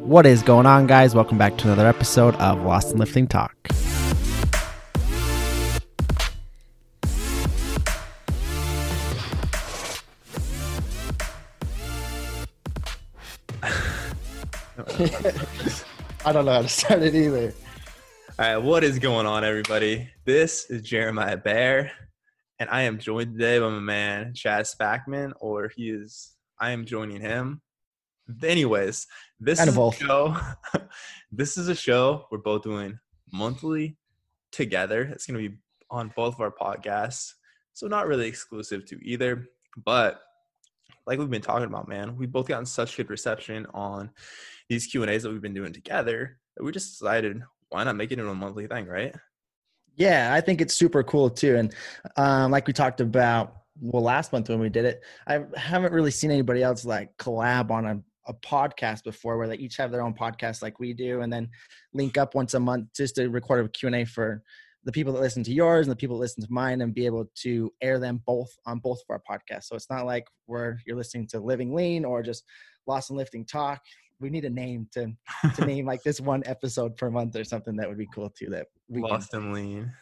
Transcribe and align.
What 0.00 0.24
is 0.24 0.42
going 0.42 0.64
on, 0.64 0.86
guys? 0.86 1.14
Welcome 1.14 1.36
back 1.36 1.58
to 1.58 1.66
another 1.66 1.86
episode 1.86 2.34
of 2.36 2.62
Lost 2.62 2.92
in 2.92 2.98
Lifting 2.98 3.28
Talk. 3.28 3.54
I 16.24 16.32
don't 16.32 16.46
know 16.46 16.52
how 16.52 16.62
to 16.62 16.68
start 16.68 17.02
it 17.02 17.14
either. 17.14 17.52
All 18.38 18.54
right, 18.54 18.56
what 18.56 18.82
is 18.82 18.98
going 18.98 19.26
on, 19.26 19.44
everybody? 19.44 20.08
This 20.24 20.70
is 20.70 20.80
Jeremiah 20.80 21.36
Bear, 21.36 21.92
and 22.58 22.70
I 22.70 22.82
am 22.82 22.98
joined 22.98 23.34
today 23.34 23.58
by 23.58 23.68
my 23.68 23.80
man 23.80 24.32
Chad 24.34 24.64
Spackman, 24.64 25.32
or 25.40 25.70
he 25.76 25.90
is. 25.90 26.32
I 26.58 26.70
am 26.70 26.86
joining 26.86 27.20
him. 27.20 27.60
Anyways, 28.42 29.06
this 29.38 29.58
Kind 29.58 29.70
is 29.70 29.76
a 29.76 29.92
show. 29.92 30.36
this 31.32 31.56
is 31.56 31.68
a 31.68 31.74
show 31.74 32.26
we're 32.30 32.38
both 32.38 32.62
doing 32.62 32.98
monthly 33.32 33.96
together. 34.52 35.02
It's 35.02 35.26
going 35.26 35.42
to 35.42 35.48
be 35.48 35.56
on 35.90 36.12
both 36.14 36.34
of 36.34 36.40
our 36.40 36.52
podcasts, 36.52 37.32
so 37.72 37.86
not 37.86 38.06
really 38.06 38.28
exclusive 38.28 38.84
to 38.86 38.98
either. 39.04 39.46
But 39.84 40.20
like 41.06 41.18
we've 41.18 41.30
been 41.30 41.42
talking 41.42 41.66
about, 41.66 41.88
man, 41.88 42.16
we've 42.16 42.32
both 42.32 42.48
gotten 42.48 42.66
such 42.66 42.96
good 42.96 43.10
reception 43.10 43.66
on 43.74 44.10
these 44.68 44.86
Q 44.86 45.02
and 45.02 45.10
A's 45.10 45.22
that 45.22 45.32
we've 45.32 45.42
been 45.42 45.54
doing 45.54 45.72
together 45.72 46.38
that 46.56 46.64
we 46.64 46.72
just 46.72 46.98
decided 46.98 47.42
why 47.70 47.84
not 47.84 47.96
make 47.96 48.12
it 48.12 48.18
into 48.18 48.30
a 48.30 48.34
monthly 48.34 48.66
thing, 48.66 48.86
right? 48.86 49.14
Yeah, 49.96 50.32
I 50.32 50.40
think 50.40 50.60
it's 50.60 50.74
super 50.74 51.02
cool 51.02 51.30
too. 51.30 51.56
And 51.56 51.74
um, 52.16 52.50
like 52.50 52.66
we 52.66 52.72
talked 52.72 53.00
about, 53.00 53.54
well, 53.80 54.02
last 54.02 54.32
month 54.32 54.48
when 54.48 54.60
we 54.60 54.68
did 54.68 54.84
it, 54.84 55.02
I 55.26 55.40
haven't 55.56 55.92
really 55.92 56.10
seen 56.10 56.30
anybody 56.30 56.62
else 56.62 56.84
like 56.84 57.16
collab 57.16 57.70
on 57.70 57.86
a, 57.86 58.00
a 58.30 58.34
podcast 58.34 59.02
before 59.02 59.36
where 59.36 59.48
they 59.48 59.56
each 59.56 59.76
have 59.76 59.90
their 59.90 60.02
own 60.02 60.14
podcast 60.14 60.62
like 60.62 60.78
we 60.78 60.94
do 60.94 61.20
and 61.20 61.32
then 61.32 61.48
link 61.92 62.16
up 62.16 62.34
once 62.34 62.54
a 62.54 62.60
month 62.60 62.86
just 62.96 63.16
to 63.16 63.28
record 63.28 63.64
a 63.64 63.68
Q&A 63.68 64.04
for 64.04 64.42
the 64.84 64.92
people 64.92 65.12
that 65.12 65.20
listen 65.20 65.42
to 65.42 65.52
yours 65.52 65.86
and 65.86 65.92
the 65.92 65.96
people 65.96 66.16
that 66.16 66.22
listen 66.22 66.42
to 66.42 66.52
mine 66.52 66.80
and 66.80 66.94
be 66.94 67.04
able 67.04 67.26
to 67.34 67.70
air 67.82 67.98
them 67.98 68.22
both 68.24 68.50
on 68.66 68.78
both 68.78 69.00
of 69.00 69.10
our 69.10 69.20
podcasts. 69.28 69.64
So 69.64 69.76
it's 69.76 69.90
not 69.90 70.06
like 70.06 70.26
where 70.46 70.78
you're 70.86 70.96
listening 70.96 71.26
to 71.28 71.40
Living 71.40 71.74
Lean 71.74 72.04
or 72.04 72.22
just 72.22 72.44
Lost 72.86 73.10
and 73.10 73.18
Lifting 73.18 73.44
Talk. 73.44 73.82
We 74.20 74.30
need 74.30 74.44
a 74.44 74.50
name 74.50 74.88
to 74.92 75.12
to 75.56 75.64
name 75.66 75.86
like 75.86 76.02
this 76.02 76.20
one 76.20 76.42
episode 76.46 76.96
per 76.96 77.10
month 77.10 77.36
or 77.36 77.44
something 77.44 77.76
that 77.76 77.88
would 77.88 77.98
be 77.98 78.08
cool 78.14 78.30
too. 78.30 78.46
That 78.50 78.68
we 78.88 79.02
can, 79.02 79.10
Lost 79.10 79.34
and 79.34 79.52
lean. 79.52 79.92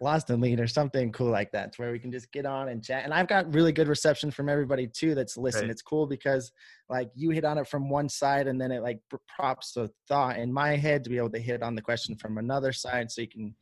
Lost 0.00 0.28
and 0.30 0.42
lean 0.42 0.60
or 0.60 0.66
something 0.66 1.10
cool 1.12 1.30
like 1.30 1.50
that 1.52 1.72
to 1.72 1.80
where 1.82 1.92
we 1.92 1.98
can 1.98 2.12
just 2.12 2.30
get 2.30 2.44
on 2.44 2.68
and 2.68 2.84
chat 2.84 3.04
and 3.04 3.14
i've 3.14 3.28
got 3.28 3.52
really 3.54 3.72
good 3.72 3.88
reception 3.88 4.30
from 4.30 4.48
everybody 4.48 4.86
too 4.86 5.14
that's 5.14 5.36
listening 5.36 5.64
Right. 5.64 5.70
it's 5.70 5.82
cool 5.82 6.06
because 6.06 6.52
like 6.90 7.10
you 7.14 7.30
hit 7.30 7.44
on 7.44 7.56
it 7.58 7.66
from 7.66 7.88
one 7.88 8.08
side 8.08 8.46
and 8.46 8.60
then 8.60 8.70
it 8.70 8.82
like 8.82 9.00
props 9.26 9.72
the 9.72 9.90
thought 10.06 10.38
in 10.38 10.52
my 10.52 10.76
head 10.76 11.02
to 11.04 11.10
be 11.10 11.16
able 11.16 11.30
to 11.30 11.38
hit 11.38 11.62
on 11.62 11.74
the 11.74 11.82
question 11.82 12.14
from 12.16 12.36
another 12.38 12.72
side 12.72 13.10
so 13.10 13.22
you 13.22 13.28
can 13.28 13.54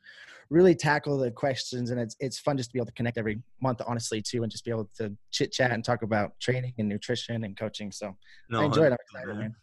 really 0.50 0.74
tackle 0.74 1.16
the 1.16 1.30
questions 1.30 1.90
and 1.90 2.00
it's 2.00 2.16
it's 2.20 2.38
fun 2.38 2.56
just 2.56 2.70
to 2.70 2.74
be 2.74 2.78
able 2.78 2.86
to 2.86 2.92
connect 2.92 3.16
every 3.16 3.40
month 3.62 3.80
honestly 3.86 4.20
too 4.20 4.42
and 4.42 4.50
just 4.52 4.64
be 4.64 4.70
able 4.70 4.90
to 4.96 5.14
chit 5.30 5.52
chat 5.52 5.70
and 5.70 5.84
talk 5.84 6.02
about 6.02 6.38
training 6.40 6.74
and 6.78 6.88
nutrition 6.88 7.44
and 7.44 7.56
coaching 7.56 7.90
so 7.92 8.14
No, 8.50 8.60
i 8.60 8.64
enjoy 8.64 8.84
it 8.84 8.92
i'm 8.92 8.98
excited 9.00 9.36
man 9.38 9.54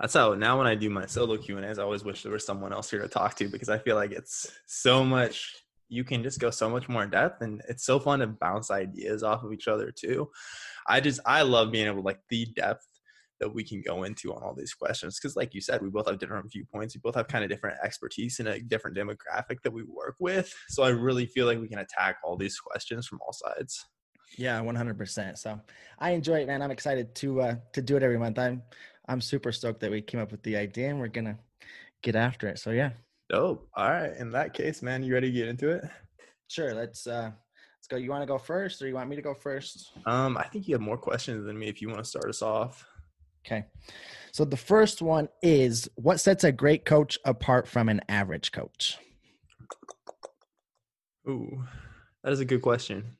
That's 0.00 0.14
how 0.14 0.34
now 0.34 0.58
when 0.58 0.66
I 0.66 0.74
do 0.74 0.90
my 0.90 1.06
solo 1.06 1.36
Q 1.36 1.56
and 1.56 1.64
A's, 1.64 1.78
I 1.78 1.84
always 1.84 2.02
wish 2.02 2.24
there 2.24 2.32
was 2.32 2.44
someone 2.44 2.72
else 2.72 2.90
here 2.90 3.00
to 3.00 3.06
talk 3.06 3.36
to 3.36 3.46
because 3.46 3.68
I 3.68 3.78
feel 3.78 3.94
like 3.94 4.10
it's 4.10 4.50
so 4.66 5.04
much. 5.04 5.54
You 5.88 6.04
can 6.04 6.22
just 6.22 6.40
go 6.40 6.50
so 6.50 6.68
much 6.70 6.88
more 6.88 7.04
in 7.04 7.10
depth, 7.10 7.42
and 7.42 7.62
it's 7.68 7.84
so 7.84 7.98
fun 7.98 8.20
to 8.20 8.26
bounce 8.26 8.70
ideas 8.70 9.22
off 9.22 9.44
of 9.44 9.52
each 9.52 9.68
other 9.68 9.90
too. 9.90 10.30
I 10.86 11.00
just 11.00 11.20
I 11.26 11.42
love 11.42 11.72
being 11.72 11.86
able 11.86 11.98
to, 11.98 12.02
like 12.02 12.20
the 12.30 12.46
depth 12.56 12.86
that 13.40 13.52
we 13.52 13.64
can 13.64 13.82
go 13.82 14.04
into 14.04 14.32
on 14.32 14.42
all 14.42 14.54
these 14.54 14.74
questions 14.74 15.18
because, 15.18 15.36
like 15.36 15.54
you 15.54 15.60
said, 15.60 15.82
we 15.82 15.90
both 15.90 16.08
have 16.08 16.18
different 16.18 16.50
viewpoints. 16.50 16.94
We 16.94 17.00
both 17.02 17.16
have 17.16 17.28
kind 17.28 17.44
of 17.44 17.50
different 17.50 17.78
expertise 17.82 18.38
in 18.40 18.46
a 18.46 18.60
different 18.60 18.96
demographic 18.96 19.60
that 19.62 19.72
we 19.72 19.82
work 19.82 20.16
with. 20.20 20.54
So 20.68 20.82
I 20.82 20.90
really 20.90 21.26
feel 21.26 21.46
like 21.46 21.60
we 21.60 21.68
can 21.68 21.80
attack 21.80 22.16
all 22.24 22.36
these 22.36 22.58
questions 22.58 23.06
from 23.06 23.20
all 23.26 23.32
sides. 23.32 23.84
Yeah, 24.38 24.60
one 24.60 24.74
hundred 24.74 24.98
percent. 24.98 25.38
So 25.38 25.60
I 25.98 26.10
enjoy 26.10 26.40
it, 26.40 26.46
man. 26.46 26.62
I'm 26.62 26.70
excited 26.70 27.14
to 27.16 27.40
uh 27.40 27.54
to 27.72 27.82
do 27.82 27.96
it 27.96 28.02
every 28.02 28.18
month. 28.18 28.38
I'm 28.38 28.62
I'm 29.08 29.20
super 29.20 29.52
stoked 29.52 29.80
that 29.80 29.90
we 29.90 30.00
came 30.00 30.20
up 30.20 30.32
with 30.32 30.42
the 30.42 30.56
idea 30.56 30.88
and 30.88 30.98
we're 30.98 31.08
gonna 31.08 31.38
get 32.02 32.16
after 32.16 32.48
it. 32.48 32.58
So 32.58 32.70
yeah, 32.70 32.90
Dope. 33.34 33.68
All 33.74 33.90
right. 33.90 34.12
In 34.16 34.30
that 34.30 34.54
case, 34.54 34.80
man, 34.80 35.02
you 35.02 35.12
ready 35.12 35.26
to 35.26 35.36
get 35.36 35.48
into 35.48 35.70
it? 35.70 35.82
sure. 36.46 36.72
Let's 36.72 37.04
uh 37.04 37.32
let's 37.32 37.88
go. 37.90 37.96
You 37.96 38.08
want 38.10 38.22
to 38.22 38.26
go 38.26 38.38
first, 38.38 38.80
or 38.80 38.86
you 38.86 38.94
want 38.94 39.10
me 39.10 39.16
to 39.16 39.22
go 39.22 39.34
first? 39.34 39.90
Um, 40.06 40.36
I 40.36 40.44
think 40.44 40.68
you 40.68 40.74
have 40.76 40.80
more 40.80 40.96
questions 40.96 41.44
than 41.44 41.58
me 41.58 41.66
if 41.66 41.82
you 41.82 41.88
want 41.88 41.98
to 41.98 42.08
start 42.08 42.28
us 42.28 42.42
off. 42.42 42.86
Okay. 43.44 43.64
So 44.30 44.44
the 44.44 44.56
first 44.56 45.02
one 45.02 45.28
is 45.42 45.90
what 45.96 46.20
sets 46.20 46.44
a 46.44 46.52
great 46.52 46.84
coach 46.84 47.18
apart 47.24 47.66
from 47.66 47.88
an 47.88 48.02
average 48.08 48.52
coach? 48.52 48.98
Ooh, 51.28 51.64
that 52.22 52.32
is 52.32 52.38
a 52.38 52.44
good 52.44 52.62
question. 52.62 53.16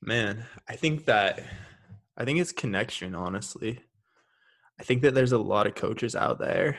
Man, 0.00 0.46
I 0.66 0.76
think 0.76 1.04
that 1.04 1.42
I 2.16 2.24
think 2.24 2.38
it's 2.38 2.52
connection, 2.52 3.14
honestly. 3.14 3.80
I 4.80 4.82
think 4.82 5.02
that 5.02 5.14
there's 5.14 5.32
a 5.32 5.38
lot 5.38 5.66
of 5.66 5.74
coaches 5.74 6.16
out 6.16 6.38
there 6.38 6.78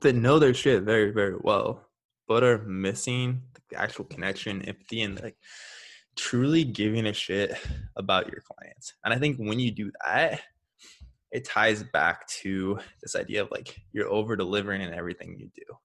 that 0.00 0.14
know 0.14 0.38
their 0.38 0.54
shit 0.54 0.82
very, 0.82 1.10
very 1.10 1.36
well, 1.40 1.86
but 2.28 2.42
are 2.42 2.58
missing 2.58 3.42
the 3.70 3.78
actual 3.78 4.04
connection, 4.04 4.62
empathy, 4.62 5.02
and 5.02 5.20
like 5.20 5.36
truly 6.16 6.64
giving 6.64 7.06
a 7.06 7.12
shit 7.12 7.56
about 7.96 8.30
your 8.30 8.42
clients. 8.42 8.94
And 9.04 9.12
I 9.12 9.18
think 9.18 9.38
when 9.38 9.60
you 9.60 9.70
do 9.70 9.90
that, 10.04 10.40
it 11.32 11.44
ties 11.44 11.82
back 11.82 12.26
to 12.28 12.78
this 13.02 13.16
idea 13.16 13.42
of 13.42 13.50
like 13.50 13.76
you're 13.92 14.08
over 14.08 14.36
delivering 14.36 14.80
in 14.80 14.94
everything 14.94 15.36
you 15.38 15.50
do 15.54 15.76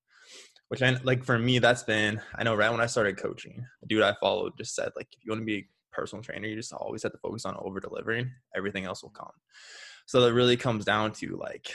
which 0.71 0.81
I 0.81 0.97
like 1.03 1.25
for 1.25 1.38
me, 1.38 1.59
that's 1.59 1.83
been 1.83 2.21
I 2.33 2.44
know 2.44 2.55
right 2.55 2.71
when 2.71 2.79
I 2.79 2.85
started 2.85 3.17
coaching, 3.17 3.66
dude 3.88 4.03
I 4.03 4.16
followed 4.21 4.53
just 4.57 4.73
said 4.73 4.94
like 4.95 5.07
if 5.11 5.19
you 5.21 5.29
want 5.29 5.41
to 5.41 5.45
be 5.45 5.57
a 5.57 5.67
personal 5.91 6.23
trainer, 6.23 6.47
you 6.47 6.55
just 6.55 6.71
always 6.71 7.03
have 7.03 7.11
to 7.11 7.17
focus 7.17 7.44
on 7.44 7.57
over 7.59 7.81
delivering. 7.81 8.31
Everything 8.55 8.85
else 8.85 9.03
will 9.03 9.09
come. 9.09 9.33
So 10.05 10.25
it 10.25 10.31
really 10.31 10.55
comes 10.55 10.85
down 10.85 11.11
to 11.16 11.35
like, 11.35 11.73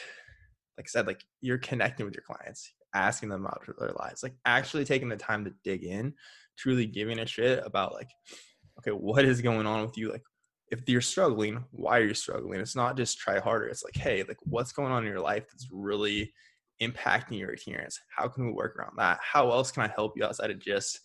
like 0.79 0.87
I 0.87 0.91
said, 0.91 1.07
like 1.07 1.25
you're 1.41 1.59
connecting 1.59 2.07
with 2.07 2.15
your 2.15 2.25
clients, 2.25 2.73
asking 2.95 3.29
them 3.31 3.45
about 3.45 3.65
their 3.79 3.93
lives, 3.99 4.23
like 4.23 4.35
actually 4.45 4.85
taking 4.85 5.09
the 5.09 5.17
time 5.17 5.45
to 5.45 5.53
dig 5.65 5.85
in, 5.85 6.15
truly 6.59 6.87
giving 6.87 7.19
a 7.19 7.27
shit 7.27 7.63
about 7.65 7.95
like, 7.95 8.11
okay, 8.79 8.91
what 8.91 9.25
is 9.25 9.41
going 9.41 9.67
on 9.67 9.83
with 9.83 9.97
you? 9.97 10.11
Like 10.11 10.23
if 10.71 10.81
you're 10.89 11.01
struggling, 11.01 11.65
why 11.71 11.99
are 11.99 12.05
you 12.05 12.15
struggling? 12.15 12.61
It's 12.61 12.77
not 12.77 12.97
just 12.97 13.19
try 13.19 13.39
harder. 13.39 13.67
It's 13.67 13.85
like, 13.85 13.97
hey, 13.97 14.25
like 14.27 14.39
what's 14.43 14.73
going 14.73 14.93
on 14.93 15.05
in 15.05 15.11
your 15.11 15.21
life 15.21 15.45
that's 15.51 15.69
really 15.71 16.33
impacting 16.83 17.39
your 17.39 17.51
adherence? 17.51 17.99
How 18.15 18.29
can 18.29 18.47
we 18.47 18.53
work 18.53 18.77
around 18.77 18.97
that? 18.99 19.19
How 19.23 19.51
else 19.51 19.71
can 19.71 19.85
I 19.85 19.93
help 19.95 20.13
you 20.17 20.25
outside 20.25 20.51
of 20.51 20.59
just 20.59 21.01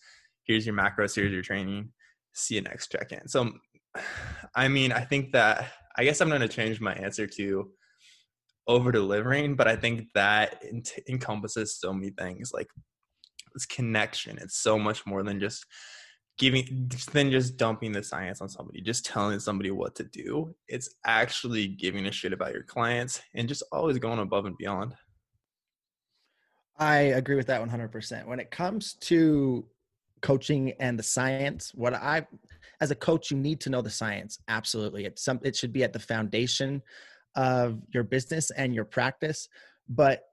here's 0.45 0.65
your 0.65 0.75
macros, 0.75 1.15
here's 1.15 1.31
your 1.31 1.43
training, 1.43 1.89
see 2.33 2.55
you 2.55 2.61
next 2.61 2.91
check 2.91 3.11
in? 3.11 3.27
So, 3.27 3.51
I 4.55 4.67
mean, 4.67 4.91
I 4.91 5.01
think 5.01 5.31
that 5.33 5.71
I 5.97 6.03
guess 6.03 6.21
I'm 6.21 6.29
going 6.29 6.41
to 6.41 6.47
change 6.47 6.81
my 6.81 6.93
answer 6.93 7.27
to 7.27 7.71
over 8.67 8.91
delivering, 8.91 9.55
but 9.55 9.67
I 9.67 9.75
think 9.75 10.07
that 10.13 10.63
encompasses 11.09 11.79
so 11.79 11.93
many 11.93 12.11
things 12.11 12.51
like 12.53 12.67
this 13.53 13.65
connection. 13.65 14.37
It's 14.37 14.57
so 14.57 14.77
much 14.79 15.05
more 15.05 15.23
than 15.23 15.39
just 15.39 15.65
giving 16.37 16.89
than 17.11 17.29
just 17.29 17.57
dumping 17.57 17.91
the 17.91 18.01
science 18.01 18.41
on 18.41 18.47
somebody 18.47 18.81
just 18.81 19.05
telling 19.05 19.37
somebody 19.37 19.69
what 19.69 19.93
to 19.93 20.03
do 20.05 20.55
it's 20.69 20.89
actually 21.05 21.67
giving 21.67 22.07
a 22.07 22.11
shit 22.11 22.31
about 22.31 22.53
your 22.53 22.63
clients 22.63 23.21
and 23.35 23.49
just 23.49 23.61
always 23.71 23.99
going 23.99 24.17
above 24.17 24.45
and 24.45 24.57
beyond 24.57 24.95
I 26.81 26.97
agree 26.97 27.35
with 27.35 27.45
that 27.47 27.61
100%. 27.61 28.25
When 28.25 28.39
it 28.39 28.49
comes 28.49 28.95
to 29.01 29.67
coaching 30.23 30.73
and 30.79 30.97
the 30.97 31.03
science, 31.03 31.71
what 31.75 31.93
I 31.93 32.25
as 32.81 32.89
a 32.89 32.95
coach 32.95 33.29
you 33.29 33.37
need 33.37 33.61
to 33.61 33.69
know 33.69 33.83
the 33.83 33.91
science. 33.91 34.39
Absolutely. 34.47 35.05
It's 35.05 35.23
some 35.23 35.39
it 35.43 35.55
should 35.55 35.71
be 35.71 35.83
at 35.83 35.93
the 35.93 35.99
foundation 35.99 36.81
of 37.35 37.81
your 37.89 38.03
business 38.03 38.51
and 38.51 38.73
your 38.73 38.85
practice, 38.85 39.47
but 39.89 40.23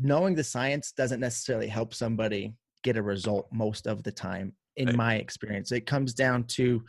knowing 0.00 0.34
the 0.34 0.44
science 0.44 0.92
doesn't 0.92 1.20
necessarily 1.20 1.66
help 1.68 1.94
somebody 1.94 2.52
get 2.82 2.96
a 2.96 3.02
result 3.02 3.48
most 3.52 3.86
of 3.86 4.02
the 4.02 4.12
time 4.12 4.52
in 4.76 4.88
Right. 4.88 4.96
my 4.96 5.14
experience. 5.16 5.72
It 5.72 5.86
comes 5.86 6.14
down 6.14 6.44
to 6.44 6.82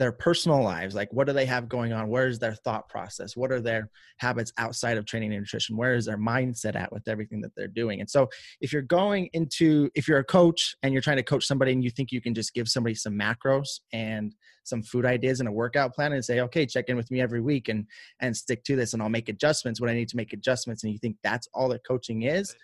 their 0.00 0.12
personal 0.12 0.62
lives 0.62 0.94
like 0.94 1.12
what 1.12 1.26
do 1.26 1.34
they 1.34 1.44
have 1.44 1.68
going 1.68 1.92
on? 1.92 2.08
Where 2.08 2.26
is 2.26 2.38
their 2.38 2.54
thought 2.54 2.88
process? 2.88 3.36
What 3.36 3.52
are 3.52 3.60
their 3.60 3.90
habits 4.16 4.50
outside 4.56 4.96
of 4.96 5.04
training 5.04 5.34
and 5.34 5.42
nutrition? 5.42 5.76
Where 5.76 5.92
is 5.92 6.06
their 6.06 6.16
mindset 6.16 6.74
at 6.74 6.90
with 6.90 7.06
everything 7.06 7.42
that 7.42 7.54
they're 7.54 7.68
doing? 7.68 8.00
And 8.00 8.08
so 8.08 8.26
if 8.62 8.72
you're 8.72 8.80
going 8.80 9.28
into 9.34 9.90
if 9.94 10.08
you're 10.08 10.20
a 10.20 10.24
coach 10.24 10.74
and 10.82 10.94
you're 10.94 11.02
trying 11.02 11.18
to 11.18 11.22
coach 11.22 11.44
somebody 11.44 11.72
and 11.72 11.84
you 11.84 11.90
think 11.90 12.12
you 12.12 12.22
can 12.22 12.32
just 12.32 12.54
give 12.54 12.66
somebody 12.66 12.94
some 12.94 13.12
macros 13.12 13.80
and 13.92 14.34
some 14.64 14.82
food 14.82 15.04
ideas 15.04 15.40
and 15.40 15.50
a 15.50 15.52
workout 15.52 15.94
plan 15.94 16.14
and 16.14 16.24
say 16.24 16.40
okay 16.40 16.64
check 16.64 16.88
in 16.88 16.96
with 16.96 17.10
me 17.10 17.20
every 17.20 17.40
week 17.40 17.68
and 17.68 17.86
and 18.20 18.36
stick 18.36 18.62
to 18.62 18.76
this 18.76 18.92
and 18.92 19.02
i'll 19.02 19.08
make 19.08 19.30
adjustments 19.30 19.80
when 19.80 19.90
i 19.90 19.94
need 19.94 20.08
to 20.08 20.18
make 20.18 20.34
adjustments 20.34 20.84
and 20.84 20.92
you 20.92 20.98
think 20.98 21.16
that's 21.24 21.48
all 21.54 21.66
that 21.66 21.80
coaching 21.86 22.22
is 22.22 22.54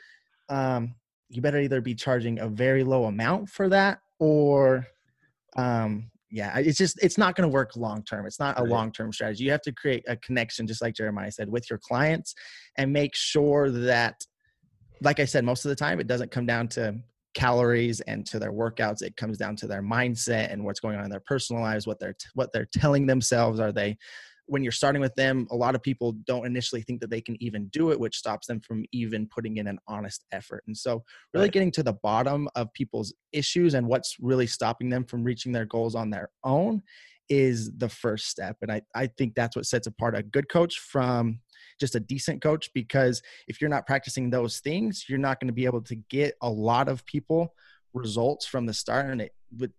um, 0.51 0.95
you 1.31 1.41
better 1.41 1.59
either 1.59 1.81
be 1.81 1.95
charging 1.95 2.39
a 2.39 2.49
very 2.49 2.85
low 2.85 3.07
amount 3.07 3.49
for 3.49 3.69
that 3.71 3.99
or 4.21 4.87
um, 5.57 6.11
yeah 6.37 6.57
it's 6.59 6.77
just 6.77 7.03
it's 7.03 7.17
not 7.17 7.35
going 7.35 7.49
to 7.49 7.53
work 7.53 7.75
long 7.77 8.03
term 8.05 8.27
it's 8.27 8.39
not 8.39 8.59
a 8.59 8.63
Right. 8.63 8.71
long 8.71 8.93
term 8.93 9.11
strategy 9.13 9.43
you 9.45 9.51
have 9.51 9.63
to 9.63 9.73
create 9.73 10.05
a 10.07 10.17
connection 10.17 10.67
just 10.67 10.83
like 10.83 10.95
jeremiah 10.95 11.33
said 11.33 11.49
with 11.49 11.69
your 11.71 11.79
clients 11.79 12.35
and 12.77 12.93
make 12.93 13.15
sure 13.15 13.71
that 13.71 14.23
like 15.01 15.19
i 15.19 15.25
said 15.25 15.45
most 15.45 15.65
of 15.65 15.71
the 15.71 15.77
time 15.77 15.99
it 15.99 16.07
doesn't 16.07 16.31
come 16.31 16.45
down 16.45 16.69
to 16.69 16.95
calories 17.33 18.01
and 18.03 18.27
to 18.27 18.39
their 18.39 18.53
workouts 18.53 19.03
it 19.03 19.17
comes 19.17 19.39
down 19.39 19.57
to 19.57 19.67
their 19.67 19.83
mindset 19.83 20.53
and 20.53 20.63
what's 20.63 20.81
going 20.81 20.97
on 20.97 21.05
in 21.05 21.11
their 21.11 21.21
personal 21.27 21.63
lives 21.63 21.87
what 21.87 21.99
they're 21.99 22.13
t- 22.15 22.29
what 22.35 22.53
they're 22.53 22.69
telling 22.73 23.07
themselves 23.07 23.59
are 23.59 23.73
they 23.73 23.97
when 24.47 24.63
you're 24.63 24.73
starting 24.73 25.01
with 25.01 25.15
them 25.15 25.47
a 25.51 25.57
lot 25.57 25.75
of 25.75 25.83
people 25.83 26.13
don't 26.27 26.47
initially 26.47 26.81
think 26.81 27.01
that 27.01 27.11
they 27.11 27.21
can 27.21 27.41
even 27.43 27.67
do 27.69 27.91
it 27.91 28.01
which 28.01 28.17
stops 28.17 28.47
them 28.47 28.61
from 28.61 28.85
even 28.93 29.27
putting 29.27 29.57
in 29.59 29.67
an 29.67 29.79
honest 29.87 30.25
effort. 30.33 30.63
And 30.67 30.77
so 30.77 31.05
really 31.35 31.47
Right. 31.47 31.53
getting 31.53 31.73
to 31.73 31.83
the 31.83 31.95
bottom 31.95 32.49
of 32.55 32.73
people's 32.73 33.13
issues 33.33 33.75
and 33.75 33.87
what's 33.87 34.17
really 34.21 34.47
stopping 34.47 34.89
them 34.89 35.05
from 35.05 35.25
reaching 35.25 35.53
their 35.53 35.67
goals 35.67 35.95
on 35.95 36.11
their 36.11 36.31
own 36.45 36.83
is 37.29 37.73
the 37.77 37.89
first 37.89 38.29
step. 38.29 38.57
And 38.63 38.71
i, 38.71 38.83
I 38.95 39.09
think 39.09 39.35
that's 39.35 39.57
what 39.57 39.67
sets 39.67 39.87
apart 39.87 40.17
a 40.17 40.23
good 40.23 40.49
coach 40.49 40.79
from 40.79 41.41
just 41.81 41.95
a 41.95 42.01
decent 42.01 42.41
coach 42.41 42.71
because 42.73 43.21
if 43.49 43.61
you're 43.61 43.71
not 43.71 43.87
practicing 43.87 44.31
those 44.31 44.61
things 44.61 45.07
you're 45.09 45.19
not 45.19 45.41
going 45.41 45.49
to 45.49 45.53
be 45.55 45.67
able 45.67 45.83
to 45.83 45.97
get 46.09 46.35
a 46.41 46.49
lot 46.49 46.89
of 46.89 47.05
people 47.05 47.53
results 47.93 48.47
from 48.47 48.67
the 48.67 48.73
start 48.75 49.07
and 49.07 49.21
it 49.23 49.33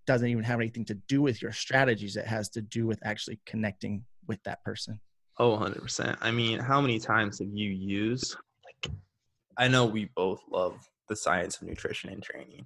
doesn't 0.06 0.28
even 0.28 0.44
have 0.44 0.60
anything 0.60 0.86
to 0.86 0.96
do 0.96 1.22
with 1.22 1.42
your 1.42 1.52
strategies. 1.52 2.16
It 2.16 2.26
has 2.26 2.50
to 2.50 2.62
do 2.62 2.88
with 2.88 3.00
actually 3.04 3.40
connecting 3.46 4.06
with 4.28 4.42
that 4.44 4.64
person 4.64 5.00
Oh, 5.40 5.52
100%. 5.56 6.18
I 6.20 6.32
mean, 6.32 6.60
how 6.60 6.82
many 6.82 6.98
times 6.98 7.38
have 7.40 7.50
you 7.54 7.70
used, 7.70 8.36
like, 8.66 8.92
I 9.56 9.68
know 9.68 9.86
we 9.86 10.10
both 10.16 10.42
love 10.50 10.80
the 11.10 11.16
science 11.16 11.58
of 11.62 11.68
nutrition 11.68 12.10
and 12.10 12.24
training, 12.24 12.66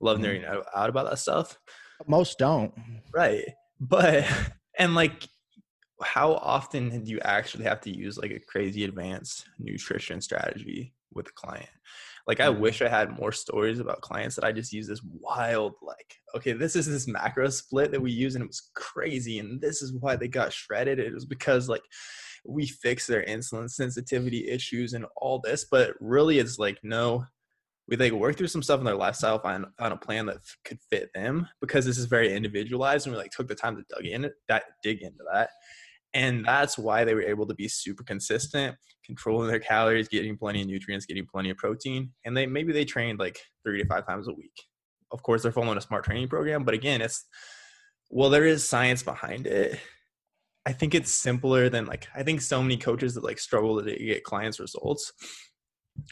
love 0.00 0.18
Mhm. 0.18 0.42
nerding 0.42 0.64
out 0.74 0.88
about 0.88 1.10
that 1.10 1.18
stuff. 1.18 1.58
most 2.06 2.38
don't 2.38 2.72
Right. 3.12 3.44
But, 3.80 4.24
and 4.78 4.94
like, 4.94 5.28
how 6.02 6.32
often 6.34 7.04
do 7.04 7.10
you 7.10 7.20
actually 7.20 7.64
have 7.64 7.80
to 7.82 7.90
use 7.90 8.16
like 8.16 8.30
a 8.30 8.40
crazy 8.40 8.84
advanced 8.84 9.46
nutrition 9.58 10.20
strategy 10.22 10.94
with 11.12 11.28
a 11.28 11.32
client? 11.32 11.68
Like, 12.26 12.40
I 12.40 12.48
Mhm. 12.48 12.58
wish 12.60 12.82
I 12.82 12.88
had 12.88 13.18
more 13.18 13.32
stories 13.32 13.78
about 13.78 14.00
clients 14.00 14.34
that 14.36 14.44
I 14.44 14.52
just 14.52 14.72
use 14.72 14.88
this 14.88 15.02
wild, 15.02 15.74
like, 15.82 16.16
okay, 16.34 16.52
this 16.52 16.74
is 16.74 16.86
this 16.86 17.06
macro 17.06 17.48
split 17.50 17.92
that 17.92 18.00
we 18.02 18.10
use 18.12 18.34
and 18.34 18.42
it 18.42 18.48
was 18.48 18.70
crazy. 18.74 19.38
And 19.38 19.60
this 19.60 19.80
is 19.82 19.92
why 19.92 20.16
they 20.16 20.28
got 20.28 20.52
shredded. 20.52 20.98
It 20.98 21.14
was 21.14 21.24
because, 21.24 21.68
like, 21.68 21.84
we 22.44 22.66
fixed 22.66 23.08
their 23.08 23.24
insulin 23.24 23.70
sensitivity 23.70 24.48
issues 24.48 24.92
and 24.92 25.06
all 25.16 25.40
this. 25.40 25.64
But 25.70 25.94
really, 26.00 26.38
it's 26.38 26.58
like, 26.58 26.78
no, 26.82 27.24
we 27.88 27.96
like 27.96 28.12
work 28.12 28.36
through 28.36 28.48
some 28.48 28.62
stuff 28.62 28.80
in 28.80 28.84
their 28.86 28.96
lifestyle, 28.96 29.38
find 29.38 29.66
find 29.78 29.92
a 29.92 29.96
plan 29.96 30.26
that 30.26 30.36
f- 30.38 30.56
could 30.64 30.78
fit 30.90 31.10
them 31.14 31.46
because 31.60 31.84
this 31.84 31.98
is 31.98 32.06
very 32.06 32.34
individualized, 32.34 33.06
and 33.06 33.14
we 33.14 33.20
like 33.22 33.30
took 33.30 33.48
the 33.48 33.54
time 33.54 33.76
to 33.76 33.84
dug 33.94 34.04
in 34.04 34.30
that 34.48 34.64
dig 34.82 35.02
into 35.02 35.24
that, 35.32 35.50
and 36.14 36.44
that's 36.44 36.78
why 36.78 37.04
they 37.04 37.14
were 37.14 37.22
able 37.22 37.46
to 37.46 37.54
be 37.54 37.68
super 37.68 38.02
consistent, 38.04 38.76
controlling 39.06 39.48
their 39.48 39.60
calories, 39.60 40.08
getting 40.08 40.36
plenty 40.36 40.60
of 40.62 40.66
nutrients, 40.66 41.06
getting 41.06 41.26
plenty 41.26 41.50
of 41.50 41.56
protein, 41.56 42.10
and 42.24 42.36
they 42.36 42.46
maybe 42.46 42.72
they 42.72 42.84
trained 42.84 43.18
like 43.18 43.38
three 43.64 43.80
to 43.80 43.88
five 43.88 44.06
times 44.06 44.28
a 44.28 44.32
week. 44.32 44.52
Of 45.12 45.22
course, 45.22 45.42
they're 45.42 45.52
following 45.52 45.78
a 45.78 45.80
smart 45.80 46.04
training 46.04 46.28
program, 46.28 46.64
but 46.64 46.74
again, 46.74 47.00
it's 47.00 47.24
well, 48.10 48.30
there 48.30 48.46
is 48.46 48.68
science 48.68 49.02
behind 49.02 49.46
it. 49.46 49.78
I 50.66 50.72
think 50.72 50.94
it's 50.94 51.12
simpler 51.12 51.68
than 51.68 51.86
like 51.86 52.08
I 52.14 52.22
think 52.22 52.40
so 52.40 52.60
many 52.60 52.76
coaches 52.76 53.14
that 53.14 53.24
like 53.24 53.38
struggle 53.38 53.82
to 53.82 53.96
get 53.96 54.24
clients 54.24 54.58
results 54.60 55.12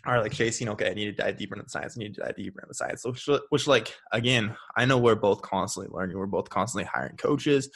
are 0.04 0.20
like 0.20 0.32
chasing, 0.32 0.68
okay, 0.68 0.90
I 0.90 0.94
need 0.94 1.06
to 1.06 1.12
dive 1.12 1.36
deeper 1.36 1.54
into 1.54 1.64
the 1.64 1.70
science. 1.70 1.96
I 1.96 2.00
need 2.00 2.14
to 2.14 2.22
dive 2.22 2.36
deeper 2.36 2.60
into 2.60 2.68
the 2.68 2.74
science. 2.74 3.04
Which, 3.04 3.28
which, 3.50 3.66
like, 3.66 3.94
again, 4.12 4.56
I 4.76 4.84
know 4.84 4.98
we're 4.98 5.14
both 5.14 5.42
constantly 5.42 5.90
learning. 5.92 6.16
We're 6.16 6.26
both 6.26 6.50
constantly 6.50 6.88
hiring 6.92 7.16
coaches, 7.16 7.68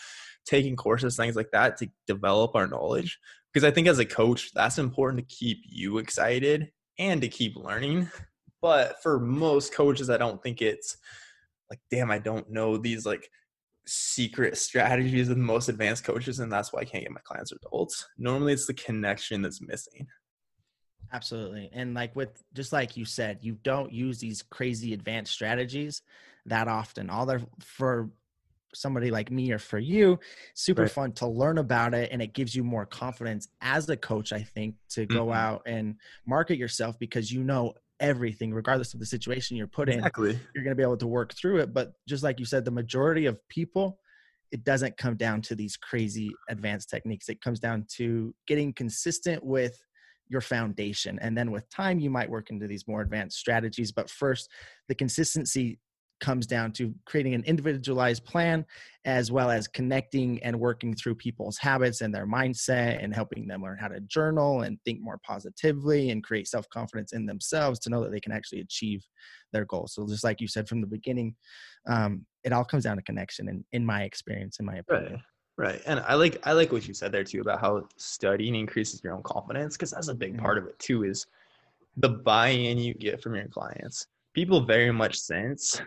taking 0.46 0.76
courses, 0.76 1.16
things 1.16 1.36
like 1.36 1.50
that 1.52 1.76
to 1.78 1.88
develop 2.06 2.54
our 2.54 2.66
knowledge. 2.66 3.18
Because 3.52 3.64
I 3.64 3.70
think 3.70 3.88
as 3.88 3.98
a 3.98 4.04
coach, 4.04 4.52
that's 4.52 4.78
important 4.78 5.26
to 5.28 5.34
keep 5.34 5.58
you 5.64 5.98
excited 5.98 6.70
and 6.98 7.20
to 7.20 7.28
keep 7.28 7.56
learning. 7.56 8.10
But 8.60 9.02
for 9.02 9.20
most 9.20 9.72
coaches, 9.72 10.10
I 10.10 10.16
don't 10.16 10.42
think 10.42 10.60
it's 10.60 10.96
like, 11.70 11.80
damn, 11.90 12.10
I 12.10 12.18
don't 12.18 12.50
know 12.50 12.76
these 12.76 13.06
like 13.06 13.30
secret 13.86 14.58
strategies 14.58 15.28
of 15.28 15.36
the 15.36 15.42
most 15.42 15.68
advanced 15.68 16.04
coaches, 16.04 16.40
and 16.40 16.52
that's 16.52 16.72
why 16.72 16.80
I 16.80 16.84
can't 16.84 17.04
get 17.04 17.12
my 17.12 17.20
clients 17.24 17.52
results. 17.52 18.06
Normally, 18.18 18.52
it's 18.52 18.66
the 18.66 18.74
connection 18.74 19.42
that's 19.42 19.62
missing. 19.62 20.06
Absolutely. 21.12 21.70
And 21.72 21.94
like 21.94 22.14
with 22.14 22.42
just 22.52 22.72
like 22.72 22.96
you 22.96 23.04
said, 23.04 23.38
you 23.40 23.54
don't 23.62 23.92
use 23.92 24.18
these 24.18 24.42
crazy 24.42 24.92
advanced 24.92 25.32
strategies 25.32 26.02
that 26.46 26.68
often. 26.68 27.08
All 27.08 27.24
they're 27.24 27.40
for 27.60 28.10
somebody 28.74 29.10
like 29.10 29.30
me 29.30 29.52
or 29.52 29.58
for 29.58 29.78
you, 29.78 30.18
super 30.54 30.84
Right. 30.84 30.88
fun 30.88 31.12
to 31.12 31.26
learn 31.26 31.58
about 31.58 31.94
it 31.94 32.10
and 32.12 32.20
it 32.22 32.34
gives 32.34 32.54
you 32.54 32.62
more 32.64 32.86
confidence 32.86 33.48
as 33.60 33.88
a 33.88 33.96
coach, 33.96 34.32
I 34.32 34.42
think, 34.42 34.76
to 34.90 35.06
go 35.06 35.32
Mhm. 35.32 35.32
out 35.32 35.62
and 35.66 35.96
market 36.26 36.58
yourself 36.58 36.98
because 36.98 37.32
you 37.32 37.42
know 37.44 37.74
everything 38.00 38.52
regardless 38.54 38.94
of 38.94 39.00
the 39.00 39.06
situation 39.06 39.56
you're 39.56 39.66
put 39.66 39.88
in. 39.88 39.98
Exactly. 39.98 40.38
You're 40.54 40.64
going 40.64 40.72
to 40.76 40.80
be 40.80 40.82
able 40.84 40.96
to 40.98 41.06
work 41.06 41.34
through 41.34 41.58
it, 41.58 41.72
but 41.74 41.92
just 42.06 42.22
like 42.22 42.38
you 42.38 42.44
said 42.46 42.64
the 42.64 42.70
majority 42.70 43.26
of 43.26 43.38
people 43.48 44.00
it 44.50 44.64
doesn't 44.64 44.96
come 44.96 45.14
down 45.16 45.42
to 45.42 45.54
these 45.54 45.76
crazy 45.76 46.30
advanced 46.48 46.88
techniques. 46.88 47.28
It 47.28 47.42
comes 47.42 47.60
down 47.60 47.84
to 47.96 48.34
getting 48.46 48.72
consistent 48.72 49.44
with 49.44 49.78
your 50.28 50.40
foundation. 50.40 51.18
And 51.20 51.36
then 51.36 51.50
with 51.50 51.68
time, 51.68 51.98
you 51.98 52.08
might 52.10 52.30
work 52.30 52.48
into 52.50 52.66
these 52.66 52.86
more 52.88 53.02
advanced 53.02 53.38
strategies. 53.38 53.92
But 53.92 54.08
first, 54.10 54.50
the 54.88 54.94
consistency 54.94 55.80
comes 56.20 56.46
down 56.46 56.72
to 56.72 56.94
creating 57.04 57.34
an 57.34 57.44
individualized 57.44 58.24
plan 58.24 58.64
as 59.04 59.30
well 59.30 59.50
as 59.50 59.68
connecting 59.68 60.42
and 60.42 60.58
working 60.58 60.94
through 60.94 61.14
people's 61.14 61.58
habits 61.58 62.00
and 62.00 62.14
their 62.14 62.26
mindset 62.26 63.02
and 63.02 63.14
helping 63.14 63.46
them 63.46 63.62
learn 63.62 63.78
how 63.78 63.88
to 63.88 64.00
journal 64.00 64.62
and 64.62 64.78
think 64.84 65.00
more 65.00 65.18
positively 65.24 66.10
and 66.10 66.24
create 66.24 66.46
self-confidence 66.48 67.12
in 67.12 67.26
themselves 67.26 67.78
to 67.78 67.90
know 67.90 68.02
that 68.02 68.10
they 68.10 68.20
can 68.20 68.32
actually 68.32 68.60
achieve 68.60 69.04
their 69.52 69.64
goals 69.64 69.94
so 69.94 70.06
just 70.06 70.24
like 70.24 70.40
you 70.40 70.48
said 70.48 70.68
from 70.68 70.80
the 70.80 70.86
beginning 70.86 71.34
um, 71.86 72.26
it 72.44 72.52
all 72.52 72.64
comes 72.64 72.84
down 72.84 72.96
to 72.96 73.02
connection 73.02 73.48
and 73.48 73.64
in 73.72 73.84
my 73.84 74.02
experience 74.02 74.58
in 74.58 74.66
my 74.66 74.76
opinion 74.76 75.14
Right. 75.14 75.22
Right. 75.56 75.82
And 75.86 75.98
I 76.00 76.14
like 76.14 76.46
I 76.46 76.52
like 76.52 76.70
what 76.70 76.86
you 76.86 76.94
said 76.94 77.10
there 77.10 77.24
too 77.24 77.40
about 77.40 77.60
how 77.60 77.88
studying 77.96 78.54
increases 78.54 79.02
your 79.02 79.14
own 79.14 79.24
confidence 79.24 79.76
because 79.76 79.90
that's 79.90 80.06
a 80.08 80.14
big 80.14 80.36
Mhm. 80.36 80.40
part 80.40 80.56
of 80.56 80.66
it 80.66 80.78
too 80.78 81.02
is 81.02 81.26
the 81.96 82.08
buy-in 82.08 82.78
you 82.78 82.94
get 82.94 83.20
from 83.22 83.34
your 83.34 83.48
clients. 83.48 84.06
People 84.34 84.64
very 84.64 84.92
much 84.92 85.18
sense 85.18 85.80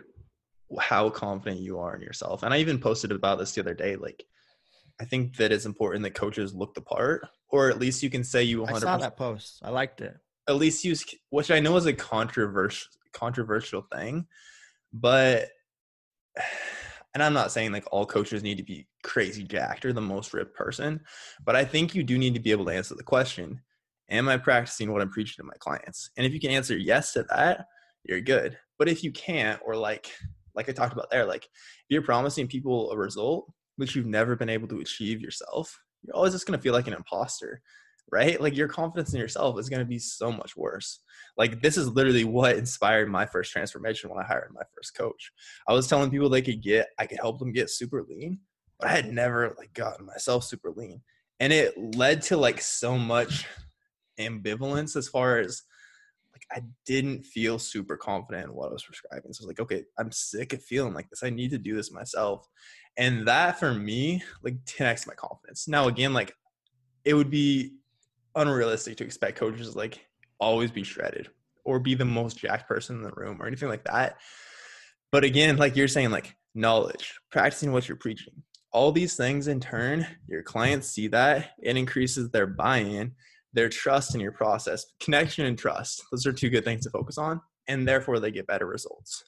how 0.80 1.10
confident 1.10 1.60
you 1.60 1.78
are 1.78 1.94
in 1.94 2.02
yourself. 2.02 2.42
And 2.42 2.52
I 2.52 2.58
even 2.58 2.78
posted 2.78 3.12
about 3.12 3.38
this 3.38 3.52
the 3.52 3.60
other 3.60 3.74
day 3.74 3.96
like 3.96 4.24
I 5.00 5.04
think 5.04 5.36
that 5.36 5.52
it's 5.52 5.66
important 5.66 6.04
that 6.04 6.14
coaches 6.14 6.54
look 6.54 6.74
the 6.74 6.80
part 6.80 7.26
or 7.48 7.68
at 7.70 7.78
least 7.78 8.02
you 8.02 8.10
can 8.10 8.22
say 8.22 8.42
you 8.42 8.62
100% 8.62 8.72
i 8.72 8.78
saw 8.78 8.96
that 8.98 9.16
post 9.16 9.58
i 9.62 9.70
liked 9.70 10.00
it 10.00 10.16
at 10.48 10.56
least 10.56 10.84
use 10.84 11.04
which 11.30 11.50
I 11.50 11.60
know 11.60 11.76
is 11.76 11.86
a 11.86 11.92
controversial 11.92 12.88
controversial 13.12 13.82
thing, 13.92 14.26
but 14.92 15.48
and 17.14 17.22
I'm 17.22 17.34
not 17.34 17.52
saying 17.52 17.72
like 17.72 17.84
all 17.92 18.06
coaches 18.06 18.42
need 18.42 18.56
to 18.56 18.62
be 18.62 18.86
crazy 19.02 19.44
jacked 19.44 19.84
or 19.84 19.92
the 19.92 20.00
most 20.00 20.32
ripped 20.32 20.56
person, 20.56 21.00
but 21.44 21.54
I 21.54 21.64
think 21.64 21.94
you 21.94 22.02
do 22.02 22.18
need 22.18 22.34
to 22.34 22.40
be 22.40 22.52
able 22.52 22.64
to 22.66 22.74
answer 22.74 22.94
the 22.94 23.02
question, 23.02 23.60
am 24.08 24.28
I 24.28 24.38
practicing 24.38 24.90
what 24.90 25.02
I'm 25.02 25.10
preaching 25.10 25.42
to 25.42 25.46
my 25.46 25.56
clients? 25.58 26.10
And 26.16 26.24
if 26.24 26.32
you 26.32 26.40
can 26.40 26.50
answer 26.50 26.76
yes 26.76 27.12
to 27.12 27.24
that, 27.24 27.66
you're 28.04 28.22
good. 28.22 28.58
But 28.78 28.88
if 28.88 29.04
you 29.04 29.12
can't 29.12 29.60
or 29.64 29.76
like 29.76 30.10
like 30.54 30.68
I 30.68 30.72
talked 30.72 30.92
about 30.92 31.10
there, 31.10 31.24
like 31.24 31.44
if 31.44 31.86
you're 31.88 32.02
promising 32.02 32.46
people 32.46 32.90
a 32.90 32.96
result 32.96 33.52
which 33.76 33.96
you've 33.96 34.06
never 34.06 34.36
been 34.36 34.50
able 34.50 34.68
to 34.68 34.80
achieve 34.80 35.20
yourself, 35.20 35.80
you're 36.02 36.14
always 36.14 36.32
just 36.32 36.46
to 36.58 36.62
feel 36.62 36.74
like 36.74 36.86
an 36.86 36.92
imposter 36.92 37.62
right? 38.12 38.40
Like 38.40 38.56
your 38.56 38.68
confidence 38.68 39.14
in 39.14 39.20
yourself 39.20 39.58
is 39.58 39.68
to 39.80 39.86
be 39.86 39.98
so 39.98 40.30
much 40.30 40.54
worse. 40.56 41.00
Like 41.36 41.62
this 41.62 41.76
is 41.76 41.88
literally 41.88 42.24
what 42.24 42.56
inspired 42.56 43.08
my 43.08 43.24
first 43.26 43.50
transformation 43.50 44.10
when 44.10 44.22
I 44.22 44.26
hired 44.26 44.52
my 44.52 44.62
first 44.76 44.94
coach. 44.96 45.32
I 45.66 45.72
was 45.72 45.88
telling 45.88 46.10
people 46.10 46.28
they 46.28 46.42
could 46.42 46.62
get, 46.62 46.88
I 46.98 47.06
could 47.06 47.18
help 47.18 47.38
them 47.38 47.52
get 47.52 47.70
super 47.70 48.04
lean, 48.06 48.40
but 48.78 48.90
I 48.90 48.92
had 48.92 49.12
never 49.12 49.54
like 49.58 49.72
gotten 49.72 50.06
myself 50.06 50.44
super 50.44 50.70
lean. 50.76 51.00
And 51.40 51.52
it 51.52 51.74
led 51.96 52.22
to 52.22 52.36
like 52.36 52.60
so 52.60 52.98
much 52.98 53.46
ambivalence 54.20 54.94
as 54.94 55.08
far 55.08 55.38
as 55.38 55.62
I 56.52 56.62
didn't 56.84 57.24
feel 57.24 57.58
super 57.58 57.96
confident 57.96 58.48
in 58.48 58.54
what 58.54 58.68
I 58.68 58.72
was 58.72 58.84
prescribing. 58.84 59.32
So 59.32 59.42
I 59.42 59.44
was 59.44 59.48
like, 59.48 59.60
okay, 59.60 59.84
I'm 59.98 60.12
sick 60.12 60.52
of 60.52 60.62
feeling 60.62 60.94
like 60.94 61.08
this. 61.08 61.22
I 61.22 61.30
need 61.30 61.50
to 61.50 61.58
do 61.58 61.74
this 61.74 61.92
myself. 61.92 62.46
And 62.98 63.26
that 63.26 63.58
for 63.58 63.72
me, 63.72 64.22
like 64.42 64.56
10x 64.66 65.06
my 65.06 65.14
confidence. 65.14 65.66
Now 65.66 65.88
again, 65.88 66.12
like 66.12 66.34
it 67.04 67.14
would 67.14 67.30
be 67.30 67.76
unrealistic 68.34 68.96
to 68.96 69.04
expect 69.04 69.38
coaches 69.38 69.76
like 69.76 70.06
always 70.38 70.70
be 70.70 70.82
shredded 70.82 71.28
or 71.64 71.78
be 71.78 71.94
the 71.94 72.04
most 72.04 72.38
jacked 72.38 72.68
person 72.68 72.96
in 72.96 73.02
the 73.02 73.12
room 73.12 73.40
or 73.40 73.46
anything 73.46 73.68
like 73.68 73.84
that. 73.84 74.18
But 75.10 75.24
again, 75.24 75.56
like 75.56 75.76
you're 75.76 75.88
saying, 75.88 76.10
like 76.10 76.34
knowledge, 76.54 77.14
practicing 77.30 77.72
what 77.72 77.88
you're 77.88 77.96
preaching, 77.96 78.34
all 78.72 78.92
these 78.92 79.16
things 79.16 79.48
in 79.48 79.60
turn, 79.60 80.06
your 80.26 80.42
clients 80.42 80.88
see 80.88 81.06
that 81.08 81.50
it 81.62 81.76
increases 81.76 82.30
their 82.30 82.46
buy-in, 82.46 83.12
their 83.52 83.68
trust 83.68 84.14
in 84.14 84.20
your 84.20 84.32
process, 84.32 84.86
connection 85.00 85.46
and 85.46 85.58
trust. 85.58 86.02
Those 86.10 86.26
are 86.26 86.32
two 86.32 86.50
good 86.50 86.64
things 86.64 86.84
to 86.84 86.90
focus 86.90 87.18
on, 87.18 87.40
and 87.68 87.86
therefore 87.86 88.20
they 88.20 88.30
get 88.30 88.46
better 88.46 88.66
results. 88.66 89.24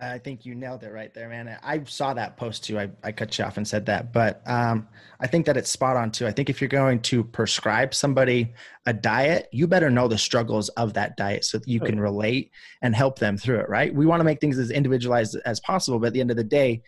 I 0.00 0.18
think 0.18 0.44
you 0.44 0.56
nailed 0.56 0.82
it 0.82 0.92
right 0.92 1.14
there, 1.14 1.28
man. 1.28 1.56
I 1.62 1.84
saw 1.84 2.12
that 2.14 2.36
post 2.36 2.64
too. 2.64 2.76
I, 2.76 2.90
I 3.04 3.12
cut 3.12 3.38
you 3.38 3.44
off 3.44 3.56
and 3.56 3.66
said 3.66 3.86
that, 3.86 4.12
but 4.12 4.42
um, 4.46 4.88
I 5.20 5.28
think 5.28 5.46
that 5.46 5.56
it's 5.56 5.70
spot 5.70 5.96
on 5.96 6.10
too. 6.10 6.26
I 6.26 6.32
think 6.32 6.50
if 6.50 6.60
you're 6.60 6.68
going 6.68 7.00
to 7.02 7.22
prescribe 7.22 7.94
somebody 7.94 8.52
a 8.84 8.92
diet, 8.92 9.48
you 9.52 9.68
better 9.68 9.90
know 9.90 10.08
the 10.08 10.18
struggles 10.18 10.70
of 10.70 10.94
that 10.94 11.16
diet 11.16 11.44
so 11.44 11.58
that 11.58 11.68
you 11.68 11.78
can 11.78 12.00
relate 12.00 12.50
and 12.82 12.96
help 12.96 13.20
them 13.20 13.36
through 13.36 13.60
it, 13.60 13.68
right? 13.68 13.94
We 13.94 14.06
want 14.06 14.18
to 14.18 14.24
make 14.24 14.40
things 14.40 14.58
as 14.58 14.72
individualized 14.72 15.36
as 15.44 15.60
possible, 15.60 16.00
but 16.00 16.08
at 16.08 16.12
the 16.14 16.20
end 16.20 16.32
of 16.32 16.36
the 16.36 16.42
day, 16.42 16.82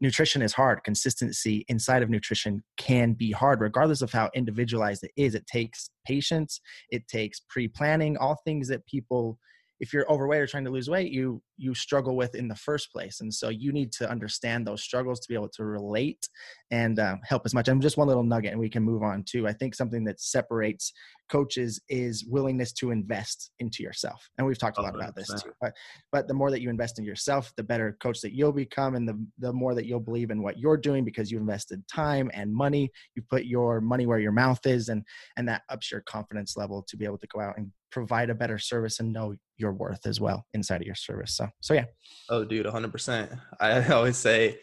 nutrition 0.00 0.42
is 0.42 0.52
hard. 0.52 0.84
Consistency 0.84 1.64
inside 1.68 2.02
of 2.02 2.10
nutrition 2.10 2.62
can 2.76 3.12
be 3.12 3.32
hard, 3.32 3.60
regardless 3.60 4.02
of 4.02 4.12
how 4.12 4.30
individualized 4.34 5.04
it 5.04 5.12
is. 5.16 5.34
It 5.34 5.46
takes 5.46 5.90
patience, 6.06 6.60
it 6.90 7.08
takes 7.08 7.40
pre 7.48 7.68
planning, 7.68 8.16
all 8.16 8.40
things 8.44 8.68
that 8.68 8.86
people 8.86 9.38
if 9.78 9.92
you're 9.92 10.10
overweight 10.10 10.40
or 10.40 10.46
trying 10.46 10.64
to 10.64 10.70
lose 10.70 10.88
weight 10.88 11.12
you 11.12 11.42
you 11.58 11.74
struggle 11.74 12.16
with 12.16 12.34
in 12.34 12.48
the 12.48 12.54
first 12.54 12.90
place 12.92 13.20
and 13.20 13.32
so 13.32 13.48
you 13.48 13.72
need 13.72 13.92
to 13.92 14.08
understand 14.10 14.66
those 14.66 14.82
struggles 14.82 15.20
to 15.20 15.28
be 15.28 15.34
able 15.34 15.48
to 15.48 15.64
relate 15.64 16.28
and 16.70 16.98
uh, 16.98 17.16
help 17.24 17.42
as 17.44 17.54
much 17.54 17.68
i'm 17.68 17.80
just 17.80 17.96
one 17.96 18.08
little 18.08 18.22
nugget 18.22 18.52
and 18.52 18.60
we 18.60 18.70
can 18.70 18.82
move 18.82 19.02
on 19.02 19.22
to 19.24 19.46
i 19.46 19.52
think 19.52 19.74
something 19.74 20.04
that 20.04 20.20
separates 20.20 20.92
coaches 21.30 21.80
is 21.88 22.24
willingness 22.28 22.72
to 22.72 22.90
invest 22.90 23.50
into 23.58 23.82
yourself 23.82 24.28
and 24.38 24.46
we've 24.46 24.58
talked 24.58 24.78
a 24.78 24.82
lot 24.82 24.94
about 24.94 25.14
this 25.14 25.28
too 25.42 25.50
but 25.60 25.72
but 26.12 26.28
the 26.28 26.34
more 26.34 26.50
that 26.50 26.60
you 26.60 26.70
invest 26.70 26.98
in 26.98 27.04
yourself 27.04 27.52
the 27.56 27.62
better 27.62 27.96
coach 28.00 28.20
that 28.20 28.34
you'll 28.34 28.52
become 28.52 28.94
and 28.94 29.08
the 29.08 29.26
the 29.38 29.52
more 29.52 29.74
that 29.74 29.86
you'll 29.86 30.00
believe 30.00 30.30
in 30.30 30.42
what 30.42 30.58
you're 30.58 30.76
doing 30.76 31.04
because 31.04 31.30
you 31.30 31.38
invested 31.38 31.82
time 31.88 32.30
and 32.34 32.52
money 32.52 32.90
you 33.14 33.22
put 33.28 33.44
your 33.44 33.80
money 33.80 34.06
where 34.06 34.18
your 34.18 34.32
mouth 34.32 34.64
is 34.66 34.88
and 34.88 35.02
and 35.36 35.48
that 35.48 35.62
ups 35.68 35.90
your 35.90 36.02
confidence 36.02 36.56
level 36.56 36.84
to 36.88 36.96
be 36.96 37.04
able 37.04 37.18
to 37.18 37.26
go 37.28 37.40
out 37.40 37.56
and 37.56 37.70
provide 37.90 38.28
a 38.30 38.34
better 38.34 38.58
service 38.58 39.00
and 39.00 39.12
know 39.12 39.34
your 39.56 39.72
worth 39.72 40.06
as 40.06 40.20
well 40.20 40.44
inside 40.52 40.82
of 40.82 40.86
your 40.86 40.94
service. 40.94 41.34
So, 41.34 41.48
so 41.60 41.72
yeah. 41.72 41.86
Oh, 42.28 42.44
dude, 42.44 42.66
100%. 42.66 43.40
I 43.60 43.88
always 43.92 44.18
say 44.18 44.58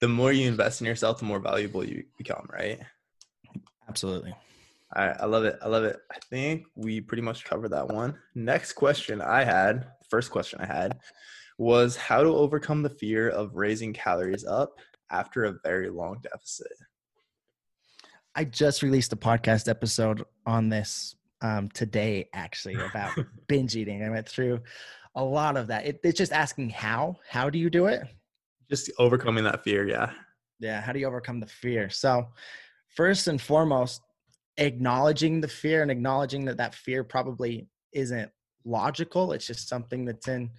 the 0.00 0.06
more 0.08 0.32
you 0.32 0.46
invest 0.46 0.80
in 0.80 0.86
yourself, 0.86 1.18
the 1.18 1.24
more 1.24 1.40
valuable 1.40 1.84
you 1.84 2.04
become, 2.16 2.46
right? 2.48 2.78
Absolutely. 3.88 4.34
All 4.96 5.06
right, 5.06 5.16
I 5.20 5.26
love 5.26 5.44
it. 5.44 5.56
I 5.62 5.68
love 5.68 5.84
it. 5.84 5.98
I 6.10 6.18
think 6.30 6.64
we 6.74 7.00
pretty 7.00 7.22
much 7.22 7.44
covered 7.44 7.70
that 7.70 7.88
one. 7.88 8.16
Next 8.34 8.72
question 8.72 9.20
I 9.22 9.44
had, 9.44 9.86
first 10.08 10.32
question 10.32 10.60
I 10.60 10.66
had, 10.66 10.98
was 11.58 11.96
how 11.96 12.22
to 12.22 12.30
overcome 12.30 12.82
the 12.82 12.90
fear 12.90 13.28
of 13.28 13.54
raising 13.54 13.92
calories 13.92 14.44
up 14.44 14.74
after 15.10 15.44
a 15.44 15.54
very 15.62 15.90
long 15.90 16.18
deficit. 16.22 16.72
I 18.34 18.44
just 18.44 18.82
released 18.82 19.12
a 19.12 19.16
podcast 19.16 19.68
episode 19.68 20.24
on 20.44 20.68
this 20.68 21.14
um, 21.40 21.68
today 21.68 22.28
actually 22.32 22.74
about 22.74 23.12
binge 23.48 23.76
eating. 23.76 24.02
I 24.02 24.10
went 24.10 24.28
through 24.28 24.60
a 25.14 25.22
lot 25.22 25.56
of 25.56 25.68
that. 25.68 25.86
It, 25.86 26.00
it's 26.02 26.18
just 26.18 26.32
asking 26.32 26.70
how. 26.70 27.16
How 27.28 27.48
do 27.48 27.58
you 27.58 27.70
do 27.70 27.86
it? 27.86 28.02
Just 28.68 28.90
overcoming 28.98 29.44
that 29.44 29.62
fear. 29.62 29.86
Yeah. 29.86 30.10
Yeah. 30.58 30.80
How 30.80 30.92
do 30.92 30.98
you 30.98 31.06
overcome 31.06 31.40
the 31.40 31.46
fear? 31.46 31.90
So, 31.90 32.28
first 32.88 33.28
and 33.28 33.40
foremost, 33.40 34.00
acknowledging 34.56 35.40
the 35.40 35.48
fear 35.48 35.82
and 35.82 35.90
acknowledging 35.90 36.44
that 36.46 36.58
that 36.58 36.74
fear 36.74 37.04
probably 37.04 37.68
isn't 37.92 38.30
logical. 38.64 39.32
It's 39.32 39.46
just 39.46 39.68
something 39.68 40.04
that's 40.04 40.28
in 40.28 40.50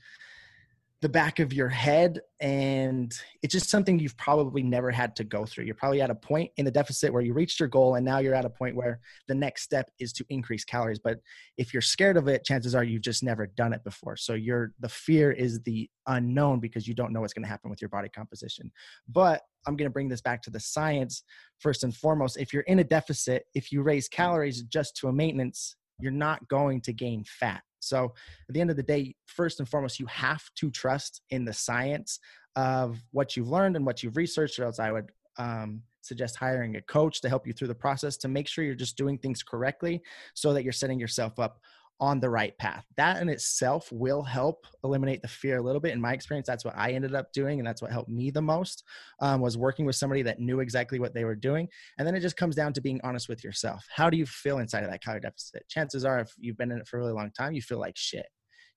the 1.01 1.09
back 1.09 1.39
of 1.39 1.51
your 1.51 1.67
head 1.67 2.21
and 2.39 3.11
it's 3.41 3.51
just 3.51 3.71
something 3.71 3.97
you've 3.97 4.17
probably 4.17 4.61
never 4.61 4.91
had 4.91 5.15
to 5.15 5.23
go 5.23 5.45
through. 5.45 5.63
You're 5.65 5.73
probably 5.73 5.99
at 5.99 6.11
a 6.11 6.15
point 6.15 6.51
in 6.57 6.65
the 6.65 6.71
deficit 6.71 7.11
where 7.11 7.23
you 7.23 7.33
reached 7.33 7.59
your 7.59 7.69
goal 7.69 7.95
and 7.95 8.05
now 8.05 8.19
you're 8.19 8.35
at 8.35 8.45
a 8.45 8.49
point 8.49 8.75
where 8.75 8.99
the 9.27 9.33
next 9.33 9.63
step 9.63 9.89
is 9.99 10.13
to 10.13 10.25
increase 10.29 10.63
calories. 10.63 10.99
But 10.99 11.19
if 11.57 11.73
you're 11.73 11.81
scared 11.81 12.17
of 12.17 12.27
it 12.27 12.45
chances 12.45 12.75
are 12.75 12.83
you've 12.83 13.01
just 13.01 13.23
never 13.23 13.47
done 13.47 13.73
it 13.73 13.83
before. 13.83 14.15
So 14.15 14.33
you're 14.33 14.73
the 14.79 14.89
fear 14.89 15.31
is 15.31 15.59
the 15.61 15.89
unknown 16.05 16.59
because 16.59 16.87
you 16.87 16.93
don't 16.93 17.11
know 17.13 17.21
what's 17.21 17.33
going 17.33 17.45
to 17.45 17.49
happen 17.49 17.71
with 17.71 17.81
your 17.81 17.89
body 17.89 18.09
composition. 18.09 18.71
But 19.07 19.41
i'm 19.67 19.75
going 19.75 19.89
to 19.89 19.93
bring 19.93 20.09
this 20.09 20.21
back 20.21 20.43
to 20.43 20.51
the 20.51 20.59
science. 20.59 21.23
First 21.57 21.83
and 21.83 21.95
foremost 21.95 22.37
if 22.37 22.53
you're 22.53 22.63
in 22.63 22.79
a 22.79 22.83
deficit 22.83 23.45
if 23.55 23.71
you 23.71 23.81
raise 23.81 24.07
calories 24.07 24.61
just 24.63 24.95
to 24.97 25.07
a 25.07 25.13
maintenance 25.13 25.75
you're 25.99 26.11
not 26.11 26.47
going 26.47 26.81
to 26.81 26.93
gain 26.93 27.23
fat 27.23 27.63
so 27.81 28.13
at 28.47 28.53
the 28.53 28.61
end 28.61 28.69
of 28.69 28.77
the 28.77 28.83
day, 28.83 29.15
first 29.25 29.59
and 29.59 29.67
foremost, 29.67 29.99
you 29.99 30.05
have 30.05 30.43
to 30.55 30.71
trust 30.71 31.21
in 31.29 31.45
the 31.45 31.53
science 31.53 32.19
of 32.55 32.99
what 33.11 33.35
you've 33.35 33.49
learned 33.49 33.75
and 33.75 33.85
what 33.85 34.03
you've 34.03 34.17
researched, 34.17 34.59
or 34.59 34.65
else 34.65 34.79
I 34.79 34.91
would 34.91 35.09
um, 35.37 35.81
suggest 36.01 36.35
hiring 36.35 36.75
a 36.75 36.81
coach 36.81 37.21
to 37.21 37.29
help 37.29 37.47
you 37.47 37.53
through 37.53 37.67
the 37.67 37.75
process 37.75 38.17
to 38.17 38.27
make 38.27 38.47
sure 38.47 38.63
you're 38.63 38.75
just 38.75 38.97
doing 38.97 39.17
things 39.17 39.43
correctly 39.43 40.01
so 40.33 40.53
that 40.53 40.63
you're 40.63 40.73
setting 40.73 40.99
yourself 40.99 41.39
up 41.39 41.59
on 42.01 42.19
the 42.19 42.29
right 42.29 42.57
path. 42.57 42.83
That 42.97 43.21
in 43.21 43.29
itself 43.29 43.89
will 43.91 44.23
help 44.23 44.65
eliminate 44.83 45.21
the 45.21 45.27
fear 45.27 45.57
a 45.57 45.61
little 45.61 45.79
bit. 45.79 45.93
In 45.93 46.01
my 46.01 46.13
experience, 46.13 46.47
that's 46.47 46.65
what 46.65 46.75
I 46.75 46.91
ended 46.91 47.13
up 47.13 47.31
doing, 47.31 47.59
and 47.59 47.67
that's 47.67 47.81
what 47.81 47.91
helped 47.91 48.09
me 48.09 48.31
the 48.31 48.41
most. 48.41 48.83
Um, 49.21 49.39
was 49.39 49.57
working 49.57 49.85
with 49.85 49.95
somebody 49.95 50.23
that 50.23 50.39
knew 50.39 50.59
exactly 50.59 50.99
what 50.99 51.13
they 51.13 51.23
were 51.23 51.35
doing, 51.35 51.69
and 51.97 52.07
then 52.07 52.15
it 52.15 52.21
just 52.21 52.35
comes 52.35 52.55
down 52.55 52.73
to 52.73 52.81
being 52.81 52.99
honest 53.03 53.29
with 53.29 53.43
yourself. 53.43 53.85
How 53.95 54.09
do 54.09 54.17
you 54.17 54.25
feel 54.25 54.57
inside 54.57 54.83
of 54.83 54.89
that 54.89 55.03
calorie 55.03 55.21
deficit? 55.21 55.63
Chances 55.69 56.03
are, 56.03 56.19
if 56.19 56.33
you've 56.39 56.57
been 56.57 56.71
in 56.71 56.79
it 56.79 56.87
for 56.87 56.97
a 56.97 56.99
really 57.01 57.13
long 57.13 57.31
time, 57.37 57.53
you 57.53 57.61
feel 57.61 57.79
like 57.79 57.95
shit. 57.95 58.25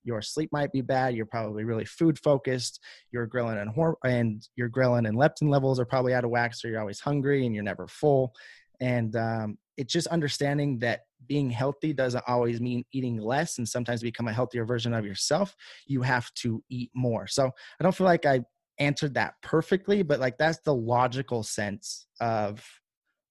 Your 0.04 0.20
sleep 0.20 0.50
might 0.52 0.70
be 0.70 0.82
bad. 0.82 1.14
You're 1.14 1.24
probably 1.24 1.64
really 1.64 1.86
food 1.86 2.18
focused. 2.22 2.78
Your 3.10 3.26
ghrelin 3.26 3.62
and 3.62 3.70
hor- 3.70 3.96
and 4.04 4.46
your 4.54 4.68
ghrelin 4.68 5.08
and 5.08 5.16
leptin 5.16 5.48
levels 5.48 5.80
are 5.80 5.86
probably 5.86 6.12
out 6.12 6.24
of 6.24 6.30
whack. 6.30 6.54
So 6.54 6.68
you're 6.68 6.80
always 6.80 7.00
hungry 7.00 7.46
and 7.46 7.54
you're 7.54 7.64
never 7.64 7.88
full. 7.88 8.34
And 8.80 9.16
um, 9.16 9.56
it's 9.76 9.92
just 9.92 10.06
understanding 10.08 10.78
that 10.80 11.00
being 11.26 11.50
healthy 11.50 11.92
doesn't 11.92 12.24
always 12.26 12.60
mean 12.60 12.84
eating 12.92 13.18
less 13.18 13.58
and 13.58 13.68
sometimes 13.68 14.02
become 14.02 14.28
a 14.28 14.32
healthier 14.32 14.64
version 14.64 14.92
of 14.92 15.04
yourself. 15.04 15.56
You 15.86 16.02
have 16.02 16.32
to 16.34 16.62
eat 16.68 16.90
more. 16.94 17.26
So 17.26 17.46
i 17.46 17.82
don't 17.82 17.94
feel 17.94 18.06
like 18.06 18.26
i 18.26 18.40
answered 18.80 19.14
that 19.14 19.34
perfectly 19.40 20.02
but 20.02 20.18
like 20.18 20.36
that's 20.36 20.58
the 20.64 20.74
logical 20.74 21.44
sense 21.44 22.06
of 22.20 22.64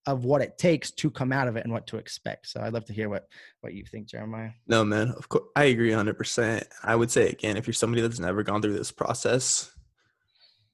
of 0.06 0.26
what 0.26 0.42
it 0.42 0.58
takes 0.58 0.92
to 0.92 1.10
come 1.10 1.32
out 1.32 1.48
of 1.48 1.56
it 1.56 1.64
and 1.64 1.72
what 1.72 1.88
to 1.88 1.98
expect. 1.98 2.48
So 2.48 2.62
i'd 2.62 2.74
love 2.74 2.86
to 2.86 2.94
hear 2.94 3.10
what 3.10 3.28
what 3.62 3.74
you 3.74 3.84
think 3.86 4.08
jeremiah. 4.08 4.52
No 4.68 4.84
man 4.84 5.10
of 5.10 5.30
course 5.30 5.46
i 5.56 5.66
agree 5.66 5.92
100% 5.92 6.64
i 6.84 6.96
would 6.96 7.12
say 7.12 7.28
again 7.30 7.58
if 7.58 7.68
you're 7.68 7.74
somebody 7.74 8.02
that's 8.02 8.20
never 8.20 8.44
gone 8.44 8.62
through 8.62 8.78
this 8.78 8.92
process 8.92 9.72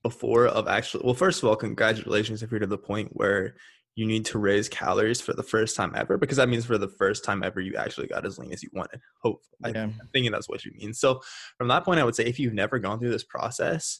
before 0.04 0.46
of 0.48 0.68
actually 0.68 1.04
well 1.04 1.14
first 1.14 1.44
of 1.44 1.50
all 1.50 1.56
congratulations 1.56 2.42
if 2.42 2.52
you're 2.52 2.60
to 2.60 2.68
the 2.68 2.78
point 2.78 3.10
where 3.14 3.56
you 4.00 4.06
need 4.06 4.24
to 4.24 4.40
raise 4.40 4.70
calories 4.70 5.20
for 5.20 5.34
the 5.34 5.44
first 5.44 5.76
time 5.76 5.92
ever 5.94 6.18
because 6.18 6.38
that 6.38 6.48
means 6.48 6.66
for 6.66 6.78
the 6.78 6.88
first 6.88 7.26
time 7.26 7.44
ever 7.44 7.60
you 7.60 7.76
actually 7.76 8.08
got 8.08 8.26
as 8.26 8.38
lean 8.38 8.54
as 8.54 8.64
you 8.64 8.70
wanted. 8.72 9.02
Hope 9.22 9.42
yeah. 9.60 9.84
I'm 9.84 10.10
thinking 10.14 10.32
that's 10.32 10.48
what 10.48 10.64
you 10.64 10.72
mean. 10.80 10.94
So 10.94 11.20
from 11.58 11.68
that 11.68 11.84
point, 11.84 12.00
I 12.00 12.06
would 12.06 12.16
say 12.16 12.24
if 12.24 12.40
you've 12.40 12.54
never 12.54 12.80
gone 12.80 12.98
through 12.98 13.12
this 13.12 13.26
process, 13.26 14.00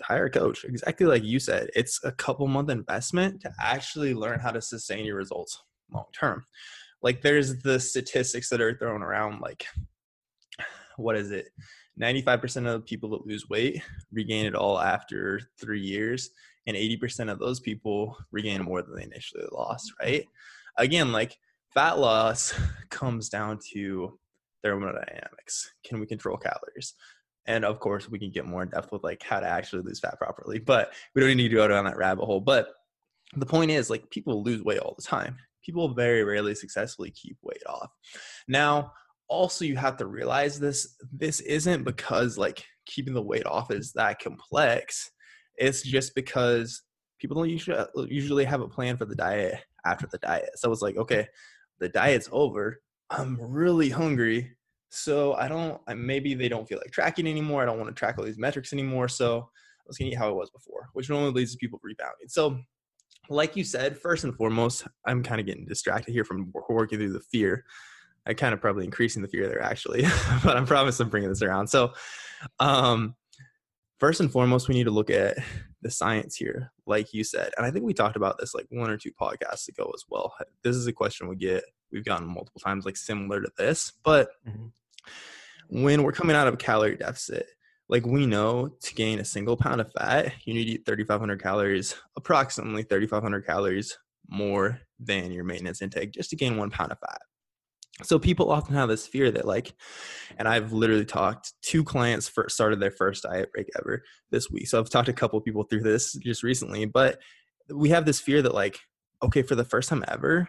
hire 0.00 0.24
a 0.24 0.30
coach. 0.30 0.64
Exactly 0.64 1.04
like 1.04 1.24
you 1.24 1.38
said, 1.38 1.68
it's 1.76 2.00
a 2.04 2.12
couple 2.12 2.46
month 2.46 2.70
investment 2.70 3.42
to 3.42 3.52
actually 3.60 4.14
learn 4.14 4.40
how 4.40 4.50
to 4.50 4.62
sustain 4.62 5.04
your 5.04 5.16
results 5.16 5.62
long 5.92 6.06
term. 6.18 6.46
Like 7.02 7.20
there's 7.20 7.60
the 7.60 7.78
statistics 7.78 8.48
that 8.48 8.62
are 8.62 8.78
thrown 8.78 9.02
around, 9.02 9.42
like 9.42 9.66
what 10.96 11.16
is 11.16 11.32
it? 11.32 11.48
95% 12.00 12.66
of 12.66 12.86
people 12.86 13.10
that 13.10 13.26
lose 13.26 13.46
weight 13.50 13.82
regain 14.10 14.46
it 14.46 14.54
all 14.54 14.80
after 14.80 15.38
three 15.60 15.82
years 15.82 16.30
and 16.66 16.76
80% 16.76 17.30
of 17.30 17.38
those 17.38 17.60
people 17.60 18.16
regain 18.30 18.62
more 18.62 18.82
than 18.82 18.94
they 18.96 19.04
initially 19.04 19.44
lost 19.52 19.92
mm-hmm. 20.00 20.12
right? 20.12 20.26
Again 20.78 21.12
like 21.12 21.36
fat 21.72 21.98
loss 21.98 22.54
comes 22.90 23.28
down 23.28 23.58
to 23.72 24.18
thermodynamics 24.62 25.72
can 25.84 26.00
we 26.00 26.06
control 26.06 26.36
calories? 26.36 26.94
And 27.46 27.64
of 27.64 27.78
course 27.80 28.08
we 28.08 28.18
can 28.18 28.30
get 28.30 28.46
more 28.46 28.62
in 28.62 28.70
depth 28.70 28.92
with 28.92 29.04
like 29.04 29.22
how 29.22 29.40
to 29.40 29.46
actually 29.46 29.82
lose 29.82 30.00
fat 30.00 30.18
properly 30.18 30.58
but 30.58 30.92
we 31.14 31.20
don't 31.20 31.36
need 31.36 31.48
to 31.48 31.54
go 31.54 31.68
down 31.68 31.84
that 31.84 31.96
rabbit 31.96 32.24
hole. 32.24 32.40
But 32.40 32.68
the 33.36 33.46
point 33.46 33.70
is 33.70 33.90
like 33.90 34.10
people 34.10 34.42
lose 34.42 34.62
weight 34.62 34.78
all 34.78 34.94
the 34.96 35.02
time. 35.02 35.36
People 35.62 35.94
very 35.94 36.24
rarely 36.24 36.54
successfully 36.54 37.10
keep 37.10 37.38
weight 37.42 37.62
off. 37.66 37.90
Now 38.48 38.92
also 39.28 39.64
you 39.64 39.76
have 39.76 39.96
to 39.96 40.06
realize 40.06 40.60
this 40.60 40.96
this 41.12 41.40
isn't 41.40 41.84
because 41.84 42.36
like 42.36 42.64
keeping 42.86 43.14
the 43.14 43.22
weight 43.22 43.46
off 43.46 43.70
is 43.70 43.92
that 43.92 44.18
complex 44.18 45.10
it's 45.56 45.82
just 45.82 46.14
because 46.14 46.82
people 47.18 47.36
don't 47.36 47.50
usually 47.50 47.84
usually 48.08 48.44
have 48.44 48.60
a 48.60 48.68
plan 48.68 48.96
for 48.96 49.04
the 49.04 49.14
diet 49.14 49.60
after 49.86 50.06
the 50.10 50.18
diet. 50.18 50.50
So 50.56 50.72
it's 50.72 50.82
like, 50.82 50.96
okay, 50.96 51.26
the 51.78 51.88
diet's 51.88 52.28
over. 52.32 52.80
I'm 53.10 53.38
really 53.40 53.90
hungry. 53.90 54.56
So 54.90 55.34
I 55.34 55.48
don't, 55.48 55.80
maybe 55.96 56.34
they 56.34 56.48
don't 56.48 56.68
feel 56.68 56.78
like 56.78 56.92
tracking 56.92 57.26
anymore. 57.26 57.62
I 57.62 57.66
don't 57.66 57.78
want 57.78 57.88
to 57.88 57.98
track 57.98 58.16
all 58.18 58.24
these 58.24 58.38
metrics 58.38 58.72
anymore. 58.72 59.08
So 59.08 59.38
I 59.38 59.86
was 59.86 59.98
going 59.98 60.10
to 60.10 60.14
eat 60.14 60.18
how 60.18 60.28
it 60.28 60.36
was 60.36 60.50
before, 60.50 60.88
which 60.92 61.10
normally 61.10 61.32
leads 61.32 61.52
to 61.52 61.58
people 61.58 61.80
rebounding. 61.82 62.28
So, 62.28 62.58
like 63.28 63.56
you 63.56 63.64
said, 63.64 63.98
first 63.98 64.24
and 64.24 64.36
foremost, 64.36 64.86
I'm 65.06 65.22
kind 65.22 65.40
of 65.40 65.46
getting 65.46 65.64
distracted 65.64 66.12
here 66.12 66.24
from 66.24 66.52
working 66.68 66.98
through 66.98 67.12
the 67.12 67.20
fear. 67.20 67.64
I 68.26 68.34
kind 68.34 68.54
of 68.54 68.60
probably 68.60 68.84
increasing 68.84 69.22
the 69.22 69.28
fear 69.28 69.48
there 69.48 69.62
actually, 69.62 70.02
but 70.44 70.56
I 70.56 70.64
promise 70.64 71.00
I'm 71.00 71.08
bringing 71.08 71.30
this 71.30 71.42
around. 71.42 71.68
So, 71.68 71.92
um, 72.60 73.14
first 73.98 74.20
and 74.20 74.30
foremost, 74.30 74.68
we 74.68 74.74
need 74.74 74.84
to 74.84 74.90
look 74.90 75.10
at 75.10 75.38
the 75.82 75.90
science 75.90 76.36
here, 76.36 76.72
like 76.86 77.12
you 77.12 77.24
said. 77.24 77.52
And 77.56 77.66
I 77.66 77.70
think 77.70 77.84
we 77.84 77.94
talked 77.94 78.16
about 78.16 78.38
this 78.38 78.54
like 78.54 78.66
one 78.70 78.90
or 78.90 78.96
two 78.96 79.12
podcasts 79.12 79.68
ago 79.68 79.90
as 79.94 80.04
well. 80.08 80.34
This 80.62 80.76
is 80.76 80.86
a 80.86 80.92
question 80.92 81.28
we 81.28 81.36
get, 81.36 81.64
we've 81.92 82.04
gotten 82.04 82.26
multiple 82.26 82.60
times, 82.60 82.84
like 82.84 82.96
similar 82.96 83.40
to 83.40 83.50
this. 83.56 83.92
But 84.02 84.28
mm-hmm. 84.48 85.82
when 85.82 86.02
we're 86.02 86.12
coming 86.12 86.36
out 86.36 86.48
of 86.48 86.54
a 86.54 86.58
calorie 86.58 86.96
deficit, 86.96 87.46
like 87.88 88.06
we 88.06 88.26
know 88.26 88.68
to 88.80 88.94
gain 88.94 89.18
a 89.18 89.24
single 89.24 89.56
pound 89.56 89.80
of 89.80 89.92
fat, 89.92 90.32
you 90.44 90.54
need 90.54 90.64
to 90.64 90.70
eat 90.72 90.86
3,500 90.86 91.42
calories, 91.42 91.94
approximately 92.16 92.82
3,500 92.82 93.46
calories 93.46 93.98
more 94.28 94.80
than 94.98 95.32
your 95.32 95.44
maintenance 95.44 95.82
intake 95.82 96.12
just 96.12 96.30
to 96.30 96.36
gain 96.36 96.56
one 96.56 96.70
pound 96.70 96.92
of 96.92 96.98
fat. 96.98 97.20
So 98.02 98.18
people 98.18 98.50
often 98.50 98.74
have 98.74 98.88
this 98.88 99.06
fear 99.06 99.30
that 99.30 99.46
like, 99.46 99.72
and 100.36 100.48
I've 100.48 100.72
literally 100.72 101.04
talked 101.04 101.52
two 101.62 101.84
clients 101.84 102.28
for 102.28 102.48
started 102.48 102.80
their 102.80 102.90
first 102.90 103.22
diet 103.22 103.52
break 103.52 103.68
ever 103.78 104.02
this 104.30 104.50
week. 104.50 104.66
So 104.66 104.80
I've 104.80 104.90
talked 104.90 105.08
a 105.08 105.12
couple 105.12 105.40
people 105.40 105.62
through 105.62 105.82
this 105.82 106.14
just 106.14 106.42
recently, 106.42 106.86
but 106.86 107.20
we 107.72 107.90
have 107.90 108.04
this 108.04 108.18
fear 108.18 108.42
that 108.42 108.54
like, 108.54 108.80
okay, 109.22 109.42
for 109.42 109.54
the 109.54 109.64
first 109.64 109.88
time 109.88 110.04
ever, 110.08 110.48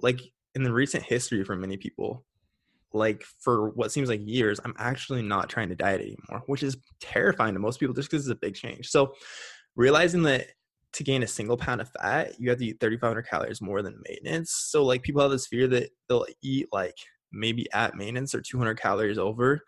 like 0.00 0.20
in 0.54 0.62
the 0.62 0.72
recent 0.72 1.04
history 1.04 1.42
for 1.42 1.56
many 1.56 1.78
people, 1.78 2.26
like 2.92 3.24
for 3.40 3.70
what 3.70 3.90
seems 3.90 4.10
like 4.10 4.20
years, 4.24 4.60
I'm 4.62 4.74
actually 4.78 5.22
not 5.22 5.48
trying 5.48 5.70
to 5.70 5.74
diet 5.74 6.02
anymore, 6.02 6.42
which 6.46 6.62
is 6.62 6.76
terrifying 7.00 7.54
to 7.54 7.60
most 7.60 7.80
people 7.80 7.94
just 7.94 8.10
because 8.10 8.26
it's 8.26 8.32
a 8.32 8.38
big 8.38 8.54
change. 8.54 8.88
So 8.88 9.14
realizing 9.74 10.22
that 10.24 10.48
to 10.94 11.04
gain 11.04 11.22
a 11.22 11.26
single 11.26 11.56
pound 11.56 11.80
of 11.80 11.90
fat, 11.90 12.38
you 12.38 12.48
have 12.50 12.58
to 12.58 12.66
eat 12.66 12.80
3,500 12.80 13.22
calories 13.22 13.60
more 13.60 13.82
than 13.82 14.02
maintenance. 14.08 14.52
So 14.52 14.84
like 14.84 15.02
people 15.02 15.22
have 15.22 15.30
this 15.30 15.46
fear 15.46 15.68
that 15.68 15.90
they'll 16.08 16.26
eat 16.42 16.68
like 16.72 16.96
maybe 17.32 17.66
at 17.72 17.94
maintenance 17.94 18.34
or 18.34 18.40
200 18.40 18.80
calories 18.80 19.18
over 19.18 19.60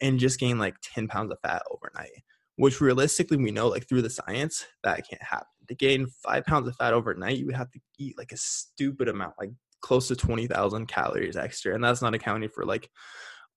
and 0.00 0.18
just 0.18 0.38
gain 0.38 0.58
like 0.58 0.76
10 0.82 1.08
pounds 1.08 1.32
of 1.32 1.38
fat 1.42 1.62
overnight, 1.70 2.10
which 2.56 2.80
realistically 2.80 3.38
we 3.38 3.50
know 3.50 3.68
like 3.68 3.88
through 3.88 4.02
the 4.02 4.10
science 4.10 4.66
that 4.84 5.08
can't 5.08 5.22
happen. 5.22 5.46
To 5.68 5.74
gain 5.74 6.06
five 6.22 6.44
pounds 6.44 6.68
of 6.68 6.76
fat 6.76 6.92
overnight, 6.92 7.38
you 7.38 7.46
would 7.46 7.56
have 7.56 7.70
to 7.72 7.80
eat 7.98 8.16
like 8.18 8.32
a 8.32 8.36
stupid 8.36 9.08
amount, 9.08 9.34
like 9.38 9.50
close 9.80 10.08
to 10.08 10.16
20,000 10.16 10.86
calories 10.86 11.36
extra. 11.36 11.74
And 11.74 11.82
that's 11.82 12.02
not 12.02 12.14
accounting 12.14 12.50
for 12.50 12.64
like 12.64 12.88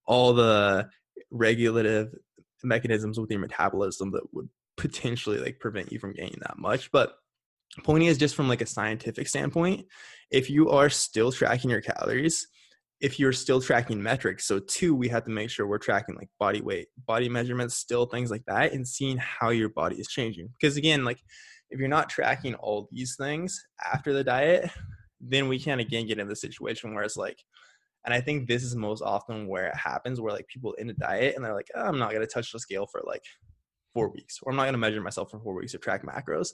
all 0.06 0.34
the 0.34 0.90
regulative 1.30 2.16
mechanisms 2.64 3.20
with 3.20 3.30
your 3.30 3.40
metabolism 3.40 4.12
that 4.12 4.24
would 4.34 4.50
potentially 4.80 5.38
like 5.38 5.60
prevent 5.60 5.92
you 5.92 6.00
from 6.00 6.14
gaining 6.14 6.40
that 6.42 6.58
much. 6.58 6.92
But 6.92 7.14
point 7.84 8.04
is 8.04 8.18
just 8.18 8.36
from 8.36 8.48
like 8.48 8.62
a 8.62 8.66
scientific 8.66 9.28
standpoint, 9.28 9.86
if 10.32 10.50
you 10.50 10.70
are 10.70 10.90
still 10.90 11.32
tracking 11.32 11.70
your 11.70 11.82
calories, 11.82 12.48
if 13.02 13.20
you're 13.20 13.34
still 13.34 13.62
tracking 13.62 14.02
metrics, 14.02 14.46
so 14.46 14.60
two, 14.60 14.96
we 14.96 15.08
have 15.10 15.24
to 15.26 15.30
make 15.30 15.50
sure 15.50 15.68
we're 15.68 15.78
tracking 15.78 16.16
like 16.16 16.30
body 16.40 16.62
weight, 16.62 16.88
body 17.06 17.30
measurements, 17.30 17.76
still 17.76 18.06
things 18.06 18.32
like 18.32 18.44
that, 18.46 18.74
and 18.74 18.88
seeing 18.88 19.18
how 19.18 19.50
your 19.50 19.70
body 19.70 19.98
is 19.98 20.08
changing. 20.08 20.50
Because 20.60 20.78
again, 20.78 21.06
like 21.06 21.20
if 21.70 21.80
you're 21.80 21.88
not 21.88 22.10
tracking 22.10 22.56
all 22.56 22.90
these 22.92 23.16
things 23.16 23.62
after 23.94 24.12
the 24.14 24.24
diet, 24.24 24.70
then 25.22 25.48
we 25.48 25.60
can 25.60 25.80
again 25.80 26.08
get 26.08 26.20
in 26.20 26.28
the 26.28 26.36
situation 26.36 26.94
where 26.94 27.04
it's 27.04 27.18
like, 27.18 27.38
and 28.06 28.14
I 28.14 28.22
think 28.22 28.48
this 28.48 28.64
is 28.64 28.76
most 28.76 29.02
often 29.02 29.48
where 29.48 29.68
it 29.68 29.76
happens, 29.76 30.20
where 30.20 30.34
like 30.34 30.48
people 30.48 30.74
in 30.74 30.90
a 30.90 30.94
diet 30.94 31.36
and 31.36 31.44
they're 31.44 31.54
like, 31.54 31.70
oh, 31.76 31.84
I'm 31.84 32.00
not 32.00 32.12
gonna 32.12 32.26
touch 32.26 32.52
the 32.52 32.60
scale 32.60 32.88
for 32.88 33.02
like 33.06 33.24
four 33.94 34.10
weeks, 34.10 34.40
or 34.44 34.52
I'm 34.52 34.58
not 34.58 34.66
gonna 34.66 34.78
measure 34.78 35.02
myself 35.02 35.32
for 35.32 35.40
four 35.40 35.56
weeks 35.56 35.74
or 35.76 35.80
track 35.80 36.04
macros. 36.04 36.50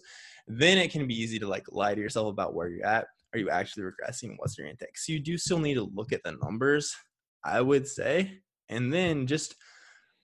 Then 0.47 0.77
it 0.77 0.91
can 0.91 1.07
be 1.07 1.15
easy 1.15 1.39
to 1.39 1.47
like 1.47 1.65
lie 1.71 1.95
to 1.95 2.01
yourself 2.01 2.27
about 2.27 2.53
where 2.53 2.69
you're 2.69 2.85
at. 2.85 3.07
Are 3.33 3.39
you 3.39 3.49
actually 3.49 3.83
regressing? 3.83 4.35
What's 4.37 4.57
your 4.57 4.67
intake? 4.67 4.97
So 4.97 5.13
you 5.13 5.19
do 5.19 5.37
still 5.37 5.59
need 5.59 5.75
to 5.75 5.91
look 5.93 6.13
at 6.13 6.23
the 6.23 6.37
numbers, 6.43 6.95
I 7.43 7.61
would 7.61 7.87
say, 7.87 8.39
and 8.69 8.93
then 8.93 9.27
just 9.27 9.55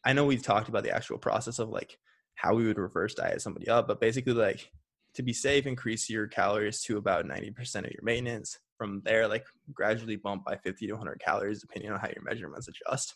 I 0.03 0.13
know 0.13 0.25
we've 0.25 0.43
talked 0.43 0.69
about 0.69 0.83
the 0.83 0.95
actual 0.95 1.17
process 1.17 1.59
of 1.59 1.69
like 1.69 1.97
how 2.35 2.55
we 2.55 2.65
would 2.65 2.77
reverse 2.77 3.13
diet 3.13 3.41
somebody 3.41 3.69
up, 3.69 3.87
but 3.87 4.01
basically 4.01 4.33
like 4.33 4.69
to 5.15 5.23
be 5.23 5.33
safe, 5.33 5.67
increase 5.67 6.09
your 6.09 6.27
calories 6.27 6.81
to 6.83 6.97
about 6.97 7.25
90% 7.25 7.75
of 7.85 7.91
your 7.91 8.03
maintenance. 8.03 8.57
From 8.77 9.01
there, 9.05 9.27
like 9.27 9.45
gradually 9.71 10.15
bump 10.15 10.43
by 10.43 10.55
50 10.57 10.87
to 10.87 10.93
100 10.93 11.19
calories, 11.19 11.61
depending 11.61 11.91
on 11.91 11.99
how 11.99 12.07
your 12.07 12.23
measurements 12.23 12.67
adjust. 12.67 13.15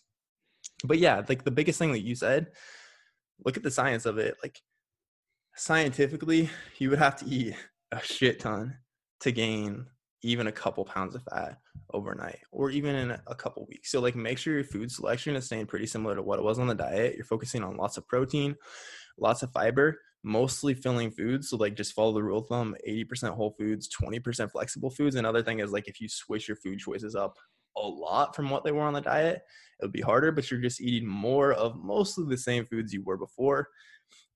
But 0.84 1.00
yeah, 1.00 1.24
like 1.28 1.44
the 1.44 1.50
biggest 1.50 1.80
thing 1.80 1.92
that 1.94 2.04
you 2.04 2.14
said, 2.14 2.52
look 3.44 3.58
at 3.58 3.64
the 3.64 3.72
science 3.72 4.06
of 4.06 4.18
it. 4.18 4.36
Like 4.44 4.62
scientifically, 5.56 6.50
you 6.78 6.90
would 6.90 7.00
have 7.00 7.16
to 7.18 7.26
eat 7.26 7.56
a 7.92 8.02
shit 8.02 8.40
ton 8.40 8.78
to 9.22 9.32
gain 9.32 9.88
even 10.22 10.48
a 10.48 10.52
couple 10.52 10.84
pounds 10.86 11.16
of 11.16 11.24
fat 11.24 11.60
overnight 11.94 12.40
or 12.52 12.72
even 12.72 12.96
in 12.96 13.12
a 13.12 13.36
couple 13.36 13.66
weeks. 13.70 13.92
So 13.92 14.02
like 14.02 14.16
make 14.16 14.38
sure 14.38 14.56
your 14.56 14.64
food 14.64 14.92
selection 14.92 15.36
is 15.36 15.46
staying 15.46 15.68
pretty 15.68 15.86
similar 15.86 16.16
to 16.16 16.24
what 16.24 16.40
it 16.40 16.46
was 16.46 16.58
on 16.58 16.68
the 16.68 16.74
diet. 16.74 17.16
You're 17.16 17.26
focusing 17.26 17.64
on 17.64 17.78
lots 17.78 17.98
of 17.98 18.08
protein, 18.08 18.56
lots 19.20 19.44
of 19.44 19.52
fiber, 19.52 20.00
mostly 20.24 20.74
filling 20.74 21.12
foods. 21.12 21.50
So 21.50 21.58
like 21.58 21.76
just 21.76 21.94
follow 21.94 22.14
the 22.14 22.24
rule 22.24 22.40
of 22.40 22.48
thumb, 22.48 22.76
80% 22.88 23.36
whole 23.36 23.56
foods, 23.58 23.88
20% 24.02 24.52
flexible 24.52 24.90
foods. 24.90 25.16
Another 25.16 25.44
thing 25.44 25.60
is 25.60 25.72
like 25.72 25.88
if 25.88 26.02
you 26.02 26.10
switch 26.10 26.48
your 26.48 26.58
food 26.58 26.80
choices 26.80 27.16
up 27.16 27.36
a 27.78 27.82
lot 27.82 28.36
from 28.36 28.50
what 28.50 28.64
they 28.64 28.72
were 28.72 28.82
on 28.82 28.94
the 28.94 29.02
diet, 29.02 29.42
it 29.80 29.86
would 29.86 29.92
be 29.92 30.02
harder, 30.02 30.32
but 30.32 30.50
you're 30.50 30.62
just 30.62 30.82
eating 30.82 31.08
more 31.08 31.54
of 31.54 31.76
mostly 31.76 32.26
the 32.28 32.38
same 32.38 32.66
foods 32.66 32.94
you 32.94 33.04
were 33.04 33.18
before. 33.18 33.68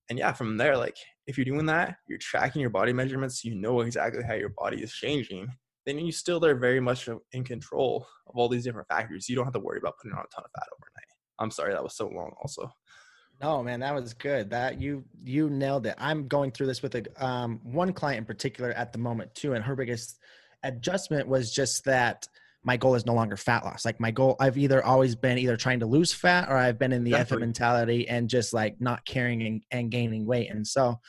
And 0.10 0.18
yeah, 0.18 0.34
from 0.34 0.58
there, 0.58 0.76
like 0.76 0.98
if 1.28 1.38
you're 1.38 1.46
doing 1.46 1.68
that, 1.68 1.98
you're 2.08 2.18
tracking 2.18 2.62
your 2.62 2.72
body 2.72 2.94
measurements, 2.94 3.46
you 3.46 3.56
know 3.56 3.82
exactly 3.82 4.24
how 4.24 4.34
your 4.34 4.54
body 4.58 4.82
is 4.82 4.92
changing, 4.92 5.48
then 5.86 6.00
you 6.00 6.12
still 6.12 6.44
are 6.44 6.56
very 6.56 6.80
much 6.80 7.08
in 7.32 7.44
control 7.44 8.08
of 8.28 8.36
all 8.36 8.50
these 8.50 8.64
different 8.64 8.88
factors. 8.88 9.30
You 9.30 9.36
don't 9.36 9.46
have 9.46 9.54
to 9.54 9.60
worry 9.60 9.80
about 9.80 9.98
putting 9.98 10.18
on 10.18 10.24
a 10.24 10.36
ton 10.36 10.44
of 10.44 10.52
fat 10.52 10.68
overnight. 10.74 11.10
I'm 11.40 11.52
sorry 11.52 11.74
that 11.74 11.84
was 11.84 11.96
so 11.96 12.08
long 12.08 12.34
also. 12.42 12.72
No, 13.42 13.64
man, 13.64 13.80
that 13.80 13.96
was 13.96 14.14
good. 14.14 14.50
That 14.50 14.82
you 14.82 15.06
you 15.24 15.50
nailed 15.50 15.86
it. 15.86 15.96
I'm 15.98 16.28
going 16.28 16.52
through 16.52 16.68
this 16.68 16.82
with 16.82 16.96
a 16.96 17.26
um, 17.26 17.62
one 17.64 17.94
client 17.94 18.20
in 18.20 18.26
particular 18.26 18.72
at 18.72 18.92
the 18.92 19.00
moment 19.00 19.34
too, 19.34 19.54
and 19.54 19.64
her 19.64 19.76
biggest 19.76 20.20
adjustment 20.64 21.28
was 21.28 21.54
just 21.54 21.86
that 21.86 22.28
my 22.64 22.78
goal 22.78 22.96
is 22.96 23.06
no 23.06 23.14
longer 23.14 23.38
fat 23.38 23.64
loss. 23.64 23.86
Like 23.86 24.00
my 24.00 24.12
goal, 24.12 24.36
I've 24.40 24.58
either 24.58 24.84
always 24.84 25.16
been 25.16 25.38
either 25.38 25.56
trying 25.56 25.80
to 25.80 25.86
lose 25.86 26.14
fat 26.14 26.50
or 26.50 26.58
I've 26.58 26.78
been 26.78 26.92
in 26.92 27.04
the 27.04 27.14
effort 27.14 27.40
mentality 27.40 28.08
and 28.08 28.30
just 28.30 28.54
like 28.54 28.76
not 28.80 29.06
caring 29.06 29.42
and, 29.44 29.62
and 29.72 29.90
gaining 29.90 30.26
weight. 30.26 30.52
And 30.52 30.68
so 30.68 31.00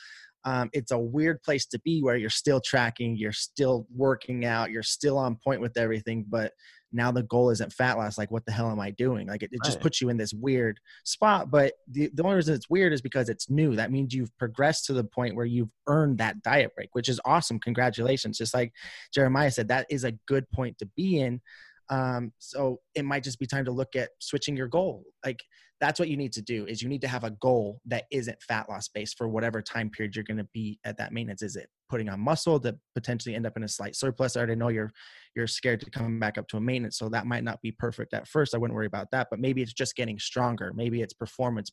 um, 0.45 0.69
it's 0.73 0.91
a 0.91 0.97
weird 0.97 1.43
place 1.43 1.65
to 1.67 1.79
be 1.81 2.01
where 2.01 2.15
you're 2.15 2.29
still 2.29 2.61
tracking, 2.61 3.15
you're 3.17 3.33
still 3.33 3.85
working 3.93 4.45
out, 4.45 4.71
you're 4.71 4.81
still 4.81 5.17
on 5.17 5.37
point 5.43 5.61
with 5.61 5.77
everything, 5.77 6.25
but 6.27 6.51
now 6.93 7.11
the 7.11 7.23
goal 7.23 7.49
isn't 7.49 7.73
fat 7.73 7.97
loss 7.97 8.17
like 8.17 8.31
what 8.31 8.45
the 8.45 8.51
hell 8.51 8.69
am 8.69 8.79
i 8.79 8.91
doing? 8.91 9.27
Like 9.27 9.43
it, 9.43 9.49
it 9.51 9.61
just 9.63 9.79
puts 9.79 10.01
you 10.01 10.09
in 10.09 10.17
this 10.17 10.33
weird 10.33 10.79
spot 11.03 11.51
but 11.51 11.73
the, 11.89 12.09
the 12.13 12.23
only 12.23 12.35
reason 12.35 12.55
it's 12.55 12.69
weird 12.69 12.93
is 12.93 13.01
because 13.01 13.29
it's 13.29 13.49
new. 13.49 13.75
That 13.75 13.91
means 13.91 14.13
you've 14.13 14.35
progressed 14.37 14.85
to 14.85 14.93
the 14.93 15.03
point 15.03 15.35
where 15.35 15.45
you've 15.45 15.71
earned 15.87 16.17
that 16.19 16.41
diet 16.41 16.71
break 16.75 16.89
which 16.93 17.09
is 17.09 17.19
awesome. 17.25 17.59
Congratulations. 17.59 18.37
Just 18.37 18.53
like 18.53 18.73
jeremiah 19.13 19.51
said 19.51 19.67
that 19.69 19.87
is 19.89 20.03
a 20.03 20.13
good 20.27 20.49
point 20.51 20.77
to 20.79 20.89
be 20.95 21.19
in. 21.19 21.41
Um, 21.89 22.31
so 22.39 22.79
it 22.95 23.03
might 23.03 23.23
just 23.23 23.39
be 23.39 23.45
time 23.45 23.65
to 23.65 23.71
look 23.71 23.95
at 23.95 24.09
switching 24.19 24.55
your 24.55 24.67
goal. 24.67 25.03
Like 25.25 25.41
that's 25.81 25.99
what 25.99 26.09
you 26.09 26.15
need 26.15 26.31
to 26.31 26.41
do 26.43 26.65
is 26.67 26.81
you 26.81 26.87
need 26.87 27.01
to 27.01 27.07
have 27.07 27.23
a 27.23 27.31
goal 27.31 27.81
that 27.87 28.05
isn't 28.11 28.41
fat 28.43 28.69
loss 28.69 28.87
based 28.87 29.17
for 29.17 29.27
whatever 29.27 29.63
time 29.63 29.89
period 29.89 30.15
you're 30.15 30.23
going 30.23 30.37
to 30.37 30.47
be 30.53 30.79
at 30.85 30.95
that 30.97 31.11
maintenance. 31.11 31.41
Is 31.41 31.55
it 31.55 31.67
putting 31.89 32.07
on 32.07 32.19
muscle 32.19 32.59
to 32.59 32.77
potentially 32.93 33.35
end 33.35 33.47
up 33.47 33.57
in 33.57 33.63
a 33.63 33.67
slight 33.67 33.95
surplus? 33.95 34.37
I 34.37 34.41
already 34.41 34.55
know 34.55 34.67
you're 34.67 34.91
you're 35.35 35.47
scared 35.47 35.79
to 35.79 35.89
come 35.89 36.19
back 36.19 36.37
up 36.37 36.47
to 36.47 36.57
a 36.57 36.61
maintenance 36.61 36.97
so 36.97 37.09
that 37.09 37.25
might 37.25 37.43
not 37.43 37.61
be 37.61 37.71
perfect 37.71 38.13
at 38.13 38.27
first 38.27 38.53
i 38.53 38.57
wouldn't 38.57 38.75
worry 38.75 38.85
about 38.85 39.09
that 39.11 39.27
but 39.29 39.39
maybe 39.39 39.61
it's 39.61 39.73
just 39.73 39.95
getting 39.95 40.19
stronger 40.19 40.71
maybe 40.75 41.01
it's 41.01 41.13
performance 41.13 41.71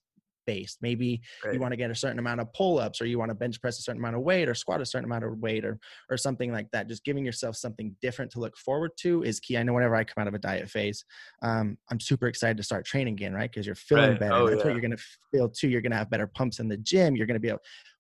based. 0.49 0.79
Maybe 0.81 1.21
right. 1.45 1.53
you 1.53 1.61
want 1.61 1.73
to 1.73 1.77
get 1.77 1.91
a 1.91 1.95
certain 1.95 2.19
amount 2.19 2.41
of 2.41 2.51
pull 2.55 2.79
ups 2.79 3.03
or 3.03 3.05
you 3.05 3.19
want 3.19 3.29
to 3.29 3.35
bench 3.35 3.61
press 3.61 3.79
a 3.79 3.83
certain 3.83 4.01
amount 4.01 4.17
of 4.17 4.23
weight 4.23 4.49
or 4.49 4.55
squat 4.55 4.81
a 4.81 4.87
certain 4.87 5.05
amount 5.05 5.25
of 5.25 5.39
weight 5.39 5.65
or 5.65 5.79
or 6.11 6.17
something 6.17 6.51
like 6.51 6.69
that. 6.73 6.89
Just 6.89 7.05
giving 7.05 7.25
yourself 7.25 7.55
something 7.55 7.95
different 8.01 8.31
to 8.33 8.41
look 8.41 8.57
forward 8.57 8.93
to 9.01 9.23
is 9.23 9.41
key. 9.41 9.59
I 9.59 9.63
know 9.63 9.75
whenever 9.75 9.95
I 9.95 10.05
come 10.05 10.23
out 10.23 10.29
of 10.29 10.33
a 10.33 10.39
diet 10.39 10.71
phase, 10.71 11.05
um, 11.43 11.77
I'm 11.91 12.01
super 12.01 12.29
excited 12.29 12.57
to 12.57 12.63
start 12.63 12.87
training 12.87 13.13
again, 13.13 13.35
right? 13.35 13.51
Because 13.51 13.67
you're 13.67 13.75
feeling 13.75 14.13
right. 14.13 14.21
better. 14.21 14.35
Oh, 14.35 14.49
That's 14.49 14.61
yeah. 14.61 14.65
what 14.65 14.73
you're 14.73 14.81
going 14.81 14.97
to 14.97 15.05
feel 15.31 15.51
too. 15.51 15.69
You're 15.69 15.83
going 15.83 15.93
to 15.93 15.99
have 15.99 16.09
better 16.09 16.27
pumps 16.27 16.61
in 16.61 16.69
the 16.69 16.79
gym. 16.79 17.15
You're 17.15 17.27
going 17.27 17.41
to 17.41 17.47
be 17.47 17.53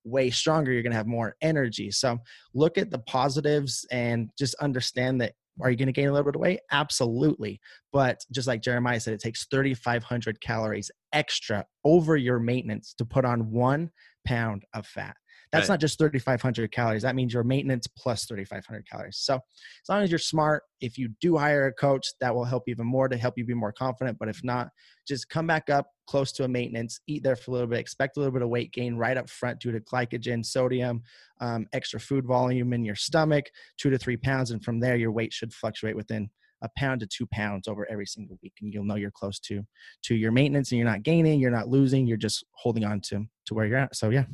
way 0.05 0.31
stronger. 0.31 0.73
You're 0.73 0.83
going 0.83 0.93
to 0.93 0.97
have 0.97 1.07
more 1.07 1.37
energy. 1.43 1.91
So 1.91 2.19
look 2.55 2.79
at 2.79 2.91
the 2.91 3.01
positives 3.01 3.85
and 3.93 4.31
just 4.39 4.55
understand 4.55 5.21
that 5.21 5.35
are 5.61 5.71
you 5.71 5.77
going 5.77 5.87
to 5.87 5.93
gain 5.93 6.09
a 6.09 6.13
little 6.13 6.25
bit 6.25 6.37
of 6.37 6.41
weight? 6.41 6.61
Absolutely. 6.71 7.61
But 7.93 8.21
just 8.33 8.49
like 8.49 8.63
Jeremiah 8.63 9.01
said, 9.01 9.15
it 9.15 9.21
takes 9.21 9.47
3,500 9.51 10.41
calories 10.41 10.91
extra 11.13 11.65
over 11.85 12.17
your 12.17 12.39
maintenance 12.39 12.95
to 12.99 13.05
put 13.05 13.25
on 13.25 13.51
one 13.51 13.91
pound 14.27 14.65
of 14.75 14.87
fat. 14.87 15.17
That's 15.51 15.69
right. 15.69 15.75
not 15.75 15.81
just 15.81 15.99
3,500 15.99 16.71
calories. 16.73 17.03
That 17.03 17.15
means 17.15 17.33
your 17.33 17.45
maintenance 17.45 17.87
plus 17.87 18.27
3,500 18.27 18.87
calories. 18.89 19.19
So 19.19 19.37
as 19.37 19.89
long 19.89 20.03
as 20.03 20.11
you're 20.11 20.19
smart, 20.19 20.63
if 20.81 20.99
you 20.99 21.11
do 21.21 21.37
hire 21.37 21.67
a 21.67 21.73
coach, 21.73 22.07
that 22.21 22.35
will 22.35 22.45
help 22.45 22.65
even 22.69 22.87
more 22.87 23.09
to 23.09 23.17
help 23.17 23.35
you 23.37 23.45
be 23.45 23.55
more 23.55 23.73
confident. 23.73 24.19
But 24.19 24.29
if 24.29 24.45
not, 24.45 24.69
just 25.07 25.29
come 25.29 25.47
back 25.47 25.71
up 25.71 25.87
close 26.07 26.33
to 26.33 26.45
a 26.45 26.49
maintenance, 26.49 27.01
eat 27.07 27.23
there 27.23 27.37
for 27.37 27.51
a 27.51 27.55
little 27.55 27.67
bit, 27.67 27.79
expect 27.79 28.17
a 28.17 28.21
little 28.21 28.33
bit 28.33 28.43
of 28.43 28.49
weight 28.49 28.73
gain 28.73 28.97
right 28.97 29.17
up 29.17 29.29
front 29.29 29.61
due 29.61 29.73
to 29.73 29.81
glycogen, 29.81 30.45
sodium, 30.45 31.03
um, 31.41 31.67
extra 31.73 32.01
food 32.01 32.27
volume 32.27 32.73
in 32.73 32.85
your 32.85 32.95
stomach, 32.95 33.47
two 33.79 33.91
to 33.91 33.99
three 33.99 34.17
pounds. 34.17 34.51
And 34.51 34.63
from 34.63 34.81
there, 34.81 34.97
your 34.97 35.13
weight 35.13 35.33
should 35.33 35.53
fluctuate 35.53 35.97
within 35.97 36.31
a 36.63 36.69
pound 36.77 37.01
to 37.01 37.07
two 37.07 37.27
pounds 37.27 37.69
over 37.69 37.89
every 37.91 38.07
single 38.07 38.39
week 38.43 38.55
and 38.61 38.73
you'll 38.73 38.85
know 38.85 38.97
you're 38.97 39.11
close 39.11 39.39
to 39.39 39.63
to 40.03 40.17
your 40.17 40.33
maintenance 40.33 40.73
and 40.73 40.79
you're 40.79 40.89
not 40.89 41.05
gaining 41.05 41.39
you're 41.39 41.53
not 41.53 41.69
losing 41.69 42.05
you're 42.05 42.17
just 42.17 42.45
holding 42.53 42.85
on 42.85 43.01
to 43.01 43.25
to 43.47 43.55
where 43.55 43.67
you're 43.67 43.79
at 43.79 43.95
so 43.95 44.11
yeah 44.11 44.25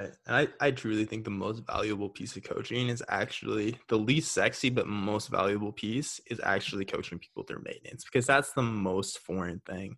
and 0.00 0.36
I, 0.36 0.48
I 0.60 0.70
truly 0.70 1.04
think 1.04 1.24
the 1.24 1.30
most 1.30 1.62
valuable 1.66 2.08
piece 2.08 2.36
of 2.36 2.42
coaching 2.44 2.88
is 2.88 3.02
actually 3.08 3.78
the 3.88 3.98
least 3.98 4.32
sexy 4.32 4.70
but 4.70 4.86
most 4.86 5.28
valuable 5.28 5.72
piece 5.72 6.20
is 6.30 6.40
actually 6.42 6.84
coaching 6.84 7.18
people 7.18 7.42
through 7.42 7.62
maintenance 7.64 8.04
because 8.04 8.26
that's 8.26 8.52
the 8.52 8.62
most 8.62 9.18
foreign 9.18 9.60
thing 9.66 9.96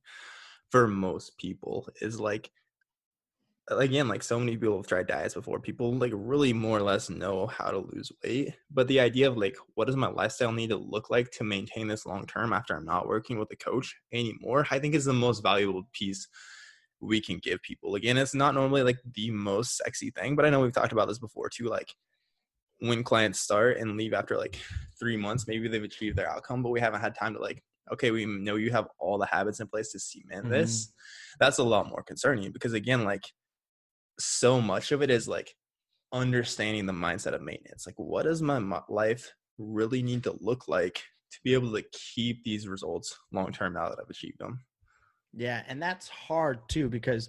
for 0.71 0.89
most 0.89 1.39
people 1.39 1.89
is 2.01 2.19
like 2.19 2.51
again, 3.69 4.09
like 4.09 4.23
so 4.23 4.39
many 4.39 4.57
people 4.57 4.77
have 4.77 4.87
tried 4.87 5.07
diets 5.07 5.35
before. 5.35 5.61
People 5.61 5.95
like 5.95 6.13
really 6.15 6.53
more 6.53 6.79
or 6.79 6.83
less 6.83 7.09
know 7.09 7.47
how 7.47 7.71
to 7.71 7.79
lose 7.79 8.11
weight. 8.25 8.55
But 8.71 8.89
the 8.89 9.01
idea 9.01 9.29
of 9.29 9.37
like, 9.37 9.57
what 9.75 9.87
does 9.87 9.97
my 9.97 10.09
lifestyle 10.09 10.53
need 10.53 10.71
to 10.71 10.77
look 10.77 11.11
like 11.11 11.31
to 11.33 11.45
maintain 11.45 11.87
this 11.87 12.07
long 12.07 12.27
term 12.27 12.53
after 12.53 12.75
I'm 12.75 12.85
not 12.85 13.09
working 13.09 13.39
with 13.39 13.53
a 13.53 13.57
coach 13.57 13.97
anymore? 14.13 14.67
I 14.71 14.79
think 14.79 14.95
is 14.95 15.05
the 15.05 15.13
most 15.13 15.43
valuable 15.43 15.85
piece 15.93 16.27
we 17.03 17.21
can 17.21 17.39
give 17.39 17.61
people. 17.63 17.97
Again, 17.97 18.17
it's 18.17 18.35
not 18.35 18.55
normally 18.55 18.83
like 18.83 18.99
the 19.15 19.31
most 19.31 19.77
sexy 19.77 20.11
thing, 20.11 20.37
but 20.37 20.47
I 20.47 20.51
know 20.51 20.61
we've 20.61 20.73
talked 20.73 20.93
about 20.93 21.09
this 21.09 21.19
before 21.19 21.51
too. 21.51 21.69
Like 21.69 21.93
when 22.79 23.03
clients 23.03 23.41
start 23.41 23.79
and 23.79 23.97
leave 23.97 24.15
after 24.15 24.39
like 24.39 24.59
three 24.99 25.17
months, 25.17 25.47
maybe 25.47 25.69
they've 25.69 25.83
achieved 25.83 26.17
their 26.17 26.31
outcome, 26.31 26.63
but 26.63 26.71
we 26.71 26.81
haven't 26.81 27.01
had 27.01 27.15
time 27.15 27.35
to 27.35 27.41
like 27.41 27.63
okay, 27.93 28.11
we 28.11 28.25
know 28.25 28.57
you 28.57 28.71
have 28.71 28.89
all 28.99 29.19
the 29.19 29.27
habits 29.27 29.61
in 29.61 29.67
place 29.67 29.91
to 29.93 29.99
cement 29.99 30.45
mm-hmm. 30.45 30.53
this. 30.53 30.93
That's 31.41 31.59
a 31.59 31.65
lot 31.65 31.89
more 31.89 32.03
concerning 32.03 32.51
because 32.53 32.73
again, 32.73 33.05
like 33.05 33.25
so 34.19 34.61
much 34.61 34.93
of 34.93 35.03
it 35.03 35.11
is 35.11 35.29
like 35.29 35.55
understanding 36.13 36.87
the 36.87 36.93
mindset 36.93 37.35
of 37.35 37.43
maintenance. 37.43 37.87
Like, 37.87 37.97
what 37.99 38.25
does 38.25 38.43
my 38.43 38.81
life 38.89 39.33
really 39.59 40.03
need 40.03 40.23
to 40.25 40.37
look 40.41 40.69
like 40.69 41.03
to 41.33 41.39
be 41.45 41.55
able 41.55 41.73
to 41.73 41.85
keep 41.93 42.45
these 42.45 42.69
results 42.69 43.19
long 43.33 43.53
term 43.53 43.75
now 43.75 43.89
that 43.89 43.99
I've 44.01 44.11
achieved 44.11 44.39
them? 44.39 44.61
Yeah, 45.35 45.63
and 45.69 45.83
that's 45.83 46.09
hard 46.09 46.69
too 46.69 46.89
because 46.89 47.29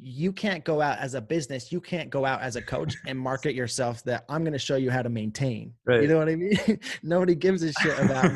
you 0.00 0.32
can't 0.32 0.64
go 0.64 0.80
out 0.80 0.98
as 0.98 1.14
a 1.14 1.20
business, 1.20 1.70
you 1.70 1.80
can't 1.80 2.08
go 2.08 2.24
out 2.24 2.40
as 2.40 2.56
a 2.56 2.62
coach 2.62 2.94
and 3.06 3.18
market 3.18 3.54
yourself 3.54 4.02
that 4.04 4.24
I'm 4.28 4.42
going 4.42 4.54
to 4.54 4.58
show 4.58 4.76
you 4.76 4.90
how 4.90 5.02
to 5.02 5.08
maintain. 5.08 5.74
Right. 5.84 6.02
You 6.02 6.08
know 6.08 6.18
what 6.18 6.28
I 6.28 6.36
mean? 6.36 6.58
Nobody 7.02 7.34
gives 7.34 7.62
a 7.62 7.72
shit 7.72 7.98
about 7.98 8.30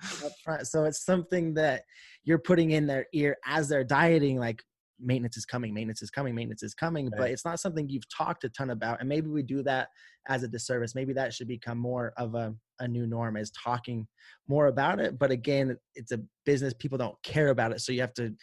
front. 0.44 0.66
So 0.66 0.84
it's 0.84 1.04
something 1.04 1.54
that 1.54 1.82
you're 2.24 2.38
putting 2.38 2.70
in 2.70 2.86
their 2.86 3.06
ear 3.12 3.36
as 3.46 3.68
they're 3.68 3.84
dieting 3.84 4.38
like 4.38 4.62
maintenance 5.00 5.36
is 5.36 5.44
coming, 5.44 5.72
maintenance 5.72 6.02
is 6.02 6.10
coming, 6.10 6.34
maintenance 6.34 6.62
is 6.62 6.74
coming, 6.74 7.06
right. 7.06 7.18
but 7.18 7.30
it's 7.30 7.44
not 7.44 7.60
something 7.60 7.88
you've 7.88 8.08
talked 8.08 8.44
a 8.44 8.48
ton 8.48 8.70
about. 8.70 9.00
And 9.00 9.08
maybe 9.08 9.28
we 9.28 9.42
do 9.42 9.62
that 9.64 9.88
as 10.28 10.42
a 10.42 10.48
disservice. 10.48 10.94
Maybe 10.94 11.12
that 11.14 11.32
should 11.32 11.48
become 11.48 11.78
more 11.78 12.12
of 12.16 12.34
a, 12.34 12.54
a 12.80 12.88
new 12.88 13.06
norm 13.06 13.36
as 13.36 13.50
talking 13.50 14.06
more 14.48 14.66
about 14.66 15.00
it. 15.00 15.18
But 15.18 15.30
again, 15.30 15.76
it's 15.94 16.12
a 16.12 16.20
business. 16.44 16.74
People 16.74 16.98
don't 16.98 17.20
care 17.22 17.48
about 17.48 17.72
it. 17.72 17.80
So 17.80 17.92
you 17.92 18.00
have 18.00 18.14
to 18.14 18.34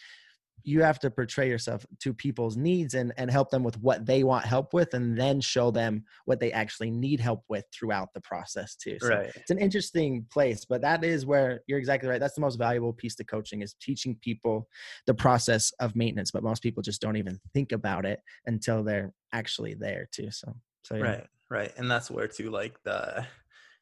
you 0.66 0.82
have 0.82 0.98
to 0.98 1.10
portray 1.10 1.48
yourself 1.48 1.86
to 2.00 2.12
people's 2.12 2.56
needs 2.56 2.94
and, 2.94 3.12
and 3.16 3.30
help 3.30 3.50
them 3.50 3.62
with 3.62 3.80
what 3.80 4.04
they 4.04 4.24
want 4.24 4.44
help 4.44 4.74
with 4.74 4.94
and 4.94 5.16
then 5.16 5.40
show 5.40 5.70
them 5.70 6.04
what 6.24 6.40
they 6.40 6.50
actually 6.50 6.90
need 6.90 7.20
help 7.20 7.44
with 7.48 7.64
throughout 7.72 8.12
the 8.14 8.20
process 8.20 8.74
too. 8.74 8.98
So 9.00 9.10
right. 9.10 9.30
it's 9.36 9.52
an 9.52 9.58
interesting 9.58 10.26
place 10.28 10.64
but 10.64 10.82
that 10.82 11.04
is 11.04 11.24
where 11.24 11.60
you're 11.68 11.78
exactly 11.78 12.08
right. 12.08 12.18
That's 12.18 12.34
the 12.34 12.40
most 12.40 12.56
valuable 12.56 12.92
piece 12.92 13.14
to 13.14 13.24
coaching 13.24 13.62
is 13.62 13.76
teaching 13.80 14.18
people 14.20 14.66
the 15.06 15.14
process 15.14 15.72
of 15.78 15.94
maintenance 15.94 16.32
but 16.32 16.42
most 16.42 16.64
people 16.64 16.82
just 16.82 17.00
don't 17.00 17.16
even 17.16 17.38
think 17.54 17.70
about 17.70 18.04
it 18.04 18.18
until 18.46 18.82
they're 18.82 19.12
actually 19.32 19.74
there 19.74 20.08
too. 20.10 20.32
So 20.32 20.52
so 20.82 20.96
yeah. 20.96 21.02
right 21.02 21.26
right. 21.48 21.72
And 21.76 21.88
that's 21.88 22.10
where 22.10 22.26
too 22.26 22.50
like 22.50 22.82
the 22.82 23.24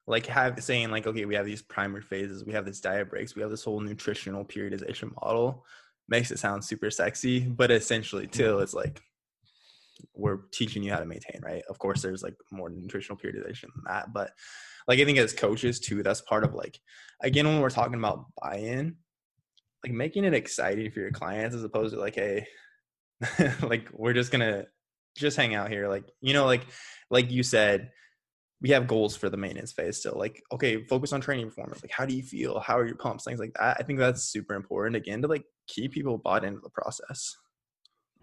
like 0.07 0.27
have 0.27 0.63
saying 0.63 0.91
like 0.91 1.07
okay 1.07 1.25
we 1.25 1.35
have 1.35 1.47
these 1.47 1.63
primer 1.63 2.03
phases 2.03 2.45
we 2.45 2.53
have 2.53 2.67
this 2.67 2.79
diet 2.79 3.09
breaks 3.09 3.35
we 3.35 3.41
have 3.41 3.51
this 3.51 3.65
whole 3.65 3.81
nutritional 3.81 4.45
periodization 4.45 5.11
model 5.23 5.65
makes 6.09 6.31
it 6.31 6.39
sound 6.39 6.65
super 6.65 6.91
sexy, 6.91 7.41
but 7.41 7.71
essentially 7.71 8.27
too, 8.27 8.55
mm-hmm. 8.55 8.63
it's 8.63 8.75
like 8.75 9.01
we're 10.15 10.39
teaching 10.53 10.83
you 10.83 10.93
how 10.93 10.99
to 10.99 11.07
maintain, 11.07 11.41
right? 11.43 11.63
Of 11.69 11.79
course, 11.79 12.03
there's 12.03 12.23
like 12.23 12.35
more 12.51 12.71
nutritional 12.71 13.19
periodization 13.19 13.73
than 13.75 13.85
that, 13.87 14.13
but 14.13 14.31
like 14.87 15.01
I 15.01 15.05
think 15.05 15.19
as 15.19 15.33
coaches 15.33 15.81
too, 15.81 16.03
that's 16.03 16.21
part 16.21 16.45
of 16.45 16.55
like 16.55 16.79
again 17.23 17.47
when 17.47 17.61
we're 17.61 17.71
talking 17.71 17.95
about 17.95 18.27
buy-in, 18.41 18.97
like 19.85 19.93
making 19.93 20.25
it 20.25 20.35
exciting 20.35 20.91
for 20.91 21.01
your 21.01 21.11
clients 21.11 21.55
as 21.55 21.65
opposed 21.65 21.95
to 21.95 22.01
like, 22.01 22.15
hey, 22.15 22.47
like 23.63 23.89
we're 23.93 24.13
just 24.13 24.33
gonna 24.33 24.65
just 25.17 25.37
hang 25.37 25.55
out 25.55 25.71
here, 25.71 25.89
like 25.89 26.05
you 26.21 26.35
know, 26.35 26.45
like 26.47 26.67
like 27.11 27.31
you 27.31 27.43
said, 27.43 27.91
we 28.65 28.71
have 28.71 28.87
goals 28.87 29.15
for 29.15 29.29
the 29.29 29.37
maintenance 29.37 29.73
phase 29.73 29.99
still 29.99 30.15
like 30.17 30.43
okay 30.51 30.83
focus 30.87 31.13
on 31.13 31.21
training 31.21 31.47
performance 31.47 31.83
like 31.83 31.93
how 31.93 32.07
do 32.07 32.17
you 32.17 32.23
feel? 32.23 32.59
How 32.61 32.79
are 32.79 32.87
your 32.87 32.97
pumps? 32.97 33.25
Things 33.25 33.39
like 33.39 33.53
that. 33.61 33.77
I 33.79 33.83
think 33.83 33.99
that's 33.99 34.25
super 34.25 34.55
important 34.55 34.97
again 34.97 35.21
to 35.21 35.29
like 35.29 35.45
keep 35.67 35.93
people 35.93 36.17
bought 36.17 36.45
into 36.45 36.61
the 36.61 36.71
process. 36.71 37.37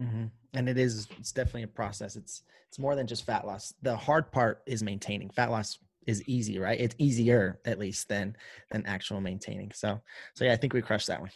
Mm-hmm. 0.01 0.25
and 0.55 0.67
it 0.67 0.79
is 0.79 1.07
it's 1.19 1.31
definitely 1.31 1.63
a 1.63 1.67
process. 1.67 2.15
It's 2.15 2.41
it's 2.67 2.79
more 2.79 2.95
than 2.95 3.05
just 3.05 3.23
fat 3.23 3.45
loss. 3.45 3.71
The 3.83 3.95
hard 3.95 4.31
part 4.31 4.63
is 4.65 4.81
maintaining. 4.81 5.29
Fat 5.29 5.51
loss 5.51 5.77
is 6.07 6.27
easy 6.27 6.57
right? 6.57 6.79
It's 6.79 6.95
easier 6.97 7.59
at 7.65 7.77
least 7.77 8.09
than 8.09 8.35
than 8.71 8.83
actual 8.87 9.21
maintaining. 9.21 9.71
So 9.75 10.01
so 10.33 10.45
yeah 10.45 10.53
i 10.53 10.55
think 10.55 10.73
we 10.73 10.81
crushed 10.81 11.07
that 11.07 11.21
one. 11.21 11.29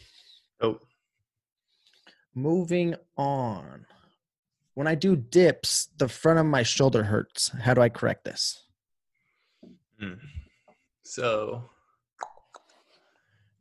Oh 0.60 0.80
moving 2.34 2.96
on. 3.16 3.86
When 4.74 4.88
i 4.88 4.96
do 4.96 5.14
dips 5.14 5.90
the 5.96 6.08
front 6.08 6.40
of 6.40 6.46
my 6.46 6.64
shoulder 6.64 7.04
hurts. 7.04 7.52
How 7.60 7.72
do 7.72 7.82
i 7.82 7.88
correct 7.88 8.24
this 8.24 8.65
Mm. 10.02 10.18
So 11.02 11.70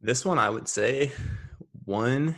this 0.02 0.26
one 0.26 0.40
I 0.40 0.50
would 0.50 0.68
say 0.68 1.12
one 1.86 2.36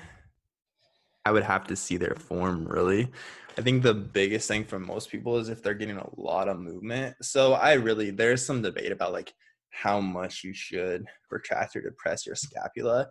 I 1.25 1.31
would 1.31 1.43
have 1.43 1.67
to 1.67 1.75
see 1.75 1.97
their 1.97 2.15
form 2.15 2.65
really. 2.65 3.12
I 3.57 3.62
think 3.62 3.83
the 3.83 3.93
biggest 3.93 4.47
thing 4.47 4.63
for 4.63 4.79
most 4.79 5.10
people 5.10 5.38
is 5.38 5.49
if 5.49 5.63
they're 5.63 5.73
getting 5.73 5.97
a 5.97 6.10
lot 6.15 6.47
of 6.47 6.60
movement. 6.60 7.15
So 7.21 7.53
I 7.53 7.73
really 7.73 8.12
there's 8.12 8.45
some 8.45 8.62
debate 8.62 8.91
about 8.91 9.13
like 9.13 9.33
how 9.71 9.99
much 9.99 10.43
you 10.43 10.53
should 10.53 11.05
retract 11.29 11.75
or 11.75 11.81
depress 11.81 12.25
your 12.25 12.36
scapula. 12.36 13.07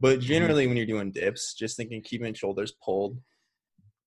But 0.00 0.18
mm-hmm. 0.18 0.26
generally 0.26 0.66
when 0.66 0.76
you're 0.76 0.86
doing 0.86 1.12
dips, 1.12 1.54
just 1.54 1.76
thinking 1.76 2.02
keeping 2.02 2.34
shoulders 2.34 2.74
pulled 2.84 3.18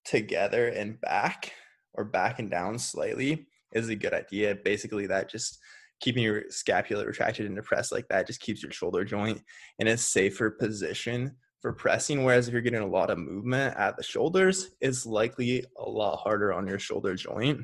together 0.03 0.67
and 0.67 0.99
back 0.99 1.53
or 1.93 2.03
back 2.03 2.39
and 2.39 2.51
down 2.51 2.79
slightly 2.79 3.47
is 3.71 3.89
a 3.89 3.95
good 3.95 4.13
idea. 4.13 4.55
Basically 4.55 5.07
that 5.07 5.29
just 5.29 5.59
keeping 6.03 6.23
your 6.23 6.43
scapula 6.49 7.05
retracted 7.05 7.45
and 7.45 7.55
depressed 7.55 7.93
like 7.93 8.05
that 8.09 8.27
just 8.27 8.41
keeps 8.41 8.61
your 8.61 8.71
shoulder 8.73 9.05
joint 9.05 9.41
in 9.79 9.87
a 9.87 9.97
safer 9.97 10.51
position 10.51 11.33
for 11.61 11.71
pressing. 11.71 12.25
Whereas 12.25 12.47
if 12.47 12.51
you're 12.51 12.61
getting 12.61 12.81
a 12.81 12.85
lot 12.85 13.09
of 13.09 13.17
movement 13.17 13.77
at 13.77 13.95
the 13.95 14.03
shoulders, 14.03 14.71
it's 14.81 15.05
likely 15.05 15.63
a 15.77 15.89
lot 15.89 16.17
harder 16.17 16.51
on 16.51 16.67
your 16.67 16.77
shoulder 16.77 17.15
joint. 17.15 17.61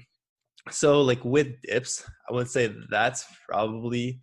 So, 0.72 1.02
like 1.02 1.24
with 1.26 1.62
dips, 1.64 2.10
I 2.30 2.34
would 2.34 2.50
say 2.50 2.74
that's 2.90 3.26
probably 3.50 4.22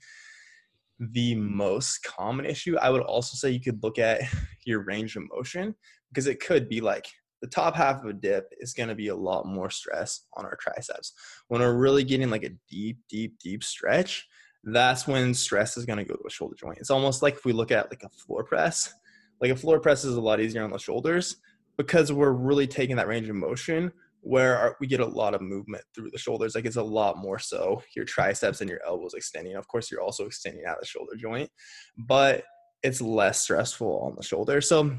the 0.99 1.35
most 1.35 2.03
common 2.03 2.47
issue. 2.47 2.79
I 2.79 2.89
would 2.89 3.03
also 3.03 3.37
say 3.37 3.51
you 3.51 3.61
could 3.61 3.83
look 3.83 3.99
at 3.99 4.23
your 4.65 4.81
range 4.81 5.17
of 5.17 5.25
motion 5.31 5.75
because 6.09 6.27
it 6.27 6.41
could 6.41 6.71
be 6.71 6.81
like 6.81 7.07
the 7.43 7.49
top 7.49 7.75
half 7.77 8.03
of 8.03 8.07
a 8.07 8.13
dip 8.13 8.53
is 8.59 8.73
going 8.73 8.89
to 8.89 8.95
be 8.95 9.09
a 9.09 9.17
lot 9.17 9.47
more 9.47 9.71
stress 9.71 10.23
on 10.35 10.45
our 10.45 10.57
triceps. 10.57 11.13
When 11.49 11.61
we're 11.61 11.77
really 11.77 12.05
getting 12.05 12.31
like 12.31 12.45
a 12.45 12.57
deep, 12.69 12.99
deep, 13.09 13.39
deep 13.39 13.63
stretch, 13.63 14.27
that's 14.65 15.07
when 15.07 15.35
stress 15.35 15.77
is 15.77 15.87
going 15.87 15.99
to 15.99 16.05
go 16.05 16.15
to 16.15 16.27
a 16.27 16.31
shoulder 16.31 16.57
joint. 16.59 16.79
It's 16.79 16.91
almost 16.91 17.23
like 17.23 17.35
if 17.35 17.45
we 17.45 17.53
look 17.53 17.71
at 17.71 17.91
like 17.91 18.03
a 18.03 18.09
floor 18.09 18.43
press, 18.43 18.93
like 19.41 19.51
a 19.51 19.57
floor 19.57 19.81
press 19.81 20.05
is 20.05 20.17
a 20.17 20.21
lot 20.21 20.41
easier 20.41 20.65
on 20.65 20.71
the 20.71 20.79
shoulders 20.79 21.37
because 21.77 22.13
we're 22.13 22.33
really 22.33 22.67
taking 22.67 22.97
that 22.97 23.09
range 23.09 23.29
of 23.29 23.37
motion 23.37 23.93
where 24.23 24.57
our, 24.59 24.77
we 24.81 24.89
get 24.89 24.99
a 24.99 25.07
lot 25.07 25.35
of 25.35 25.41
movement 25.41 25.85
through 25.95 26.11
the 26.11 26.19
shoulders. 26.19 26.57
Like 26.57 26.65
it's 26.65 26.77
a 26.77 26.83
lot 26.83 27.19
more 27.19 27.39
so 27.39 27.81
your 27.95 28.05
triceps 28.05 28.61
and 28.61 28.69
your 28.69 28.81
elbows 28.85 29.15
extending. 29.15 29.55
Of 29.55 29.69
course, 29.69 29.89
you're 29.91 30.03
also 30.03 30.27
extending 30.27 30.65
out 30.67 30.81
the 30.81 30.87
shoulder 30.87 31.15
joint, 31.17 31.49
but 31.97 32.43
it's 32.83 33.01
less 33.01 33.43
stressful 33.43 34.01
on 34.01 34.17
the 34.17 34.25
shoulder. 34.25 34.61
So 34.61 34.97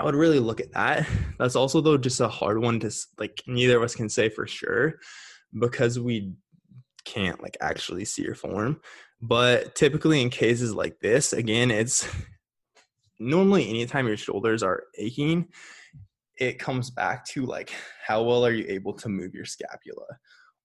I 0.00 0.02
would 0.02 0.14
really 0.14 0.38
look 0.38 0.62
at 0.62 0.72
that. 0.72 1.06
That's 1.38 1.56
also 1.56 1.82
though 1.82 1.98
just 1.98 2.20
a 2.20 2.28
hard 2.28 2.58
one 2.58 2.80
to 2.80 2.90
like 3.18 3.42
neither 3.46 3.76
of 3.76 3.82
us 3.82 3.94
can 3.94 4.08
say 4.08 4.30
for 4.30 4.46
sure 4.46 4.94
because 5.60 6.00
we 6.00 6.32
can't 7.04 7.42
like 7.42 7.58
actually 7.60 8.06
see 8.06 8.22
your 8.22 8.34
form. 8.34 8.80
But 9.20 9.74
typically 9.74 10.22
in 10.22 10.30
cases 10.30 10.74
like 10.74 10.98
this, 11.00 11.34
again, 11.34 11.70
it's 11.70 12.08
normally 13.18 13.68
anytime 13.68 14.06
your 14.08 14.16
shoulders 14.16 14.62
are 14.62 14.84
aching, 14.96 15.48
it 16.38 16.58
comes 16.58 16.88
back 16.88 17.26
to 17.26 17.44
like 17.44 17.70
how 18.02 18.22
well 18.22 18.46
are 18.46 18.52
you 18.52 18.64
able 18.68 18.94
to 18.94 19.10
move 19.10 19.34
your 19.34 19.44
scapula? 19.44 20.06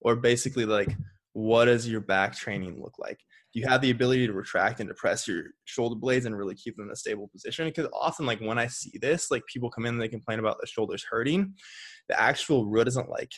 Or 0.00 0.16
basically 0.16 0.64
like 0.64 0.96
what 1.34 1.66
does 1.66 1.86
your 1.86 2.00
back 2.00 2.34
training 2.34 2.80
look 2.80 2.98
like? 2.98 3.20
You 3.56 3.66
have 3.66 3.80
the 3.80 3.90
ability 3.90 4.26
to 4.26 4.34
retract 4.34 4.80
and 4.80 4.88
depress 4.88 5.26
your 5.26 5.44
shoulder 5.64 5.96
blades 5.96 6.26
and 6.26 6.36
really 6.36 6.54
keep 6.54 6.76
them 6.76 6.88
in 6.88 6.92
a 6.92 6.96
stable 6.96 7.26
position. 7.28 7.64
Because 7.64 7.88
often, 7.90 8.26
like 8.26 8.38
when 8.38 8.58
I 8.58 8.66
see 8.66 8.98
this, 9.00 9.30
like 9.30 9.46
people 9.46 9.70
come 9.70 9.86
in 9.86 9.94
and 9.94 10.02
they 10.02 10.08
complain 10.08 10.40
about 10.40 10.58
the 10.60 10.66
shoulders 10.66 11.06
hurting. 11.08 11.54
The 12.10 12.20
actual 12.20 12.66
root 12.66 12.86
isn't 12.86 13.08
like 13.08 13.32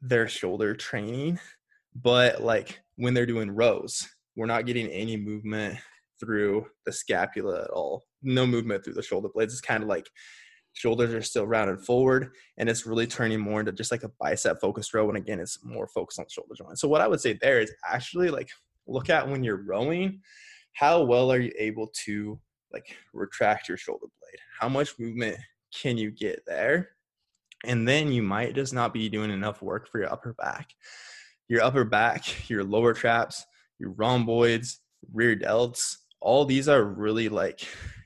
their 0.00 0.28
shoulder 0.28 0.76
training, 0.76 1.40
but 1.96 2.40
like 2.40 2.78
when 2.98 3.14
they're 3.14 3.26
doing 3.26 3.50
rows, 3.50 4.08
we're 4.36 4.46
not 4.46 4.64
getting 4.64 4.86
any 4.90 5.16
movement 5.16 5.76
through 6.20 6.64
the 6.86 6.92
scapula 6.92 7.64
at 7.64 7.70
all. 7.70 8.04
No 8.22 8.46
movement 8.46 8.84
through 8.84 8.94
the 8.94 9.02
shoulder 9.02 9.28
blades. 9.34 9.54
It's 9.54 9.60
kind 9.60 9.82
of 9.82 9.88
like 9.88 10.06
shoulders 10.74 11.12
are 11.12 11.20
still 11.20 11.48
rounded 11.48 11.80
forward 11.80 12.30
and 12.58 12.68
it's 12.68 12.86
really 12.86 13.08
turning 13.08 13.40
more 13.40 13.58
into 13.58 13.72
just 13.72 13.90
like 13.90 14.04
a 14.04 14.10
bicep 14.20 14.60
focused 14.60 14.94
row 14.94 15.08
and 15.08 15.18
again 15.18 15.40
it's 15.40 15.58
more 15.64 15.88
focused 15.88 16.20
on 16.20 16.26
the 16.26 16.30
shoulder 16.30 16.54
joint 16.56 16.78
so 16.78 16.86
what 16.86 17.00
i 17.00 17.08
would 17.08 17.20
say 17.20 17.36
there 17.40 17.58
is 17.58 17.72
actually 17.90 18.30
like 18.30 18.48
look 18.88 19.10
at 19.10 19.28
when 19.28 19.44
you're 19.44 19.62
rowing 19.64 20.20
how 20.74 21.02
well 21.02 21.30
are 21.32 21.40
you 21.40 21.52
able 21.58 21.88
to 22.04 22.38
like 22.72 22.96
retract 23.12 23.68
your 23.68 23.76
shoulder 23.76 24.06
blade 24.20 24.40
how 24.60 24.68
much 24.68 24.98
movement 24.98 25.36
can 25.74 25.98
you 25.98 26.10
get 26.10 26.42
there 26.46 26.90
And 27.64 27.86
then 27.86 28.12
you 28.12 28.22
might 28.22 28.54
just 28.54 28.72
not 28.72 28.92
be 28.94 29.08
doing 29.08 29.30
enough 29.30 29.62
work 29.62 29.88
for 29.88 29.98
your 30.00 30.12
upper 30.12 30.32
back. 30.34 30.70
Your 31.48 31.62
upper 31.62 31.84
back, 31.84 32.24
your 32.50 32.64
lower 32.64 32.94
traps, 32.94 33.44
your 33.78 33.90
rhomboids, 33.92 34.80
rear 35.12 35.36
delts, 35.36 35.96
all 36.20 36.44
these 36.44 36.68
are 36.68 36.84
really 36.84 37.28
like 37.28 37.60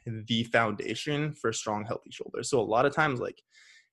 the 0.06 0.44
foundation 0.44 1.32
for 1.34 1.52
strong, 1.52 1.84
healthy 1.84 2.10
shoulders. 2.10 2.50
So 2.50 2.60
a 2.60 2.62
lot 2.62 2.86
of 2.86 2.94
times, 2.94 3.20
like 3.20 3.42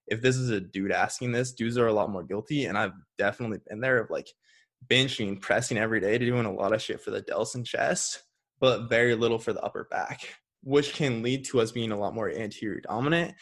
if 0.07 0.21
this 0.21 0.35
is 0.35 0.49
a 0.49 0.59
dude 0.59 0.91
asking 0.91 1.31
this, 1.31 1.53
dudes 1.53 1.77
are 1.77 1.87
a 1.87 1.93
lot 1.93 2.09
more 2.09 2.23
guilty. 2.23 2.65
And 2.65 2.77
I've 2.77 2.93
definitely 3.17 3.59
been 3.67 3.79
there 3.79 3.99
of 3.99 4.09
like 4.09 4.29
benching, 4.87 5.41
pressing 5.41 5.77
every 5.77 5.99
day, 5.99 6.17
doing 6.17 6.45
a 6.45 6.53
lot 6.53 6.73
of 6.73 6.81
shit 6.81 7.01
for 7.01 7.11
the 7.11 7.21
delts 7.21 7.55
and 7.55 7.65
chest, 7.65 8.23
but 8.59 8.89
very 8.89 9.15
little 9.15 9.39
for 9.39 9.53
the 9.53 9.61
upper 9.61 9.87
back, 9.89 10.35
which 10.63 10.93
can 10.93 11.21
lead 11.21 11.45
to 11.45 11.59
us 11.59 11.71
being 11.71 11.91
a 11.91 11.99
lot 11.99 12.15
more 12.15 12.29
anterior 12.29 12.81
dominant. 12.81 13.33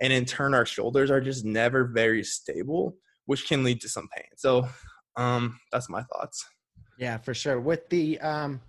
And 0.00 0.12
in 0.12 0.24
turn, 0.24 0.54
our 0.54 0.66
shoulders 0.66 1.10
are 1.10 1.20
just 1.20 1.44
never 1.44 1.84
very 1.84 2.24
stable, 2.24 2.96
which 3.26 3.48
can 3.48 3.64
lead 3.64 3.80
to 3.82 3.88
some 3.88 4.08
pain. 4.14 4.26
So 4.36 4.68
um, 5.16 5.58
that's 5.70 5.88
my 5.88 6.02
thoughts. 6.02 6.44
Yeah, 6.98 7.18
for 7.18 7.34
sure. 7.34 7.58
With 7.58 7.88
the 7.88 8.20
um 8.20 8.60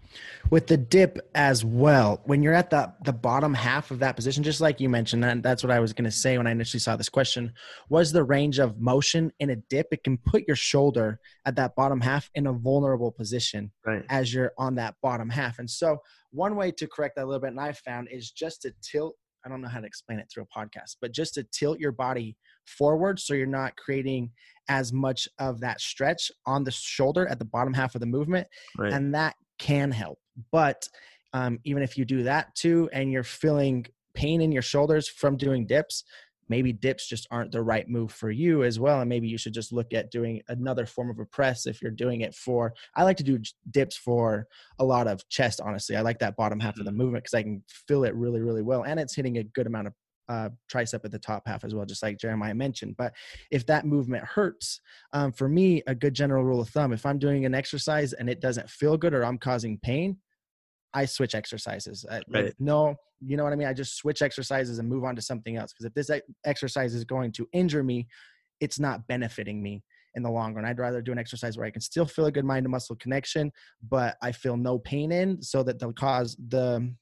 with 0.50 0.68
the 0.68 0.78
dip 0.78 1.20
as 1.36 1.64
well, 1.64 2.22
when 2.26 2.42
you're 2.42 2.54
at 2.54 2.70
the 2.70 2.92
the 3.04 3.14
bottom 3.14 3.54
half 3.54 3.92
of 3.92 4.00
that 4.00 4.16
position, 4.16 4.44
just 4.44 4.62
like 4.62 4.80
you 4.80 4.90
mentioned, 4.90 5.24
and 5.24 5.44
that's 5.44 5.64
what 5.64 5.72
I 5.72 5.80
was 5.80 5.94
gonna 5.94 6.12
say 6.12 6.38
when 6.38 6.48
I 6.48 6.52
initially 6.52 6.80
saw 6.80 6.96
this 6.96 7.10
question, 7.10 7.54
was 7.90 8.12
the 8.12 8.24
range 8.24 8.60
of 8.60 8.80
motion 8.80 9.32
in 9.40 9.52
a 9.52 9.56
dip. 9.56 9.88
It 9.92 10.04
can 10.04 10.18
put 10.18 10.48
your 10.48 10.56
shoulder 10.56 11.20
at 11.46 11.56
that 11.58 11.76
bottom 11.76 12.02
half 12.02 12.30
in 12.34 12.48
a 12.48 12.54
vulnerable 12.54 13.12
position 13.12 13.72
right. 13.86 14.04
as 14.10 14.34
you're 14.34 14.54
on 14.58 14.76
that 14.76 14.96
bottom 15.02 15.30
half. 15.30 15.60
And 15.60 15.70
so 15.70 16.00
one 16.32 16.56
way 16.56 16.72
to 16.72 16.88
correct 16.88 17.16
that 17.16 17.26
a 17.26 17.28
little 17.28 17.42
bit, 17.42 17.52
and 17.52 17.60
I 17.60 17.74
found 17.74 18.10
is 18.10 18.32
just 18.32 18.64
to 18.64 18.74
tilt 18.82 19.16
I 19.46 19.50
don't 19.50 19.62
know 19.62 19.68
how 19.68 19.80
to 19.80 19.86
explain 19.86 20.18
it 20.18 20.28
through 20.34 20.48
a 20.52 20.60
podcast, 20.60 20.98
but 21.00 21.12
just 21.12 21.36
to 21.36 21.44
tilt 21.44 21.80
your 21.80 21.92
body 21.92 22.36
forward 22.66 23.20
so 23.20 23.34
you're 23.34 23.46
not 23.46 23.76
creating 23.76 24.32
as 24.68 24.92
much 24.92 25.28
of 25.40 25.60
that 25.60 25.80
stretch 25.80 26.32
on 26.46 26.64
the 26.64 26.72
shoulder 26.72 27.28
at 27.28 27.40
the 27.40 27.46
bottom 27.46 27.74
half 27.74 27.96
of 27.96 28.02
the 28.02 28.08
movement. 28.08 28.48
Right. 28.78 28.92
And 28.92 29.14
that 29.14 29.36
can 29.60 29.92
help. 29.92 30.20
But 30.52 30.88
um, 31.34 31.60
even 31.64 31.84
if 31.84 31.98
you 31.98 32.06
do 32.06 32.24
that 32.24 32.56
too 32.56 32.90
and 32.94 33.12
you're 33.12 33.24
feeling 33.24 33.86
pain 34.14 34.42
in 34.42 34.52
your 34.52 34.62
shoulders 34.62 35.08
from 35.08 35.38
doing 35.38 35.68
dips, 35.68 36.04
maybe 36.48 36.72
dips 36.72 37.08
just 37.08 37.28
aren't 37.32 37.52
the 37.52 37.62
right 37.62 37.88
move 37.88 38.12
for 38.12 38.30
you 38.30 38.64
as 38.64 38.80
well 38.80 39.02
and 39.02 39.10
maybe 39.10 39.28
you 39.28 39.38
should 39.38 39.54
just 39.54 39.74
look 39.74 39.94
at 39.94 40.12
doing 40.12 40.42
another 40.48 40.86
form 40.86 41.10
of 41.10 41.20
a 41.20 41.26
press 41.26 41.66
if 41.66 41.82
you're 41.82 41.92
doing 41.92 42.22
it 42.22 42.34
for 42.36 42.74
i 42.96 43.04
like 43.04 43.18
to 43.18 43.24
do 43.24 43.40
dips 43.72 43.98
for 43.98 44.48
a 44.80 44.86
lot 44.86 45.08
of 45.08 45.28
chest 45.30 45.60
honestly 45.60 45.96
i 45.96 46.02
like 46.02 46.20
that 46.20 46.36
bottom 46.36 46.60
half 46.60 46.78
of 46.78 46.86
the 46.86 46.92
mm-hmm. 46.92 47.00
movement 47.00 47.24
because 47.24 47.34
i 47.34 47.42
can 47.42 47.64
feel 47.88 48.04
it 48.04 48.14
really 48.16 48.42
really 48.42 48.62
well 48.62 48.84
and 48.84 49.00
it's 49.00 49.16
hitting 49.16 49.38
a 49.38 49.44
good 49.44 49.68
amount 49.68 49.88
of 49.88 49.94
uh, 50.30 50.50
tricep 50.72 51.06
at 51.06 51.12
the 51.12 51.20
top 51.20 51.44
half 51.46 51.64
as 51.64 51.74
well, 51.74 51.86
just 51.86 52.04
like 52.04 52.18
Jeremiah 52.18 52.54
mentioned. 52.54 52.96
But 52.98 53.14
if 53.52 53.66
that 53.68 53.86
movement 53.86 54.24
hurts, 54.24 54.82
um, 55.14 55.32
for 55.32 55.48
me, 55.48 55.84
a 55.88 55.96
good 55.96 56.14
general 56.14 56.44
rule 56.44 56.62
of 56.62 56.70
thumb, 56.70 56.94
if 56.94 57.06
I'm 57.06 57.20
doing 57.20 57.46
an 57.46 57.56
exercise 57.56 58.14
and 58.14 58.30
it 58.30 58.42
doesn't 58.42 58.70
feel 58.70 58.98
good 58.98 59.14
or 59.14 59.24
I'm 59.24 59.38
causing 59.38 59.78
pain, 59.80 60.18
I 60.94 61.06
switch 61.06 61.36
exercises. 61.36 62.06
right. 62.30 62.54
No, 62.58 62.96
you 63.20 63.38
know 63.38 63.44
what 63.44 63.54
I 63.54 63.56
mean? 63.56 63.68
I 63.68 63.74
just 63.74 63.98
switch 63.98 64.22
exercises 64.22 64.80
and 64.80 64.88
move 64.88 65.04
on 65.04 65.16
to 65.16 65.22
something 65.22 65.58
else. 65.58 65.74
Because 65.74 65.86
if 65.86 65.94
this 65.94 66.10
exercise 66.46 66.94
is 66.96 67.04
going 67.04 67.32
to 67.34 67.48
injure 67.54 67.84
me, 67.84 68.08
it's 68.62 68.80
not 68.80 69.06
benefiting 69.08 69.62
me 69.62 69.84
in 70.16 70.24
the 70.24 70.32
long 70.32 70.54
run. 70.54 70.66
I'd 70.66 70.80
rather 70.80 71.02
do 71.02 71.12
an 71.12 71.20
exercise 71.20 71.58
where 71.58 71.68
I 71.68 71.72
can 71.72 71.82
still 71.82 72.06
feel 72.06 72.26
a 72.26 72.32
good 72.32 72.46
mind 72.46 72.64
to 72.64 72.70
muscle 72.70 72.96
connection, 72.96 73.52
but 73.88 74.16
I 74.22 74.32
feel 74.32 74.56
no 74.56 74.80
pain 74.80 75.12
in 75.12 75.42
so 75.42 75.62
that 75.64 75.80
they'll 75.80 75.94
cause 75.94 76.38
the 76.48 76.94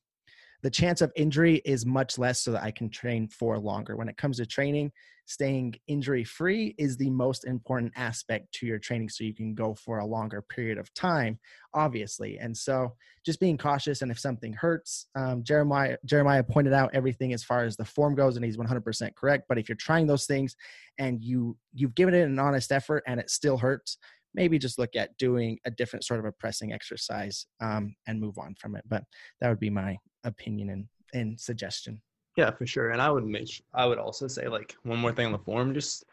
the 0.64 0.70
chance 0.70 1.02
of 1.02 1.12
injury 1.16 1.62
is 1.66 1.86
much 1.86 2.18
less 2.18 2.40
so 2.40 2.52
that 2.54 2.64
I 2.64 2.72
can 2.72 2.90
train 2.90 3.28
for 3.28 3.60
longer. 3.60 3.96
When 3.96 4.10
it 4.10 4.18
comes 4.18 4.38
to 4.38 4.46
training, 4.46 4.92
staying 5.26 5.76
injury 5.88 6.24
free 6.24 6.76
is 6.78 6.98
the 6.98 7.10
most 7.10 7.46
important 7.46 7.94
aspect 7.96 8.54
to 8.54 8.66
your 8.66 8.80
training 8.80 9.10
so 9.10 9.24
you 9.24 9.34
can 9.34 9.54
go 9.56 9.74
for 9.74 10.00
a 10.00 10.06
longer 10.06 10.42
period 10.42 10.78
of 10.78 10.94
time 10.94 11.40
obviously. 11.74 12.38
And 12.40 12.56
so 12.56 12.94
just 13.26 13.40
being 13.40 13.58
cautious 13.58 14.02
and 14.02 14.12
if 14.12 14.20
something 14.20 14.52
hurts 14.52 15.08
um, 15.16 15.44
jeremiah 15.44 15.96
jeremiah 16.06 16.44
pointed 16.44 16.74
out 16.74 16.92
everything 16.94 17.32
as 17.32 17.44
far 17.44 17.64
as 17.64 17.78
the 17.78 17.86
form 17.86 18.16
goes 18.16 18.36
and 18.36 18.44
he's 18.44 18.58
100% 18.58 19.16
correct. 19.16 19.46
But 19.48 19.58
if 19.58 19.70
you're 19.70 19.78
trying 19.78 20.08
those 20.08 20.26
things 20.26 20.56
and 21.00 21.24
you 21.24 21.58
you've 21.74 21.96
given 21.96 22.14
it 22.14 22.24
an 22.24 22.40
honest 22.40 22.72
effort 22.72 23.04
and 23.08 23.20
it 23.20 23.30
still 23.30 23.58
hurts 23.58 23.98
maybe 24.34 24.58
just 24.58 24.80
look 24.80 24.96
at 24.96 25.16
doing 25.18 25.60
a 25.66 25.72
different 25.72 26.04
sort 26.04 26.20
of 26.20 26.26
a 26.26 26.32
pressing 26.32 26.74
exercise 26.74 27.46
um, 27.62 27.96
and 28.08 28.20
move 28.20 28.38
on 28.40 28.56
from 28.60 28.76
it. 28.76 28.84
But 28.88 29.04
that 29.40 29.50
would 29.50 29.60
be 29.60 29.70
my 29.70 29.98
opinion 30.24 30.70
and, 30.70 30.88
and 31.14 31.40
suggestion 31.40 32.02
yeah, 32.36 32.52
for 32.52 32.66
sure. 32.66 32.90
And 32.92 33.02
I 33.02 33.12
would 33.12 33.26
make 33.26 33.64
I 33.74 33.86
would 33.86 34.00
also 34.00 34.28
say 34.28 34.48
like 34.48 34.76
one 34.84 35.00
more 35.00 35.14
thing 35.14 35.28
on 35.28 35.32
the 35.32 35.40
form, 35.40 35.74
just 35.74 36.06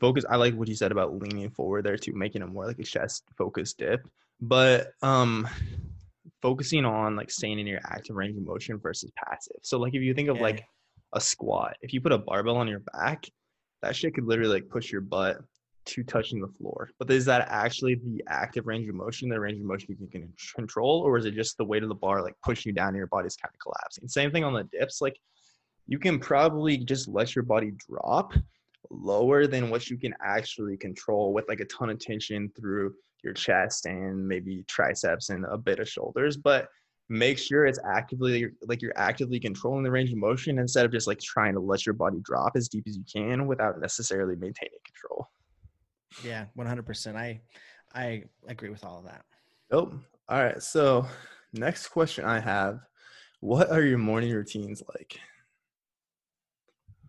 focus. 0.00 0.24
I 0.28 0.36
like 0.36 0.54
what 0.54 0.68
you 0.68 0.74
said 0.74 0.92
about 0.92 1.18
leaning 1.20 1.50
forward 1.50 1.84
there 1.84 1.96
too, 1.96 2.12
making 2.14 2.42
it 2.42 2.46
more 2.46 2.66
like 2.66 2.78
a 2.78 2.84
chest 2.84 3.24
focused 3.36 3.78
dip. 3.78 4.06
But 4.40 4.92
um 5.02 5.48
focusing 6.40 6.84
on 6.84 7.14
like 7.14 7.30
staying 7.30 7.60
in 7.60 7.66
your 7.66 7.80
active 7.84 8.16
range 8.16 8.36
of 8.36 8.44
motion 8.44 8.78
versus 8.78 9.12
passive. 9.14 9.58
So 9.62 9.78
like 9.78 9.94
if 9.94 10.02
you 10.02 10.14
think 10.14 10.28
of 10.28 10.36
yeah. 10.36 10.42
like 10.42 10.64
a 11.12 11.20
squat, 11.20 11.76
if 11.80 11.92
you 11.92 12.00
put 12.00 12.12
a 12.12 12.18
barbell 12.18 12.56
on 12.56 12.68
your 12.68 12.80
back, 12.80 13.28
that 13.82 13.94
shit 13.94 14.14
could 14.14 14.24
literally 14.24 14.54
like 14.54 14.68
push 14.68 14.90
your 14.90 15.00
butt 15.00 15.38
to 15.84 16.02
touching 16.04 16.40
the 16.40 16.48
floor. 16.48 16.90
But 16.98 17.10
is 17.10 17.24
that 17.26 17.46
actually 17.48 17.96
the 17.96 18.22
active 18.28 18.66
range 18.66 18.88
of 18.88 18.94
motion, 18.94 19.28
the 19.28 19.40
range 19.40 19.58
of 19.58 19.66
motion 19.66 19.96
you 20.00 20.06
can 20.06 20.32
control, 20.54 21.00
or 21.00 21.18
is 21.18 21.24
it 21.24 21.34
just 21.34 21.56
the 21.58 21.64
weight 21.64 21.82
of 21.82 21.88
the 21.88 21.94
bar 21.94 22.22
like 22.22 22.34
pushing 22.44 22.70
you 22.70 22.74
down 22.74 22.88
and 22.88 22.96
your 22.96 23.06
body's 23.06 23.36
kind 23.36 23.52
of 23.52 23.58
collapsing? 23.60 24.08
Same 24.08 24.30
thing 24.30 24.44
on 24.44 24.52
the 24.52 24.64
dips. 24.64 25.00
Like 25.00 25.16
you 25.86 25.98
can 25.98 26.18
probably 26.18 26.78
just 26.78 27.08
let 27.08 27.34
your 27.34 27.44
body 27.44 27.72
drop 27.88 28.32
lower 28.90 29.46
than 29.46 29.70
what 29.70 29.88
you 29.88 29.96
can 29.96 30.14
actually 30.22 30.76
control 30.76 31.32
with 31.32 31.48
like 31.48 31.60
a 31.60 31.64
ton 31.66 31.90
of 31.90 31.98
tension 31.98 32.50
through 32.56 32.94
your 33.22 33.32
chest 33.32 33.86
and 33.86 34.26
maybe 34.26 34.64
triceps 34.68 35.30
and 35.30 35.44
a 35.46 35.56
bit 35.56 35.78
of 35.78 35.88
shoulders 35.88 36.36
but 36.36 36.68
make 37.08 37.38
sure 37.38 37.66
it's 37.66 37.78
actively 37.86 38.48
like 38.66 38.82
you're 38.82 38.96
actively 38.96 39.38
controlling 39.38 39.82
the 39.82 39.90
range 39.90 40.10
of 40.10 40.18
motion 40.18 40.58
instead 40.58 40.84
of 40.84 40.92
just 40.92 41.06
like 41.06 41.20
trying 41.20 41.54
to 41.54 41.60
let 41.60 41.86
your 41.86 41.94
body 41.94 42.18
drop 42.22 42.52
as 42.56 42.68
deep 42.68 42.84
as 42.88 42.96
you 42.96 43.04
can 43.12 43.46
without 43.46 43.80
necessarily 43.80 44.34
maintaining 44.36 44.78
control 44.84 45.28
yeah 46.24 46.46
100% 46.56 47.16
i 47.16 47.40
i 47.94 48.22
agree 48.48 48.70
with 48.70 48.84
all 48.84 48.98
of 48.98 49.04
that 49.04 49.24
oh 49.70 49.92
all 50.28 50.42
right 50.42 50.62
so 50.62 51.06
next 51.52 51.88
question 51.88 52.24
i 52.24 52.38
have 52.38 52.80
what 53.40 53.70
are 53.70 53.82
your 53.82 53.98
morning 53.98 54.32
routines 54.32 54.82
like 54.94 55.18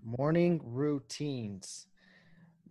morning 0.04 0.62
routines. 0.64 1.88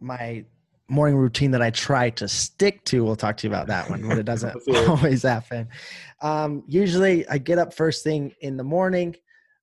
My 0.01 0.45
morning 0.89 1.17
routine 1.17 1.53
that 1.53 1.63
I 1.63 1.71
try 1.71 2.11
to 2.11 2.29
stick 2.29 2.85
to. 2.87 3.05
We'll 3.05 3.17
talk 3.17 3.37
to 3.39 3.47
you 3.47 3.53
about 3.53 3.69
that 3.69 3.89
one, 3.89 4.07
but 4.07 4.19
it 4.19 4.23
doesn't 4.27 4.57
always 4.89 5.23
happen. 5.23 5.69
Um, 6.21 6.65
usually, 6.67 7.27
I 7.29 7.39
get 7.39 7.59
up 7.59 7.73
first 7.75 8.05
thing 8.05 8.35
in 8.41 8.57
the 8.57 8.65
morning. 8.65 9.17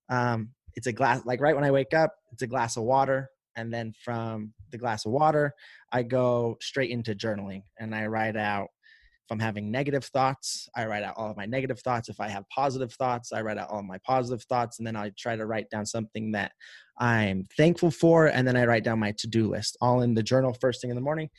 Um, 0.10 0.50
it's 0.76 0.88
a 0.88 0.94
glass, 0.94 1.26
like 1.26 1.42
right 1.42 1.56
when 1.56 1.64
I 1.64 1.72
wake 1.72 1.94
up, 1.94 2.16
it's 2.32 2.42
a 2.42 2.48
glass 2.48 2.78
of 2.78 2.84
water. 2.84 3.30
And 3.56 3.74
then 3.74 3.94
from 4.04 4.54
the 4.72 4.78
glass 4.78 5.06
of 5.06 5.12
water, 5.12 5.54
I 5.92 6.04
go 6.04 6.58
straight 6.62 6.92
into 6.92 7.16
journaling 7.16 7.64
and 7.80 7.96
I 7.96 8.06
write 8.08 8.38
out 8.38 8.70
if 9.30 9.34
I'm 9.34 9.40
having 9.40 9.70
negative 9.70 10.06
thoughts, 10.06 10.68
I 10.76 10.88
write 10.88 11.04
out 11.04 11.14
all 11.16 11.30
of 11.30 11.38
my 11.38 11.46
negative 11.46 11.80
thoughts. 11.82 12.10
If 12.10 12.20
I 12.20 12.28
have 12.30 12.50
positive 12.50 12.92
thoughts, 12.94 13.32
I 13.32 13.42
write 13.42 13.60
out 13.60 13.70
all 13.70 13.78
of 13.78 13.86
my 13.86 14.00
positive 14.00 14.44
thoughts. 14.46 14.80
And 14.80 14.88
then 14.88 14.96
I 14.96 15.12
try 15.20 15.36
to 15.36 15.46
write 15.46 15.70
down 15.70 15.86
something 15.86 16.32
that 16.32 16.52
I'm 16.98 17.48
thankful 17.56 17.92
for. 17.92 18.26
And 18.26 18.48
then 18.48 18.58
I 18.58 18.66
write 18.66 18.84
down 18.84 18.98
my 18.98 19.14
to 19.20 19.28
do 19.28 19.48
list 19.48 19.78
all 19.82 20.02
in 20.02 20.16
the 20.16 20.24
journal 20.24 20.58
first 20.60 20.82
thing 20.82 20.90
in 20.90 20.96
the 20.96 21.02
morning. 21.02 21.30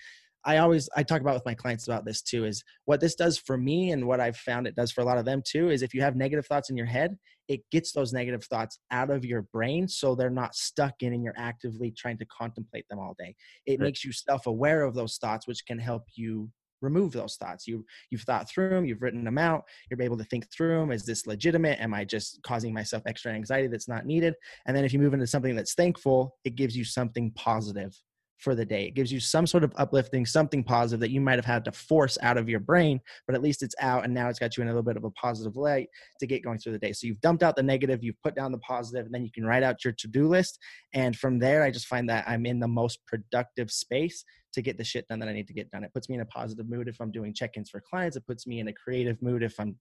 I 0.44 0.58
always 0.58 0.88
I 0.96 1.02
talk 1.02 1.20
about 1.20 1.34
with 1.34 1.44
my 1.44 1.54
clients 1.54 1.86
about 1.86 2.04
this 2.04 2.22
too 2.22 2.44
is 2.44 2.62
what 2.86 3.00
this 3.00 3.14
does 3.14 3.38
for 3.38 3.58
me 3.58 3.90
and 3.90 4.06
what 4.06 4.20
I've 4.20 4.36
found 4.36 4.66
it 4.66 4.74
does 4.74 4.90
for 4.90 5.02
a 5.02 5.04
lot 5.04 5.18
of 5.18 5.24
them 5.24 5.42
too 5.46 5.70
is 5.70 5.82
if 5.82 5.92
you 5.92 6.00
have 6.02 6.16
negative 6.16 6.46
thoughts 6.46 6.70
in 6.70 6.76
your 6.76 6.86
head, 6.86 7.16
it 7.48 7.60
gets 7.70 7.92
those 7.92 8.12
negative 8.12 8.44
thoughts 8.44 8.78
out 8.90 9.10
of 9.10 9.24
your 9.24 9.42
brain 9.52 9.86
so 9.86 10.14
they're 10.14 10.30
not 10.30 10.54
stuck 10.54 10.94
in 11.00 11.12
and 11.12 11.22
you're 11.22 11.34
actively 11.36 11.90
trying 11.90 12.16
to 12.18 12.26
contemplate 12.26 12.86
them 12.88 12.98
all 12.98 13.14
day. 13.18 13.34
It 13.66 13.72
right. 13.72 13.86
makes 13.86 14.04
you 14.04 14.12
self-aware 14.12 14.82
of 14.82 14.94
those 14.94 15.18
thoughts 15.18 15.46
which 15.46 15.66
can 15.66 15.78
help 15.78 16.04
you 16.14 16.50
remove 16.82 17.12
those 17.12 17.36
thoughts 17.36 17.66
you 17.66 17.84
you've 18.10 18.22
thought 18.22 18.48
through 18.48 18.70
them 18.70 18.86
you've 18.86 19.02
written 19.02 19.22
them 19.22 19.36
out 19.36 19.64
you're 19.90 20.00
able 20.00 20.16
to 20.16 20.24
think 20.24 20.50
through 20.50 20.78
them 20.78 20.90
is 20.90 21.04
this 21.04 21.26
legitimate 21.26 21.78
am 21.78 21.92
i 21.92 22.06
just 22.06 22.42
causing 22.42 22.72
myself 22.72 23.02
extra 23.04 23.30
anxiety 23.32 23.68
that's 23.68 23.86
not 23.86 24.06
needed 24.06 24.34
and 24.66 24.74
then 24.74 24.82
if 24.82 24.90
you 24.90 24.98
move 24.98 25.12
into 25.12 25.26
something 25.26 25.54
that's 25.54 25.74
thankful 25.74 26.38
it 26.44 26.54
gives 26.54 26.74
you 26.74 26.82
something 26.82 27.30
positive 27.32 27.94
for 28.40 28.54
the 28.54 28.64
day. 28.64 28.86
It 28.86 28.94
gives 28.94 29.12
you 29.12 29.20
some 29.20 29.46
sort 29.46 29.64
of 29.64 29.72
uplifting 29.76 30.26
something 30.26 30.64
positive 30.64 31.00
that 31.00 31.10
you 31.10 31.20
might 31.20 31.38
have 31.38 31.44
had 31.44 31.64
to 31.66 31.72
force 31.72 32.18
out 32.22 32.36
of 32.36 32.48
your 32.48 32.60
brain 32.60 33.00
but 33.26 33.34
at 33.34 33.42
least 33.42 33.62
it's 33.62 33.74
out 33.80 34.04
and 34.04 34.12
now 34.12 34.28
it's 34.28 34.38
got 34.38 34.56
you 34.56 34.62
in 34.62 34.68
a 34.68 34.72
little 34.72 34.82
bit 34.82 34.96
of 34.96 35.04
a 35.04 35.10
positive 35.12 35.56
light 35.56 35.88
to 36.18 36.26
get 36.26 36.42
going 36.42 36.58
through 36.58 36.72
the 36.72 36.78
day. 36.78 36.92
So 36.92 37.06
you've 37.06 37.20
dumped 37.20 37.42
out 37.42 37.56
the 37.56 37.62
negative 37.62 38.02
you've 38.02 38.20
put 38.22 38.34
down 38.34 38.52
the 38.52 38.58
positive 38.58 39.06
and 39.06 39.14
then 39.14 39.24
you 39.24 39.30
can 39.30 39.44
write 39.44 39.62
out 39.62 39.84
your 39.84 39.92
to-do 39.92 40.28
list 40.28 40.58
and 40.94 41.16
from 41.16 41.38
there 41.38 41.62
i 41.62 41.70
just 41.70 41.86
find 41.86 42.08
that 42.08 42.24
i'm 42.28 42.46
in 42.46 42.60
the 42.60 42.68
most 42.68 43.04
productive 43.06 43.70
space 43.70 44.24
to 44.52 44.62
get 44.62 44.76
the 44.76 44.84
shit 44.84 45.06
done 45.08 45.18
that 45.20 45.28
I 45.28 45.32
need 45.32 45.46
to 45.46 45.52
get 45.52 45.70
done. 45.70 45.84
It 45.84 45.92
puts 45.94 46.08
me 46.08 46.16
in 46.16 46.22
a 46.22 46.26
positive 46.26 46.68
mood 46.68 46.88
if 46.88 47.00
I'm 47.00 47.10
doing 47.10 47.32
check-ins 47.32 47.70
for 47.70 47.80
clients. 47.80 48.16
It 48.16 48.26
puts 48.26 48.46
me 48.46 48.60
in 48.60 48.68
a 48.68 48.72
creative 48.72 49.20
mood 49.22 49.42
if 49.42 49.58
I'm 49.60 49.76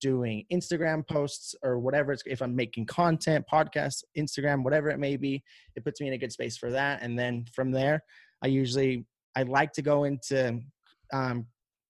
doing 0.00 0.44
Instagram 0.52 1.06
posts 1.06 1.54
or 1.62 1.78
whatever. 1.78 2.12
It's, 2.12 2.22
if 2.26 2.40
I'm 2.42 2.56
making 2.56 2.86
content, 2.86 3.44
podcasts, 3.52 4.02
Instagram, 4.16 4.62
whatever 4.62 4.88
it 4.88 4.98
may 4.98 5.16
be, 5.16 5.42
it 5.76 5.84
puts 5.84 6.00
me 6.00 6.08
in 6.08 6.14
a 6.14 6.18
good 6.18 6.32
space 6.32 6.56
for 6.56 6.70
that. 6.70 7.02
And 7.02 7.18
then 7.18 7.44
from 7.54 7.70
there, 7.70 8.02
I 8.42 8.48
usually 8.48 9.06
I 9.36 9.42
like 9.42 9.72
to 9.72 9.82
go 9.82 10.04
into 10.04 10.60
um, 11.12 11.46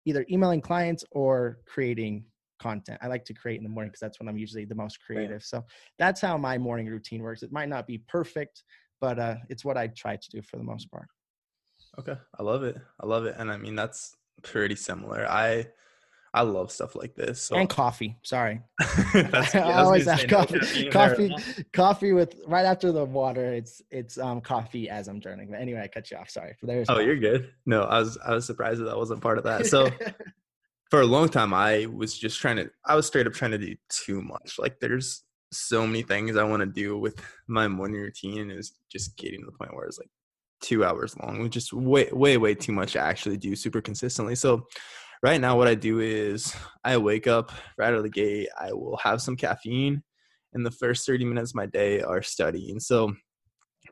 either 0.07 0.25
emailing 0.31 0.61
clients 0.61 1.05
or 1.13 1.59
creating 1.67 2.25
content. 2.61 2.99
I 3.03 3.09
like 3.09 3.25
to 3.27 3.35
create 3.35 3.59
in 3.59 3.65
the 3.65 3.69
morning 3.69 3.91
because 3.91 4.01
that's 4.01 4.19
when 4.19 4.29
I'm 4.29 4.39
usually 4.39 4.65
the 4.65 4.75
most 4.75 4.99
creative. 5.05 5.43
So 5.43 5.65
that's 5.99 6.21
how 6.21 6.37
my 6.39 6.57
morning 6.59 6.87
routine 6.87 7.23
works. 7.23 7.43
It 7.43 7.53
might 7.53 7.69
not 7.69 7.87
be 7.87 7.99
perfect, 8.09 8.63
but 9.01 9.19
uh, 9.19 9.37
it's 9.49 9.65
what 9.65 9.77
I 9.77 9.89
try 9.89 10.17
to 10.17 10.31
do 10.31 10.41
for 10.43 10.57
the 10.57 10.65
most 10.65 10.91
part. 10.91 11.09
Okay, 11.99 12.17
I 12.39 12.43
love 12.43 12.63
it. 12.65 12.77
I 13.01 13.07
love 13.07 13.27
it, 13.27 13.37
and 13.39 13.51
I 13.51 13.57
mean 13.57 13.75
that's 13.75 14.17
pretty 14.43 14.77
similar. 14.77 15.27
I 15.29 15.67
I 16.33 16.43
love 16.43 16.73
stuff 16.73 16.97
like 16.97 17.15
this. 17.15 17.41
So. 17.41 17.57
And 17.57 17.69
coffee. 17.69 18.17
Sorry, 18.23 18.61
I 18.81 19.75
always 19.77 20.07
have 20.07 20.27
coffee. 20.27 20.85
No 20.85 20.91
coffee, 20.91 21.35
coffee 21.73 22.13
with 22.13 22.41
right 22.47 22.65
after 22.65 22.91
the 22.91 23.05
water. 23.05 23.53
It's 23.53 23.81
it's 23.91 24.19
um 24.19 24.41
coffee 24.41 24.89
as 24.89 25.09
I'm 25.09 25.21
journaling. 25.21 25.51
But 25.51 25.61
anyway, 25.61 25.83
I 25.83 25.89
cut 25.89 26.11
you 26.11 26.17
off. 26.17 26.31
Sorry. 26.31 26.57
There's. 26.63 26.89
Oh, 26.89 26.95
coffee. 26.95 27.05
you're 27.07 27.17
good. 27.17 27.51
No, 27.67 27.83
I 27.83 28.01
was 28.01 28.19
I 28.25 28.35
was 28.35 28.47
surprised 28.47 28.81
that 28.81 28.87
that 28.87 28.99
wasn't 28.99 29.21
part 29.21 29.39
of 29.39 29.45
that. 29.45 29.67
So. 29.67 29.91
for 30.91 31.01
a 31.01 31.07
long 31.07 31.29
time, 31.29 31.53
I 31.53 31.87
was 31.87 32.17
just 32.17 32.41
trying 32.41 32.57
to. 32.57 32.71
I 32.85 32.95
was 32.95 33.07
straight 33.07 33.27
up 33.27 33.33
trying 33.33 33.53
to 33.53 33.59
do 33.59 33.75
too 33.89 34.23
much. 34.23 34.59
Like, 34.59 34.79
there's 34.81 35.25
so 35.51 35.87
many 35.87 36.03
things 36.03 36.37
I 36.37 36.45
want 36.45 36.61
to 36.61 36.67
do 36.67 36.99
with 36.99 37.21
my 37.49 37.67
morning 37.69 38.01
routine, 38.01 38.43
and 38.43 38.53
it's 38.53 38.75
just 38.93 39.17
getting 39.17 39.41
to 39.41 39.47
the 39.47 39.59
point 39.59 39.75
where 39.75 39.87
it's 39.87 39.99
like 39.99 40.11
two 40.65 40.85
hours 40.85 41.17
long, 41.19 41.41
which 41.41 41.57
is 41.57 41.73
way, 41.73 42.09
way, 42.11 42.39
way 42.39 42.55
too 42.55 42.73
much 42.73 42.95
to 42.95 43.01
actually 43.01 43.37
do 43.37 43.55
super 43.55 43.83
consistently. 43.83 44.35
So 44.35 44.67
right 45.23 45.41
now, 45.41 45.57
what 45.57 45.69
I 45.69 45.75
do 45.75 46.01
is 46.01 46.57
I 46.83 46.97
wake 46.97 47.27
up 47.27 47.53
right 47.79 47.89
out 47.89 47.95
of 47.95 48.03
the 48.03 48.09
gate. 48.09 48.49
I 48.59 48.73
will 48.73 48.97
have 48.97 49.21
some 49.21 49.37
caffeine, 49.37 50.03
and 50.55 50.65
the 50.65 50.71
first 50.71 51.07
30 51.07 51.27
minutes 51.27 51.51
of 51.53 51.57
my 51.57 51.67
day 51.67 52.01
are 52.01 52.23
studying. 52.23 52.81
So 52.81 53.15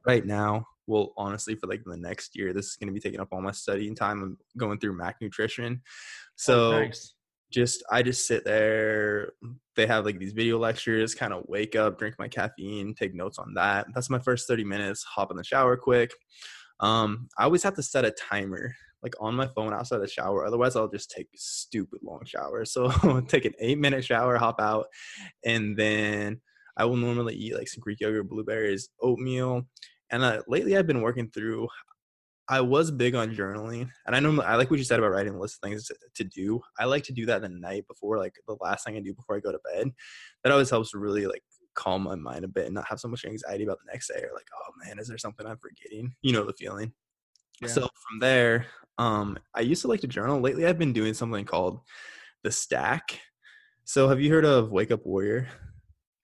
right 0.06 0.24
now, 0.24 0.66
well, 0.86 1.12
honestly, 1.16 1.54
for 1.54 1.66
like 1.66 1.82
the 1.84 1.96
next 1.96 2.34
year, 2.34 2.52
this 2.52 2.66
is 2.66 2.76
going 2.76 2.88
to 2.88 2.94
be 2.94 3.00
taking 3.00 3.20
up 3.20 3.28
all 3.32 3.42
my 3.42 3.52
studying 3.52 3.94
time. 3.94 4.22
I'm 4.22 4.38
going 4.56 4.78
through 4.78 4.96
Mac 4.96 5.16
Nutrition. 5.20 5.82
So 6.36 6.72
oh, 6.72 6.80
nice. 6.84 7.14
just, 7.52 7.84
I 7.90 8.02
just 8.02 8.26
sit 8.26 8.44
there. 8.44 9.32
They 9.76 9.86
have 9.86 10.04
like 10.04 10.18
these 10.18 10.32
video 10.32 10.58
lectures, 10.58 11.14
kind 11.14 11.32
of 11.32 11.44
wake 11.48 11.76
up, 11.76 11.98
drink 11.98 12.16
my 12.18 12.28
caffeine, 12.28 12.94
take 12.94 13.14
notes 13.14 13.38
on 13.38 13.54
that. 13.54 13.86
That's 13.94 14.10
my 14.10 14.18
first 14.18 14.48
30 14.48 14.64
minutes, 14.64 15.04
hop 15.04 15.30
in 15.30 15.36
the 15.36 15.44
shower 15.44 15.76
quick. 15.76 16.12
Um, 16.82 17.28
I 17.38 17.44
always 17.44 17.62
have 17.62 17.74
to 17.76 17.82
set 17.82 18.04
a 18.04 18.10
timer 18.10 18.74
like 19.02 19.14
on 19.20 19.34
my 19.34 19.48
phone 19.48 19.72
outside 19.72 19.98
the 19.98 20.08
shower. 20.08 20.44
Otherwise, 20.44 20.76
I'll 20.76 20.88
just 20.88 21.10
take 21.10 21.28
stupid 21.34 22.00
long 22.02 22.24
showers. 22.24 22.72
So 22.72 22.90
take 23.28 23.44
an 23.44 23.54
eight 23.60 23.78
minute 23.78 24.04
shower, 24.04 24.36
hop 24.36 24.60
out, 24.60 24.86
and 25.44 25.76
then 25.76 26.40
I 26.76 26.84
will 26.84 26.96
normally 26.96 27.34
eat 27.34 27.56
like 27.56 27.68
some 27.68 27.80
Greek 27.80 28.00
yogurt, 28.00 28.28
blueberries, 28.28 28.90
oatmeal. 29.00 29.62
And 30.10 30.22
uh, 30.22 30.42
lately, 30.46 30.76
I've 30.76 30.86
been 30.86 31.02
working 31.02 31.30
through. 31.30 31.68
I 32.48 32.60
was 32.60 32.90
big 32.90 33.14
on 33.14 33.34
journaling, 33.34 33.88
and 34.06 34.14
I 34.14 34.20
know 34.20 34.42
I 34.42 34.56
like 34.56 34.70
what 34.70 34.78
you 34.78 34.84
said 34.84 34.98
about 34.98 35.12
writing 35.12 35.34
a 35.34 35.38
list 35.38 35.56
of 35.56 35.68
things 35.68 35.90
to, 36.14 36.24
do. 36.24 36.60
I 36.78 36.84
like 36.84 37.04
to 37.04 37.12
do 37.12 37.24
that 37.26 37.40
the 37.40 37.48
night 37.48 37.86
before, 37.86 38.18
like 38.18 38.34
the 38.46 38.56
last 38.60 38.84
thing 38.84 38.96
I 38.96 39.00
do 39.00 39.14
before 39.14 39.36
I 39.36 39.40
go 39.40 39.52
to 39.52 39.60
bed. 39.72 39.90
That 40.42 40.52
always 40.52 40.68
helps 40.68 40.92
really 40.92 41.26
like 41.26 41.42
calm 41.74 42.02
my 42.02 42.14
mind 42.14 42.44
a 42.44 42.48
bit 42.48 42.66
and 42.66 42.74
not 42.74 42.88
have 42.88 43.00
so 43.00 43.08
much 43.08 43.24
anxiety 43.24 43.64
about 43.64 43.78
the 43.78 43.90
next 43.92 44.08
day 44.08 44.20
or 44.20 44.34
like, 44.34 44.48
oh 44.54 44.72
man, 44.84 44.98
is 44.98 45.08
there 45.08 45.18
something 45.18 45.46
I'm 45.46 45.58
forgetting? 45.58 46.14
You 46.22 46.32
know 46.32 46.44
the 46.44 46.52
feeling. 46.52 46.92
Yeah. 47.60 47.68
So 47.68 47.82
from 47.82 48.18
there, 48.20 48.66
um, 48.98 49.38
I 49.54 49.60
used 49.60 49.82
to 49.82 49.88
like 49.88 50.00
to 50.00 50.06
journal. 50.06 50.40
Lately, 50.40 50.66
I've 50.66 50.78
been 50.78 50.92
doing 50.92 51.14
something 51.14 51.44
called 51.44 51.80
the 52.42 52.50
stack. 52.50 53.20
So 53.84 54.08
have 54.08 54.20
you 54.20 54.30
heard 54.30 54.44
of 54.44 54.70
Wake 54.70 54.90
Up 54.90 55.06
Warrior? 55.06 55.48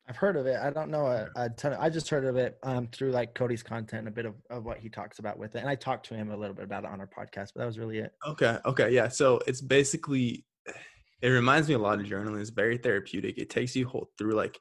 I've 0.08 0.16
heard 0.16 0.36
of 0.36 0.46
it. 0.46 0.58
I 0.58 0.70
don't 0.70 0.90
know 0.90 1.06
a, 1.06 1.28
a 1.36 1.50
ton. 1.50 1.74
Of, 1.74 1.80
I 1.80 1.90
just 1.90 2.08
heard 2.08 2.24
of 2.24 2.36
it 2.36 2.58
um, 2.62 2.88
through 2.90 3.10
like 3.10 3.34
Cody's 3.34 3.62
content, 3.62 4.08
a 4.08 4.10
bit 4.10 4.24
of, 4.24 4.34
of 4.48 4.64
what 4.64 4.78
he 4.78 4.88
talks 4.88 5.18
about 5.18 5.38
with 5.38 5.54
it, 5.54 5.58
and 5.58 5.68
I 5.68 5.74
talked 5.74 6.06
to 6.06 6.14
him 6.14 6.30
a 6.30 6.36
little 6.36 6.54
bit 6.54 6.64
about 6.64 6.84
it 6.84 6.90
on 6.90 6.98
our 7.00 7.06
podcast. 7.06 7.52
But 7.54 7.56
that 7.56 7.66
was 7.66 7.78
really 7.78 7.98
it. 7.98 8.12
Okay. 8.26 8.58
Okay. 8.64 8.90
Yeah. 8.90 9.08
So 9.08 9.38
it's 9.46 9.60
basically, 9.60 10.46
it 11.20 11.28
reminds 11.28 11.68
me 11.68 11.74
a 11.74 11.78
lot 11.78 12.00
of 12.00 12.06
journaling. 12.06 12.40
It's 12.40 12.48
very 12.48 12.78
therapeutic. 12.78 13.36
It 13.36 13.50
takes 13.50 13.76
you 13.76 13.86
whole, 13.86 14.08
through 14.16 14.32
like 14.32 14.58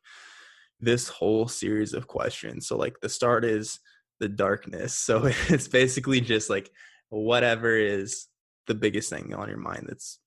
this 0.79 1.07
whole 1.07 1.47
series 1.47 1.93
of 1.93 2.07
questions. 2.07 2.67
So 2.67 2.77
like 2.77 2.99
the 3.01 3.09
start 3.09 3.45
is 3.45 3.79
the 4.19 4.29
darkness. 4.29 4.93
So 4.93 5.23
it's 5.49 5.67
basically 5.67 6.21
just 6.21 6.49
like 6.49 6.69
whatever 7.09 7.75
is 7.75 8.27
the 8.67 8.75
biggest 8.75 9.09
thing 9.09 9.33
on 9.33 9.49
your 9.49 9.57
mind 9.57 9.85
that's 9.87 10.19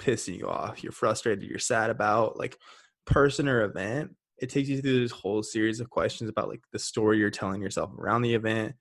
pissing 0.00 0.38
you 0.38 0.48
off, 0.48 0.82
you're 0.82 0.92
frustrated, 0.92 1.48
you're 1.48 1.58
sad 1.58 1.90
about, 1.90 2.38
like 2.38 2.56
person 3.06 3.48
or 3.48 3.62
event. 3.62 4.10
It 4.38 4.50
takes 4.50 4.68
you 4.68 4.80
through 4.80 5.00
this 5.00 5.12
whole 5.12 5.42
series 5.42 5.80
of 5.80 5.90
questions 5.90 6.28
about 6.28 6.48
like 6.48 6.62
the 6.72 6.78
story 6.78 7.18
you're 7.18 7.30
telling 7.30 7.62
yourself 7.62 7.90
around 7.98 8.22
the 8.22 8.34
event. 8.34 8.74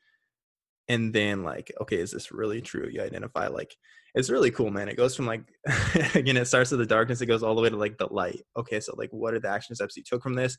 And 0.87 1.13
then 1.13 1.43
like, 1.43 1.71
okay, 1.81 1.97
is 1.97 2.11
this 2.11 2.31
really 2.31 2.61
true? 2.61 2.89
You 2.91 3.01
identify 3.01 3.47
like 3.47 3.75
it's 4.13 4.29
really 4.29 4.51
cool, 4.51 4.71
man. 4.71 4.89
It 4.89 4.97
goes 4.97 5.15
from 5.15 5.25
like 5.25 5.43
again, 6.15 6.37
it 6.37 6.45
starts 6.45 6.71
with 6.71 6.79
the 6.79 6.85
darkness, 6.85 7.21
it 7.21 7.27
goes 7.27 7.43
all 7.43 7.55
the 7.55 7.61
way 7.61 7.69
to 7.69 7.77
like 7.77 7.97
the 7.97 8.11
light. 8.11 8.41
Okay, 8.57 8.79
so 8.79 8.93
like 8.97 9.09
what 9.11 9.33
are 9.33 9.39
the 9.39 9.49
action 9.49 9.75
steps 9.75 9.95
you 9.95 10.03
took 10.03 10.23
from 10.23 10.35
this? 10.35 10.57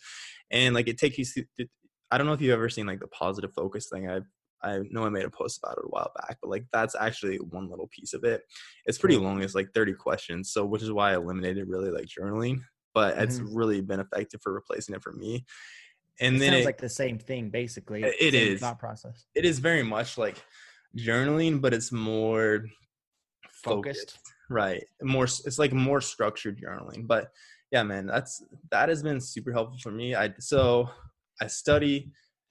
And 0.51 0.75
like 0.75 0.89
it 0.89 0.99
takes 0.99 1.19
you 1.19 1.45
to, 1.59 1.67
I 2.11 2.19
don't 2.19 2.27
know 2.27 2.33
if 2.33 2.41
you've 2.41 2.53
ever 2.53 2.69
seen 2.69 2.87
like 2.87 3.01
the 3.01 3.09
positive 3.09 3.53
focus 3.55 3.89
thing. 3.93 4.09
I 4.09 4.21
I 4.63 4.81
know 4.91 5.05
I 5.05 5.09
made 5.09 5.25
a 5.25 5.31
post 5.31 5.59
about 5.63 5.79
it 5.79 5.85
a 5.85 5.89
while 5.89 6.13
back, 6.17 6.39
but 6.41 6.51
like 6.51 6.65
that's 6.73 6.95
actually 6.95 7.37
one 7.37 7.69
little 7.69 7.89
piece 7.89 8.15
of 8.15 8.25
it. 8.25 8.43
It's 8.87 8.99
pretty 8.99 9.17
long. 9.17 9.43
It's 9.43 9.55
like 9.55 9.69
30 9.75 9.95
questions. 9.95 10.53
So 10.53 10.65
which 10.65 10.83
is 10.83 10.93
why 10.93 11.11
I 11.11 11.17
eliminated 11.17 11.69
really 11.69 11.91
like 11.91 12.07
journaling, 12.07 12.61
but 12.95 13.15
mm-hmm. 13.15 13.25
it's 13.25 13.39
really 13.41 13.81
been 13.81 14.01
effective 14.01 14.41
for 14.41 14.53
replacing 14.53 14.95
it 14.95 15.03
for 15.03 15.13
me. 15.13 15.45
And 16.21 16.37
it 16.37 16.39
then 16.39 16.53
sounds 16.53 16.63
it, 16.63 16.67
like 16.67 16.79
the 16.79 16.89
same 16.89 17.19
thing 17.19 17.51
basically. 17.51 18.05
It 18.05 18.35
is 18.35 18.61
thought 18.61 18.79
process. 18.79 19.25
It 19.35 19.45
is 19.45 19.59
very 19.59 19.83
much 19.83 20.17
like 20.17 20.37
journaling, 20.97 21.61
but 21.61 21.75
it's 21.75 21.91
more 21.91 22.65
focused. 23.63 24.13
focused. 24.13 24.19
Right. 24.51 24.85
More 25.03 25.25
it's 25.25 25.59
like 25.59 25.73
more 25.73 26.01
structured 26.01 26.61
journaling. 26.61 27.07
But 27.07 27.31
yeah, 27.71 27.83
man, 27.83 28.07
that's 28.07 28.43
that 28.71 28.89
has 28.89 29.03
been 29.03 29.21
super 29.21 29.53
helpful 29.53 29.79
for 29.83 29.91
me. 29.91 30.15
I 30.15 30.33
so 30.39 30.89
I 31.41 31.47
study 31.47 32.11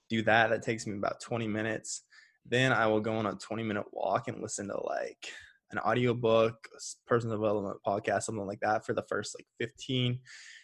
do 0.10 0.21
that. 0.24 0.50
That 0.50 0.63
takes 0.63 0.86
me 0.86 0.97
about 0.97 1.21
20 1.21 1.47
minutes. 1.47 2.04
Then 2.45 2.74
I 2.74 2.88
will 2.88 3.00
go 3.00 3.13
on 3.13 3.28
a 3.28 3.36
20 3.36 3.63
minute 3.63 3.86
walk 3.91 4.28
and 4.28 4.41
listen 4.41 4.67
to 4.67 4.78
like 4.84 5.28
an 5.71 5.80
audiobook, 5.80 6.67
personal 7.08 7.38
development 7.38 7.78
podcast, 7.86 8.24
something 8.24 8.45
like 8.45 8.60
that 8.62 8.86
for 8.86 8.93
the 8.93 9.06
first 9.08 9.36
like 9.38 9.45
15. 9.60 10.19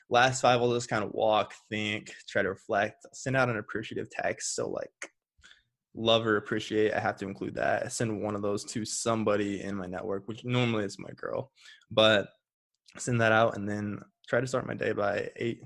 Last 0.09 0.41
five, 0.41 0.61
I'll 0.61 0.73
just 0.73 0.89
kind 0.89 1.03
of 1.03 1.11
walk, 1.11 1.53
think, 1.69 2.13
try 2.27 2.41
to 2.41 2.49
reflect, 2.49 3.05
send 3.13 3.35
out 3.35 3.49
an 3.49 3.57
appreciative 3.57 4.09
text. 4.09 4.55
So 4.55 4.69
like 4.69 5.11
love 5.97 6.25
or 6.25 6.37
appreciate, 6.37 6.93
I 6.93 6.99
have 6.99 7.17
to 7.17 7.27
include 7.27 7.55
that. 7.55 7.85
I 7.85 7.87
send 7.89 8.21
one 8.21 8.35
of 8.35 8.41
those 8.41 8.63
to 8.65 8.85
somebody 8.85 9.61
in 9.61 9.75
my 9.75 9.87
network, 9.87 10.27
which 10.27 10.45
normally 10.45 10.85
is 10.85 10.99
my 10.99 11.09
girl, 11.15 11.51
but 11.91 12.29
send 12.97 13.19
that 13.21 13.31
out 13.31 13.55
and 13.57 13.67
then 13.67 13.99
try 14.27 14.39
to 14.39 14.47
start 14.47 14.67
my 14.67 14.73
day 14.73 14.91
by 14.91 15.29
eight, 15.35 15.61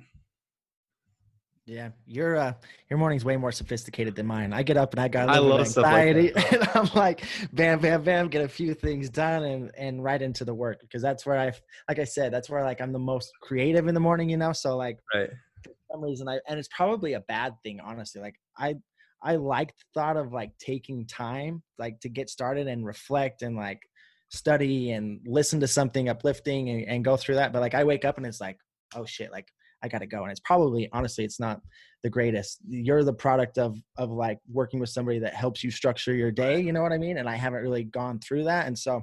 yeah, 1.71 1.89
your 2.07 2.37
uh, 2.37 2.53
your 2.89 2.97
morning's 2.97 3.23
way 3.23 3.37
more 3.37 3.51
sophisticated 3.51 4.15
than 4.15 4.25
mine. 4.25 4.51
I 4.51 4.63
get 4.63 4.77
up 4.77 4.93
and 4.93 4.99
I 4.99 5.07
got 5.07 5.29
a 5.29 5.39
little 5.39 5.57
bit 5.59 5.77
of 5.77 5.85
anxiety, 5.85 6.33
like 6.33 6.53
and 6.53 6.69
I'm 6.73 6.89
like, 6.95 7.23
bam, 7.53 7.79
bam, 7.79 8.03
bam, 8.03 8.27
get 8.29 8.43
a 8.43 8.47
few 8.47 8.73
things 8.73 9.09
done 9.09 9.43
and 9.43 9.71
and 9.77 10.03
right 10.03 10.21
into 10.21 10.43
the 10.43 10.53
work 10.53 10.81
because 10.81 11.01
that's 11.01 11.25
where 11.25 11.39
I, 11.39 11.53
like 11.87 11.99
I 11.99 12.03
said, 12.03 12.33
that's 12.33 12.49
where 12.49 12.63
like 12.63 12.81
I'm 12.81 12.91
the 12.91 12.99
most 12.99 13.31
creative 13.41 13.87
in 13.87 13.93
the 13.93 13.99
morning, 13.99 14.29
you 14.29 14.37
know. 14.37 14.53
So 14.53 14.75
like, 14.75 14.99
right. 15.13 15.29
For 15.63 15.71
some 15.91 16.03
reason, 16.03 16.27
I 16.27 16.39
and 16.47 16.57
it's 16.57 16.69
probably 16.75 17.13
a 17.13 17.21
bad 17.21 17.53
thing, 17.63 17.79
honestly. 17.79 18.21
Like 18.21 18.35
I 18.57 18.75
I 19.23 19.35
like 19.35 19.69
the 19.69 19.83
thought 19.99 20.17
of 20.17 20.33
like 20.33 20.51
taking 20.57 21.05
time, 21.05 21.63
like 21.77 21.99
to 22.01 22.09
get 22.09 22.29
started 22.29 22.67
and 22.67 22.85
reflect 22.85 23.41
and 23.41 23.55
like 23.55 23.81
study 24.29 24.91
and 24.91 25.19
listen 25.25 25.59
to 25.59 25.67
something 25.67 26.09
uplifting 26.09 26.69
and, 26.69 26.87
and 26.87 27.05
go 27.05 27.17
through 27.17 27.35
that. 27.35 27.53
But 27.53 27.61
like 27.61 27.75
I 27.75 27.83
wake 27.83 28.05
up 28.05 28.17
and 28.17 28.25
it's 28.25 28.41
like, 28.41 28.57
oh 28.95 29.05
shit, 29.05 29.31
like 29.31 29.47
I 29.83 29.87
got 29.87 29.99
to 29.99 30.07
go. 30.07 30.23
And 30.23 30.31
it's 30.31 30.41
probably, 30.41 30.89
honestly, 30.93 31.23
it's 31.23 31.39
not 31.39 31.61
the 32.03 32.09
greatest. 32.09 32.59
You're 32.67 33.03
the 33.03 33.13
product 33.13 33.57
of, 33.57 33.77
of 33.97 34.09
like 34.11 34.39
working 34.51 34.79
with 34.79 34.89
somebody 34.89 35.19
that 35.19 35.33
helps 35.33 35.63
you 35.63 35.71
structure 35.71 36.13
your 36.13 36.31
day. 36.31 36.59
You 36.59 36.71
know 36.71 36.81
what 36.81 36.91
I 36.91 36.97
mean? 36.97 37.17
And 37.17 37.29
I 37.29 37.35
haven't 37.35 37.61
really 37.61 37.83
gone 37.83 38.19
through 38.19 38.45
that. 38.45 38.67
And 38.67 38.77
so, 38.77 39.01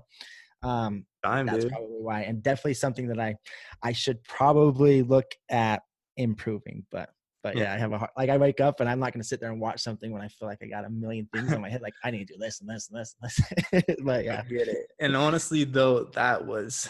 um, 0.62 1.04
Time, 1.24 1.46
that's 1.46 1.64
dude. 1.64 1.72
probably 1.72 1.96
why. 2.00 2.22
And 2.22 2.42
definitely 2.42 2.74
something 2.74 3.08
that 3.08 3.20
I, 3.20 3.34
I 3.82 3.92
should 3.92 4.22
probably 4.24 5.02
look 5.02 5.26
at 5.50 5.82
improving, 6.16 6.84
but 6.90 7.10
but 7.42 7.54
hmm. 7.54 7.60
yeah, 7.60 7.72
I 7.72 7.78
have 7.78 7.92
a 7.92 7.98
heart 7.98 8.10
like 8.16 8.30
I 8.30 8.36
wake 8.36 8.60
up 8.60 8.80
and 8.80 8.88
I'm 8.88 8.98
not 8.98 9.12
going 9.12 9.22
to 9.22 9.28
sit 9.28 9.40
there 9.40 9.50
and 9.50 9.60
watch 9.60 9.80
something 9.80 10.12
when 10.12 10.22
I 10.22 10.28
feel 10.28 10.48
like 10.48 10.58
I 10.62 10.66
got 10.66 10.84
a 10.84 10.90
million 10.90 11.28
things 11.32 11.52
in 11.52 11.60
my 11.60 11.70
head. 11.70 11.82
Like 11.82 11.94
I 12.04 12.10
need 12.10 12.26
to 12.26 12.34
do 12.34 12.38
this 12.38 12.60
and 12.60 12.68
this 12.68 12.90
and 12.90 13.00
this 13.00 13.14
and 13.20 13.84
this. 13.86 13.96
but 14.04 14.24
yeah, 14.24 14.42
I 14.44 14.48
get 14.48 14.68
it. 14.68 14.86
And 15.00 15.16
honestly, 15.16 15.64
though, 15.64 16.04
that 16.14 16.44
was 16.44 16.88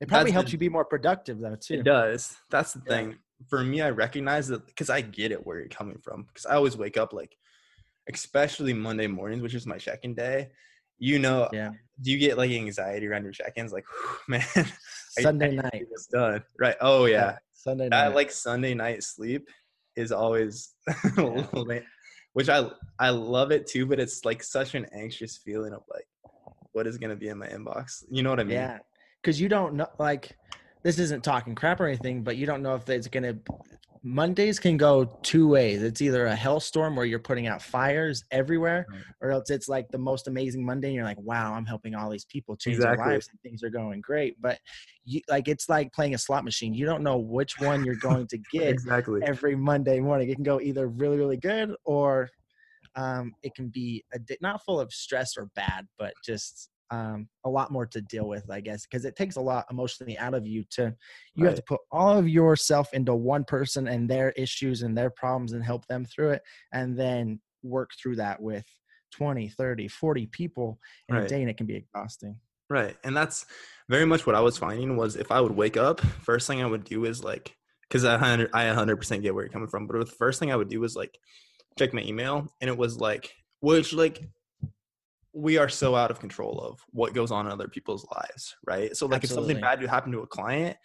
it 0.00 0.08
probably 0.08 0.32
helps 0.32 0.48
the, 0.48 0.52
you 0.52 0.58
be 0.58 0.68
more 0.68 0.84
productive 0.84 1.38
though 1.38 1.56
too. 1.56 1.74
It 1.74 1.84
does. 1.84 2.36
That's 2.50 2.72
the 2.72 2.82
yeah. 2.86 2.92
thing. 2.92 3.18
For 3.48 3.62
me, 3.62 3.80
I 3.82 3.90
recognize 3.90 4.48
that 4.48 4.66
because 4.66 4.90
I 4.90 5.00
get 5.00 5.32
it 5.32 5.46
where 5.46 5.58
you're 5.58 5.68
coming 5.68 5.98
from. 6.02 6.24
Because 6.24 6.44
I 6.44 6.54
always 6.56 6.76
wake 6.76 6.96
up 6.96 7.12
like, 7.12 7.36
especially 8.12 8.72
Monday 8.72 9.06
mornings, 9.06 9.42
which 9.42 9.54
is 9.54 9.66
my 9.66 9.78
check-in 9.78 10.14
day. 10.14 10.50
you 10.98 11.18
know, 11.18 11.48
Yeah. 11.52 11.70
do 12.00 12.10
you 12.12 12.18
get 12.18 12.36
like 12.36 12.50
anxiety 12.50 13.06
around 13.06 13.24
your 13.24 13.32
check-ins? 13.32 13.72
Like, 13.72 13.84
man, 14.28 14.44
Sunday 15.18 15.46
I 15.46 15.50
to 15.50 15.56
night. 15.56 15.86
it's 15.90 16.06
done. 16.06 16.42
Right. 16.58 16.76
Oh 16.80 17.06
yeah. 17.06 17.38
Sunday 17.52 17.88
That 17.88 18.08
night. 18.08 18.14
like 18.14 18.30
Sunday 18.32 18.74
night 18.74 19.04
sleep 19.04 19.48
is 19.96 20.12
always 20.12 20.74
late, 21.52 21.84
which 22.32 22.48
I 22.48 22.68
I 22.98 23.10
love 23.10 23.50
it 23.50 23.66
too, 23.66 23.86
but 23.86 24.00
it's 24.00 24.24
like 24.24 24.42
such 24.42 24.74
an 24.74 24.86
anxious 24.92 25.38
feeling 25.38 25.72
of 25.72 25.82
like 25.92 26.06
what 26.72 26.86
is 26.86 26.98
gonna 26.98 27.16
be 27.16 27.28
in 27.28 27.38
my 27.38 27.48
inbox. 27.48 28.04
You 28.10 28.22
know 28.22 28.30
what 28.30 28.40
I 28.40 28.44
mean? 28.44 28.54
Yeah, 28.54 28.78
because 29.20 29.40
you 29.40 29.48
don't 29.48 29.74
know. 29.74 29.88
Like, 29.98 30.36
this 30.82 30.98
isn't 30.98 31.22
talking 31.22 31.54
crap 31.54 31.80
or 31.80 31.86
anything, 31.86 32.22
but 32.22 32.36
you 32.36 32.46
don't 32.46 32.62
know 32.62 32.74
if 32.74 32.88
it's 32.88 33.08
gonna. 33.08 33.36
Mondays 34.04 34.58
can 34.58 34.76
go 34.76 35.04
two 35.22 35.46
ways. 35.46 35.82
It's 35.82 36.00
either 36.00 36.26
a 36.26 36.34
hellstorm 36.34 36.96
where 36.96 37.06
you're 37.06 37.20
putting 37.20 37.46
out 37.46 37.62
fires 37.62 38.24
everywhere, 38.32 38.86
or 39.20 39.30
else 39.30 39.48
it's 39.50 39.68
like 39.68 39.88
the 39.90 39.98
most 39.98 40.26
amazing 40.26 40.64
Monday. 40.64 40.88
And 40.88 40.96
you're 40.96 41.04
like, 41.04 41.20
wow, 41.20 41.54
I'm 41.54 41.64
helping 41.64 41.94
all 41.94 42.10
these 42.10 42.24
people 42.24 42.56
change 42.56 42.78
their 42.78 42.96
lives 42.96 43.28
and 43.30 43.40
things 43.42 43.62
are 43.62 43.70
going 43.70 44.00
great. 44.00 44.40
But 44.40 44.58
you 45.04 45.20
like 45.28 45.46
it's 45.46 45.68
like 45.68 45.92
playing 45.92 46.14
a 46.14 46.18
slot 46.18 46.44
machine. 46.44 46.74
You 46.74 46.84
don't 46.84 47.02
know 47.02 47.18
which 47.18 47.60
one 47.60 47.84
you're 47.84 47.94
going 47.94 48.26
to 48.28 48.38
get 48.52 48.68
Exactly. 48.70 49.20
every 49.24 49.54
Monday 49.54 50.00
morning. 50.00 50.28
It 50.28 50.34
can 50.34 50.44
go 50.44 50.60
either 50.60 50.88
really, 50.88 51.16
really 51.16 51.36
good 51.36 51.74
or 51.84 52.28
um, 52.96 53.32
it 53.42 53.54
can 53.54 53.68
be 53.68 54.04
a 54.12 54.18
not 54.40 54.64
full 54.64 54.80
of 54.80 54.92
stress 54.92 55.36
or 55.36 55.46
bad, 55.54 55.86
but 55.98 56.12
just 56.24 56.70
um, 56.92 57.26
a 57.44 57.48
lot 57.48 57.72
more 57.72 57.86
to 57.86 58.00
deal 58.02 58.28
with, 58.28 58.50
I 58.50 58.60
guess, 58.60 58.86
because 58.86 59.04
it 59.04 59.16
takes 59.16 59.36
a 59.36 59.40
lot 59.40 59.66
emotionally 59.70 60.16
out 60.18 60.34
of 60.34 60.46
you 60.46 60.62
to 60.72 60.94
you 61.34 61.46
have 61.46 61.54
to 61.56 61.62
put 61.62 61.80
all 61.90 62.16
of 62.16 62.28
yourself 62.28 62.92
into 62.92 63.14
one 63.14 63.44
person 63.44 63.88
and 63.88 64.08
their 64.08 64.30
issues 64.32 64.82
and 64.82 64.96
their 64.96 65.10
problems 65.10 65.52
and 65.52 65.64
help 65.64 65.86
them 65.86 66.04
through 66.04 66.30
it 66.30 66.42
and 66.72 66.96
then 66.96 67.40
work 67.62 67.90
through 68.00 68.16
that 68.16 68.40
with 68.40 68.64
20 69.12 69.48
30 69.48 69.88
40 69.88 70.26
people 70.26 70.78
in 71.08 71.16
a 71.16 71.28
day 71.28 71.40
and 71.40 71.48
it 71.48 71.56
can 71.56 71.66
be 71.66 71.76
exhausting 71.76 72.36
Right. 72.72 72.96
And 73.04 73.14
that's 73.14 73.44
very 73.90 74.06
much 74.06 74.26
what 74.26 74.34
I 74.34 74.40
was 74.40 74.56
finding 74.56 74.96
was 74.96 75.16
if 75.16 75.30
I 75.30 75.42
would 75.42 75.52
wake 75.52 75.76
up, 75.76 76.00
first 76.00 76.46
thing 76.46 76.62
I 76.62 76.66
would 76.66 76.84
do 76.84 77.04
is 77.04 77.22
like, 77.22 77.54
because 77.82 78.02
I, 78.06 78.12
100 78.12 78.48
I 78.54 78.64
100% 78.64 79.20
get 79.20 79.34
where 79.34 79.44
you're 79.44 79.52
coming 79.52 79.68
from, 79.68 79.86
but 79.86 79.98
the 79.98 80.06
first 80.06 80.40
thing 80.40 80.50
I 80.50 80.56
would 80.56 80.70
do 80.70 80.80
was 80.80 80.96
like 80.96 81.18
check 81.78 81.92
my 81.92 82.00
email. 82.00 82.50
And 82.62 82.70
it 82.70 82.78
was 82.78 82.98
like, 82.98 83.30
which 83.60 83.92
like, 83.92 84.22
we 85.32 85.58
are 85.58 85.68
so 85.68 85.94
out 85.94 86.10
of 86.10 86.20
control 86.20 86.60
of 86.60 86.84
what 86.90 87.14
goes 87.14 87.30
on 87.30 87.46
in 87.46 87.52
other 87.52 87.68
people's 87.68 88.06
lives, 88.14 88.56
right? 88.66 88.96
So 88.96 89.06
like 89.06 89.24
if 89.24 89.30
something 89.30 89.60
bad 89.60 89.80
would 89.80 89.90
happen 89.90 90.12
to 90.12 90.20
a 90.20 90.26
client, 90.26 90.76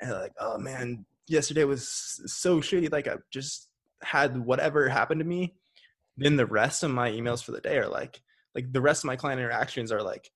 and 0.00 0.10
like, 0.10 0.32
oh 0.40 0.58
man, 0.58 1.04
yesterday 1.26 1.64
was 1.64 1.88
so 2.26 2.60
shitty. 2.60 2.90
Like 2.90 3.08
I 3.08 3.16
just 3.30 3.68
had 4.02 4.38
whatever 4.38 4.88
happened 4.88 5.20
to 5.20 5.26
me. 5.26 5.54
Then 6.16 6.36
the 6.36 6.46
rest 6.46 6.82
of 6.82 6.90
my 6.90 7.10
emails 7.10 7.42
for 7.42 7.52
the 7.52 7.60
day 7.60 7.78
are 7.78 7.88
like, 7.88 8.20
like 8.54 8.72
the 8.72 8.80
rest 8.80 9.02
of 9.02 9.08
my 9.08 9.16
client 9.16 9.40
interactions 9.40 9.90
are 9.90 10.02
like, 10.02 10.30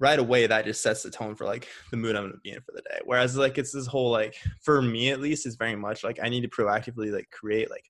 right 0.00 0.18
away 0.18 0.46
that 0.46 0.64
just 0.64 0.82
sets 0.82 1.02
the 1.02 1.10
tone 1.10 1.34
for 1.36 1.44
like 1.44 1.68
the 1.90 1.96
mood 1.96 2.16
I'm 2.16 2.24
gonna 2.24 2.38
be 2.42 2.50
in 2.50 2.60
for 2.62 2.72
the 2.72 2.80
day. 2.80 2.98
Whereas 3.04 3.36
like 3.36 3.58
it's 3.58 3.72
this 3.72 3.86
whole 3.86 4.10
like 4.10 4.34
for 4.62 4.80
me 4.80 5.10
at 5.10 5.20
least 5.20 5.46
is 5.46 5.56
very 5.56 5.76
much 5.76 6.02
like 6.02 6.18
I 6.22 6.28
need 6.28 6.40
to 6.40 6.48
proactively 6.48 7.12
like 7.12 7.30
create 7.30 7.70
like 7.70 7.84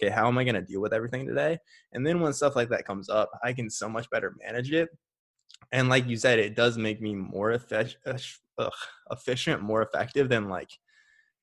okay 0.00 0.10
how 0.10 0.28
am 0.28 0.38
I 0.38 0.44
gonna 0.44 0.62
deal 0.62 0.80
with 0.80 0.92
everything 0.92 1.26
today? 1.26 1.58
And 1.92 2.06
then 2.06 2.20
when 2.20 2.32
stuff 2.32 2.56
like 2.56 2.68
that 2.70 2.86
comes 2.86 3.08
up, 3.08 3.30
I 3.42 3.52
can 3.52 3.70
so 3.70 3.88
much 3.88 4.10
better 4.10 4.34
manage 4.44 4.72
it. 4.72 4.88
And 5.72 5.88
like 5.88 6.06
you 6.06 6.16
said, 6.16 6.38
it 6.38 6.54
does 6.56 6.76
make 6.76 7.00
me 7.00 7.14
more 7.14 7.52
efficient, 7.52 7.96
more 9.62 9.82
effective 9.82 10.28
than 10.28 10.48
like 10.48 10.70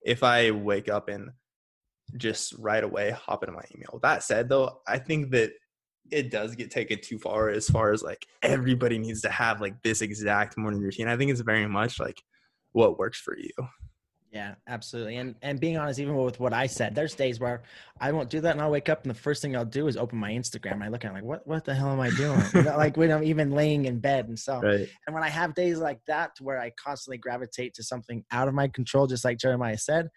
if 0.04 0.24
I 0.24 0.52
wake 0.52 0.90
up 0.90 1.10
and 1.10 1.32
just 2.18 2.54
right 2.58 2.84
away 2.84 3.12
hop 3.12 3.44
into 3.44 3.54
my 3.54 3.64
email. 3.76 4.00
That 4.02 4.24
said, 4.24 4.50
though, 4.50 4.82
I 4.88 5.00
think 5.00 5.32
that 5.32 5.54
it 6.12 6.30
does 6.30 6.56
get 6.56 6.72
taken 6.72 7.00
too 7.02 7.18
far 7.18 7.50
as 7.50 7.70
far 7.70 7.94
as 7.94 8.04
like 8.04 8.28
everybody 8.42 8.98
needs 8.98 9.22
to 9.22 9.30
have 9.30 9.62
like 9.62 9.82
this 9.82 10.02
exact 10.02 10.58
morning 10.58 10.82
routine. 10.82 11.08
I 11.08 11.16
think 11.16 11.32
it's 11.32 11.42
very 11.42 11.68
much 11.68 12.00
like 12.00 12.22
what 12.74 13.00
works 13.00 13.20
for 13.20 13.38
you. 13.38 13.52
Yeah, 14.32 14.56
absolutely. 14.66 15.18
And 15.18 15.36
and 15.42 15.60
being 15.60 15.78
honest, 15.78 16.00
even 16.00 16.16
with 16.16 16.40
what 16.40 16.54
I 16.54 16.66
said, 16.66 16.96
there's 16.96 17.14
days 17.16 17.42
where 17.42 17.64
I 18.00 18.14
won't 18.14 18.30
do 18.30 18.40
that, 18.40 18.52
and 18.52 18.62
I'll 18.62 18.72
wake 18.72 18.88
up 18.88 19.04
and 19.04 19.14
the 19.14 19.20
first 19.20 19.42
thing 19.42 19.58
I'll 19.58 19.66
do 19.66 19.88
is 19.88 19.98
open 19.98 20.18
my 20.20 20.32
Instagram. 20.32 20.82
I 20.82 20.88
look 20.88 21.04
at 21.04 21.12
it 21.12 21.16
like, 21.16 21.24
what 21.24 21.46
what 21.46 21.66
the 21.66 21.76
hell 21.76 21.92
am 21.92 22.00
I 22.00 22.12
doing? 22.12 22.42
You 22.54 22.64
know, 22.64 22.78
like 22.78 22.96
when 22.96 23.12
I'm 23.12 23.24
even 23.24 23.52
laying 23.52 23.86
in 23.86 24.00
bed 24.00 24.30
and 24.30 24.40
so. 24.40 24.62
Right. 24.62 24.88
And 25.06 25.14
when 25.14 25.24
I 25.24 25.28
have 25.28 25.54
days 25.54 25.80
like 25.80 26.00
that, 26.08 26.32
where 26.40 26.58
I 26.60 26.72
constantly 26.82 27.18
gravitate 27.18 27.74
to 27.74 27.84
something 27.84 28.24
out 28.32 28.48
of 28.48 28.54
my 28.54 28.70
control, 28.70 29.06
just 29.06 29.26
like 29.26 29.38
Jeremiah 29.38 29.78
said, 29.78 30.10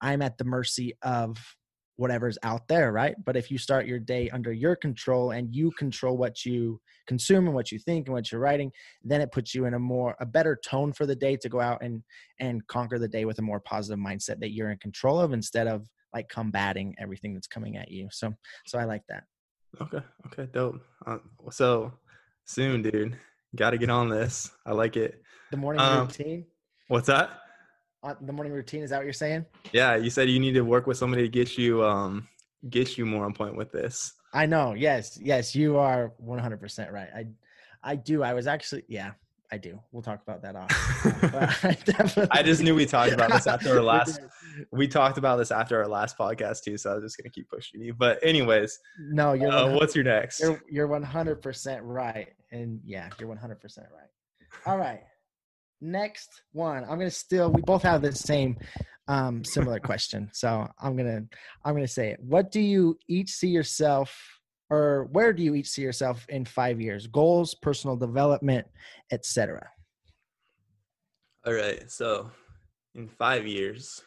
I'm 0.00 0.22
at 0.22 0.38
the 0.38 0.44
mercy 0.44 0.94
of 1.02 1.38
whatever's 2.02 2.36
out 2.42 2.66
there, 2.66 2.90
right? 2.92 3.14
But 3.24 3.36
if 3.36 3.48
you 3.50 3.58
start 3.58 3.86
your 3.86 4.00
day 4.00 4.28
under 4.30 4.52
your 4.52 4.74
control 4.74 5.30
and 5.30 5.54
you 5.54 5.70
control 5.78 6.16
what 6.16 6.44
you 6.44 6.80
consume 7.06 7.46
and 7.46 7.54
what 7.54 7.70
you 7.70 7.78
think 7.78 8.06
and 8.06 8.14
what 8.14 8.30
you're 8.30 8.40
writing, 8.40 8.72
then 9.04 9.20
it 9.20 9.30
puts 9.30 9.54
you 9.54 9.64
in 9.66 9.74
a 9.74 9.78
more 9.78 10.16
a 10.20 10.26
better 10.26 10.58
tone 10.64 10.92
for 10.92 11.06
the 11.06 11.14
day 11.14 11.36
to 11.36 11.48
go 11.48 11.60
out 11.60 11.80
and 11.80 12.02
and 12.40 12.66
conquer 12.66 12.98
the 12.98 13.06
day 13.08 13.24
with 13.24 13.38
a 13.38 13.42
more 13.42 13.60
positive 13.60 14.00
mindset 14.04 14.40
that 14.40 14.50
you're 14.50 14.70
in 14.72 14.78
control 14.78 15.20
of 15.20 15.32
instead 15.32 15.68
of 15.68 15.88
like 16.12 16.28
combating 16.28 16.94
everything 16.98 17.32
that's 17.34 17.46
coming 17.46 17.76
at 17.76 17.88
you. 17.90 18.08
So 18.10 18.34
so 18.66 18.78
I 18.78 18.84
like 18.84 19.04
that. 19.08 19.22
Okay. 19.80 20.02
Okay. 20.26 20.48
Dope. 20.52 20.80
Uh, 21.06 21.18
so 21.50 21.92
soon, 22.44 22.82
dude. 22.82 23.16
Got 23.54 23.70
to 23.70 23.78
get 23.78 23.90
on 23.90 24.08
this. 24.08 24.50
I 24.66 24.72
like 24.72 24.96
it. 24.96 25.22
The 25.52 25.56
morning 25.56 25.80
Um, 25.82 26.06
routine. 26.08 26.46
What's 26.88 27.06
that? 27.06 27.30
The 28.20 28.32
morning 28.32 28.52
routine 28.52 28.82
is 28.82 28.90
that 28.90 28.96
what 28.96 29.04
you're 29.04 29.12
saying? 29.12 29.46
Yeah, 29.72 29.94
you 29.96 30.10
said 30.10 30.28
you 30.28 30.40
need 30.40 30.52
to 30.54 30.62
work 30.62 30.86
with 30.88 30.96
somebody 30.96 31.22
to 31.22 31.28
get 31.28 31.56
you 31.56 31.84
um 31.84 32.26
get 32.68 32.98
you 32.98 33.06
more 33.06 33.24
on 33.24 33.32
point 33.32 33.56
with 33.56 33.70
this. 33.72 34.14
I 34.34 34.46
know. 34.46 34.74
Yes, 34.74 35.18
yes, 35.22 35.54
you 35.54 35.76
are 35.78 36.12
100% 36.24 36.90
right. 36.90 37.08
I, 37.14 37.26
I 37.82 37.96
do. 37.96 38.22
I 38.22 38.32
was 38.32 38.46
actually, 38.46 38.82
yeah, 38.88 39.10
I 39.50 39.58
do. 39.58 39.78
We'll 39.92 40.02
talk 40.02 40.22
about 40.22 40.40
that 40.42 40.56
off. 40.56 40.70
I, 41.64 41.76
definitely, 41.84 42.28
I 42.30 42.42
just 42.42 42.62
knew 42.62 42.74
we 42.74 42.86
talked 42.86 43.12
about 43.12 43.30
this 43.30 43.46
after 43.46 43.74
our 43.76 43.82
last 43.92 44.20
did. 44.20 44.66
we 44.72 44.88
talked 44.88 45.18
about 45.18 45.36
this 45.36 45.50
after 45.50 45.78
our 45.80 45.86
last 45.86 46.16
podcast 46.16 46.62
too, 46.64 46.78
so 46.78 46.90
I 46.92 46.94
was 46.94 47.04
just 47.04 47.18
gonna 47.18 47.28
keep 47.30 47.50
pushing 47.50 47.82
you. 47.82 47.92
But 47.92 48.18
anyways, 48.22 48.78
No, 48.98 49.34
you're 49.34 49.52
uh, 49.52 49.72
what's 49.74 49.94
your 49.94 50.04
next? 50.04 50.40
you're 50.40 50.62
you're 50.70 50.88
100% 50.88 51.80
right, 51.82 52.28
and 52.50 52.80
yeah, 52.84 53.10
you're 53.20 53.28
100% 53.28 53.38
right. 53.78 53.86
All 54.66 54.78
right, 54.78 55.02
next 55.82 56.42
one. 56.52 56.84
I'm 56.84 56.98
gonna 56.98 57.10
still. 57.10 57.50
We 57.50 57.60
both 57.62 57.82
have 57.82 58.00
the 58.00 58.12
same, 58.12 58.56
um, 59.08 59.44
similar 59.44 59.80
question, 59.90 60.30
so 60.32 60.66
I'm 60.80 60.96
gonna 60.96 61.22
I'm 61.64 61.74
gonna 61.74 61.88
say 61.88 62.10
it. 62.10 62.20
What 62.20 62.50
do 62.50 62.60
you 62.60 62.98
each 63.08 63.30
see 63.30 63.48
yourself? 63.48 64.16
Or 64.70 65.08
where 65.12 65.34
do 65.34 65.42
you 65.42 65.54
each 65.54 65.68
see 65.68 65.82
yourself 65.82 66.24
in 66.30 66.46
five 66.46 66.80
years? 66.80 67.06
Goals, 67.06 67.54
personal 67.54 67.94
development, 67.94 68.66
etc. 69.10 69.68
All 71.44 71.52
right, 71.52 71.90
so 71.90 72.30
in 72.94 73.08
five 73.08 73.46
years, 73.46 74.02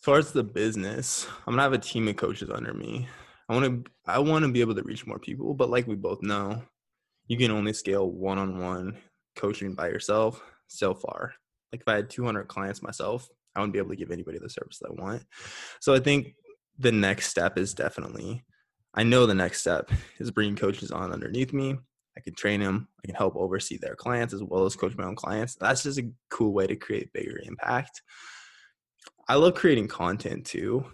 as 0.00 0.04
far 0.04 0.18
as 0.18 0.30
the 0.30 0.44
business, 0.44 1.26
I'm 1.46 1.54
gonna 1.54 1.62
have 1.62 1.72
a 1.72 1.78
team 1.78 2.06
of 2.06 2.16
coaches 2.16 2.50
under 2.50 2.74
me. 2.74 3.08
I 3.48 3.54
want 3.54 3.84
to 3.84 3.90
I 4.06 4.18
want 4.18 4.44
to 4.44 4.52
be 4.52 4.60
able 4.60 4.74
to 4.74 4.82
reach 4.82 5.06
more 5.06 5.18
people, 5.18 5.54
but 5.54 5.70
like 5.70 5.86
we 5.86 5.96
both 5.96 6.22
know, 6.22 6.62
you 7.26 7.38
can 7.38 7.50
only 7.50 7.72
scale 7.72 8.10
one-on-one 8.10 8.96
coaching 9.38 9.74
by 9.74 9.88
yourself 9.88 10.42
so 10.66 10.94
far. 10.94 11.32
Like 11.72 11.80
if 11.80 11.88
I 11.88 11.96
had 11.96 12.10
200 12.10 12.48
clients 12.48 12.82
myself, 12.82 13.28
I 13.54 13.60
wouldn't 13.60 13.72
be 13.72 13.78
able 13.78 13.90
to 13.90 13.96
give 13.96 14.10
anybody 14.10 14.38
the 14.38 14.50
service 14.50 14.78
that 14.80 14.90
I 14.90 15.02
want. 15.02 15.22
So 15.80 15.94
I 15.94 16.00
think 16.00 16.34
the 16.78 16.92
next 16.92 17.28
step 17.28 17.58
is 17.58 17.74
definitely 17.74 18.44
I 18.94 19.02
know 19.02 19.26
the 19.26 19.34
next 19.34 19.60
step 19.60 19.90
is 20.18 20.30
bringing 20.30 20.56
coaches 20.56 20.90
on 20.90 21.12
underneath 21.12 21.52
me. 21.52 21.76
I 22.16 22.20
can 22.20 22.34
train 22.34 22.60
them. 22.60 22.88
I 22.98 23.06
can 23.06 23.14
help 23.14 23.36
oversee 23.36 23.78
their 23.78 23.94
clients 23.94 24.34
as 24.34 24.42
well 24.42 24.64
as 24.64 24.74
coach 24.74 24.96
my 24.96 25.04
own 25.04 25.14
clients. 25.14 25.54
That's 25.54 25.84
just 25.84 25.98
a 25.98 26.10
cool 26.30 26.52
way 26.52 26.66
to 26.66 26.74
create 26.74 27.12
bigger 27.12 27.38
impact. 27.44 28.02
I 29.28 29.36
love 29.36 29.54
creating 29.54 29.88
content 29.88 30.46
too. 30.46 30.84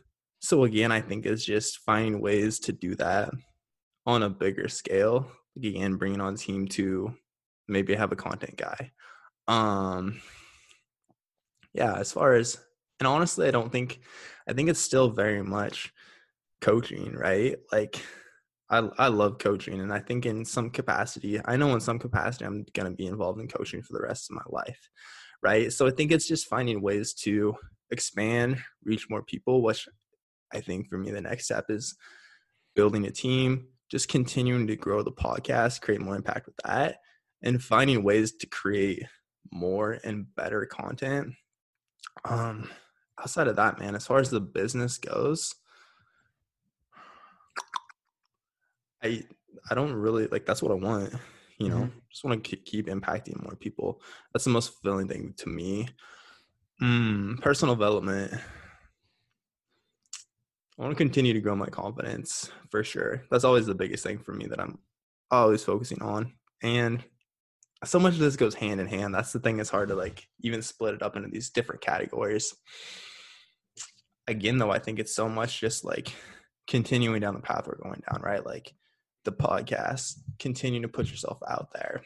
So 0.41 0.65
again, 0.65 0.93
I 0.93 1.01
think 1.01 1.25
it's 1.25 1.45
just 1.45 1.79
finding 1.79 2.21
ways 2.21 2.59
to 2.61 2.73
do 2.73 2.95
that 2.97 3.31
on 4.05 4.23
a 4.23 4.29
bigger 4.29 4.69
scale. 4.69 5.31
Again, 5.57 5.97
bringing 5.97 6.21
on 6.21 6.37
team 6.37 6.69
to 6.69 7.15
maybe 7.69 7.95
have 7.95 8.13
a 8.13 8.17
content 8.17 8.57
guy. 8.57 8.93
Um, 9.47 10.21
yeah, 11.73 11.95
as 11.95 12.13
far 12.13 12.35
as 12.35 12.59
and 13.01 13.07
honestly, 13.07 13.49
I 13.49 13.51
don't 13.51 13.73
think 13.73 14.01
I 14.49 14.53
think 14.53 14.69
it's 14.69 14.81
still 14.81 15.11
very 15.11 15.43
much 15.43 15.93
coaching, 16.61 17.15
right? 17.15 17.57
Like 17.73 18.01
I 18.71 18.79
I 18.99 19.09
love 19.09 19.39
coaching 19.39 19.81
and 19.81 19.93
I 19.93 19.99
think 19.99 20.27
in 20.27 20.45
some 20.45 20.71
capacity, 20.71 21.41
I 21.45 21.57
know 21.57 21.75
in 21.75 21.81
some 21.81 21.99
capacity 21.99 22.45
I'm 22.45 22.65
going 22.73 22.91
to 22.91 22.97
be 22.97 23.07
involved 23.07 23.41
in 23.41 23.49
coaching 23.49 23.83
for 23.83 23.93
the 23.93 24.03
rest 24.03 24.31
of 24.31 24.37
my 24.37 24.43
life. 24.49 24.89
Right? 25.43 25.73
So 25.73 25.87
I 25.87 25.91
think 25.91 26.11
it's 26.11 26.27
just 26.27 26.47
finding 26.47 26.81
ways 26.81 27.13
to 27.25 27.55
expand, 27.91 28.59
reach 28.83 29.11
more 29.11 29.23
people, 29.23 29.63
which 29.63 29.87
I 30.53 30.61
think 30.61 30.89
for 30.89 30.97
me 30.97 31.11
the 31.11 31.21
next 31.21 31.45
step 31.45 31.67
is 31.69 31.97
building 32.75 33.07
a 33.07 33.11
team, 33.11 33.67
just 33.91 34.09
continuing 34.09 34.67
to 34.69 34.77
grow 34.77 35.03
the 35.03 35.13
podcast, 35.13 35.83
create 35.83 36.01
more 36.01 36.17
impact 36.17 36.47
with 36.47 36.57
that 36.65 36.97
and 37.45 37.63
finding 37.63 38.03
ways 38.03 38.33
to 38.33 38.47
create 38.49 39.05
more 39.53 39.99
and 40.03 40.35
better 40.35 40.67
content. 40.67 41.35
Um 42.25 42.69
outside 43.21 43.47
of 43.47 43.57
that, 43.57 43.79
man, 43.79 43.95
as 43.95 44.07
far 44.07 44.19
as 44.19 44.31
the 44.31 44.41
business 44.41 44.99
goes, 44.99 45.55
I 49.03 49.23
I 49.71 49.75
don't 49.75 49.93
really 49.93 50.27
like 50.27 50.47
that's 50.47 50.63
what 50.63 50.73
I 50.73 50.75
want. 50.75 51.15
You 51.59 51.69
know, 51.69 51.85
Mhm. 51.87 52.03
just 52.11 52.25
want 52.25 52.43
to 52.43 52.57
keep 52.57 52.87
impacting 52.89 53.41
more 53.41 53.55
people. 53.55 54.03
That's 54.33 54.45
the 54.45 54.51
most 54.51 54.73
fulfilling 54.73 55.07
thing 55.07 55.35
to 55.35 55.49
me. 55.49 55.89
Mm, 56.83 57.41
personal 57.41 57.77
development. 57.77 58.35
I 60.77 60.83
want 60.83 60.91
to 60.91 60.97
continue 60.97 61.33
to 61.33 61.41
grow 61.41 61.55
my 61.55 61.69
confidence 61.69 62.51
for 62.71 62.83
sure. 62.83 63.25
That's 63.31 63.45
always 63.45 63.67
the 63.67 63.75
biggest 63.77 64.03
thing 64.03 64.19
for 64.19 64.33
me 64.33 64.47
that 64.47 64.61
I'm 64.61 64.81
always 65.31 65.63
focusing 65.63 66.03
on. 66.03 66.35
And 66.63 67.05
so 67.85 67.99
much 67.99 68.15
of 68.15 68.21
this 68.21 68.37
goes 68.37 68.55
hand 68.55 68.81
in 68.81 68.87
hand. 68.87 69.15
That's 69.15 69.33
the 69.33 69.41
thing. 69.41 69.61
It's 69.61 69.71
hard 69.71 69.89
to 69.89 69.95
like 69.95 70.27
even 70.41 70.63
split 70.63 70.95
it 70.95 71.03
up 71.03 71.17
into 71.17 71.29
these 71.29 71.51
different 71.51 71.81
categories. 71.81 72.55
Again, 74.27 74.59
though, 74.59 74.71
I 74.71 74.79
think 74.79 74.99
it's 74.99 75.15
so 75.15 75.29
much 75.29 75.61
just 75.61 75.85
like 75.85 76.13
continuing 76.67 77.21
down 77.21 77.35
the 77.35 77.41
path 77.41 77.67
we're 77.67 77.77
going 77.77 78.03
down, 78.11 78.23
right? 78.23 78.45
Like 78.45 78.75
the 79.25 79.33
podcast, 79.33 80.19
continuing 80.39 80.83
to 80.83 80.89
put 80.89 81.11
yourself 81.11 81.39
out 81.49 81.69
there. 81.73 82.03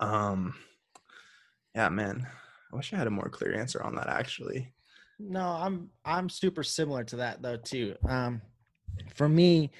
Um, 0.00 0.54
yeah, 1.74 1.88
man, 1.88 2.26
I 2.72 2.76
wish 2.76 2.92
I 2.92 2.96
had 2.96 3.06
a 3.06 3.10
more 3.10 3.28
clear 3.28 3.54
answer 3.54 3.82
on 3.82 3.94
that 3.96 4.08
actually. 4.08 4.72
No, 5.18 5.46
I'm 5.46 5.90
I'm 6.04 6.28
super 6.28 6.62
similar 6.62 7.04
to 7.04 7.16
that 7.16 7.40
though 7.40 7.56
too. 7.56 7.94
Um, 8.08 8.42
for 9.14 9.28
me, 9.28 9.70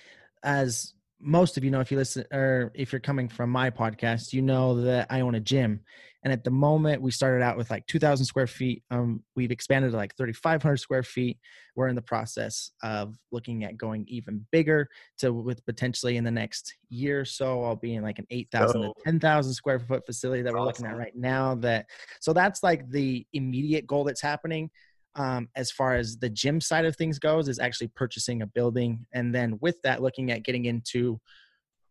as 0.43 0.95
most 1.21 1.57
of 1.57 1.65
you 1.65 1.71
know, 1.71 1.81
if 1.81 1.91
you 1.91 1.97
listen 1.97 2.25
or 2.33 2.73
if 2.75 2.93
you're 2.93 3.01
coming 3.01 3.29
from 3.29 3.51
my 3.51 3.71
podcast, 3.71 4.33
you 4.33 4.43
know 4.43 4.81
that 4.83 5.07
I 5.11 5.21
own 5.21 5.35
a 5.35 5.41
gym, 5.41 5.81
and 6.23 6.33
at 6.33 6.45
the 6.45 6.51
moment 6.51 7.03
we 7.03 7.11
started 7.11 7.43
out 7.43 7.57
with 7.57 7.71
like 7.71 7.87
2,000 7.87 8.25
square 8.27 8.47
feet. 8.47 8.83
Um, 8.91 9.23
we've 9.37 9.51
expanded 9.51 9.91
to 9.93 9.97
like 9.97 10.17
3,500 10.17 10.77
square 10.79 11.03
feet. 11.03 11.39
We're 11.77 11.89
in 11.89 11.95
the 11.95 12.03
process 12.03 12.71
of 12.83 13.17
looking 13.33 13.65
at 13.65 13.77
going 13.77 14.05
even 14.09 14.47
bigger 14.51 14.89
to 15.19 15.33
with 15.33 15.65
potentially 15.67 16.17
in 16.17 16.25
the 16.25 16.31
next 16.31 16.75
year 16.89 17.21
or 17.21 17.25
so, 17.25 17.63
I'll 17.65 17.77
be 17.77 17.95
in 17.95 18.03
like 18.03 18.19
an 18.19 18.27
8,000 18.31 18.81
to 18.83 18.89
Oh. 18.89 18.95
10,000 19.05 19.53
square 19.53 19.81
foot 19.81 20.05
facility 20.07 20.43
that 20.43 20.53
we're 20.53 20.61
looking 20.63 20.87
at 20.87 20.97
right 20.97 21.15
now. 21.17 21.55
That 21.57 21.87
so 22.21 22.33
that's 22.33 22.63
like 22.63 22.89
the 22.91 23.27
immediate 23.33 23.87
goal 23.87 24.05
that's 24.05 24.23
happening 24.23 24.71
um, 25.17 25.49
as 25.55 25.71
far 25.71 25.95
as 25.95 26.19
the 26.19 26.29
gym 26.29 26.61
side 26.61 26.85
of 26.85 26.97
things 26.97 27.19
goes 27.19 27.49
is 27.49 27.59
actually 27.59 27.89
purchasing 27.89 28.43
a 28.43 28.47
building 28.47 29.07
and 29.13 29.35
then 29.35 29.59
with 29.61 29.81
that 29.83 30.03
looking 30.03 30.31
at 30.31 30.43
getting 30.43 30.65
into 30.65 31.21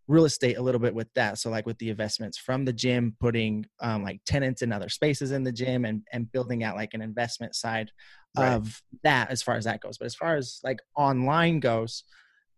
real 0.07 0.25
estate 0.25 0.57
a 0.57 0.61
little 0.61 0.81
bit 0.81 0.93
with 0.93 1.07
that. 1.15 1.37
So 1.39 1.49
like 1.49 1.65
with 1.65 1.77
the 1.77 1.89
investments 1.89 2.37
from 2.37 2.65
the 2.65 2.73
gym 2.73 3.15
putting 3.19 3.65
um, 3.79 4.03
like 4.03 4.19
tenants 4.25 4.61
in 4.61 4.71
other 4.73 4.89
spaces 4.89 5.31
in 5.31 5.43
the 5.43 5.51
gym 5.51 5.85
and 5.85 6.01
and 6.11 6.29
building 6.31 6.63
out 6.63 6.75
like 6.75 6.93
an 6.93 7.01
investment 7.01 7.55
side 7.55 7.91
Right. 8.35 8.59
of 8.59 8.81
that 9.03 9.29
as 9.29 9.41
far 9.41 9.55
as 9.55 9.63
that 9.65 9.79
goes. 9.79 9.97
But 9.97 10.05
as 10.05 10.15
far 10.15 10.35
as 10.35 10.59
like 10.63 10.79
online 10.95 11.59
goes 11.59 12.03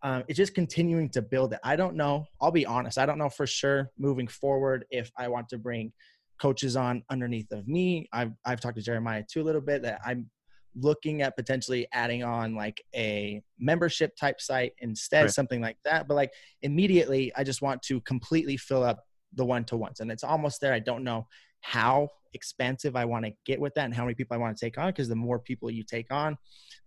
um, 0.02 0.24
it's 0.28 0.36
just 0.36 0.54
continuing 0.54 1.08
to 1.10 1.22
build 1.22 1.52
it. 1.54 1.60
I 1.64 1.74
don't 1.76 1.96
know 1.96 2.26
i'll 2.40 2.50
be 2.50 2.66
honest 2.66 2.98
i 2.98 3.06
don't 3.06 3.18
know 3.18 3.28
for 3.30 3.46
sure 3.46 3.90
moving 3.98 4.28
forward 4.28 4.84
if 4.90 5.10
i 5.16 5.26
want 5.28 5.48
to 5.48 5.58
bring 5.58 5.92
coaches 6.38 6.76
on 6.76 7.02
underneath 7.10 7.50
of 7.50 7.66
me. 7.66 8.08
I've, 8.12 8.32
I've 8.44 8.60
talked 8.60 8.76
to 8.76 8.82
jeremiah 8.82 9.24
too 9.30 9.40
a 9.40 9.44
little 9.44 9.60
bit 9.60 9.82
that 9.82 10.00
i'm 10.04 10.30
looking 10.78 11.22
at 11.22 11.36
potentially 11.36 11.86
adding 11.92 12.22
on 12.22 12.54
like 12.54 12.82
a 12.94 13.42
membership 13.58 14.14
type 14.16 14.40
site 14.40 14.72
instead 14.78 15.22
Right. 15.22 15.30
something 15.30 15.60
like 15.60 15.78
that. 15.84 16.06
But 16.06 16.14
like 16.14 16.32
immediately 16.62 17.32
i 17.36 17.42
just 17.42 17.62
want 17.62 17.82
to 17.82 18.00
completely 18.02 18.56
fill 18.56 18.82
up 18.84 19.02
the 19.34 19.44
one-to-ones. 19.44 20.00
And 20.00 20.10
it's 20.10 20.24
almost 20.24 20.60
there. 20.60 20.72
I 20.72 20.78
don't 20.78 21.04
know 21.04 21.26
how 21.60 22.08
expansive 22.34 22.96
i 22.96 23.04
want 23.04 23.24
to 23.24 23.32
get 23.46 23.58
with 23.58 23.74
that 23.74 23.86
and 23.86 23.94
how 23.94 24.04
many 24.04 24.14
people 24.14 24.34
i 24.34 24.38
want 24.38 24.54
to 24.54 24.62
take 24.62 24.76
on 24.76 24.88
because 24.88 25.08
the 25.08 25.16
more 25.16 25.38
people 25.38 25.70
you 25.70 25.82
take 25.82 26.12
on 26.12 26.36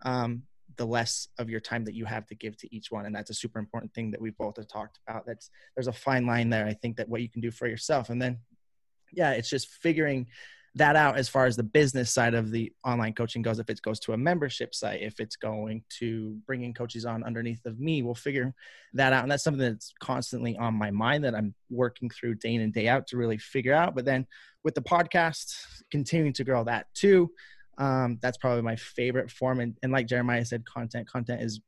um, 0.06 0.44
the 0.78 0.86
less 0.86 1.28
of 1.40 1.50
your 1.50 1.60
time 1.60 1.84
that 1.86 1.96
you 1.96 2.06
have 2.06 2.28
to 2.28 2.36
give 2.36 2.56
to 2.58 2.74
each 2.74 2.92
one. 2.92 3.08
And 3.08 3.16
that's 3.16 3.32
a 3.32 3.34
super 3.34 3.58
important 3.58 3.92
thing 3.96 4.12
that 4.12 4.22
we 4.22 4.30
both 4.30 4.58
have 4.58 4.68
talked 4.68 5.00
about. 5.08 5.26
That's 5.26 5.50
there's 5.76 5.88
a 5.88 5.94
fine 5.94 6.28
line 6.28 6.50
there 6.52 6.68
i 6.68 6.74
think 6.74 6.98
that 6.98 7.10
what 7.10 7.22
you 7.22 7.30
can 7.30 7.42
do 7.42 7.52
for 7.52 7.68
yourself. 7.68 8.10
And 8.10 8.22
then 8.22 8.38
yeah 9.12 9.32
it's 9.32 9.50
just 9.50 9.68
figuring 9.70 10.28
that 10.76 10.96
out 10.96 11.18
as 11.18 11.28
far 11.28 11.46
as 11.46 11.56
the 11.56 11.64
business 11.64 12.12
side 12.12 12.34
of 12.34 12.52
the 12.52 12.72
online 12.86 13.14
coaching 13.14 13.42
goes. 13.42 13.60
If 13.60 13.70
it 13.70 13.82
goes 13.82 14.00
to 14.02 14.14
a 14.14 14.18
membership 14.18 14.76
site 14.76 15.02
if 15.02 15.20
it's 15.20 15.36
going 15.36 15.84
to 16.00 16.38
bringing 16.46 16.74
coaches 16.74 17.06
on 17.06 17.24
underneath 17.24 17.66
of 17.66 17.80
me 17.80 18.02
we'll 18.02 18.16
figure 18.16 18.54
that 18.94 19.14
out. 19.14 19.24
And 19.24 19.32
that's 19.32 19.44
something 19.44 19.62
that's 19.62 19.94
constantly 20.00 20.58
on 20.58 20.74
my 20.74 20.92
mind 20.92 21.24
that 21.24 21.36
i'm 21.36 21.54
working 21.70 22.10
through 22.10 22.36
day 22.36 22.56
in 22.56 22.62
and 22.62 22.74
day 22.74 22.88
out 22.88 23.08
to 23.08 23.18
really 23.18 23.38
figure 23.38 23.74
out. 23.74 23.96
But 23.96 24.06
then 24.06 24.28
with 24.64 24.76
the 24.76 24.82
podcast 24.82 25.54
continuing 25.92 26.34
to 26.34 26.44
grow 26.44 26.64
that 26.64 26.88
too 26.94 27.32
um, 27.78 28.20
that's 28.22 28.38
probably 28.38 28.62
my 28.62 28.76
favorite 28.76 29.32
form. 29.32 29.60
And, 29.60 29.78
and 29.82 29.92
like 29.92 30.08
jeremiah 30.08 30.46
said 30.46 30.66
content 30.66 31.10
content 31.10 31.42
is 31.42 31.62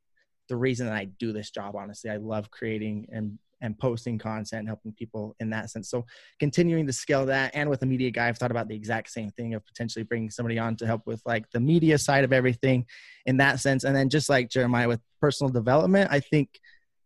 the 0.48 0.56
reason 0.56 0.86
that 0.86 0.96
i 0.96 1.04
do 1.04 1.32
this 1.32 1.50
job 1.50 1.76
honestly. 1.76 2.10
I 2.10 2.16
love 2.16 2.50
creating 2.50 3.08
and 3.10 3.38
and 3.62 3.78
posting 3.78 4.18
content 4.18 4.60
and 4.60 4.68
helping 4.68 4.92
people 4.92 5.34
in 5.40 5.48
that 5.50 5.70
sense. 5.70 5.88
So 5.88 6.04
continuing 6.38 6.86
to 6.86 6.92
scale 6.92 7.24
that 7.26 7.52
and 7.54 7.70
with 7.70 7.82
a 7.82 7.86
media 7.86 8.10
guy 8.10 8.28
i've 8.28 8.36
thought 8.36 8.50
about 8.50 8.68
the 8.68 8.76
exact 8.76 9.10
same 9.10 9.30
thing 9.30 9.54
of 9.54 9.64
potentially 9.64 10.02
bringing 10.02 10.30
somebody 10.30 10.58
on 10.58 10.76
to 10.76 10.86
help 10.86 11.06
with 11.06 11.22
like 11.24 11.50
the 11.52 11.60
media 11.60 11.96
side 11.96 12.24
of 12.24 12.32
everything 12.32 12.84
in 13.24 13.38
that 13.38 13.60
sense. 13.60 13.84
And 13.84 13.96
then 13.96 14.10
just 14.10 14.28
like 14.28 14.50
jeremiah 14.50 14.88
with 14.88 15.00
personal 15.20 15.50
development 15.50 16.10
i 16.10 16.20
think 16.20 16.60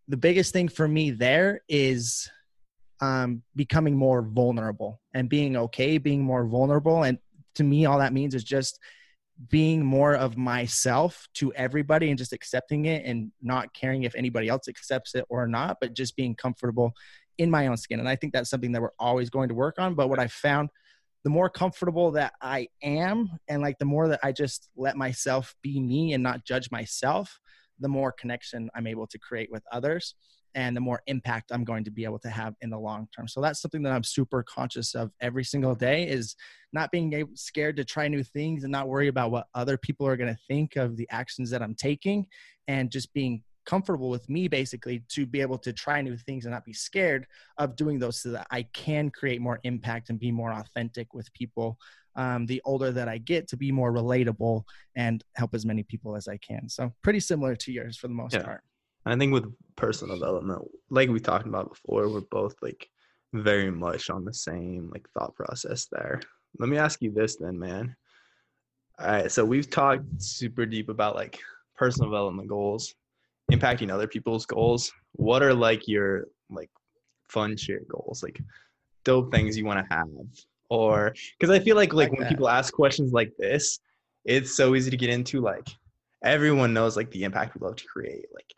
the 0.09 0.17
biggest 0.17 0.53
thing 0.53 0.69
for 0.69 0.89
me 0.89 1.11
there 1.11 1.61
is 1.69 2.29
um, 3.01 3.43
becoming 3.55 3.97
more 3.97 4.23
vulnerable 4.23 5.01
and 5.15 5.29
being 5.29 5.57
okay 5.57 5.99
being 5.99 6.23
more 6.23 6.47
vulnerable. 6.47 7.03
And 7.03 7.19
to 7.57 7.65
me 7.65 7.87
all 7.87 7.99
that 7.99 8.13
means 8.13 8.35
is 8.35 8.45
just 8.45 8.79
being 9.49 9.85
more 9.85 10.15
of 10.15 10.37
myself 10.37 11.29
to 11.35 11.53
everybody 11.55 12.09
and 12.09 12.19
just 12.19 12.33
accepting 12.33 12.87
it 12.87 13.05
and 13.05 13.31
not 13.43 13.73
caring 13.75 14.05
if 14.05 14.15
anybody 14.15 14.49
else 14.49 14.67
accepts 14.69 15.15
it 15.15 15.25
or 15.29 15.47
not 15.47 15.77
but 15.81 15.93
just 15.93 16.17
being 16.17 16.35
comfortable 16.35 16.93
in 17.39 17.51
my 17.51 17.67
own 17.67 17.77
skin. 17.77 18.01
And 18.01 18.09
i 18.09 18.17
think 18.17 18.33
that's 18.33 18.49
something 18.49 18.73
that 18.73 18.81
we're 18.81 18.91
always 18.99 19.29
going 19.31 19.49
to 19.49 19.55
work 19.55 19.79
on. 19.79 19.95
But 19.95 20.09
what 20.09 20.19
i 20.19 20.27
found 20.27 20.71
the 21.27 21.31
more 21.31 21.51
comfortable 21.51 22.13
that 22.13 22.35
i 22.41 22.69
am 22.83 23.29
and 23.49 23.61
like 23.61 23.79
the 23.79 23.85
more 23.85 24.07
that 24.09 24.21
i 24.23 24.31
just 24.31 24.69
let 24.77 24.97
myself 24.97 25.57
be 25.61 25.81
me 25.81 26.13
and 26.13 26.23
not 26.23 26.45
judge 26.45 26.71
myself 26.71 27.41
the 27.81 27.89
more 27.89 28.13
connection 28.13 28.71
i'm 28.77 28.87
able 28.87 29.09
to 29.09 29.19
create 29.19 29.51
with 29.51 29.65
others 29.73 30.15
and 30.57 30.75
the 30.77 30.81
more 30.81 31.03
impact 31.07 31.53
i'm 31.53 31.63
going 31.63 31.85
to 31.85 31.91
be 31.93 32.03
able 32.03 32.19
to 32.19 32.31
have 32.31 32.55
in 32.63 32.71
the 32.71 32.79
long 32.79 33.07
term. 33.15 33.29
So 33.29 33.41
that's 33.41 33.61
something 33.61 33.83
that 33.85 33.93
i'm 33.93 34.03
super 34.03 34.43
conscious 34.43 34.97
of 34.97 35.13
every 35.21 35.45
single 35.45 35.77
day 35.77 36.09
is 36.09 36.35
not 36.73 36.91
being 36.91 37.13
able, 37.13 37.31
scared 37.35 37.77
to 37.77 37.85
try 37.85 38.09
new 38.09 38.25
things 38.25 38.65
and 38.65 38.73
not 38.73 38.89
worry 38.89 39.07
about 39.07 39.31
what 39.31 39.47
other 39.55 39.79
people 39.79 40.07
are 40.07 40.17
going 40.17 40.35
to 40.35 40.41
think 40.49 40.75
of 40.75 40.97
the 40.97 41.07
actions 41.11 41.51
that 41.51 41.63
i'm 41.63 41.75
taking 41.75 42.27
and 42.67 42.91
just 42.91 43.13
being 43.13 43.43
comfortable 43.67 44.09
with 44.09 44.29
me 44.29 44.47
basically 44.47 45.03
to 45.09 45.27
be 45.27 45.41
able 45.41 45.59
to 45.59 45.73
try 45.73 46.01
new 46.01 46.17
things 46.17 46.45
and 46.45 46.53
not 46.53 46.65
be 46.65 46.73
scared 46.73 47.27
of 47.59 47.77
doing 47.77 47.99
those 47.99 48.21
so 48.23 48.31
that 48.31 48.47
i 48.51 48.63
can 48.73 49.11
create 49.11 49.41
more 49.41 49.61
impact 49.65 50.09
and 50.11 50.19
be 50.19 50.33
more 50.33 50.53
authentic 50.53 51.13
with 51.15 51.33
people 51.33 51.77
um, 52.17 52.47
the 52.47 52.63
older 52.65 52.91
that 52.93 53.09
i 53.09 53.19
get 53.19 53.47
to 53.49 53.57
be 53.57 53.71
more 53.71 53.93
relatable 53.93 54.63
and 54.97 55.23
help 55.35 55.55
as 55.55 55.67
many 55.67 55.83
people 55.83 56.17
as 56.17 56.29
i 56.29 56.39
can. 56.39 56.69
So 56.69 56.93
pretty 57.03 57.21
similar 57.21 57.55
to 57.57 57.73
yours 57.73 57.99
for 57.99 58.09
the 58.09 58.15
most 58.15 58.35
Yeah. 58.35 58.43
part. 58.43 58.63
I 59.05 59.17
think 59.17 59.33
with 59.33 59.45
personal 59.77 60.19
development, 60.19 60.63
like 60.91 61.09
we 61.09 61.21
talked 61.21 61.47
about 61.47 61.71
before, 61.71 62.09
we're 62.09 62.21
both 62.23 62.55
like 62.63 62.89
very 63.33 63.71
much 63.71 64.11
on 64.11 64.25
the 64.25 64.35
same 64.35 64.91
like 64.93 65.09
thought 65.11 65.35
process 65.35 65.87
there. 65.93 66.21
Let 66.59 66.69
me 66.69 66.79
ask 66.79 67.03
you 67.03 67.11
this 67.11 67.37
then, 67.37 67.59
man. 67.59 67.95
All 68.99 69.07
right, 69.07 69.31
so 69.31 69.45
we've 69.45 69.69
talked 69.69 70.05
super 70.19 70.65
deep 70.65 70.89
about 70.89 71.15
like 71.15 71.39
personal 71.77 72.11
development 72.11 72.49
goals, 72.49 72.95
impacting 73.53 73.91
other 73.91 74.09
people's 74.09 74.47
goals. 74.47 74.91
What 75.13 75.43
are 75.43 75.55
like 75.55 75.87
your 75.87 76.29
like 76.51 76.71
fun 77.29 77.57
shit 77.57 77.87
goals, 77.89 78.23
like 78.23 78.41
dope 79.05 79.31
things 79.31 79.57
you 79.57 79.67
want 79.67 79.87
to 79.87 79.95
have, 79.95 80.09
or 80.71 81.15
because 81.39 81.55
I 81.55 81.63
feel 81.63 81.77
like 81.77 81.93
like, 81.93 82.09
Like 82.09 82.19
when 82.19 82.23
that. 82.23 82.31
people 82.31 82.49
ask 82.49 82.73
questions 82.73 83.13
like 83.13 83.33
this, 83.39 83.81
it's 84.25 84.57
so 84.57 84.75
easy 84.75 84.91
to 84.91 84.97
get 84.97 85.11
into 85.11 85.41
like 85.41 85.69
everyone 86.25 86.73
knows 86.73 86.97
like 86.97 87.11
the 87.11 87.25
impact 87.25 87.55
we 87.55 87.67
love 87.67 87.77
to 87.77 87.85
create, 87.85 88.25
like 88.35 88.55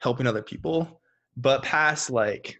helping 0.00 0.26
other 0.26 0.42
people. 0.42 1.00
But 1.36 1.62
past 1.62 2.10
like 2.10 2.58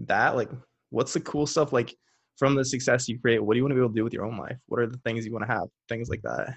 that, 0.00 0.36
like 0.36 0.50
what's 0.90 1.12
the 1.12 1.20
cool 1.20 1.46
stuff 1.46 1.72
like 1.72 1.94
from 2.36 2.54
the 2.54 2.64
success 2.64 3.08
you 3.08 3.18
create? 3.20 3.42
What 3.42 3.54
do 3.54 3.58
you 3.58 3.64
want 3.64 3.72
to 3.72 3.76
be 3.76 3.80
able 3.80 3.90
to 3.90 3.94
do 3.94 4.04
with 4.04 4.12
your 4.12 4.26
own 4.26 4.36
life? 4.36 4.56
What 4.66 4.80
are 4.80 4.86
the 4.86 4.98
things 4.98 5.24
you 5.24 5.32
want 5.32 5.46
to 5.46 5.52
have? 5.52 5.68
Things 5.88 6.08
like 6.08 6.22
that. 6.22 6.54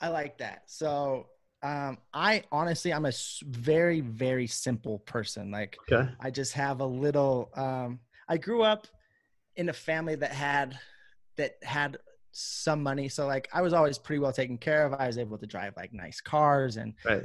I 0.00 0.08
like 0.08 0.38
that. 0.38 0.62
So 0.66 1.26
um, 1.62 1.98
I 2.12 2.44
honestly, 2.52 2.92
I'm 2.92 3.06
a 3.06 3.12
very, 3.44 4.00
very 4.00 4.46
simple 4.46 5.00
person. 5.00 5.50
Like 5.50 5.78
Okay. 5.90 6.08
I 6.20 6.30
just 6.30 6.52
have 6.54 6.80
a 6.80 6.86
little. 6.86 7.50
Um, 7.54 8.00
I 8.28 8.36
grew 8.36 8.62
up 8.62 8.86
in 9.56 9.68
a 9.68 9.72
family 9.72 10.14
that 10.16 10.32
had 10.32 10.78
that 11.36 11.56
had 11.62 11.98
some 12.32 12.82
money, 12.82 13.08
so 13.08 13.26
like 13.26 13.48
I 13.52 13.62
was 13.62 13.72
always 13.72 13.98
pretty 13.98 14.20
well 14.20 14.32
taken 14.32 14.58
care 14.58 14.84
of. 14.86 14.94
I 14.94 15.06
was 15.06 15.18
able 15.18 15.38
to 15.38 15.46
drive 15.46 15.74
like 15.76 15.92
nice 15.92 16.20
cars, 16.20 16.76
and 16.76 16.94
Right. 17.04 17.24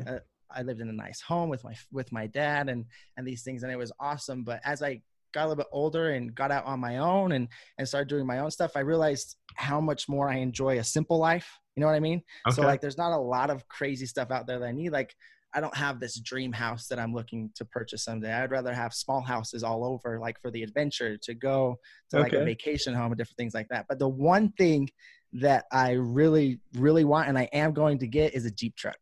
I 0.56 0.62
lived 0.62 0.82
in 0.82 0.90
a 0.90 0.94
nice 0.94 1.22
home 1.22 1.50
with 1.50 1.64
my 1.64 1.76
with 1.92 2.12
my 2.12 2.28
dad, 2.28 2.70
and 2.70 2.86
and 3.18 3.28
these 3.28 3.44
things, 3.44 3.64
and 3.64 3.72
it 3.72 3.78
was 3.78 3.92
awesome. 4.00 4.44
But 4.44 4.62
as 4.64 4.82
I 4.82 5.02
got 5.34 5.46
a 5.46 5.48
little 5.48 5.64
bit 5.64 5.68
older 5.72 6.12
and 6.12 6.36
got 6.36 6.52
out 6.52 6.66
on 6.66 6.80
my 6.80 6.98
own 6.98 7.32
and 7.32 7.48
and 7.78 7.88
started 7.88 8.08
doing 8.08 8.26
my 8.26 8.40
own 8.40 8.52
stuff, 8.52 8.74
I 8.76 8.82
realized 8.82 9.36
how 9.56 9.82
much 9.82 10.08
more 10.08 10.30
I 10.30 10.36
enjoy 10.36 10.78
a 10.80 10.84
simple 10.84 11.18
life 11.18 11.60
You 11.76 11.82
know 11.82 11.88
what 11.88 11.96
I 11.96 12.00
mean? 12.00 12.22
So 12.52 12.62
like 12.68 12.82
there's 12.82 12.98
not 12.98 13.14
a 13.14 13.18
lot 13.18 13.50
of 13.50 13.68
crazy 13.68 14.06
stuff 14.06 14.32
out 14.32 14.48
there 14.48 14.60
that 14.60 14.66
I 14.66 14.72
need. 14.72 14.92
Like 14.92 15.16
I 15.56 15.60
don't 15.60 15.76
have 15.76 16.00
this 16.00 16.20
dream 16.20 16.52
house 16.52 16.88
that 16.88 17.00
I'm 17.00 17.14
looking 17.14 17.52
to 17.56 17.66
purchase 17.66 18.04
someday. 18.04 18.32
I'd 18.32 18.52
rather 18.52 18.74
have 18.74 18.94
small 18.94 19.22
houses 19.22 19.64
all 19.64 19.84
over, 19.86 20.20
like 20.20 20.40
for 20.42 20.52
the 20.52 20.64
adventure 20.64 21.18
to 21.18 21.34
go 21.34 21.80
to 22.10 22.20
like 22.20 22.34
a 22.34 22.44
vacation 22.44 22.94
home 22.94 23.12
and 23.12 23.18
different 23.18 23.38
things 23.38 23.54
like 23.54 23.70
that. 23.70 23.86
But 23.88 24.00
the 24.00 24.08
one 24.08 24.52
thing 24.54 24.90
that 25.34 25.66
I 25.72 25.92
really, 25.92 26.60
really 26.74 27.04
want 27.04 27.28
and 27.28 27.38
I 27.38 27.50
am 27.54 27.74
going 27.74 28.00
to 28.00 28.08
get 28.08 28.34
is 28.34 28.46
a 28.46 28.52
Jeep 28.52 28.76
truck. 28.76 28.98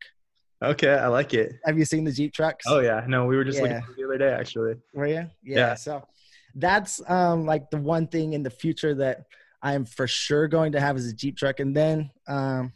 Okay, 0.64 0.94
I 0.94 1.08
like 1.08 1.34
it. 1.34 1.54
Have 1.66 1.78
you 1.80 1.86
seen 1.86 2.04
the 2.04 2.12
Jeep 2.12 2.34
trucks? 2.34 2.66
Oh 2.68 2.80
yeah, 2.80 3.04
no, 3.08 3.26
we 3.26 3.36
were 3.36 3.44
just 3.44 3.60
looking 3.60 3.78
Yeah. 3.78 3.84
at 3.90 3.96
the 3.98 4.04
other 4.06 4.18
day 4.18 4.32
actually. 4.32 4.76
Were 4.94 5.08
you? 5.08 5.14
Yeah. 5.44 5.58
Yeah. 5.58 5.74
So 5.76 6.04
that's 6.56 7.02
um 7.10 7.46
like 7.46 7.70
the 7.72 7.78
one 7.78 8.08
thing 8.08 8.34
in 8.34 8.44
the 8.44 8.50
future 8.50 8.94
that 8.96 9.24
I'm 9.64 9.86
for 9.86 10.08
sure 10.08 10.48
going 10.48 10.74
to 10.74 10.80
have 10.80 10.98
is 10.98 11.08
a 11.08 11.14
Jeep 11.14 11.38
truck, 11.38 11.60
and 11.60 11.76
then 11.76 12.12
um 12.28 12.74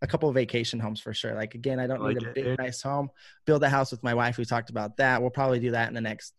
a 0.00 0.06
couple 0.06 0.28
of 0.28 0.34
vacation 0.36 0.78
homes 0.78 1.00
for 1.00 1.12
sure. 1.12 1.34
Like 1.34 1.54
again, 1.54 1.80
I 1.80 1.86
don't 1.86 2.00
I 2.00 2.08
need 2.14 2.22
a 2.22 2.32
big 2.32 2.56
nice 2.58 2.80
home. 2.80 3.10
Build 3.46 3.62
a 3.62 3.68
house 3.68 3.90
with 3.90 4.02
my 4.02 4.14
wife. 4.14 4.38
We 4.38 4.44
talked 4.44 4.70
about 4.70 4.96
that. 4.98 5.20
We'll 5.20 5.30
probably 5.30 5.58
do 5.58 5.72
that 5.72 5.88
in 5.88 5.94
the 5.94 6.00
next 6.00 6.34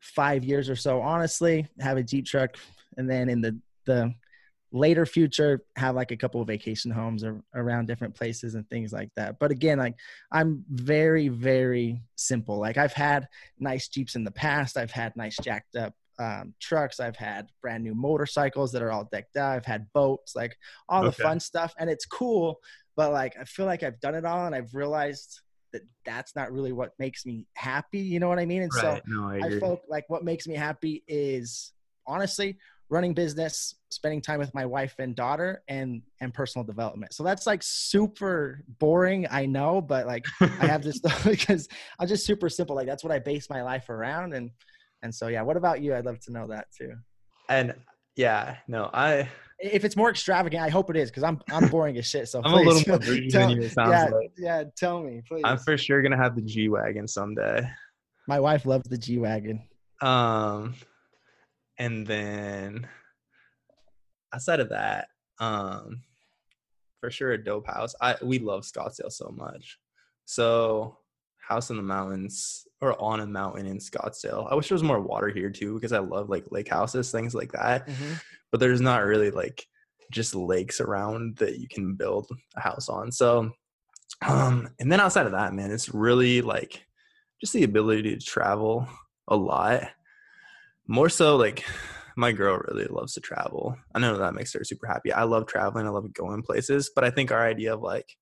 five 0.00 0.44
years 0.44 0.68
or 0.68 0.76
so. 0.76 1.00
Honestly, 1.00 1.66
have 1.80 1.96
a 1.96 2.02
Jeep 2.02 2.26
truck, 2.26 2.56
and 2.98 3.08
then 3.08 3.28
in 3.28 3.40
the 3.40 3.58
the 3.86 4.12
later 4.72 5.06
future 5.06 5.62
have 5.76 5.94
like 5.94 6.10
a 6.10 6.16
couple 6.16 6.40
of 6.40 6.46
vacation 6.46 6.90
homes 6.90 7.24
ar- 7.24 7.42
around 7.54 7.86
different 7.86 8.14
places 8.14 8.54
and 8.54 8.68
things 8.68 8.92
like 8.92 9.10
that. 9.16 9.38
But 9.38 9.50
again 9.50 9.78
like 9.78 9.96
i'm 10.32 10.64
very 10.68 11.28
very 11.28 12.02
simple. 12.16 12.58
Like 12.58 12.76
i've 12.76 12.92
had 12.92 13.28
nice 13.58 13.88
jeeps 13.88 14.16
in 14.16 14.24
the 14.24 14.30
past. 14.30 14.76
I've 14.76 14.90
had 14.90 15.16
nice 15.16 15.36
jacked 15.42 15.76
up 15.76 15.94
um, 16.18 16.54
trucks. 16.60 16.98
I've 16.98 17.16
had 17.16 17.50
brand 17.60 17.84
new 17.84 17.94
motorcycles 17.94 18.72
that 18.72 18.80
are 18.80 18.90
all 18.90 19.06
decked 19.12 19.36
out. 19.36 19.52
I've 19.52 19.66
had 19.66 19.86
boats 19.92 20.34
like 20.34 20.56
all 20.88 21.04
the 21.04 21.12
fun 21.12 21.40
stuff. 21.40 21.74
And 21.78 21.90
it's 21.90 22.06
cool 22.06 22.60
but 22.96 23.12
like 23.12 23.36
i 23.38 23.44
feel 23.44 23.66
like 23.66 23.82
i've 23.82 24.00
done 24.00 24.14
it 24.14 24.24
all 24.24 24.46
and 24.46 24.54
i've 24.54 24.74
realized 24.74 25.42
that 25.72 25.82
that's 26.04 26.34
not 26.34 26.52
really 26.52 26.72
what 26.72 26.92
makes 26.98 27.26
me 27.26 27.46
happy. 27.54 27.98
You 27.98 28.20
know 28.20 28.28
what 28.28 28.38
i 28.38 28.46
mean? 28.46 28.62
And 28.62 28.72
so 28.72 29.00
No, 29.06 29.28
I 29.28 29.40
I 29.46 29.60
felt 29.60 29.82
like 29.88 30.04
what 30.08 30.24
makes 30.24 30.46
me 30.46 30.54
happy 30.54 31.04
is 31.06 31.72
honestly 32.06 32.56
running 32.88 33.14
business, 33.14 33.74
spending 33.88 34.20
time 34.20 34.38
with 34.38 34.54
my 34.54 34.64
wife 34.64 34.94
and 34.98 35.14
daughter, 35.16 35.62
and 35.68 36.02
and 36.20 36.32
personal 36.32 36.64
development. 36.64 37.12
So 37.14 37.22
that's 37.24 37.46
like 37.46 37.62
super 37.62 38.62
boring, 38.78 39.26
I 39.30 39.46
know, 39.46 39.80
but 39.80 40.06
like 40.06 40.24
I 40.40 40.66
have 40.66 40.82
this 40.82 41.00
because 41.24 41.68
I'm 41.98 42.08
just 42.08 42.24
super 42.26 42.48
simple. 42.48 42.76
Like 42.76 42.86
that's 42.86 43.02
what 43.04 43.12
I 43.12 43.18
base 43.18 43.48
my 43.50 43.62
life 43.62 43.88
around, 43.90 44.34
and 44.34 44.50
and 45.02 45.14
so 45.14 45.28
yeah. 45.28 45.42
What 45.42 45.56
about 45.56 45.80
you? 45.80 45.94
I'd 45.94 46.04
love 46.06 46.20
to 46.20 46.32
know 46.32 46.46
that 46.48 46.66
too. 46.76 46.92
and 47.48 47.74
yeah, 48.16 48.56
no, 48.66 48.88
I 48.94 49.28
If 49.58 49.84
it's 49.84 49.94
more 49.94 50.08
extravagant, 50.08 50.62
I 50.62 50.70
hope 50.70 50.88
it 50.88 50.96
is 50.96 51.10
because 51.10 51.22
I'm 51.22 51.38
I'm 51.50 51.68
boring 51.68 51.98
as 51.98 52.06
shit. 52.06 52.28
So 52.28 52.40
I'm 52.44 52.52
a 52.52 52.56
little 52.56 52.72
please, 52.82 52.86
more 52.88 52.98
tell- 53.30 53.48
than 53.48 53.60
you. 53.60 53.70
Yeah, 53.76 54.04
like. 54.12 54.32
yeah. 54.38 54.64
Tell 54.76 55.02
me, 55.02 55.20
please. 55.28 55.42
I'm 55.44 55.58
for 55.58 55.76
sure 55.76 56.00
gonna 56.02 56.16
have 56.16 56.34
the 56.34 56.42
G 56.42 56.68
wagon 56.70 57.06
someday. 57.06 57.68
my 58.26 58.40
wife 58.40 58.64
loves 58.64 58.88
the 58.88 58.96
G 58.96 59.18
wagon. 59.18 59.62
Um, 60.00 60.74
and 61.78 62.06
then 62.06 62.88
outside 64.34 64.60
of 64.60 64.70
that, 64.70 65.08
um, 65.38 66.02
for 67.00 67.10
sure 67.10 67.32
a 67.32 67.42
dope 67.42 67.66
house. 67.66 67.94
I 68.00 68.16
we 68.22 68.38
love 68.38 68.62
Scottsdale 68.62 69.12
so 69.12 69.32
much. 69.36 69.78
So 70.24 70.98
house 71.38 71.70
in 71.70 71.76
the 71.76 71.82
mountains 71.82 72.66
or 72.80 73.00
on 73.00 73.20
a 73.20 73.26
mountain 73.26 73.66
in 73.66 73.78
Scottsdale. 73.78 74.50
I 74.50 74.54
wish 74.54 74.68
there 74.68 74.74
was 74.74 74.82
more 74.82 75.00
water 75.00 75.28
here 75.28 75.50
too 75.50 75.74
because 75.74 75.92
I 75.92 76.00
love 76.00 76.28
like 76.28 76.50
lake 76.50 76.68
houses, 76.68 77.12
things 77.12 77.34
like 77.34 77.52
that. 77.52 77.88
But 78.50 78.60
there's 78.60 78.80
not 78.80 79.04
really 79.04 79.30
like 79.30 79.64
just 80.10 80.34
lakes 80.34 80.80
around 80.80 81.36
that 81.36 81.58
you 81.58 81.68
can 81.68 81.94
build 81.94 82.28
a 82.56 82.60
house 82.60 82.88
on. 82.88 83.12
So 83.12 83.50
um 84.26 84.68
and 84.80 84.90
then 84.90 85.00
outside 85.00 85.26
of 85.26 85.32
that, 85.32 85.54
man, 85.54 85.70
it's 85.70 85.94
really 85.94 86.42
like 86.42 86.84
just 87.40 87.52
the 87.52 87.64
ability 87.64 88.16
to 88.16 88.24
travel 88.24 88.88
a 89.28 89.36
lot. 89.36 89.82
More 90.86 91.08
so 91.08 91.36
like 91.36 91.64
my 92.16 92.32
girl 92.32 92.58
really 92.68 92.86
loves 92.86 93.14
to 93.14 93.20
travel. 93.20 93.76
I 93.94 93.98
know 93.98 94.16
that 94.16 94.34
makes 94.34 94.52
her 94.54 94.64
super 94.64 94.86
happy. 94.86 95.12
I 95.12 95.24
love 95.24 95.46
traveling. 95.46 95.86
I 95.86 95.90
love 95.90 96.12
going 96.12 96.42
places, 96.42 96.90
but 96.94 97.04
I 97.04 97.10
think 97.10 97.30
our 97.30 97.44
idea 97.46 97.74
of 97.74 97.82
like 97.82 98.16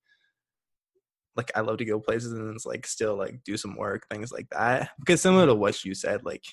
like 1.36 1.50
I 1.54 1.60
love 1.60 1.78
to 1.78 1.84
go 1.84 2.00
places 2.00 2.32
and 2.32 2.54
it's 2.54 2.66
like 2.66 2.86
still 2.86 3.16
like 3.16 3.42
do 3.44 3.56
some 3.56 3.76
work, 3.76 4.06
things 4.08 4.32
like 4.32 4.48
that. 4.50 4.90
Because 4.98 5.20
similar 5.20 5.46
to 5.46 5.54
what 5.54 5.84
you 5.84 5.94
said, 5.94 6.24
like 6.24 6.44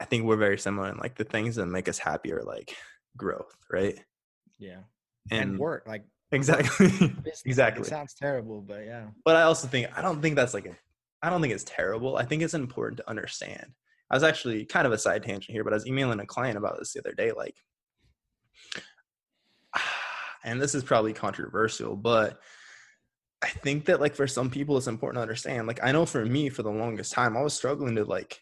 I 0.00 0.04
think 0.04 0.24
we're 0.24 0.36
very 0.36 0.58
similar 0.58 0.90
in 0.90 0.98
like 0.98 1.16
the 1.16 1.24
things 1.24 1.56
that 1.56 1.66
make 1.66 1.88
us 1.88 1.98
happy 1.98 2.32
are 2.32 2.42
like 2.42 2.74
growth, 3.16 3.56
right? 3.70 3.98
Yeah, 4.58 4.80
and, 5.30 5.50
And, 5.50 5.58
work 5.58 5.84
like 5.86 6.04
exactly. 6.32 6.88
business. 6.88 7.42
Exactly. 7.44 7.84
sounds 7.84 8.14
terrible, 8.14 8.60
but 8.60 8.84
yeah. 8.84 9.06
but 9.24 9.36
I 9.36 9.42
also 9.42 9.68
think 9.68 9.88
I 9.96 10.02
don't 10.02 10.20
think 10.20 10.36
that's 10.36 10.54
like 10.54 10.66
a 10.66 10.76
I 11.22 11.30
don't 11.30 11.40
think 11.40 11.54
it's 11.54 11.64
terrible. 11.64 12.16
I 12.16 12.24
think 12.24 12.42
it's 12.42 12.54
important 12.54 12.98
to 12.98 13.08
understand. 13.08 13.72
I 14.10 14.16
was 14.16 14.22
actually 14.22 14.64
kind 14.64 14.86
of 14.86 14.92
a 14.92 14.98
side 14.98 15.22
tangent 15.22 15.50
here, 15.50 15.64
but 15.64 15.72
I 15.72 15.76
was 15.76 15.86
emailing 15.86 16.20
a 16.20 16.26
client 16.26 16.56
about 16.56 16.78
this 16.78 16.92
the 16.92 17.00
other 17.00 17.12
day, 17.12 17.32
like 17.32 17.56
and 20.44 20.60
this 20.60 20.74
is 20.74 20.84
probably 20.84 21.12
controversial, 21.12 21.96
but 21.96 22.40
I 23.42 23.48
think 23.48 23.86
that 23.86 24.00
like 24.00 24.14
for 24.14 24.26
some 24.26 24.50
people 24.50 24.76
it's 24.76 24.86
important 24.86 25.18
to 25.18 25.22
understand. 25.22 25.66
Like 25.66 25.80
I 25.82 25.92
know 25.92 26.06
for 26.06 26.24
me 26.24 26.48
for 26.48 26.62
the 26.62 26.70
longest 26.70 27.12
time 27.12 27.36
I 27.36 27.42
was 27.42 27.54
struggling 27.54 27.96
to 27.96 28.04
like 28.04 28.40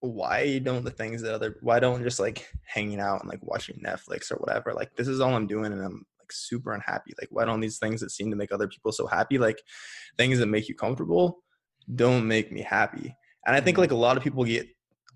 why 0.00 0.58
don't 0.58 0.84
the 0.84 0.90
things 0.90 1.22
that 1.22 1.34
other 1.34 1.56
why 1.60 1.80
don't 1.80 2.02
just 2.02 2.20
like 2.20 2.46
hanging 2.64 3.00
out 3.00 3.20
and 3.20 3.28
like 3.28 3.40
watching 3.42 3.80
Netflix 3.84 4.30
or 4.30 4.36
whatever 4.36 4.72
like 4.72 4.94
this 4.96 5.08
is 5.08 5.20
all 5.20 5.34
I'm 5.34 5.48
doing 5.48 5.72
and 5.72 5.82
I'm 5.82 6.06
like 6.20 6.30
super 6.30 6.72
unhappy 6.72 7.14
like 7.20 7.28
why 7.30 7.44
don't 7.44 7.60
these 7.60 7.78
things 7.78 8.00
that 8.00 8.10
seem 8.10 8.30
to 8.30 8.36
make 8.36 8.52
other 8.52 8.68
people 8.68 8.92
so 8.92 9.08
happy 9.08 9.38
like 9.38 9.60
things 10.16 10.38
that 10.38 10.46
make 10.46 10.68
you 10.68 10.76
comfortable 10.76 11.42
don't 11.96 12.28
make 12.28 12.52
me 12.52 12.62
happy 12.62 13.16
and 13.48 13.56
I 13.56 13.60
think 13.60 13.76
mm-hmm. 13.76 13.82
like 13.82 13.90
a 13.90 13.96
lot 13.96 14.16
of 14.16 14.22
people 14.22 14.44
get 14.44 14.68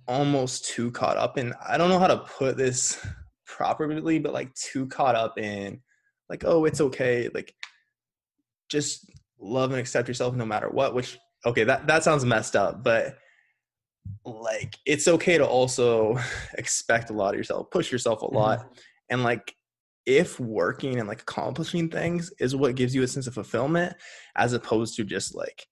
almost 0.09 0.65
too 0.65 0.91
caught 0.91 1.19
up 1.19 1.39
in 1.39 1.55
I 1.65 1.77
don't 1.77 1.91
know 1.91 1.99
how 2.01 2.09
to 2.09 2.17
put 2.17 2.57
this 2.57 3.05
properly 3.47 4.19
but 4.19 4.33
like 4.33 4.53
too 4.55 4.87
caught 4.87 5.15
up 5.15 5.39
in 5.39 5.81
like 6.29 6.43
oh 6.45 6.65
it's 6.65 6.81
okay 6.81 7.29
like 7.33 7.55
just 8.69 9.09
love 9.39 9.71
and 9.71 9.79
accept 9.79 10.09
yourself 10.09 10.35
no 10.35 10.47
matter 10.47 10.71
what 10.71 10.95
which 10.95 11.19
okay 11.45 11.65
that 11.65 11.87
that 11.87 12.03
sounds 12.03 12.25
messed 12.25 12.57
up 12.57 12.83
but 12.83 13.19
like 14.25 14.79
it's 14.87 15.07
okay 15.07 15.37
to 15.37 15.47
also 15.47 16.19
expect 16.55 17.11
a 17.11 17.13
lot 17.13 17.35
of 17.35 17.39
yourself 17.39 17.71
push 17.71 17.93
yourself 17.93 18.23
a 18.23 18.27
lot 18.27 18.61
mm-hmm. 18.61 18.73
and 19.11 19.23
like 19.23 19.55
if 20.07 20.41
working 20.41 20.99
and 20.99 21.07
like 21.07 21.23
accomplishing 21.23 21.89
things 21.89 22.33
is 22.41 22.57
what 22.57 22.75
gives 22.75 22.95
you 22.95 23.03
a 23.03 23.07
sense 23.07 23.27
of 23.27 23.35
fulfillment 23.35 23.95
as 24.35 24.53
opposed 24.55 24.97
to 24.97 25.05
just 25.05 25.35
like 25.35 25.67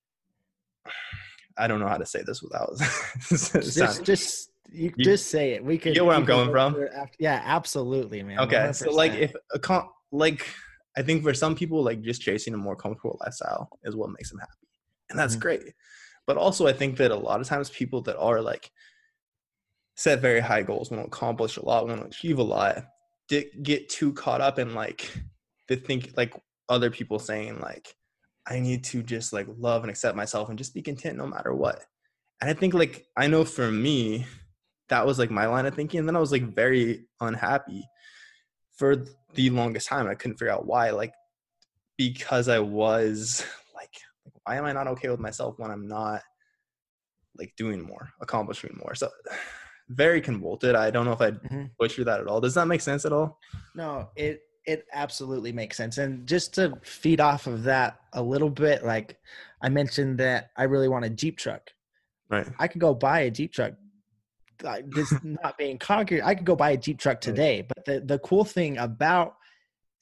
i 1.60 1.66
don't 1.68 1.80
know 1.80 1.88
how 1.88 1.96
to 1.98 2.06
say 2.06 2.22
this 2.26 2.42
without 2.42 2.70
just 3.28 4.04
just 4.04 4.50
you, 4.72 4.92
You- 4.96 5.04
just 5.04 5.26
say 5.30 5.52
it. 5.54 5.64
We 5.64 5.78
could 5.78 5.94
get 5.94 6.04
where 6.06 6.14
I'm 6.14 6.24
going 6.24 6.50
from? 6.52 6.76
after- 6.94 7.16
yeah, 7.18 7.42
absolutely, 7.44 8.22
man. 8.22 8.38
okay 8.40 8.70
so 8.72 8.90
like 8.92 9.12
if 9.26 9.32
a 9.52 9.58
com- 9.58 9.90
like 10.12 10.46
i 10.96 11.02
think 11.02 11.22
for 11.22 11.34
some 11.34 11.54
people 11.54 11.82
like 11.82 12.00
just 12.02 12.20
chasing 12.22 12.54
a 12.54 12.56
more 12.56 12.76
comfortable 12.76 13.18
lifestyle 13.20 13.68
is 13.84 13.96
what 13.96 14.10
makes 14.10 14.30
them 14.30 14.38
happy 14.38 14.66
and 15.10 15.18
that's 15.18 15.36
Mhm. 15.36 15.40
great 15.40 15.62
but 16.26 16.36
also 16.36 16.66
i 16.66 16.72
think 16.72 16.96
that 16.98 17.10
a 17.10 17.16
lot 17.28 17.40
of 17.40 17.46
times 17.48 17.68
people 17.70 18.00
that 18.02 18.16
are 18.18 18.40
like 18.40 18.70
set 19.96 20.20
very 20.20 20.40
high 20.40 20.62
goals 20.62 20.90
want 20.90 21.02
to 21.02 21.06
accomplish 21.06 21.56
a 21.56 21.64
lot 21.64 21.86
want 21.88 22.00
to 22.00 22.06
achieve 22.06 22.38
a 22.38 22.42
lot 22.42 22.86
di- 23.28 23.50
get 23.62 23.88
too 23.88 24.12
caught 24.12 24.40
up 24.40 24.58
in 24.58 24.74
like 24.74 25.10
the 25.68 25.76
think 25.76 26.12
like 26.16 26.32
other 26.68 26.90
people 26.90 27.18
saying 27.18 27.58
like 27.60 27.94
i 28.46 28.58
need 28.58 28.82
to 28.84 29.02
just 29.02 29.32
like 29.32 29.46
love 29.58 29.82
and 29.82 29.90
accept 29.90 30.16
myself 30.16 30.48
and 30.48 30.58
just 30.58 30.74
be 30.74 30.82
content 30.82 31.16
no 31.18 31.26
matter 31.26 31.54
what. 31.54 31.84
And 32.40 32.50
i 32.50 32.54
think 32.54 32.74
like 32.74 33.06
i 33.16 33.26
know 33.26 33.44
for 33.44 33.70
me 33.70 34.26
that 34.88 35.06
was 35.06 35.18
like 35.18 35.30
my 35.30 35.46
line 35.46 35.66
of 35.66 35.74
thinking 35.74 36.00
and 36.00 36.08
then 36.08 36.16
i 36.16 36.20
was 36.20 36.32
like 36.32 36.54
very 36.54 37.06
unhappy 37.20 37.84
for 38.76 39.04
the 39.34 39.50
longest 39.50 39.86
time 39.88 40.08
i 40.08 40.14
couldn't 40.14 40.36
figure 40.38 40.52
out 40.52 40.66
why 40.66 40.90
like 40.90 41.12
because 41.96 42.48
i 42.48 42.58
was 42.58 43.44
like 43.74 43.94
why 44.44 44.56
am 44.56 44.64
i 44.64 44.72
not 44.72 44.88
okay 44.88 45.08
with 45.10 45.20
myself 45.20 45.54
when 45.58 45.70
i'm 45.70 45.86
not 45.86 46.22
like 47.38 47.54
doing 47.56 47.80
more 47.80 48.10
accomplishing 48.20 48.76
more? 48.82 48.94
So 48.94 49.08
very 49.88 50.20
convoluted 50.20 50.74
i 50.76 50.90
don't 50.90 51.04
know 51.04 51.12
if 51.12 51.20
i'd 51.20 51.40
Mhm. 51.42 51.70
butcher 51.78 52.04
that 52.04 52.20
at 52.20 52.26
all. 52.28 52.40
Does 52.40 52.54
that 52.54 52.66
make 52.68 52.80
sense 52.80 53.04
at 53.04 53.12
all? 53.12 53.38
No, 53.74 54.10
it 54.14 54.40
it 54.66 54.86
absolutely 54.92 55.52
makes 55.52 55.76
sense. 55.76 55.98
And 55.98 56.26
just 56.26 56.54
to 56.54 56.78
feed 56.82 57.20
off 57.20 57.46
of 57.46 57.64
that 57.64 58.00
a 58.12 58.22
little 58.22 58.50
bit, 58.50 58.84
like 58.84 59.18
I 59.62 59.68
mentioned 59.68 60.18
that 60.18 60.50
I 60.56 60.64
really 60.64 60.88
want 60.88 61.04
a 61.04 61.10
Jeep 61.10 61.38
truck. 61.38 61.70
right 62.28 62.46
I 62.58 62.68
could 62.68 62.80
go 62.80 62.94
buy 62.94 63.20
a 63.20 63.30
Jeep 63.30 63.52
truck. 63.52 63.74
Like, 64.62 64.90
This 64.90 65.12
not 65.22 65.56
being 65.58 65.78
concrete, 65.78 66.22
I 66.22 66.34
could 66.34 66.46
go 66.46 66.56
buy 66.56 66.70
a 66.70 66.76
Jeep 66.76 66.98
truck 66.98 67.20
today. 67.20 67.62
But 67.66 67.84
the 67.84 68.00
the 68.00 68.18
cool 68.18 68.44
thing 68.44 68.78
about 68.78 69.34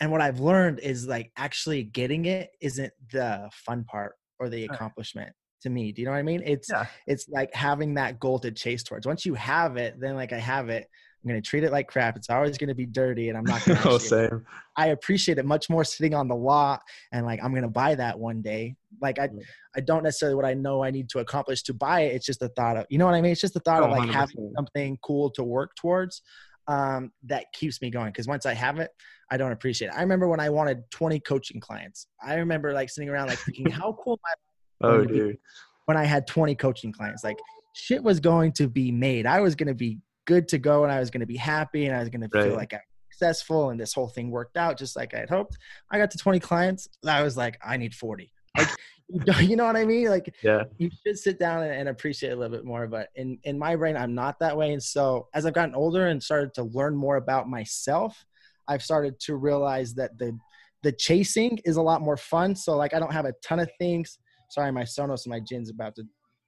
and 0.00 0.10
what 0.12 0.20
I've 0.20 0.40
learned 0.40 0.78
is 0.80 1.06
like 1.06 1.32
actually 1.36 1.82
getting 1.82 2.26
it 2.26 2.50
isn't 2.60 2.92
the 3.12 3.48
fun 3.52 3.84
part 3.84 4.14
or 4.38 4.48
the 4.48 4.64
accomplishment 4.64 5.32
to 5.62 5.70
me. 5.70 5.90
Do 5.92 6.00
you 6.02 6.06
know 6.06 6.12
what 6.12 6.18
I 6.18 6.22
mean? 6.22 6.42
It's 6.44 6.70
Yeah. 6.70 6.86
it's 7.06 7.28
like 7.28 7.52
having 7.54 7.94
that 7.94 8.20
goal 8.20 8.38
to 8.40 8.52
chase 8.52 8.82
towards. 8.82 9.06
Once 9.06 9.26
you 9.26 9.34
have 9.34 9.76
it, 9.76 9.98
then 9.98 10.14
like 10.14 10.32
I 10.32 10.38
have 10.38 10.68
it, 10.68 10.88
I'm 11.24 11.28
going 11.28 11.42
to 11.42 11.46
treat 11.48 11.64
it 11.64 11.72
like 11.72 11.88
crap. 11.88 12.16
It's 12.16 12.30
always 12.30 12.56
going 12.58 12.68
to 12.68 12.74
be 12.74 12.86
dirty, 12.86 13.28
and 13.28 13.36
I'm 13.36 13.44
not 13.44 13.64
going 13.64 13.78
to. 13.82 13.88
oh, 13.88 13.98
same. 13.98 14.44
I 14.76 14.88
appreciate 14.88 15.38
it 15.38 15.44
much 15.44 15.68
more 15.68 15.82
sitting 15.84 16.14
on 16.14 16.28
the 16.28 16.36
lot 16.36 16.80
and 17.10 17.26
like 17.26 17.42
I'm 17.42 17.50
going 17.50 17.64
to 17.64 17.68
buy 17.68 17.96
that 17.96 18.18
one 18.18 18.40
day. 18.40 18.76
Like 19.02 19.18
I, 19.18 19.28
I 19.76 19.80
don't 19.80 20.04
necessarily 20.04 20.36
what 20.36 20.44
I 20.44 20.54
know 20.54 20.84
I 20.84 20.90
need 20.92 21.08
to 21.10 21.18
accomplish 21.18 21.62
to 21.64 21.74
buy 21.74 22.02
it. 22.02 22.14
It's 22.14 22.24
just 22.26 22.38
the 22.40 22.48
thought 22.50 22.76
of, 22.76 22.86
you 22.88 22.98
know 22.98 23.04
what 23.06 23.14
I 23.14 23.20
mean? 23.20 23.32
It's 23.32 23.40
just 23.40 23.54
the 23.54 23.60
thought 23.60 23.82
Oh, 23.82 23.86
of 23.86 23.90
like 23.90 24.08
100%. 24.08 24.12
having 24.12 24.52
something 24.56 24.98
cool 25.02 25.30
to 25.30 25.42
work 25.42 25.74
towards 25.76 26.22
um, 26.68 27.10
that 27.24 27.46
keeps 27.52 27.82
me 27.82 27.90
going. 27.90 28.06
Because 28.12 28.28
once 28.28 28.46
I 28.46 28.54
have 28.54 28.78
it, 28.78 28.90
I 29.30 29.36
don't 29.36 29.52
appreciate 29.52 29.88
it. 29.88 29.94
I 29.96 30.00
remember 30.02 30.28
when 30.28 30.38
I 30.40 30.50
wanted 30.50 30.88
20 30.92 31.18
coaching 31.20 31.60
clients. 31.60 32.06
I 32.22 32.34
remember 32.34 32.72
like 32.72 32.90
sitting 32.90 33.08
around 33.08 33.26
like 33.28 33.38
thinking, 33.40 33.68
how 33.70 33.98
cool 34.04 34.20
I 34.24 34.34
Oh, 34.86 35.04
dude. 35.04 35.38
when 35.86 35.96
I 35.96 36.04
had 36.04 36.28
20 36.28 36.54
coaching 36.54 36.92
clients. 36.92 37.24
Like 37.24 37.38
shit 37.74 38.02
was 38.04 38.20
going 38.20 38.52
to 38.52 38.68
be 38.68 38.92
made. 38.92 39.26
I 39.26 39.40
was 39.40 39.56
going 39.56 39.66
to 39.66 39.74
be 39.74 39.98
good 40.28 40.46
to 40.48 40.58
go 40.58 40.84
and 40.84 40.92
I 40.92 41.00
was 41.00 41.10
going 41.10 41.22
to 41.22 41.26
be 41.26 41.38
happy 41.38 41.86
and 41.86 41.96
I 41.96 42.00
was 42.00 42.10
going 42.10 42.20
to 42.20 42.28
feel 42.28 42.54
like 42.54 42.74
I 42.74 42.76
was 42.76 42.82
successful 43.10 43.70
and 43.70 43.80
this 43.80 43.94
whole 43.94 44.08
thing 44.08 44.30
worked 44.30 44.58
out 44.58 44.76
just 44.78 44.94
like 44.94 45.14
I 45.14 45.20
had 45.20 45.30
hoped. 45.30 45.56
I 45.90 45.96
got 45.96 46.10
to 46.10 46.18
20 46.18 46.38
clients. 46.38 46.86
I 47.06 47.22
was 47.22 47.34
like, 47.34 47.58
I 47.64 47.78
need 47.78 47.94
40. 47.94 48.30
Like, 48.58 48.68
you 49.40 49.56
know 49.56 49.64
what 49.64 49.74
I 49.76 49.86
mean? 49.86 50.10
Like 50.10 50.34
Yeah. 50.42 50.64
you 50.76 50.90
should 51.02 51.18
sit 51.18 51.38
down 51.38 51.62
and, 51.62 51.72
and 51.72 51.88
appreciate 51.88 52.32
a 52.32 52.36
little 52.36 52.54
bit 52.54 52.66
more. 52.66 52.86
But 52.86 53.08
in, 53.14 53.38
in 53.44 53.58
my 53.58 53.74
brain, 53.74 53.96
I'm 53.96 54.14
not 54.14 54.38
that 54.40 54.54
way. 54.54 54.74
And 54.74 54.82
so 54.82 55.28
as 55.32 55.46
I've 55.46 55.54
gotten 55.54 55.74
older 55.74 56.08
and 56.08 56.22
started 56.22 56.52
to 56.56 56.64
learn 56.64 56.94
more 56.94 57.16
about 57.16 57.48
myself, 57.48 58.22
I've 58.68 58.82
started 58.82 59.18
to 59.20 59.36
realize 59.36 59.94
that 59.94 60.18
the, 60.18 60.38
the 60.82 60.92
chasing 60.92 61.58
is 61.64 61.76
a 61.78 61.82
lot 61.82 62.02
more 62.02 62.18
fun. 62.18 62.54
So 62.54 62.76
like, 62.76 62.92
I 62.92 62.98
don't 62.98 63.14
have 63.14 63.24
a 63.24 63.32
ton 63.42 63.60
of 63.60 63.70
things. 63.78 64.18
Sorry, 64.50 64.70
my 64.72 64.82
Sonos 64.82 65.24
and 65.24 65.30
my 65.30 65.40
gin's 65.40 65.70
about 65.70 65.94
to 65.96 66.04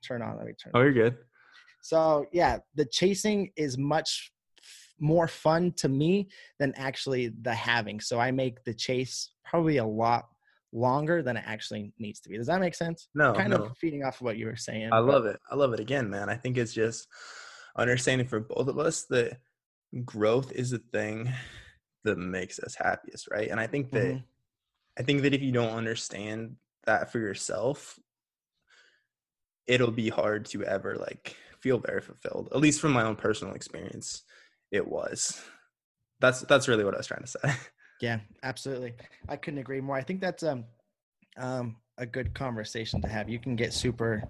turn 0.06 0.20
on. 0.20 0.36
Let 0.36 0.44
me 0.46 0.52
turn. 0.62 0.72
Oh, 0.74 0.82
you're 0.82 0.92
good. 0.92 1.16
So 1.82 2.26
yeah, 2.32 2.58
the 2.74 2.84
chasing 2.84 3.50
is 3.56 3.78
much 3.78 4.32
more 4.98 5.26
fun 5.28 5.72
to 5.72 5.88
me 5.88 6.28
than 6.58 6.74
actually 6.76 7.32
the 7.42 7.54
having. 7.54 8.00
So 8.00 8.18
I 8.20 8.30
make 8.30 8.62
the 8.64 8.74
chase 8.74 9.30
probably 9.44 9.78
a 9.78 9.84
lot 9.84 10.26
longer 10.72 11.22
than 11.22 11.36
it 11.36 11.44
actually 11.46 11.92
needs 11.98 12.20
to 12.20 12.28
be. 12.28 12.36
Does 12.36 12.46
that 12.46 12.60
make 12.60 12.74
sense? 12.74 13.08
No, 13.14 13.32
kind 13.32 13.50
no. 13.50 13.56
of 13.64 13.76
feeding 13.78 14.04
off 14.04 14.16
of 14.16 14.22
what 14.22 14.36
you 14.36 14.46
were 14.46 14.56
saying. 14.56 14.86
I 14.92 15.00
but- 15.00 15.06
love 15.06 15.26
it. 15.26 15.40
I 15.50 15.54
love 15.54 15.72
it 15.72 15.80
again, 15.80 16.10
man. 16.10 16.28
I 16.28 16.36
think 16.36 16.58
it's 16.58 16.74
just 16.74 17.08
understanding 17.76 18.26
for 18.26 18.40
both 18.40 18.68
of 18.68 18.78
us 18.78 19.04
that 19.06 19.38
growth 20.04 20.52
is 20.52 20.70
the 20.70 20.78
thing 20.92 21.32
that 22.04 22.18
makes 22.18 22.58
us 22.60 22.74
happiest, 22.74 23.28
right? 23.30 23.48
And 23.50 23.58
I 23.58 23.66
think 23.66 23.90
that 23.92 24.14
Mhm. 24.16 24.24
I 24.98 25.02
think 25.02 25.22
that 25.22 25.32
if 25.32 25.40
you 25.40 25.52
don't 25.52 25.76
understand 25.76 26.56
that 26.84 27.10
for 27.10 27.20
yourself, 27.20 27.98
it'll 29.66 29.90
be 29.92 30.08
hard 30.10 30.44
to 30.46 30.62
ever 30.64 30.96
like 30.96 31.36
feel 31.62 31.78
very 31.78 32.00
fulfilled. 32.00 32.48
At 32.52 32.60
least 32.60 32.80
from 32.80 32.92
my 32.92 33.04
own 33.04 33.16
personal 33.16 33.54
experience, 33.54 34.22
it 34.70 34.86
was. 34.86 35.40
That's 36.20 36.40
that's 36.42 36.68
really 36.68 36.84
what 36.84 36.94
I 36.94 36.98
was 36.98 37.06
trying 37.06 37.22
to 37.22 37.28
say. 37.28 37.52
Yeah, 38.00 38.20
absolutely. 38.42 38.94
I 39.28 39.36
couldn't 39.36 39.58
agree 39.58 39.82
more. 39.82 39.94
I 39.94 40.00
think 40.00 40.22
that's 40.22 40.42
um 40.42 40.64
um 41.36 41.76
a 41.98 42.06
good 42.06 42.32
conversation 42.32 43.02
to 43.02 43.08
have. 43.08 43.28
You 43.28 43.38
can 43.38 43.56
get 43.56 43.74
super 43.74 44.22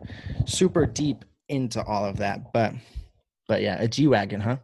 super 0.44 0.86
deep 0.86 1.24
into 1.48 1.80
all 1.84 2.04
of 2.04 2.16
that, 2.16 2.52
but 2.52 2.74
but 3.46 3.62
yeah, 3.62 3.80
a 3.80 3.86
G 3.86 4.08
wagon, 4.08 4.40
huh? 4.40 4.56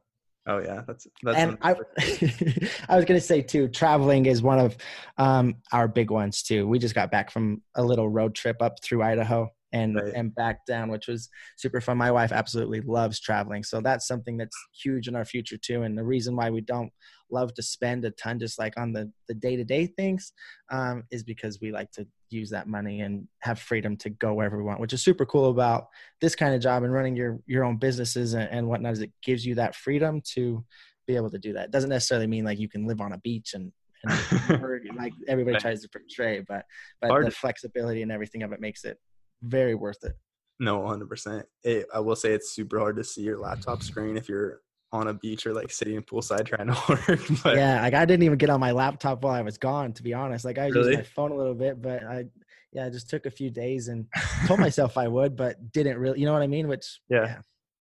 Oh 0.49 0.59
yeah, 0.59 0.83
that's 0.87 1.07
that's 1.23 1.39
and 1.39 1.59
I, 1.61 1.71
I 2.89 2.97
was 2.97 3.05
going 3.05 3.19
to 3.19 3.21
say 3.21 3.43
too, 3.43 3.69
traveling 3.69 4.27
is 4.27 4.43
one 4.43 4.61
of 4.61 4.77
um, 5.19 5.57
our 5.73 5.89
big 5.89 6.11
ones 6.11 6.43
too. 6.43 6.69
We 6.69 6.79
just 6.79 6.95
got 6.95 7.11
back 7.11 7.31
from 7.31 7.63
a 7.75 7.83
little 7.83 8.09
road 8.09 8.35
trip 8.35 8.63
up 8.63 8.81
through 8.83 9.03
Idaho 9.03 9.51
and 9.77 9.97
Right. 9.97 10.13
and 10.15 10.35
back 10.35 10.67
down, 10.67 10.91
which 10.91 11.07
was 11.07 11.29
super 11.57 11.81
fun. 11.81 11.97
My 11.99 12.11
wife 12.11 12.33
absolutely 12.33 12.81
loves 12.81 13.21
traveling, 13.21 13.63
so 13.63 13.81
that's 13.81 14.07
something 14.07 14.37
that's 14.37 14.57
huge 14.83 15.09
in 15.09 15.17
our 15.17 15.25
future 15.25 15.57
too. 15.57 15.83
And 15.83 15.97
the 15.97 16.05
reason 16.05 16.37
why 16.37 16.51
we 16.51 16.61
don't 16.61 16.93
love 17.31 17.53
to 17.55 17.63
spend 17.63 18.05
a 18.05 18.11
ton 18.13 18.39
just 18.39 18.59
like 18.59 18.79
on 18.79 18.93
the 18.93 19.11
the 19.29 19.35
day 19.35 19.57
to 19.57 19.65
day 19.65 19.87
things 19.87 20.33
um, 20.71 21.05
is 21.11 21.23
because 21.23 21.61
we 21.61 21.73
like 21.73 21.91
to 21.93 22.07
use 22.31 22.51
that 22.51 22.67
money 22.67 23.01
and 23.01 23.27
have 23.41 23.59
freedom 23.59 23.97
to 23.97 24.11
go 24.11 24.35
wherever 24.35 24.57
we 24.57 24.65
want, 24.65 24.81
which 24.81 24.93
is 24.93 25.03
super 25.03 25.27
cool 25.27 25.51
about 25.51 25.87
this 26.21 26.35
kind 26.35 26.55
of 26.55 26.61
job 26.61 26.83
and 26.83 26.93
running 26.93 27.17
your 27.17 27.41
your 27.47 27.65
own 27.65 27.77
businesses 27.77 28.35
and, 28.35 28.49
and 28.51 28.69
whatnot. 28.69 28.95
Is 28.95 29.01
it 29.01 29.13
gives 29.23 29.45
you 29.45 29.55
that 29.57 29.75
freedom 29.75 30.21
to 30.35 30.65
be 31.07 31.17
able 31.17 31.31
to 31.31 31.39
do 31.39 31.53
that. 31.55 31.67
It 31.67 31.71
doesn't 31.71 31.91
necessarily 31.91 32.27
mean 32.27 32.45
like 32.45 32.59
you 32.59 32.69
can 32.69 32.87
live 32.87 33.01
on 33.01 33.13
a 33.13 33.19
beach 33.19 33.55
and, 33.55 33.73
and 34.03 34.91
like 34.97 35.13
everybody 35.29 35.59
tries 35.59 35.83
to 35.83 35.89
portray, 35.89 36.41
but 36.41 36.65
but 37.01 37.11
Hard 37.11 37.27
the 37.27 37.31
flexibility 37.31 38.03
and 38.03 38.13
everything 38.13 38.43
of 38.43 38.53
it 38.53 38.61
makes 38.61 38.85
it 38.85 38.99
very 39.47 39.75
worth 39.75 40.05
it. 40.05 40.13
No, 40.59 40.79
100%. 40.81 41.45
It, 41.65 41.87
I 41.95 42.01
will 42.01 42.17
say 42.17 42.33
it's 42.33 42.53
super 42.53 42.79
hard 42.79 42.97
to 42.97 43.05
see 43.05 43.23
your 43.23 43.39
laptop 43.39 43.83
screen 43.83 44.17
if 44.17 44.29
you're 44.29 44.61
on 44.93 45.09
a 45.09 45.15
beach 45.15 45.47
or 45.47 45.53
like 45.53 45.71
sitting 45.71 45.95
in 45.97 46.03
poolside 46.03 46.47
trying 46.47 46.69
to 46.69 46.79
work. 46.89 47.21
But 47.43 47.57
yeah, 47.57 47.83
like 47.83 47.95
I 47.95 48.05
didn't 48.05 48.23
even 48.23 48.39
get 48.39 48.51
on 48.51 48.61
my 48.61 48.71
laptop 48.73 49.23
while 49.23 49.35
I 49.35 49.43
was 49.43 49.59
gone, 49.59 49.93
to 49.95 50.03
be 50.03 50.15
honest. 50.15 50.45
Like 50.45 50.59
I 50.59 50.67
used 50.69 50.91
my 50.93 51.03
phone 51.03 51.31
a 51.33 51.35
little 51.37 51.55
bit, 51.55 51.83
but 51.83 52.05
I 52.05 52.25
yeah, 52.73 52.87
I 52.87 52.91
just 52.91 53.09
took 53.11 53.27
a 53.27 53.31
few 53.31 53.51
days 53.51 53.89
and 53.89 54.07
told 54.47 54.61
myself 54.67 54.97
I 54.97 55.09
would, 55.09 55.37
but 55.37 55.73
didn't 55.73 55.99
really. 55.99 56.21
You 56.21 56.27
know 56.27 56.33
what 56.33 56.43
I 56.43 56.47
mean? 56.47 56.69
Which 56.69 57.01
Yeah. 57.09 57.39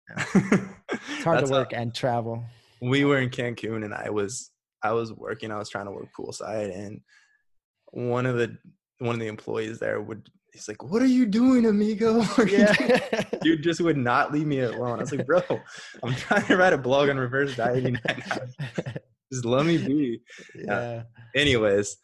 it's 0.34 1.24
hard 1.24 1.40
to 1.40 1.46
how- 1.46 1.52
work 1.52 1.72
and 1.72 1.94
travel. 1.94 2.44
we 2.80 3.04
were 3.04 3.18
in 3.18 3.30
Cancun 3.30 3.84
and 3.84 3.94
I 3.94 4.11
was 4.11 4.50
I 4.82 4.92
was 4.92 5.12
working, 5.12 5.50
I 5.50 5.58
was 5.58 5.68
trying 5.68 5.86
to 5.86 5.92
work 5.92 6.08
poolside 6.18 6.74
and 6.76 7.00
one 7.92 8.26
of 8.26 8.36
the 8.36 8.56
one 8.98 9.14
of 9.14 9.20
the 9.20 9.26
employees 9.28 9.78
there 9.78 10.00
would 10.00 10.28
he's 10.53 10.68
like, 10.68 10.82
What 10.82 11.03
are 11.03 11.07
you 11.07 11.26
doing, 11.26 11.66
amigo? 11.66 12.18
What 12.18 12.38
are 12.38 12.46
you 12.48 12.59
Yeah. 12.59 12.72
doing?" 12.74 13.01
Dude 13.42 13.62
just 13.62 13.80
would 13.80 13.96
not 13.96 14.32
leave 14.32 14.46
me 14.46 14.61
alone. 14.61 14.98
I 14.98 15.03
was 15.03 15.12
like, 15.12 15.26
bro, 15.26 15.42
I'm 16.03 16.14
trying 16.14 16.44
to 16.46 16.57
write 16.57 16.72
a 16.72 16.78
blog 16.78 17.09
on 17.09 17.18
reverse 17.18 17.57
dieting. 17.57 17.98
Just 19.32 19.44
let 19.44 19.64
me 19.66 19.78
be. 19.78 20.20
yeah. 20.55 21.03
Anyways, 21.34 21.96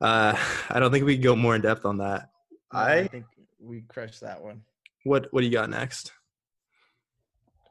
uh 0.00 0.36
I 0.70 0.80
don't 0.80 0.90
think 0.92 1.04
we 1.04 1.14
can 1.14 1.22
go 1.22 1.36
more 1.36 1.54
in 1.54 1.60
depth 1.62 1.84
on 1.84 1.98
that. 1.98 2.30
No, 2.72 2.78
I 2.80 3.06
think 3.08 3.24
we 3.60 3.82
crushed 3.82 4.20
that 4.22 4.42
one. 4.42 4.62
what 5.04 5.28
what 5.32 5.40
do 5.40 5.46
you 5.46 5.52
got 5.52 5.70
next? 5.70 6.12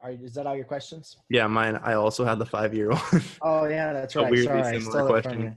Are, 0.02 0.12
is 0.12 0.34
that 0.34 0.46
all 0.46 0.56
your 0.56 0.66
questions? 0.66 1.16
Yeah, 1.30 1.48
mine 1.48 1.80
I 1.82 1.94
also 1.94 2.26
had 2.26 2.38
the 2.40 2.46
five 2.46 2.74
year 2.74 2.90
one. 2.92 3.22
Oh 3.42 3.66
yeah, 3.66 3.94
that's 3.94 4.16
right. 4.16 4.30
weirdly 4.32 4.62
Sorry, 4.62 4.80
similar 4.80 5.00
stole 5.06 5.16
it 5.16 5.24
from 5.24 5.32
question. 5.34 5.56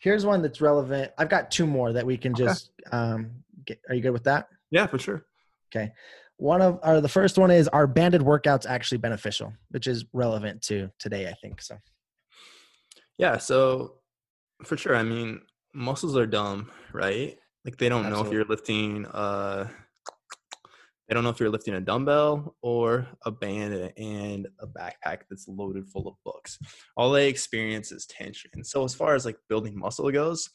Here's 0.00 0.24
one 0.26 0.42
that's 0.42 0.60
relevant. 0.60 1.12
I've 1.18 1.28
got 1.30 1.50
two 1.50 1.66
more 1.66 1.92
that 1.92 2.04
we 2.06 2.16
can 2.16 2.32
Okay. 2.32 2.44
just 2.44 2.70
um. 2.92 3.30
Are 3.88 3.94
you 3.94 4.02
good 4.02 4.10
with 4.12 4.24
that? 4.24 4.48
yeah, 4.70 4.86
for 4.86 4.98
sure. 4.98 5.24
Okay. 5.74 5.92
One 6.36 6.60
of 6.60 6.80
or 6.82 7.00
the 7.00 7.08
first 7.08 7.38
one 7.38 7.50
is 7.50 7.68
are 7.68 7.86
banded 7.86 8.20
workouts 8.20 8.66
actually 8.66 8.98
beneficial, 8.98 9.52
which 9.70 9.86
is 9.86 10.04
relevant 10.12 10.62
to 10.62 10.90
today, 10.98 11.28
I 11.28 11.34
think. 11.34 11.62
So 11.62 11.76
Yeah, 13.18 13.38
so 13.38 13.94
for 14.64 14.76
sure. 14.76 14.96
I 14.96 15.02
mean, 15.02 15.42
muscles 15.72 16.16
are 16.16 16.26
dumb, 16.26 16.70
right? 16.92 17.36
Like 17.64 17.78
they 17.78 17.88
don't 17.88 18.10
know 18.10 18.24
if 18.24 18.32
you're 18.32 18.44
lifting 18.44 19.06
uh 19.06 19.68
they 21.08 21.14
don't 21.14 21.22
know 21.22 21.30
if 21.30 21.38
you're 21.38 21.50
lifting 21.50 21.74
a 21.74 21.80
dumbbell 21.80 22.56
or 22.62 23.06
a 23.26 23.30
band 23.30 23.92
and 23.98 24.48
a 24.58 24.66
backpack 24.66 25.18
that's 25.28 25.46
loaded 25.46 25.86
full 25.88 26.08
of 26.08 26.14
books. 26.24 26.58
All 26.96 27.12
they 27.12 27.28
experience 27.28 27.92
is 27.92 28.06
tension. 28.06 28.64
So 28.64 28.84
as 28.84 28.94
far 28.94 29.14
as 29.14 29.26
like 29.26 29.36
building 29.48 29.78
muscle 29.78 30.10
goes, 30.10 30.48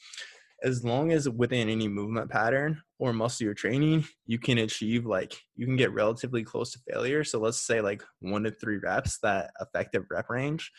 as 0.63 0.83
long 0.83 1.11
as 1.11 1.29
within 1.29 1.69
any 1.69 1.87
movement 1.87 2.29
pattern 2.29 2.81
or 2.97 3.13
muscle 3.13 3.45
you're 3.45 3.53
training, 3.53 4.05
you 4.25 4.37
can 4.37 4.57
achieve 4.59 5.05
like 5.05 5.33
you 5.55 5.65
can 5.65 5.75
get 5.75 5.93
relatively 5.93 6.43
close 6.43 6.71
to 6.71 6.79
failure. 6.91 7.23
So 7.23 7.39
let's 7.39 7.61
say 7.61 7.81
like 7.81 8.03
one 8.19 8.43
to 8.43 8.51
three 8.51 8.77
reps, 8.77 9.19
that 9.19 9.51
effective 9.61 10.05
rep 10.09 10.29
range 10.29 10.71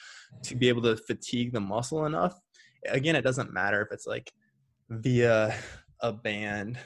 to 0.44 0.54
be 0.54 0.68
able 0.68 0.82
to 0.82 0.96
fatigue 0.96 1.52
the 1.52 1.60
muscle 1.60 2.06
enough. 2.06 2.38
Again, 2.86 3.16
it 3.16 3.22
doesn't 3.22 3.52
matter 3.52 3.82
if 3.82 3.88
it's 3.92 4.06
like 4.06 4.30
via 4.90 5.54
a 6.00 6.12
band 6.12 6.78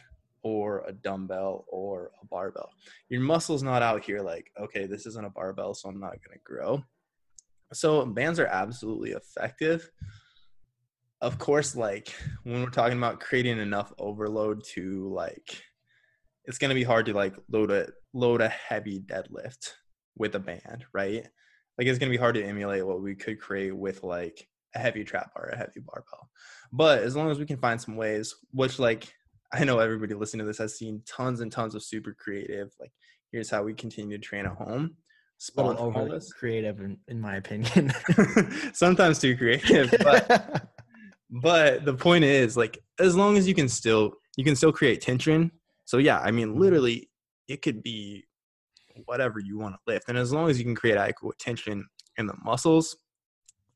or 0.42 0.84
a 0.86 0.92
dumbbell 0.92 1.64
or 1.68 2.10
a 2.22 2.26
barbell. 2.26 2.70
Your 3.08 3.22
muscle's 3.22 3.62
not 3.62 3.82
out 3.82 4.04
here 4.04 4.20
like, 4.20 4.50
okay, 4.60 4.86
this 4.86 5.06
isn't 5.06 5.26
a 5.26 5.30
barbell, 5.30 5.74
so 5.74 5.88
I'm 5.88 5.98
not 5.98 6.12
to 6.12 6.38
grow. 6.44 6.84
So 7.72 8.04
bands 8.06 8.38
are 8.38 8.46
absolutely 8.46 9.12
effective. 9.12 9.90
Of 11.20 11.38
course, 11.38 11.74
like 11.74 12.12
when 12.42 12.62
we're 12.62 12.70
talking 12.70 12.98
about 12.98 13.20
creating 13.20 13.58
enough 13.58 13.92
overload 13.98 14.62
to 14.74 15.08
like, 15.12 15.62
it's 16.44 16.58
going 16.58 16.68
to 16.68 16.74
be 16.74 16.84
hard 16.84 17.06
to 17.06 17.14
like 17.14 17.34
load 17.50 17.70
a 17.70 17.88
load 18.12 18.40
a 18.40 18.48
heavy 18.48 19.00
deadlift 19.00 19.72
with 20.16 20.34
a 20.34 20.38
band, 20.38 20.84
right? 20.92 21.26
Like 21.78 21.86
it's 21.86 21.98
going 21.98 22.10
to 22.10 22.16
be 22.16 22.20
hard 22.20 22.34
to 22.36 22.44
emulate 22.44 22.86
what 22.86 23.02
we 23.02 23.14
could 23.14 23.40
create 23.40 23.76
with 23.76 24.02
like 24.02 24.46
a 24.74 24.78
heavy 24.78 25.04
trap 25.04 25.32
bar, 25.34 25.50
a 25.52 25.56
heavy 25.56 25.80
barbell. 25.80 26.28
But 26.72 27.02
as 27.02 27.16
long 27.16 27.30
as 27.30 27.38
we 27.38 27.46
can 27.46 27.56
find 27.56 27.80
some 27.80 27.96
ways, 27.96 28.34
which 28.52 28.78
like 28.78 29.12
I 29.52 29.64
know 29.64 29.78
everybody 29.78 30.14
listening 30.14 30.40
to 30.40 30.46
this 30.46 30.58
has 30.58 30.76
seen 30.76 31.02
tons 31.06 31.40
and 31.40 31.50
tons 31.50 31.74
of 31.74 31.82
super 31.82 32.14
creative. 32.18 32.70
Like 32.80 32.92
here's 33.30 33.50
how 33.50 33.62
we 33.62 33.74
continue 33.74 34.18
to 34.18 34.22
train 34.22 34.46
at 34.46 34.52
home. 34.52 34.96
Spawn 35.38 35.76
from 35.76 35.84
all 35.84 35.88
overly 35.88 36.10
this. 36.12 36.32
creative, 36.32 36.80
in, 36.80 36.96
in 37.08 37.20
my 37.20 37.36
opinion. 37.36 37.92
Sometimes 38.72 39.18
too 39.18 39.36
creative, 39.36 39.92
but 39.98 40.68
but 41.34 41.84
the 41.84 41.94
point 41.94 42.24
is 42.24 42.56
like 42.56 42.78
as 43.00 43.16
long 43.16 43.36
as 43.36 43.48
you 43.48 43.54
can 43.54 43.68
still 43.68 44.12
you 44.36 44.44
can 44.44 44.54
still 44.56 44.72
create 44.72 45.00
tension. 45.00 45.50
So 45.84 45.98
yeah, 45.98 46.20
I 46.20 46.30
mean 46.30 46.58
literally 46.58 47.10
it 47.48 47.60
could 47.60 47.82
be 47.82 48.24
whatever 49.06 49.40
you 49.40 49.58
want 49.58 49.74
to 49.74 49.92
lift, 49.92 50.08
and 50.08 50.16
as 50.16 50.32
long 50.32 50.48
as 50.48 50.58
you 50.58 50.64
can 50.64 50.76
create 50.76 50.96
adequate 50.96 51.38
tension 51.38 51.84
in 52.16 52.26
the 52.26 52.34
muscles 52.44 52.96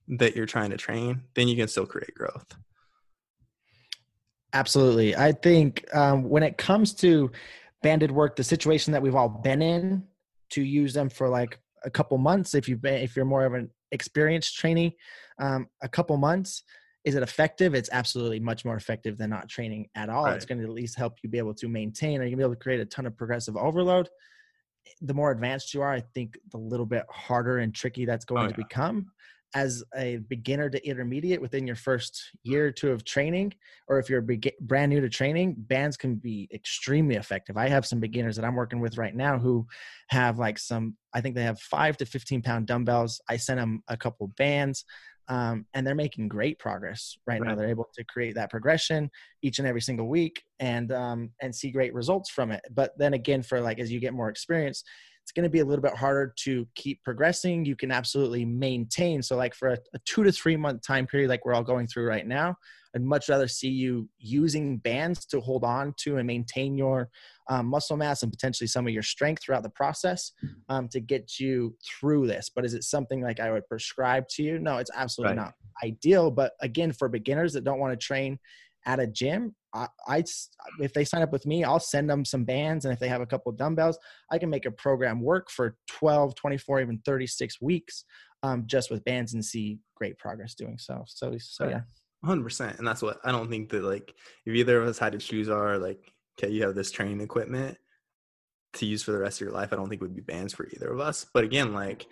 that 0.07 0.37
you're 0.37 0.47
trying 0.47 0.71
to 0.71 0.77
train, 0.77 1.23
then 1.35 1.49
you 1.49 1.57
can 1.57 1.69
still 1.69 1.85
create 1.85 2.15
growth. 2.15 2.47
Absolutely. 4.55 5.15
I 5.15 5.33
think 5.33 5.85
um, 5.95 6.29
when 6.29 6.43
it 6.43 6.57
comes 6.57 6.95
to 6.95 7.31
banded 7.83 8.11
work, 8.11 8.37
the 8.37 8.45
situation 8.45 8.93
that 8.93 9.03
we've 9.03 9.15
all 9.15 9.29
been 9.29 9.61
in, 9.61 10.05
to 10.51 10.63
use 10.63 10.95
them 10.95 11.11
for 11.11 11.29
like 11.29 11.59
a 11.85 11.91
couple 11.91 12.17
months, 12.17 12.55
if 12.55 12.69
you've 12.69 12.81
been, 12.81 13.03
if 13.03 13.15
you're 13.17 13.27
more 13.27 13.45
of 13.45 13.53
an 13.53 13.71
experienced 13.93 14.57
trainee, 14.57 14.97
um, 15.39 15.67
a 15.83 15.89
couple 15.89 16.17
months, 16.17 16.63
is 17.09 17.15
it 17.15 17.23
effective? 17.23 17.75
It's 17.75 17.89
absolutely 17.91 18.39
much 18.39 18.67
more 18.67 18.77
effective 18.77 19.17
than 19.17 19.31
not 19.31 19.49
training 19.49 19.89
at 19.95 20.11
all. 20.11 20.27
Right. 20.27 20.37
It's 20.37 20.45
going 20.45 20.59
to 20.59 20.65
at 20.65 20.71
least 20.71 20.99
help 20.99 21.15
you 21.23 21.31
be 21.31 21.39
able 21.39 21.55
to 21.55 21.67
maintain, 21.67 22.21
or 22.21 22.25
you 22.25 22.31
can 22.31 22.37
be 22.37 22.45
able 22.45 22.53
to 22.53 22.61
create 22.61 22.81
a 22.81 22.85
ton 22.85 23.07
of 23.07 23.17
progressive 23.17 23.57
overload. 23.57 24.11
The 25.01 25.15
more 25.15 25.31
advanced 25.31 25.73
you 25.73 25.81
are, 25.81 25.91
I 25.91 26.03
think 26.15 26.37
the 26.51 26.59
little 26.59 26.85
bit 26.85 27.05
harder 27.11 27.59
and 27.59 27.75
tricky 27.75 28.05
that's 28.05 28.27
going 28.27 28.45
oh, 28.45 28.49
to 28.49 28.55
become 28.55 29.07
as 29.55 29.83
a 29.97 30.19
beginner 30.29 30.69
to 30.69 30.87
intermediate 30.87 31.41
within 31.41 31.67
your 31.67 31.77
first 31.77 32.23
year 32.43 32.67
or 32.67 32.71
two 32.71 32.91
of 32.91 33.07
training, 33.07 33.55
or 33.87 33.99
if 33.99 34.11
you're 34.11 34.23
brand 34.61 34.91
new 34.91 35.01
to 35.01 35.09
training, 35.09 35.55
bands 35.57 35.97
can 35.97 36.17
be 36.17 36.47
extremely 36.53 37.17
effective. 37.17 37.57
I 37.57 37.71
have 37.71 37.87
some 37.87 38.01
beginners 38.01 38.37
that 38.37 38.45
I'm 38.45 38.55
working 38.55 38.81
with 38.81 38.99
right 38.99 39.15
now 39.15 39.39
who 39.39 39.67
have 40.09 40.39
like 40.39 40.59
some, 40.59 40.95
I 41.15 41.23
think 41.23 41.35
they 41.35 41.43
have 41.43 41.59
five 41.59 41.97
to 41.97 42.05
15 42.05 42.43
pound 42.43 42.67
dumbbells. 42.67 43.23
I 43.31 43.39
sent 43.39 43.59
them 43.59 43.83
a 43.89 43.97
couple 43.97 44.27
bands. 44.37 44.85
Um, 45.29 45.67
and 45.75 45.87
they're 45.87 45.95
making 45.95 46.29
great 46.29 46.59
progress 46.59 47.17
right, 47.27 47.41
right, 47.41 47.49
now. 47.49 47.55
They're 47.55 47.69
able 47.69 47.89
to 47.95 48.05
create 48.05 48.35
that 48.37 48.51
progression 48.51 49.11
each 49.43 49.59
and 49.59 49.69
every 49.69 49.83
single 49.83 50.09
week, 50.09 50.43
and 50.59 50.91
um, 50.91 51.31
and 51.43 51.55
see 51.55 51.71
great 51.71 51.93
results 51.93 52.31
from 52.31 52.51
it. 52.51 52.63
But 52.71 52.93
then 52.97 53.15
again, 53.15 53.43
for 53.43 53.61
like 53.61 53.79
as 53.79 53.93
you 53.93 54.01
get 54.01 54.15
more 54.15 54.31
experience, 54.31 54.85
it's 55.29 55.33
going 55.33 55.45
to 55.45 55.51
be 55.51 55.61
a 55.61 55.65
little 55.65 55.83
bit 55.83 55.95
harder 55.95 56.33
to 56.45 56.67
keep 56.75 57.05
progressing. 57.05 57.67
You 57.67 57.77
can 57.77 57.93
absolutely 57.93 58.47
maintain. 58.47 59.23
So, 59.23 59.37
like 59.37 59.55
for 59.55 59.69
a, 59.69 59.79
a, 59.95 59.99
two 60.07 60.25
to 60.25 60.33
three 60.33 60.57
month 60.57 60.81
time 60.81 61.07
period, 61.07 61.29
like 61.29 61.45
we're 61.45 61.53
all 61.53 61.63
going 61.63 61.87
through 61.87 62.07
right 62.07 62.27
now, 62.27 62.57
I'd 62.95 63.03
much 63.03 63.29
rather 63.29 63.49
see 63.49 63.69
you 63.69 64.09
using 64.19 64.79
bands 64.79 65.27
to 65.27 65.41
hold 65.41 65.65
on 65.65 65.95
to 65.99 66.17
and 66.17 66.27
maintain 66.27 66.77
your 66.77 67.11
um, 67.49 67.67
muscle 67.67 67.97
mass 67.97 68.23
and 68.23 68.33
potentially 68.33 68.67
some 68.69 68.87
of 68.87 68.93
your 68.93 69.03
strength 69.03 69.43
throughout 69.43 69.63
the 69.63 69.71
process 69.71 70.33
um, 70.69 70.89
to 70.89 71.01
get 71.01 71.39
you 71.39 71.77
through 71.85 72.27
this. 72.27 72.51
But 72.55 72.65
is 72.65 72.75
it 72.75 72.85
something 72.85 73.23
like 73.23 73.41
I 73.41 73.51
would 73.51 73.67
prescribe 73.69 74.29
to 74.31 74.43
you? 74.43 74.59
No, 74.59 74.79
it's 74.79 74.91
absolutely 74.95 75.37
right. 75.37 75.45
not 75.45 75.55
ideal. 75.85 76.31
But 76.31 76.53
again, 76.61 76.93
for 76.93 77.09
beginners 77.09 77.53
that 77.55 77.65
don't 77.65 77.79
want 77.79 77.99
to 77.99 78.07
train 78.07 78.39
at 78.87 79.01
a 79.01 79.07
gym, 79.07 79.55
I, 79.75 79.89
I, 80.07 80.25
if 80.81 80.95
they 80.95 81.05
sign 81.05 81.23
up 81.23 81.33
with 81.33 81.47
me, 81.47 81.65
I'll 81.65 81.81
send 81.81 82.09
them 82.09 82.25
some 82.25 82.45
bands. 82.45 82.85
And 82.85 82.95
if 82.95 83.01
they 83.01 83.09
have 83.09 83.21
a 83.21 83.27
couple 83.27 83.53
dumbbells, 83.53 83.99
I 84.31 84.39
can 84.39 84.49
make 84.49 84.67
a 84.67 84.71
program 84.71 85.21
work 85.21 85.51
for 85.51 85.77
12, 85.89 86.35
24, 86.35 86.81
even 86.81 87.01
36 87.05 87.61
weeks 87.61 88.05
um, 88.43 88.65
just 88.67 88.91
with 88.91 89.05
bands 89.05 89.35
and 89.35 89.45
see 89.45 89.79
great 89.95 90.19
progress 90.19 90.55
doing 90.55 90.79
so. 90.79 91.05
So, 91.07 91.37
so 91.39 91.69
yeah. 91.69 91.81
100%. 92.25 92.79
And 92.79 92.87
that's 92.87 93.03
what 93.03 93.19
I 93.25 93.33
don't 93.33 93.49
think 93.49 93.71
that, 93.71 93.85
like, 93.85 94.15
if 94.45 94.55
either 94.55 94.81
of 94.81 94.89
us 94.89 94.99
had 94.99 95.13
to 95.13 95.19
choose 95.19 95.49
our, 95.49 95.79
like, 95.79 96.01
okay, 96.39 96.53
you 96.53 96.63
have 96.63 96.75
this 96.75 96.91
training 96.91 97.21
equipment 97.21 97.79
to 98.75 98.87
use 98.87 99.03
for 99.03 99.13
the 99.13 99.19
rest 99.19 99.41
of 99.41 99.47
your 99.47 99.55
life, 99.55 99.73
I 99.73 99.77
don't 99.77 99.89
think 99.89 100.03
it 100.03 100.05
would 100.05 100.17
be 100.17 100.23
bands 100.23 100.55
for 100.55 100.69
either 100.69 100.93
of 100.93 101.01
us. 101.01 101.27
But 101.33 101.45
again, 101.45 101.73
like, 101.73 102.07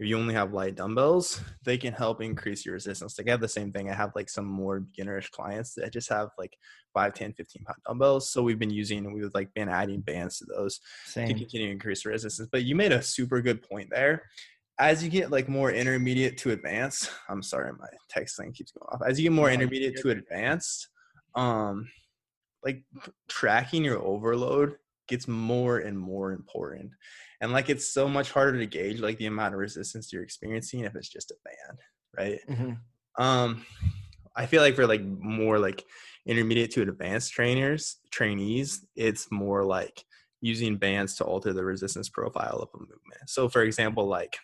if 0.00 0.06
you 0.06 0.18
only 0.18 0.32
have 0.32 0.54
light 0.54 0.76
dumbbells, 0.76 1.42
they 1.62 1.76
can 1.76 1.92
help 1.92 2.22
increase 2.22 2.64
your 2.64 2.72
resistance. 2.72 3.18
Like 3.18 3.28
I 3.28 3.32
have 3.32 3.42
the 3.42 3.48
same 3.48 3.70
thing. 3.70 3.90
I 3.90 3.94
have 3.94 4.12
like 4.16 4.30
some 4.30 4.46
more 4.46 4.80
beginnerish 4.80 5.30
clients 5.30 5.74
that 5.74 5.92
just 5.92 6.08
have 6.08 6.30
like 6.38 6.56
5, 6.94 7.12
10, 7.12 7.34
15 7.34 7.64
pound 7.64 7.76
dumbbells. 7.86 8.30
So 8.30 8.42
we've 8.42 8.58
been 8.58 8.70
using 8.70 9.04
and 9.04 9.14
we've 9.14 9.30
like 9.34 9.52
been 9.52 9.68
adding 9.68 10.00
bands 10.00 10.38
to 10.38 10.46
those 10.46 10.80
same. 11.04 11.28
to 11.28 11.34
continue 11.34 11.66
to 11.66 11.72
increase 11.72 12.06
resistance. 12.06 12.48
But 12.50 12.62
you 12.62 12.74
made 12.74 12.92
a 12.92 13.02
super 13.02 13.42
good 13.42 13.62
point 13.62 13.90
there. 13.90 14.22
As 14.80 15.04
you 15.04 15.10
get 15.10 15.30
like 15.30 15.48
more 15.48 15.70
intermediate 15.70 16.38
to 16.38 16.50
advanced, 16.50 17.10
I'm 17.28 17.42
sorry, 17.42 17.70
my 17.72 17.86
text 18.08 18.36
thing 18.36 18.52
keeps 18.52 18.72
going 18.72 18.88
off. 18.90 19.06
As 19.06 19.18
you 19.18 19.24
get 19.24 19.32
more 19.32 19.50
intermediate 19.50 19.98
to 19.98 20.10
advanced, 20.10 20.88
um, 21.34 21.88
like 22.64 22.82
tracking 23.28 23.84
your 23.84 23.98
overload 23.98 24.76
gets 25.08 25.26
more 25.26 25.78
and 25.78 25.98
more 25.98 26.32
important 26.32 26.92
and 27.40 27.52
like 27.52 27.68
it's 27.68 27.92
so 27.92 28.08
much 28.08 28.30
harder 28.30 28.58
to 28.58 28.66
gauge 28.66 29.00
like 29.00 29.18
the 29.18 29.26
amount 29.26 29.54
of 29.54 29.60
resistance 29.60 30.12
you're 30.12 30.22
experiencing 30.22 30.80
if 30.80 30.94
it's 30.94 31.08
just 31.08 31.32
a 31.32 31.34
band 31.44 31.78
right 32.16 32.40
mm-hmm. 32.48 33.22
um 33.22 33.66
i 34.36 34.46
feel 34.46 34.62
like 34.62 34.76
for 34.76 34.86
like 34.86 35.02
more 35.02 35.58
like 35.58 35.84
intermediate 36.26 36.70
to 36.70 36.82
advanced 36.82 37.32
trainers 37.32 37.96
trainees 38.12 38.86
it's 38.94 39.26
more 39.32 39.64
like 39.64 40.04
using 40.40 40.76
bands 40.76 41.16
to 41.16 41.24
alter 41.24 41.52
the 41.52 41.64
resistance 41.64 42.08
profile 42.08 42.58
of 42.62 42.68
a 42.74 42.78
movement 42.78 43.28
so 43.28 43.48
for 43.48 43.62
example 43.62 44.06
like 44.06 44.38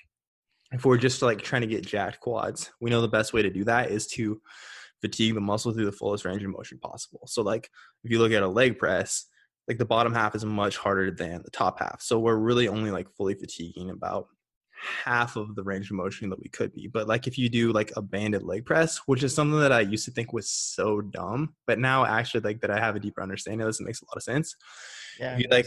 if 0.76 0.84
we're 0.84 0.96
just 0.96 1.22
like 1.22 1.42
trying 1.42 1.62
to 1.62 1.68
get 1.68 1.86
jacked 1.86 2.20
quads 2.20 2.70
we 2.80 2.90
know 2.90 3.00
the 3.00 3.08
best 3.08 3.32
way 3.32 3.42
to 3.42 3.50
do 3.50 3.64
that 3.64 3.90
is 3.90 4.06
to 4.06 4.40
fatigue 5.00 5.34
the 5.34 5.40
muscle 5.40 5.72
through 5.72 5.84
the 5.84 5.92
fullest 5.92 6.24
range 6.24 6.42
of 6.42 6.50
motion 6.50 6.78
possible 6.78 7.22
so 7.26 7.42
like 7.42 7.70
if 8.04 8.10
you 8.10 8.18
look 8.18 8.32
at 8.32 8.42
a 8.42 8.48
leg 8.48 8.78
press 8.78 9.26
like 9.68 9.78
the 9.78 9.84
bottom 9.84 10.14
half 10.14 10.34
is 10.34 10.44
much 10.44 10.76
harder 10.76 11.10
than 11.10 11.42
the 11.44 11.50
top 11.50 11.80
half. 11.80 12.00
So 12.00 12.18
we're 12.18 12.36
really 12.36 12.68
only 12.68 12.90
like 12.90 13.10
fully 13.16 13.34
fatiguing 13.34 13.90
about 13.90 14.28
half 15.04 15.36
of 15.36 15.54
the 15.54 15.62
range 15.62 15.90
of 15.90 15.96
motion 15.96 16.30
that 16.30 16.38
we 16.38 16.48
could 16.48 16.72
be. 16.72 16.86
But 16.86 17.08
like 17.08 17.26
if 17.26 17.38
you 17.38 17.48
do 17.48 17.72
like 17.72 17.92
a 17.96 18.02
banded 18.02 18.42
leg 18.42 18.64
press, 18.64 18.98
which 19.06 19.22
is 19.22 19.34
something 19.34 19.58
that 19.58 19.72
I 19.72 19.80
used 19.80 20.04
to 20.04 20.10
think 20.10 20.32
was 20.32 20.48
so 20.48 21.00
dumb, 21.00 21.54
but 21.66 21.78
now 21.78 22.04
actually 22.04 22.42
like 22.42 22.60
that 22.60 22.70
I 22.70 22.78
have 22.78 22.94
a 22.94 23.00
deeper 23.00 23.22
understanding 23.22 23.62
of 23.62 23.68
this, 23.68 23.80
it 23.80 23.84
makes 23.84 24.02
a 24.02 24.04
lot 24.04 24.16
of 24.16 24.22
sense. 24.22 24.54
Yeah. 25.18 25.36
You, 25.36 25.46
like 25.50 25.66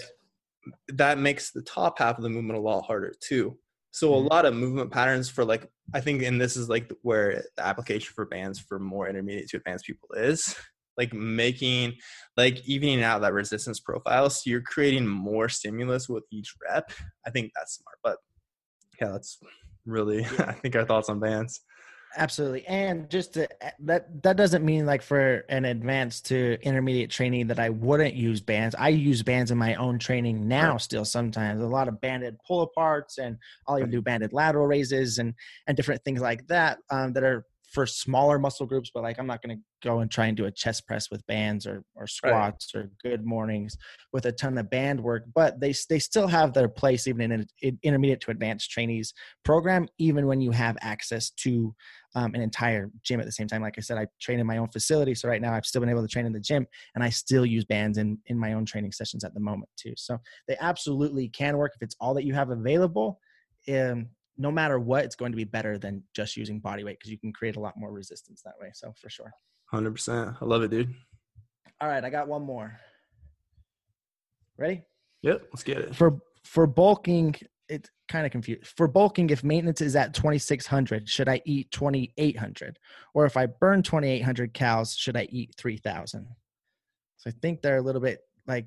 that 0.90 1.18
makes 1.18 1.52
the 1.52 1.64
top 1.64 2.00
half 2.00 2.18
of 2.18 2.24
the 2.24 2.30
movement 2.30 2.60
a 2.60 2.62
lot 2.62 2.86
harder 2.86 3.14
too. 3.20 3.58
So 3.92 4.12
mm-hmm. 4.12 4.26
a 4.26 4.30
lot 4.30 4.46
of 4.46 4.54
movement 4.54 4.92
patterns 4.92 5.30
for 5.30 5.46
like 5.46 5.70
I 5.94 6.02
think 6.02 6.24
and 6.24 6.40
this 6.40 6.56
is 6.56 6.70
like 6.70 6.92
where 7.02 7.44
the 7.58 7.66
application 7.66 8.12
for 8.14 8.26
bands 8.26 8.60
for 8.60 8.80
more 8.80 9.10
intermediate 9.10 9.50
to 9.50 9.58
advanced 9.58 9.86
people 9.86 10.10
is 10.16 10.56
like 10.98 11.14
making 11.14 11.94
like 12.38 12.68
evening 12.68 13.04
out 13.04 13.22
that 13.22 13.34
resistance 13.34 13.80
profile. 13.80 14.30
So 14.30 14.50
you're 14.50 14.62
creating 14.62 15.08
more 15.08 15.50
stimulus 15.50 16.10
with 16.10 16.24
each 16.32 16.54
rep. 16.70 16.92
I 17.26 17.30
think 17.30 17.52
that's 17.56 17.76
smart 17.76 17.98
but 18.04 18.18
yeah 19.02 19.10
that's 19.10 19.40
really 19.86 20.26
i 20.40 20.54
think 20.54 20.76
our 20.76 20.86
thoughts 20.86 21.10
on 21.10 21.20
bands 21.20 21.62
absolutely 22.18 22.66
and 22.68 23.10
just 23.10 23.34
to, 23.34 23.48
that 23.80 24.24
that 24.24 24.36
doesn't 24.36 24.66
mean 24.66 24.86
like 24.86 25.02
for 25.02 25.46
an 25.50 25.66
advanced 25.66 26.26
to 26.26 26.58
intermediate 26.62 27.10
training 27.10 27.48
that 27.48 27.60
i 27.60 27.70
wouldn't 27.70 28.16
use 28.16 28.42
bands 28.42 28.76
i 28.80 28.90
use 28.90 29.22
bands 29.22 29.52
in 29.52 29.58
my 29.58 29.76
own 29.76 30.00
training 30.00 30.48
now 30.48 30.72
right. 30.72 30.82
still 30.82 31.06
sometimes 31.06 31.62
a 31.62 31.68
lot 31.68 31.88
of 31.88 32.02
banded 32.02 32.36
pull 32.48 32.68
aparts 32.68 33.18
and 33.20 33.38
i'll 33.68 33.78
even 33.78 33.92
do 33.92 34.02
banded 34.02 34.34
lateral 34.34 34.66
raises 34.66 35.20
and 35.20 35.34
and 35.68 35.78
different 35.78 36.04
things 36.04 36.22
like 36.22 36.46
that 36.48 36.80
um, 36.90 37.14
that 37.14 37.24
are 37.24 37.46
for 37.72 37.86
smaller 37.86 38.40
muscle 38.40 38.66
groups, 38.66 38.92
but 38.94 39.04
like 39.04 39.20
I'm 39.20 39.28
not 39.28 39.42
going 39.42 39.58
to 39.58 39.88
go 39.88 40.00
and 40.00 40.10
try 40.10 40.26
and 40.26 40.36
do 40.36 40.46
a 40.46 40.52
chest 40.52 40.88
press 40.88 41.10
with 41.12 41.26
bands 41.28 41.68
or 41.68 41.84
or 41.96 42.08
squats 42.08 42.72
right. 42.74 42.86
or 42.86 42.92
good 43.04 43.26
mornings 43.26 43.78
with 44.12 44.26
a 44.26 44.32
ton 44.32 44.58
of 44.58 44.70
band 44.70 45.02
work. 45.02 45.24
But 45.34 45.60
they 45.60 45.74
they 45.90 46.00
still 46.00 46.28
have 46.28 46.54
their 46.54 46.68
place 46.68 47.08
even 47.08 47.32
in 47.32 47.48
an 47.62 47.80
intermediate 47.84 48.22
to 48.22 48.32
advanced 48.32 48.72
trainees 48.72 49.14
program, 49.46 49.88
even 50.00 50.26
when 50.26 50.42
you 50.42 50.52
have 50.52 50.78
access 50.82 51.30
to 51.42 51.74
um, 52.16 52.34
an 52.34 52.42
entire 52.42 52.92
gym 53.04 53.20
at 53.20 53.26
the 53.26 53.32
same 53.32 53.48
time. 53.48 53.62
Like 53.62 53.76
I 53.78 53.82
said, 53.82 53.98
I 53.98 54.08
train 54.20 54.40
in 54.40 54.48
my 54.48 54.58
own 54.58 54.70
facility, 54.70 55.16
so 55.16 55.30
right 55.30 55.42
now 55.42 55.54
I've 55.54 55.66
still 55.66 55.82
been 55.82 55.90
able 55.90 56.02
to 56.02 56.08
train 56.08 56.26
in 56.26 56.34
the 56.34 56.40
gym, 56.40 56.66
and 56.96 57.04
I 57.04 57.10
still 57.10 57.46
use 57.46 57.66
bands 57.66 57.98
in 57.98 58.18
in 58.28 58.38
my 58.38 58.54
own 58.54 58.66
training 58.66 58.92
sessions 58.92 59.24
at 59.24 59.34
the 59.34 59.40
moment 59.40 59.70
too. 59.78 59.94
So 59.98 60.18
they 60.48 60.58
absolutely 60.60 61.30
can 61.30 61.58
work 61.58 61.74
if 61.76 61.82
it's 61.82 61.96
all 62.00 62.14
that 62.16 62.26
you 62.26 62.34
have 62.34 62.50
available. 62.50 63.20
Um, 63.68 64.08
no 64.40 64.50
matter 64.50 64.80
what, 64.80 65.04
it's 65.04 65.16
going 65.16 65.34
to 65.34 65.36
be 65.36 65.44
better 65.44 65.78
than 65.78 66.02
just 66.16 66.38
using 66.38 66.60
body 66.60 66.84
weight 66.84 66.98
because 66.98 67.12
you 67.12 67.20
can 67.20 67.34
create 67.34 67.58
a 67.58 67.60
lot 67.60 67.76
more 67.78 67.92
resistance 67.92 68.42
that 68.44 68.54
way. 68.60 68.72
So 68.74 68.94
for 69.00 69.10
sure. 69.10 69.32
100%. 69.74 70.38
I 70.42 70.46
love 70.46 70.64
it, 70.64 70.72
dude. 70.72 70.94
All 71.82 71.90
right. 71.90 72.04
I 72.04 72.10
got 72.10 72.28
one 72.28 72.44
more. 72.44 72.80
Ready? 74.58 74.84
Yep. 75.22 75.50
Let's 75.52 75.64
get 75.64 75.78
it. 75.80 75.96
For, 75.96 76.20
for 76.46 76.66
bulking, 76.66 77.36
it's 77.70 77.90
kind 78.08 78.26
of 78.26 78.32
confused. 78.32 78.66
For 78.66 78.88
bulking, 78.88 79.30
if 79.30 79.44
maintenance 79.44 79.82
is 79.82 79.96
at 79.96 80.14
2600, 80.14 81.08
should 81.08 81.30
I 81.30 81.42
eat 81.46 81.72
2800? 81.72 82.80
Or 83.14 83.26
if 83.26 83.38
I 83.38 83.46
burn 83.46 83.84
2800 83.84 84.54
cals, 84.54 84.98
should 84.98 85.16
I 85.16 85.28
eat 85.30 85.54
3000? 85.58 86.28
So 87.18 87.30
I 87.30 87.34
think 87.42 87.62
they're 87.62 87.78
a 87.78 87.82
little 87.82 88.02
bit 88.02 88.22
like 88.48 88.66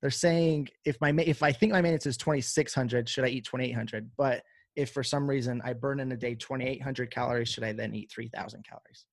they're 0.00 0.10
saying 0.10 0.68
if 0.84 1.00
my 1.00 1.10
if 1.10 1.42
I 1.42 1.52
think 1.52 1.72
my 1.72 1.80
maintenance 1.80 2.06
is 2.06 2.16
2600, 2.16 3.08
should 3.08 3.24
I 3.24 3.28
eat 3.28 3.44
2800? 3.44 4.10
But 4.16 4.42
if 4.76 4.92
for 4.92 5.02
some 5.02 5.28
reason 5.28 5.60
I 5.64 5.72
burn 5.72 6.00
in 6.00 6.12
a 6.12 6.16
day 6.16 6.34
2,800 6.34 7.10
calories, 7.10 7.48
should 7.48 7.64
I 7.64 7.72
then 7.72 7.94
eat 7.94 8.10
3,000 8.10 8.64
calories? 8.64 9.06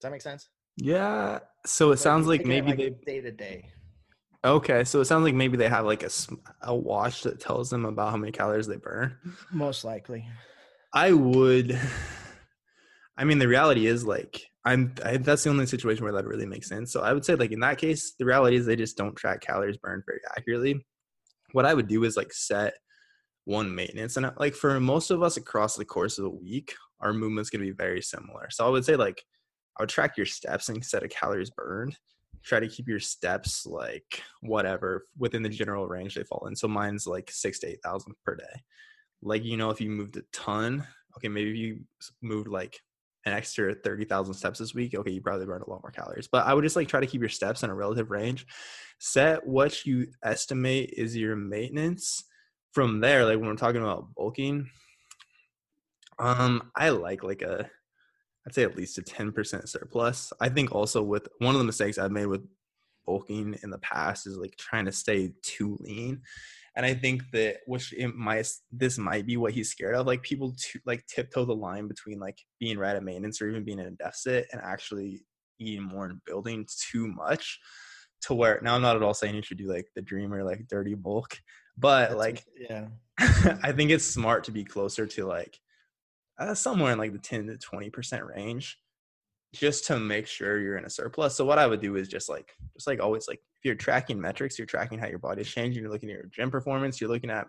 Does 0.00 0.02
that 0.02 0.12
make 0.12 0.22
sense? 0.22 0.48
Yeah. 0.76 1.40
So 1.66 1.92
it 1.92 1.98
sounds 1.98 2.26
like 2.26 2.44
maybe 2.44 2.68
like 2.68 2.78
they 2.78 2.90
day 3.06 3.20
to 3.20 3.30
day. 3.30 3.70
Okay, 4.44 4.84
so 4.84 5.00
it 5.00 5.06
sounds 5.06 5.24
like 5.24 5.34
maybe 5.34 5.56
they 5.56 5.68
have 5.68 5.86
like 5.86 6.02
a 6.02 6.10
a 6.62 6.74
watch 6.74 7.22
that 7.22 7.40
tells 7.40 7.70
them 7.70 7.86
about 7.86 8.10
how 8.10 8.18
many 8.18 8.30
calories 8.30 8.66
they 8.66 8.76
burn. 8.76 9.16
Most 9.50 9.84
likely. 9.84 10.26
I 10.92 11.12
would. 11.12 11.80
I 13.16 13.24
mean, 13.24 13.38
the 13.38 13.48
reality 13.48 13.86
is 13.86 14.04
like 14.04 14.50
I'm. 14.66 14.94
I, 15.02 15.16
that's 15.16 15.44
the 15.44 15.50
only 15.50 15.64
situation 15.64 16.04
where 16.04 16.12
that 16.12 16.26
really 16.26 16.44
makes 16.44 16.68
sense. 16.68 16.92
So 16.92 17.00
I 17.00 17.14
would 17.14 17.24
say 17.24 17.36
like 17.36 17.52
in 17.52 17.60
that 17.60 17.78
case, 17.78 18.14
the 18.18 18.26
reality 18.26 18.56
is 18.56 18.66
they 18.66 18.76
just 18.76 18.98
don't 18.98 19.16
track 19.16 19.40
calories 19.40 19.78
burned 19.78 20.02
very 20.06 20.20
accurately. 20.36 20.84
What 21.52 21.64
I 21.64 21.72
would 21.72 21.88
do 21.88 22.04
is 22.04 22.16
like 22.16 22.32
set 22.32 22.74
one 23.44 23.74
maintenance. 23.74 24.16
And 24.16 24.30
like 24.38 24.54
for 24.54 24.78
most 24.78 25.10
of 25.10 25.22
us 25.22 25.38
across 25.38 25.76
the 25.76 25.84
course 25.84 26.18
of 26.18 26.26
a 26.26 26.30
week, 26.30 26.74
our 27.00 27.14
movement's 27.14 27.48
gonna 27.48 27.64
be 27.64 27.70
very 27.70 28.02
similar. 28.02 28.48
So 28.50 28.66
I 28.66 28.70
would 28.70 28.84
say 28.84 28.96
like 28.96 29.22
I 29.78 29.82
would 29.82 29.88
track 29.88 30.18
your 30.18 30.26
steps 30.26 30.68
instead 30.68 31.02
of 31.02 31.10
calories 31.10 31.50
burned. 31.50 31.96
Try 32.44 32.60
to 32.60 32.68
keep 32.68 32.88
your 32.88 33.00
steps 33.00 33.66
like 33.66 34.22
whatever 34.40 35.04
within 35.18 35.42
the 35.42 35.48
general 35.48 35.86
range 35.86 36.14
they 36.14 36.24
fall 36.24 36.46
in. 36.46 36.54
So 36.54 36.68
mine's 36.68 37.06
like 37.06 37.30
six 37.30 37.58
to 37.60 37.68
eight 37.68 37.82
thousand 37.82 38.14
per 38.24 38.36
day. 38.36 38.62
Like 39.22 39.44
you 39.44 39.56
know, 39.56 39.70
if 39.70 39.80
you 39.80 39.90
moved 39.90 40.16
a 40.16 40.22
ton, 40.32 40.86
okay, 41.16 41.28
maybe 41.28 41.56
you 41.56 41.80
moved 42.20 42.48
like 42.48 42.78
an 43.26 43.32
extra 43.32 43.74
30,000 43.74 44.34
steps 44.34 44.58
this 44.58 44.74
week, 44.74 44.94
okay, 44.94 45.10
you 45.10 45.20
probably 45.20 45.46
burned 45.46 45.64
a 45.64 45.70
lot 45.70 45.82
more 45.82 45.90
calories. 45.90 46.28
But 46.28 46.46
I 46.46 46.52
would 46.52 46.62
just 46.62 46.76
like 46.76 46.88
try 46.88 47.00
to 47.00 47.06
keep 47.06 47.20
your 47.20 47.30
steps 47.30 47.62
in 47.62 47.70
a 47.70 47.74
relative 47.74 48.10
range. 48.10 48.46
Set 48.98 49.46
what 49.46 49.86
you 49.86 50.08
estimate 50.22 50.92
is 50.96 51.16
your 51.16 51.36
maintenance. 51.36 52.24
From 52.72 53.00
there, 53.00 53.24
like 53.24 53.38
when 53.38 53.46
we're 53.46 53.54
talking 53.54 53.80
about 53.80 54.12
bulking, 54.16 54.68
um, 56.18 56.70
I 56.74 56.88
like 56.88 57.22
like 57.22 57.42
a 57.42 57.70
I'd 58.46 58.54
say 58.54 58.62
at 58.62 58.76
least 58.76 58.98
a 58.98 59.02
10% 59.02 59.68
surplus. 59.68 60.32
I 60.40 60.48
think 60.48 60.72
also 60.72 61.02
with 61.02 61.28
one 61.38 61.54
of 61.54 61.58
the 61.58 61.66
mistakes 61.66 61.98
I've 61.98 62.12
made 62.12 62.26
with 62.26 62.46
bulking 63.06 63.58
in 63.62 63.70
the 63.70 63.78
past 63.78 64.26
is 64.26 64.36
like 64.36 64.56
trying 64.56 64.84
to 64.86 64.92
stay 64.92 65.32
too 65.42 65.76
lean. 65.80 66.22
And 66.76 66.84
I 66.84 66.94
think 66.94 67.30
that 67.32 67.58
which 67.66 67.92
it 67.92 68.14
might 68.14 68.48
this 68.72 68.98
might 68.98 69.26
be 69.26 69.36
what 69.36 69.52
he's 69.52 69.70
scared 69.70 69.94
of. 69.94 70.06
Like 70.06 70.22
people 70.22 70.54
to 70.58 70.80
like 70.84 71.06
tiptoe 71.06 71.44
the 71.44 71.54
line 71.54 71.86
between 71.86 72.18
like 72.18 72.38
being 72.58 72.78
right 72.78 72.96
at 72.96 73.04
maintenance 73.04 73.40
or 73.40 73.48
even 73.48 73.64
being 73.64 73.78
in 73.78 73.86
a 73.86 73.90
deficit 73.92 74.48
and 74.52 74.60
actually 74.60 75.24
eating 75.60 75.84
more 75.84 76.06
and 76.06 76.24
building 76.26 76.66
too 76.90 77.06
much 77.06 77.60
to 78.22 78.34
where 78.34 78.60
now 78.62 78.74
I'm 78.74 78.82
not 78.82 78.96
at 78.96 79.02
all 79.02 79.14
saying 79.14 79.36
you 79.36 79.42
should 79.42 79.58
do 79.58 79.68
like 79.68 79.86
the 79.94 80.02
dreamer 80.02 80.42
like 80.42 80.66
dirty 80.68 80.94
bulk, 80.94 81.38
but 81.76 82.08
That's 82.08 82.18
like 82.18 82.44
yeah, 82.58 82.86
I 83.62 83.72
think 83.72 83.90
it's 83.90 84.04
smart 84.04 84.44
to 84.44 84.52
be 84.52 84.64
closer 84.64 85.06
to 85.06 85.26
like 85.26 85.58
uh, 86.38 86.54
somewhere 86.54 86.92
in 86.92 86.98
like 86.98 87.12
the 87.12 87.18
10 87.18 87.46
to 87.46 87.56
20 87.56 87.90
percent 87.90 88.24
range 88.24 88.78
just 89.54 89.86
to 89.86 89.98
make 89.98 90.26
sure 90.26 90.58
you're 90.58 90.76
in 90.76 90.84
a 90.84 90.90
surplus. 90.90 91.36
So 91.36 91.44
what 91.44 91.58
i 91.58 91.66
would 91.66 91.80
do 91.80 91.96
is 91.96 92.08
just 92.08 92.28
like 92.28 92.54
just 92.74 92.86
like 92.86 93.00
always 93.00 93.28
like 93.28 93.38
if 93.38 93.64
you're 93.64 93.74
tracking 93.74 94.20
metrics 94.20 94.58
you're 94.58 94.66
tracking 94.66 94.98
how 94.98 95.06
your 95.06 95.18
body's 95.18 95.48
changing 95.48 95.82
you're 95.82 95.92
looking 95.92 96.10
at 96.10 96.16
your 96.16 96.26
gym 96.26 96.50
performance 96.50 97.00
you're 97.00 97.10
looking 97.10 97.30
at 97.30 97.46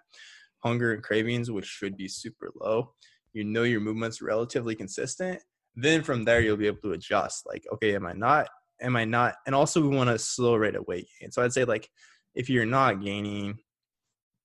hunger 0.63 0.93
and 0.93 1.03
cravings 1.03 1.51
which 1.51 1.65
should 1.65 1.97
be 1.97 2.07
super 2.07 2.51
low 2.61 2.93
you 3.33 3.43
know 3.43 3.63
your 3.63 3.81
movements 3.81 4.21
relatively 4.21 4.75
consistent 4.75 5.41
then 5.75 6.01
from 6.01 6.23
there 6.23 6.39
you'll 6.39 6.55
be 6.55 6.67
able 6.67 6.81
to 6.81 6.93
adjust 6.93 7.45
like 7.45 7.65
okay 7.73 7.95
am 7.95 8.05
i 8.05 8.13
not 8.13 8.47
am 8.81 8.95
i 8.95 9.03
not 9.03 9.35
and 9.45 9.53
also 9.53 9.81
we 9.81 9.95
want 9.95 10.09
a 10.09 10.17
slow 10.17 10.55
rate 10.55 10.75
of 10.75 10.87
weight 10.87 11.07
gain. 11.19 11.31
So 11.31 11.43
i'd 11.43 11.53
say 11.53 11.65
like 11.65 11.89
if 12.33 12.49
you're 12.49 12.65
not 12.65 13.03
gaining 13.03 13.57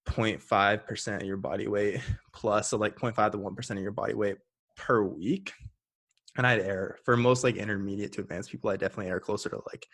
0.5% 0.08 1.20
of 1.20 1.26
your 1.26 1.36
body 1.36 1.68
weight 1.68 2.00
plus 2.32 2.70
so 2.70 2.76
like 2.76 2.96
0.5 2.96 3.32
to 3.32 3.38
1% 3.38 3.70
of 3.70 3.78
your 3.78 3.92
body 3.92 4.14
weight 4.14 4.36
per 4.76 5.02
week 5.02 5.52
and 6.36 6.46
i'd 6.46 6.60
err. 6.60 6.98
For 7.04 7.16
most 7.16 7.44
like 7.44 7.56
intermediate 7.56 8.12
to 8.12 8.22
advanced 8.22 8.50
people 8.50 8.70
i 8.70 8.76
definitely 8.76 9.10
err 9.10 9.20
closer 9.20 9.48
to 9.50 9.60
like 9.70 9.86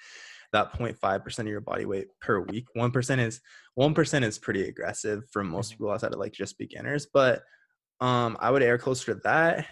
that 0.52 0.72
0.5% 0.72 1.38
of 1.40 1.46
your 1.48 1.60
body 1.60 1.84
weight 1.86 2.06
per 2.20 2.38
week. 2.40 2.66
1% 2.76 3.18
is 3.18 3.40
1% 3.76 4.22
is 4.22 4.38
pretty 4.38 4.68
aggressive 4.68 5.24
for 5.32 5.42
most 5.42 5.72
mm-hmm. 5.72 5.78
people 5.84 5.92
outside 5.92 6.12
of 6.12 6.20
like 6.20 6.32
just 6.32 6.56
beginners 6.56 7.06
but 7.12 7.42
um 8.00 8.36
i 8.40 8.50
would 8.50 8.62
err 8.62 8.78
closer 8.78 9.14
to 9.14 9.20
that 9.24 9.66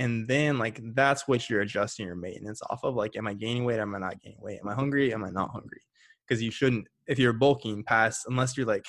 and 0.00 0.26
then 0.26 0.58
like 0.58 0.80
that's 0.94 1.28
what 1.28 1.48
you're 1.48 1.60
adjusting 1.60 2.06
your 2.06 2.16
maintenance 2.16 2.62
off 2.70 2.82
of 2.84 2.94
like 2.94 3.16
am 3.16 3.26
i 3.26 3.34
gaining 3.34 3.64
weight? 3.64 3.78
Am 3.78 3.94
i 3.94 3.98
not 3.98 4.20
gaining 4.20 4.40
weight? 4.40 4.58
Am 4.60 4.68
i 4.68 4.74
hungry? 4.74 5.12
Am 5.12 5.22
i 5.24 5.30
not 5.30 5.50
hungry? 5.50 5.82
Because 6.26 6.42
you 6.42 6.50
shouldn't 6.50 6.88
if 7.06 7.18
you're 7.18 7.34
bulking 7.34 7.84
past 7.84 8.24
unless 8.26 8.56
you're 8.56 8.66
like 8.66 8.86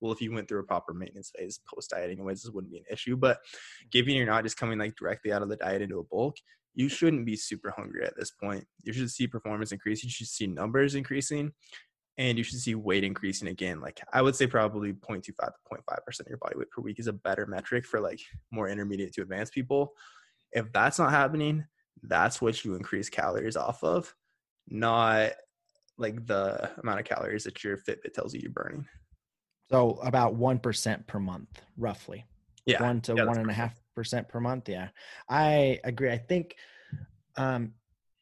well, 0.00 0.12
if 0.12 0.20
you 0.20 0.32
went 0.32 0.48
through 0.48 0.60
a 0.60 0.64
proper 0.64 0.94
maintenance 0.94 1.32
phase 1.36 1.60
post 1.72 1.90
diet, 1.90 2.10
anyways, 2.10 2.42
this 2.42 2.52
wouldn't 2.52 2.72
be 2.72 2.78
an 2.78 2.84
issue. 2.90 3.16
But 3.16 3.38
given 3.90 4.14
you're 4.14 4.26
not 4.26 4.44
just 4.44 4.56
coming 4.56 4.78
like 4.78 4.96
directly 4.96 5.32
out 5.32 5.42
of 5.42 5.48
the 5.48 5.56
diet 5.56 5.82
into 5.82 5.98
a 5.98 6.04
bulk, 6.04 6.36
you 6.74 6.88
shouldn't 6.88 7.26
be 7.26 7.36
super 7.36 7.72
hungry 7.76 8.04
at 8.04 8.16
this 8.16 8.30
point. 8.30 8.64
You 8.84 8.92
should 8.92 9.10
see 9.10 9.26
performance 9.26 9.72
increase. 9.72 10.04
You 10.04 10.10
should 10.10 10.28
see 10.28 10.46
numbers 10.46 10.94
increasing, 10.94 11.52
and 12.18 12.38
you 12.38 12.44
should 12.44 12.60
see 12.60 12.74
weight 12.74 13.04
increasing 13.04 13.48
again. 13.48 13.80
Like 13.80 14.00
I 14.12 14.22
would 14.22 14.36
say, 14.36 14.46
probably 14.46 14.92
0.25 14.92 15.24
to 15.24 15.32
0.5 15.32 16.04
percent 16.04 16.26
of 16.26 16.30
your 16.30 16.38
body 16.38 16.56
weight 16.56 16.70
per 16.70 16.82
week 16.82 17.00
is 17.00 17.08
a 17.08 17.12
better 17.12 17.46
metric 17.46 17.86
for 17.86 18.00
like 18.00 18.20
more 18.52 18.68
intermediate 18.68 19.12
to 19.14 19.22
advanced 19.22 19.52
people. 19.52 19.92
If 20.52 20.72
that's 20.72 20.98
not 20.98 21.10
happening, 21.10 21.64
that's 22.02 22.40
what 22.40 22.64
you 22.64 22.74
increase 22.74 23.10
calories 23.10 23.56
off 23.56 23.82
of, 23.82 24.14
not 24.68 25.32
like 25.98 26.26
the 26.26 26.70
amount 26.82 27.00
of 27.00 27.06
calories 27.06 27.44
that 27.44 27.62
your 27.64 27.76
Fitbit 27.76 28.14
tells 28.14 28.32
you 28.32 28.40
you're 28.40 28.52
burning. 28.52 28.86
So 29.70 29.98
about 30.02 30.34
one 30.34 30.58
percent 30.58 31.06
per 31.06 31.18
month, 31.18 31.60
roughly. 31.76 32.24
Yeah, 32.64 32.82
one 32.82 33.00
to 33.02 33.14
yeah, 33.14 33.24
one 33.24 33.38
and 33.38 33.50
a 33.50 33.54
half 33.54 33.74
percent 33.94 34.28
per 34.28 34.40
month. 34.40 34.68
Yeah, 34.68 34.88
I 35.28 35.80
agree. 35.84 36.10
I 36.10 36.18
think. 36.18 36.56
Um, 37.36 37.74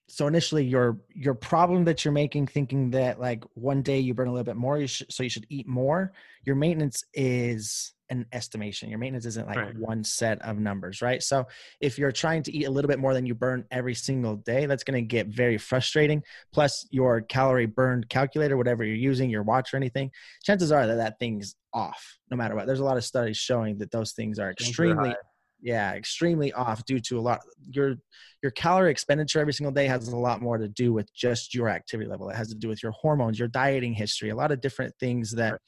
so 0.09 0.27
initially, 0.27 0.65
your 0.65 1.01
your 1.15 1.35
problem 1.35 1.85
that 1.85 2.05
you're 2.05 2.13
making, 2.13 2.47
thinking 2.47 2.91
that 2.91 3.19
like 3.19 3.45
one 3.55 3.83
day 3.83 3.99
you 3.99 4.15
burn 4.15 4.29
a 4.29 4.33
little 4.33 4.45
bit 4.45 4.57
more, 4.57 4.79
you 4.79 4.87
should, 4.87 5.13
so 5.13 5.23
you 5.23 5.29
should 5.29 5.47
eat 5.49 5.67
more. 5.67 6.13
Your 6.45 6.55
maintenance 6.55 7.05
is 7.13 7.93
an 8.11 8.27
estimation. 8.33 8.89
Your 8.89 8.99
maintenance 8.99 9.27
isn't 9.27 9.47
like 9.47 9.57
right. 9.57 9.79
one 9.79 10.05
set 10.05 10.41
of 10.43 10.59
numbers, 10.59 11.03
right? 11.03 11.23
So 11.23 11.47
if 11.81 11.99
you're 11.99 12.13
trying 12.13 12.43
to 12.45 12.57
eat 12.57 12.65
a 12.65 12.71
little 12.71 12.89
bit 12.89 12.99
more 12.99 13.15
than 13.15 13.27
you 13.27 13.35
burn 13.35 13.65
every 13.71 13.95
single 13.95 14.37
day, 14.37 14.67
that's 14.67 14.85
going 14.85 15.03
to 15.03 15.07
get 15.07 15.29
very 15.29 15.59
frustrating. 15.59 16.23
Plus, 16.53 16.87
your 16.91 17.21
calorie 17.23 17.67
burned 17.67 18.09
calculator, 18.09 18.57
whatever 18.57 18.85
you're 18.85 18.97
using, 18.97 19.31
your 19.31 19.43
watch 19.43 19.75
or 19.75 19.77
anything, 19.77 20.11
chances 20.45 20.73
are 20.73 20.87
that 20.87 20.97
that 20.97 21.19
thing's 21.19 21.57
off 21.73 22.19
no 22.31 22.37
matter 22.37 22.55
what. 22.55 22.67
There's 22.67 22.81
a 22.81 22.85
lot 22.85 22.97
of 22.97 23.05
studies 23.05 23.37
showing 23.37 23.79
that 23.79 23.91
those 23.91 24.13
things 24.13 24.39
are 24.39 24.51
extremely 24.51 25.15
yeah 25.63 25.95
extremely 25.95 26.53
off 26.53 26.85
due 26.85 27.01
to 27.01 27.19
a 27.19 27.21
lot 27.21 27.41
your 27.71 27.95
your 28.43 28.51
calorie 28.53 28.91
expenditure 28.91 29.41
every 29.41 29.55
single 29.55 29.73
day 29.73 29.87
has 29.87 30.09
a 30.09 30.17
lot 30.17 30.43
more 30.43 30.59
to 30.59 30.69
do 30.69 30.93
with 30.93 31.13
just 31.15 31.55
your 31.55 31.71
activity 31.71 32.09
level 32.09 32.29
it 32.29 32.37
has 32.37 32.49
to 32.49 32.55
do 32.55 32.69
with 32.69 32.83
your 32.83 32.93
hormones 32.93 33.39
your 33.39 33.49
dieting 33.49 33.95
history 33.95 34.29
a 34.29 34.37
lot 34.37 34.53
of 34.53 34.61
different 34.61 34.95
things 35.01 35.33
that 35.33 35.53
right 35.53 35.61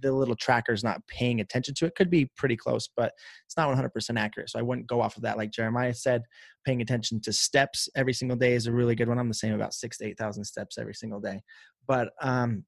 the 0.00 0.12
little 0.12 0.36
tracker's 0.36 0.82
not 0.82 1.06
paying 1.06 1.40
attention 1.40 1.74
to 1.74 1.86
it 1.86 1.94
could 1.94 2.10
be 2.10 2.30
pretty 2.36 2.56
close 2.56 2.88
but 2.96 3.12
it's 3.46 3.56
not 3.56 3.68
100% 3.74 4.18
accurate 4.18 4.50
so 4.50 4.58
i 4.58 4.62
wouldn't 4.62 4.86
go 4.86 5.00
off 5.00 5.16
of 5.16 5.22
that 5.22 5.36
like 5.36 5.50
jeremiah 5.50 5.94
said 5.94 6.22
paying 6.64 6.80
attention 6.80 7.20
to 7.20 7.32
steps 7.32 7.88
every 7.96 8.12
single 8.12 8.36
day 8.36 8.54
is 8.54 8.66
a 8.66 8.72
really 8.72 8.94
good 8.94 9.08
one 9.08 9.18
i'm 9.18 9.28
the 9.28 9.34
same 9.34 9.54
about 9.54 9.74
six 9.74 9.98
to 9.98 10.06
eight 10.06 10.18
thousand 10.18 10.44
steps 10.44 10.78
every 10.78 10.94
single 10.94 11.20
day 11.20 11.40
but 11.86 12.10
um 12.22 12.64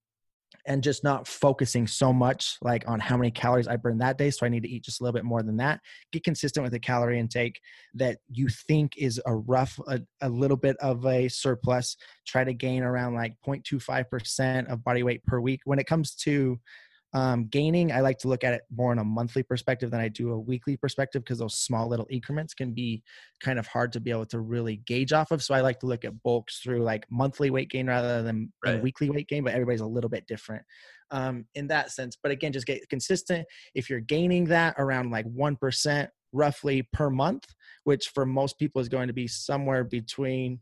and 0.66 0.82
just 0.82 1.04
not 1.04 1.28
focusing 1.28 1.86
so 1.86 2.12
much 2.12 2.56
like 2.62 2.84
on 2.88 2.98
how 2.98 3.16
many 3.16 3.30
calories 3.30 3.68
I 3.68 3.76
burn 3.76 3.98
that 3.98 4.18
day. 4.18 4.30
So 4.30 4.44
I 4.44 4.48
need 4.48 4.64
to 4.64 4.68
eat 4.68 4.84
just 4.84 5.00
a 5.00 5.04
little 5.04 5.14
bit 5.14 5.24
more 5.24 5.42
than 5.42 5.56
that. 5.58 5.80
Get 6.12 6.24
consistent 6.24 6.64
with 6.64 6.72
the 6.72 6.80
calorie 6.80 7.18
intake 7.18 7.60
that 7.94 8.18
you 8.30 8.48
think 8.48 8.92
is 8.96 9.20
a 9.26 9.34
rough, 9.34 9.78
a, 9.86 10.00
a 10.22 10.28
little 10.28 10.56
bit 10.56 10.76
of 10.78 11.06
a 11.06 11.28
surplus. 11.28 11.96
Try 12.26 12.44
to 12.44 12.52
gain 12.52 12.82
around 12.82 13.14
like 13.14 13.34
0.25% 13.46 14.70
of 14.70 14.82
body 14.82 15.02
weight 15.02 15.24
per 15.24 15.40
week. 15.40 15.60
When 15.64 15.78
it 15.78 15.86
comes 15.86 16.14
to 16.16 16.58
um, 17.16 17.46
gaining, 17.46 17.92
I 17.92 18.00
like 18.00 18.18
to 18.18 18.28
look 18.28 18.44
at 18.44 18.52
it 18.52 18.64
more 18.70 18.90
on 18.90 18.98
a 18.98 19.04
monthly 19.04 19.42
perspective 19.42 19.90
than 19.90 20.00
I 20.00 20.08
do 20.08 20.32
a 20.32 20.38
weekly 20.38 20.76
perspective 20.76 21.24
because 21.24 21.38
those 21.38 21.54
small 21.54 21.88
little 21.88 22.06
increments 22.10 22.52
can 22.52 22.74
be 22.74 23.02
kind 23.40 23.58
of 23.58 23.66
hard 23.66 23.94
to 23.94 24.00
be 24.00 24.10
able 24.10 24.26
to 24.26 24.40
really 24.40 24.82
gauge 24.86 25.14
off 25.14 25.30
of. 25.30 25.42
So 25.42 25.54
I 25.54 25.62
like 25.62 25.80
to 25.80 25.86
look 25.86 26.04
at 26.04 26.22
bulks 26.22 26.60
through 26.60 26.82
like 26.82 27.06
monthly 27.10 27.48
weight 27.48 27.70
gain 27.70 27.86
rather 27.86 28.22
than, 28.22 28.52
right. 28.62 28.82
weekly 28.82 29.08
weight 29.08 29.28
gain, 29.28 29.44
but 29.44 29.54
everybody's 29.54 29.80
a 29.80 29.86
little 29.86 30.10
bit 30.10 30.26
different 30.26 30.62
um, 31.10 31.46
in 31.54 31.68
that 31.68 31.90
sense. 31.90 32.18
But 32.22 32.32
again, 32.32 32.52
just 32.52 32.66
get 32.66 32.86
consistent. 32.90 33.46
If 33.74 33.88
you're 33.88 34.00
gaining 34.00 34.44
that 34.46 34.74
around 34.76 35.10
like 35.10 35.24
1% 35.24 36.08
roughly 36.34 36.86
per 36.92 37.08
month, 37.08 37.46
which 37.84 38.08
for 38.08 38.26
most 38.26 38.58
people 38.58 38.82
is 38.82 38.90
going 38.90 39.06
to 39.06 39.14
be 39.14 39.26
somewhere 39.26 39.84
between 39.84 40.60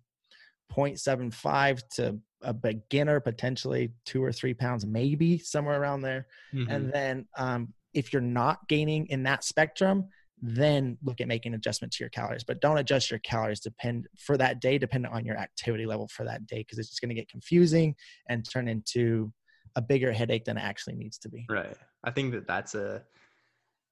0.75 0.73 1.83
to 1.97 2.19
a 2.43 2.53
beginner, 2.53 3.21
potentially 3.21 3.93
two 4.05 4.23
or 4.23 4.33
three 4.33 4.55
pounds, 4.55 4.85
maybe 4.85 5.39
somewhere 5.39 5.81
around 5.81 6.03
there. 6.03 6.27
Mm-hmm. 6.53 6.71
And 6.71 6.93
then 6.93 7.27
um, 7.37 7.73
if 7.95 8.13
you're 8.13 8.23
not 8.23 8.69
gaining 8.69 9.07
in 9.07 9.23
that 9.25 9.45
spectrum, 9.45 10.09
then 10.43 10.99
look 11.03 11.21
at 11.21 11.29
making 11.29 11.55
adjustment 11.55 11.93
to 11.95 12.05
your 12.05 12.11
calories. 12.11 12.45
But 12.45 12.61
don't 12.61 12.79
adjust 12.79 13.11
your 13.11 13.21
calories 13.21 13.61
depend 13.61 14.09
for 14.19 14.37
that 14.37 14.61
day, 14.61 14.79
dependent 14.79 15.15
on 15.15 15.25
your 15.25 15.37
activity 15.39 15.87
level 15.87 16.09
for 16.09 16.25
that 16.25 16.47
day, 16.47 16.59
because 16.59 16.79
it's 16.79 16.91
just 16.91 17.01
going 17.01 17.09
to 17.09 17.15
get 17.15 17.29
confusing 17.29 17.95
and 18.29 18.49
turn 18.49 18.69
into 18.69 19.33
a 19.77 19.83
bigger 19.83 20.13
headache 20.13 20.45
than 20.45 20.59
it 20.59 20.63
actually 20.63 20.97
needs 20.97 21.19
to 21.19 21.29
be. 21.29 21.47
Right. 21.49 21.77
I 22.03 22.11
think 22.11 22.33
that 22.33 22.47
that's 22.47 22.75
a 22.75 23.03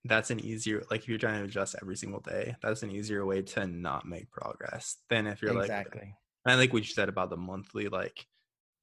that's 0.04 0.30
an 0.30 0.40
easier 0.40 0.82
like 0.90 1.02
if 1.02 1.08
you're 1.08 1.16
trying 1.16 1.38
to 1.38 1.44
adjust 1.44 1.76
every 1.80 1.96
single 1.96 2.18
day 2.18 2.56
that's 2.60 2.82
an 2.82 2.90
easier 2.90 3.24
way 3.24 3.40
to 3.40 3.68
not 3.68 4.04
make 4.04 4.28
progress 4.32 4.96
than 5.08 5.28
if 5.28 5.40
you're 5.40 5.56
exactly. 5.60 6.00
like 6.00 6.14
and 6.44 6.54
I 6.54 6.56
think 6.56 6.72
what 6.72 6.82
you 6.82 6.88
said 6.88 7.08
about 7.08 7.30
the 7.30 7.36
monthly, 7.36 7.88
like, 7.88 8.26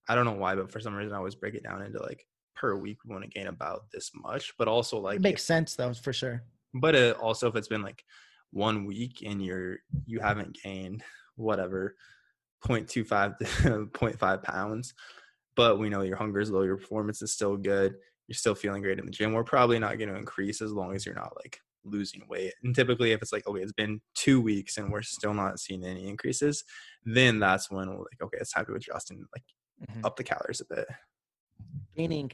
I 0.08 0.16
don't 0.16 0.26
know 0.26 0.34
why, 0.34 0.56
but 0.56 0.72
for 0.72 0.80
some 0.80 0.96
reason 0.96 1.14
I 1.14 1.18
always 1.18 1.36
break 1.36 1.56
it 1.56 1.64
down 1.64 1.82
into 1.82 2.02
like 2.02 2.26
per 2.56 2.76
week 2.76 2.98
we 3.06 3.14
want 3.14 3.24
to 3.24 3.30
gain 3.30 3.48
about 3.48 3.92
this 3.92 4.12
much, 4.16 4.54
but 4.58 4.68
also 4.68 5.00
like 5.00 5.18
it 5.18 5.22
makes 5.22 5.42
if, 5.42 5.46
sense 5.46 5.76
though 5.76 5.94
for 5.94 6.12
sure. 6.14 6.44
But 6.74 6.96
it, 6.96 7.16
also 7.18 7.48
if 7.48 7.56
it's 7.56 7.68
been 7.68 7.84
like 7.84 8.04
one 8.52 8.86
week 8.86 9.24
and 9.26 9.44
you're 9.44 9.78
you 10.06 10.20
haven't 10.20 10.58
gained 10.64 11.04
whatever 11.36 11.96
0.25 12.66 13.38
to 13.38 13.46
0.5 13.46 14.44
pounds, 14.44 14.94
but 15.56 15.78
we 15.78 15.90
know 15.90 16.02
your 16.02 16.18
hunger 16.18 16.40
is 16.40 16.50
low, 16.50 16.64
your 16.64 16.78
performance 16.78 17.22
is 17.22 17.32
still 17.32 17.56
good, 17.56 17.96
you're 18.28 18.36
still 18.36 18.56
feeling 18.56 18.82
great 18.82 19.00
in 19.00 19.06
the 19.06 19.12
gym. 19.12 19.34
We're 19.34 19.44
probably 19.44 19.80
not 19.80 19.98
going 20.00 20.10
to 20.10 20.18
increase 20.18 20.62
as 20.62 20.72
long 20.72 20.96
as 20.96 21.06
you're 21.06 21.16
not 21.16 21.36
like 21.36 21.60
losing 21.84 22.28
weight. 22.28 22.54
And 22.64 22.76
typically, 22.76 23.12
if 23.12 23.22
it's 23.22 23.32
like, 23.34 23.48
okay, 23.48 23.62
it's 23.62 23.72
been 23.74 24.02
two 24.16 24.42
weeks 24.42 24.78
and 24.78 24.92
we're 24.92 25.02
still 25.02 25.34
not 25.34 25.60
seeing 25.60 25.84
any 25.84 26.08
increases, 26.08 26.64
then 27.04 27.40
that's 27.40 27.70
when 27.72 27.90
we're 27.90 27.98
like, 28.00 28.22
okay, 28.22 28.38
it's 28.42 28.52
time 28.54 28.66
to 28.66 28.74
adjust 28.74 29.12
and 29.12 29.26
like 29.34 29.44
Mhm. 29.90 30.06
up 30.06 30.16
the 30.18 30.24
calories 30.24 30.62
a 30.62 30.66
bit. 30.66 30.88
gaining 31.96 32.32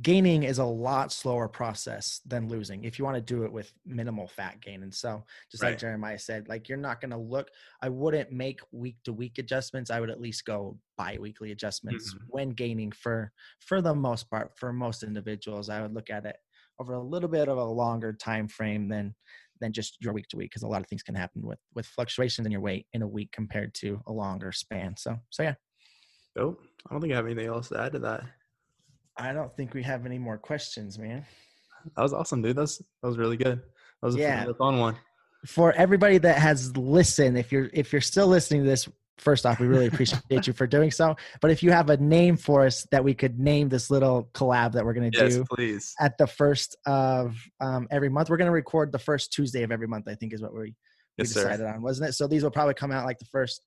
gaining 0.00 0.44
is 0.44 0.58
a 0.58 0.64
lot 0.64 1.10
slower 1.10 1.48
process 1.48 2.20
than 2.24 2.46
losing 2.48 2.84
if 2.84 2.98
you 2.98 3.04
want 3.04 3.16
to 3.16 3.20
do 3.20 3.42
it 3.42 3.50
with 3.52 3.72
minimal 3.84 4.28
fat 4.28 4.60
gain 4.60 4.84
and 4.84 4.94
so 4.94 5.24
just 5.50 5.60
like 5.62 5.76
jeremiah 5.76 6.18
said 6.18 6.48
like 6.48 6.68
you're 6.68 6.78
not 6.78 7.00
going 7.00 7.10
to 7.10 7.16
look 7.16 7.50
i 7.82 7.88
wouldn't 7.88 8.30
make 8.30 8.60
week 8.70 8.96
to 9.02 9.12
week 9.12 9.38
adjustments 9.38 9.90
i 9.90 9.98
would 9.98 10.10
at 10.10 10.20
least 10.20 10.44
go 10.44 10.78
bi-weekly 10.96 11.50
adjustments 11.50 12.14
Mhm. 12.14 12.20
when 12.28 12.50
gaining 12.50 12.92
for 12.92 13.32
for 13.58 13.82
the 13.82 13.94
most 13.94 14.30
part 14.30 14.56
for 14.56 14.72
most 14.72 15.02
individuals 15.02 15.68
i 15.68 15.82
would 15.82 15.94
look 15.94 16.10
at 16.10 16.24
it 16.24 16.36
over 16.80 16.94
a 16.94 17.02
little 17.02 17.28
bit 17.28 17.48
of 17.48 17.58
a 17.58 17.64
longer 17.64 18.12
time 18.12 18.48
frame 18.48 18.88
than 18.88 19.14
than 19.60 19.72
just 19.72 19.96
your 20.00 20.12
week 20.12 20.28
to 20.28 20.36
week 20.36 20.50
because 20.50 20.62
a 20.62 20.68
lot 20.68 20.80
of 20.80 20.86
things 20.86 21.02
can 21.02 21.14
happen 21.14 21.42
with 21.42 21.58
with 21.74 21.86
fluctuations 21.86 22.46
in 22.46 22.52
your 22.52 22.60
weight 22.60 22.86
in 22.92 23.02
a 23.02 23.08
week 23.08 23.30
compared 23.32 23.74
to 23.74 24.00
a 24.06 24.12
longer 24.12 24.52
span 24.52 24.94
so 24.96 25.16
so 25.30 25.42
yeah 25.42 25.54
Nope. 26.36 26.62
I 26.88 26.92
don't 26.94 27.00
think 27.00 27.12
I 27.12 27.16
have 27.16 27.26
anything 27.26 27.46
else 27.48 27.68
to 27.70 27.80
add 27.80 27.92
to 27.92 27.98
that. 28.00 28.22
i 29.16 29.32
don't 29.32 29.54
think 29.56 29.74
we 29.74 29.82
have 29.82 30.06
any 30.06 30.18
more 30.18 30.38
questions 30.38 30.98
man 30.98 31.24
That 31.96 32.02
was 32.02 32.12
awesome, 32.12 32.42
dude. 32.42 32.56
That 32.56 32.62
was, 32.62 32.78
that 33.02 33.08
was 33.08 33.18
really 33.18 33.36
good. 33.36 33.58
That 34.02 34.06
was 34.06 34.16
a 34.16 34.18
Yeah. 34.18 34.44
fun, 34.44 34.54
fun 34.54 34.78
one. 34.78 34.96
for 35.46 35.72
everybody 35.72 36.18
that 36.18 36.38
has 36.38 36.76
listened 36.76 37.38
if 37.38 37.50
you're 37.52 37.70
if 37.72 37.92
you're 37.92 38.00
still 38.00 38.26
listening 38.28 38.62
to 38.62 38.68
this 38.68 38.88
first 39.20 39.44
off 39.46 39.58
we 39.60 39.66
really 39.66 39.86
appreciate 39.92 40.46
you 40.46 40.52
for 40.52 40.66
doing 40.66 40.90
so 40.90 41.14
but 41.40 41.50
if 41.50 41.62
you 41.62 41.70
have 41.70 41.90
a 41.90 41.96
name 41.96 42.36
for 42.36 42.64
us 42.66 42.86
that 42.90 43.02
we 43.02 43.14
could 43.14 43.38
name 43.38 43.68
this 43.68 43.90
little 43.90 44.28
collab 44.34 44.72
that 44.72 44.84
we're 44.84 44.94
going 44.94 45.10
to 45.10 45.18
Yes, 45.18 45.34
do 45.34 45.44
please. 45.54 45.94
at 46.00 46.16
the 46.18 46.26
first 46.26 46.76
of 46.86 47.36
um, 47.60 47.86
every 47.90 48.08
month 48.08 48.30
we're 48.30 48.36
going 48.36 48.46
to 48.46 48.52
record 48.52 48.92
the 48.92 48.98
first 48.98 49.32
tuesday 49.32 49.62
of 49.62 49.72
every 49.72 49.86
month 49.88 50.06
i 50.08 50.14
think 50.14 50.32
is 50.32 50.42
what 50.42 50.52
we, 50.52 50.60
we 50.60 50.74
Yes, 51.18 51.30
sir. 51.30 51.42
decided 51.44 51.66
on 51.66 51.82
wasn't 51.82 52.08
it 52.08 52.12
so 52.12 52.26
these 52.26 52.42
will 52.42 52.50
probably 52.50 52.74
come 52.74 52.92
out 52.92 53.04
like 53.04 53.18
the 53.18 53.24
first 53.26 53.62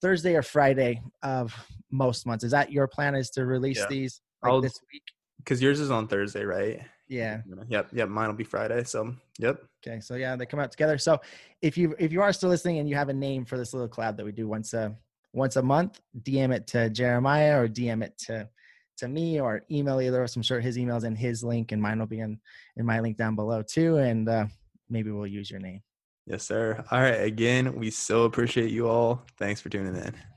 thursday 0.00 0.34
or 0.34 0.42
friday 0.42 1.00
of 1.22 1.54
most 1.90 2.26
months 2.26 2.44
is 2.44 2.50
that 2.52 2.72
your 2.72 2.86
plan 2.86 3.14
is 3.14 3.30
to 3.30 3.44
release 3.46 3.78
Yeah. 3.80 3.86
these 3.88 4.20
like 4.42 4.62
this 4.62 4.78
week 4.92 5.02
Because 5.38 5.62
yours 5.62 5.80
is 5.80 5.90
on 5.90 6.06
Thursday, 6.08 6.44
right? 6.44 6.80
Yeah 7.12 7.42
Yep. 7.68 7.88
Yep. 7.92 8.08
Mine 8.08 8.28
will 8.28 8.34
be 8.34 8.44
Friday. 8.44 8.84
So, 8.84 9.14
yep. 9.38 9.62
Okay, 9.86 10.00
so 10.00 10.14
yeah, 10.14 10.36
they 10.36 10.46
come 10.46 10.60
out 10.60 10.70
together. 10.70 10.98
So 10.98 11.20
if 11.60 11.76
you 11.76 11.94
if 11.98 12.12
you 12.12 12.22
are 12.22 12.32
still 12.32 12.48
listening 12.48 12.78
and 12.78 12.88
you 12.88 12.96
have 12.96 13.08
a 13.08 13.14
name 13.14 13.44
for 13.44 13.56
this 13.58 13.72
little 13.74 13.88
collab 13.88 14.16
that 14.16 14.24
we 14.24 14.32
do 14.32 14.48
once 14.48 14.74
a 14.74 14.96
once 15.32 15.56
a 15.56 15.62
month, 15.62 16.00
DM 16.22 16.54
it 16.54 16.66
to 16.68 16.90
Jeremiah 16.90 17.60
or 17.60 17.68
DM 17.68 18.02
it 18.02 18.16
to 18.26 18.48
to 18.98 19.08
me 19.08 19.40
or 19.40 19.62
email 19.70 20.00
either. 20.00 20.20
of 20.20 20.24
us. 20.24 20.36
I'm 20.36 20.42
sure 20.42 20.60
his 20.60 20.78
email's 20.78 21.04
in 21.04 21.16
his 21.16 21.42
link 21.42 21.72
and 21.72 21.80
mine 21.82 21.98
will 21.98 22.06
be 22.06 22.20
in 22.20 22.38
in 22.76 22.86
my 22.86 23.00
link 23.00 23.16
down 23.16 23.34
below 23.34 23.62
too. 23.62 23.96
And 23.96 24.28
uh, 24.28 24.46
maybe 24.88 25.10
we'll 25.10 25.26
use 25.26 25.50
your 25.50 25.60
name. 25.60 25.82
Yes, 26.26 26.44
sir. 26.44 26.84
All 26.90 27.00
right. 27.00 27.20
Again, 27.22 27.74
we 27.74 27.90
so 27.90 28.24
appreciate 28.24 28.70
you 28.70 28.88
all. 28.88 29.22
Thanks 29.38 29.60
for 29.60 29.70
tuning 29.70 29.96
in. 29.96 30.31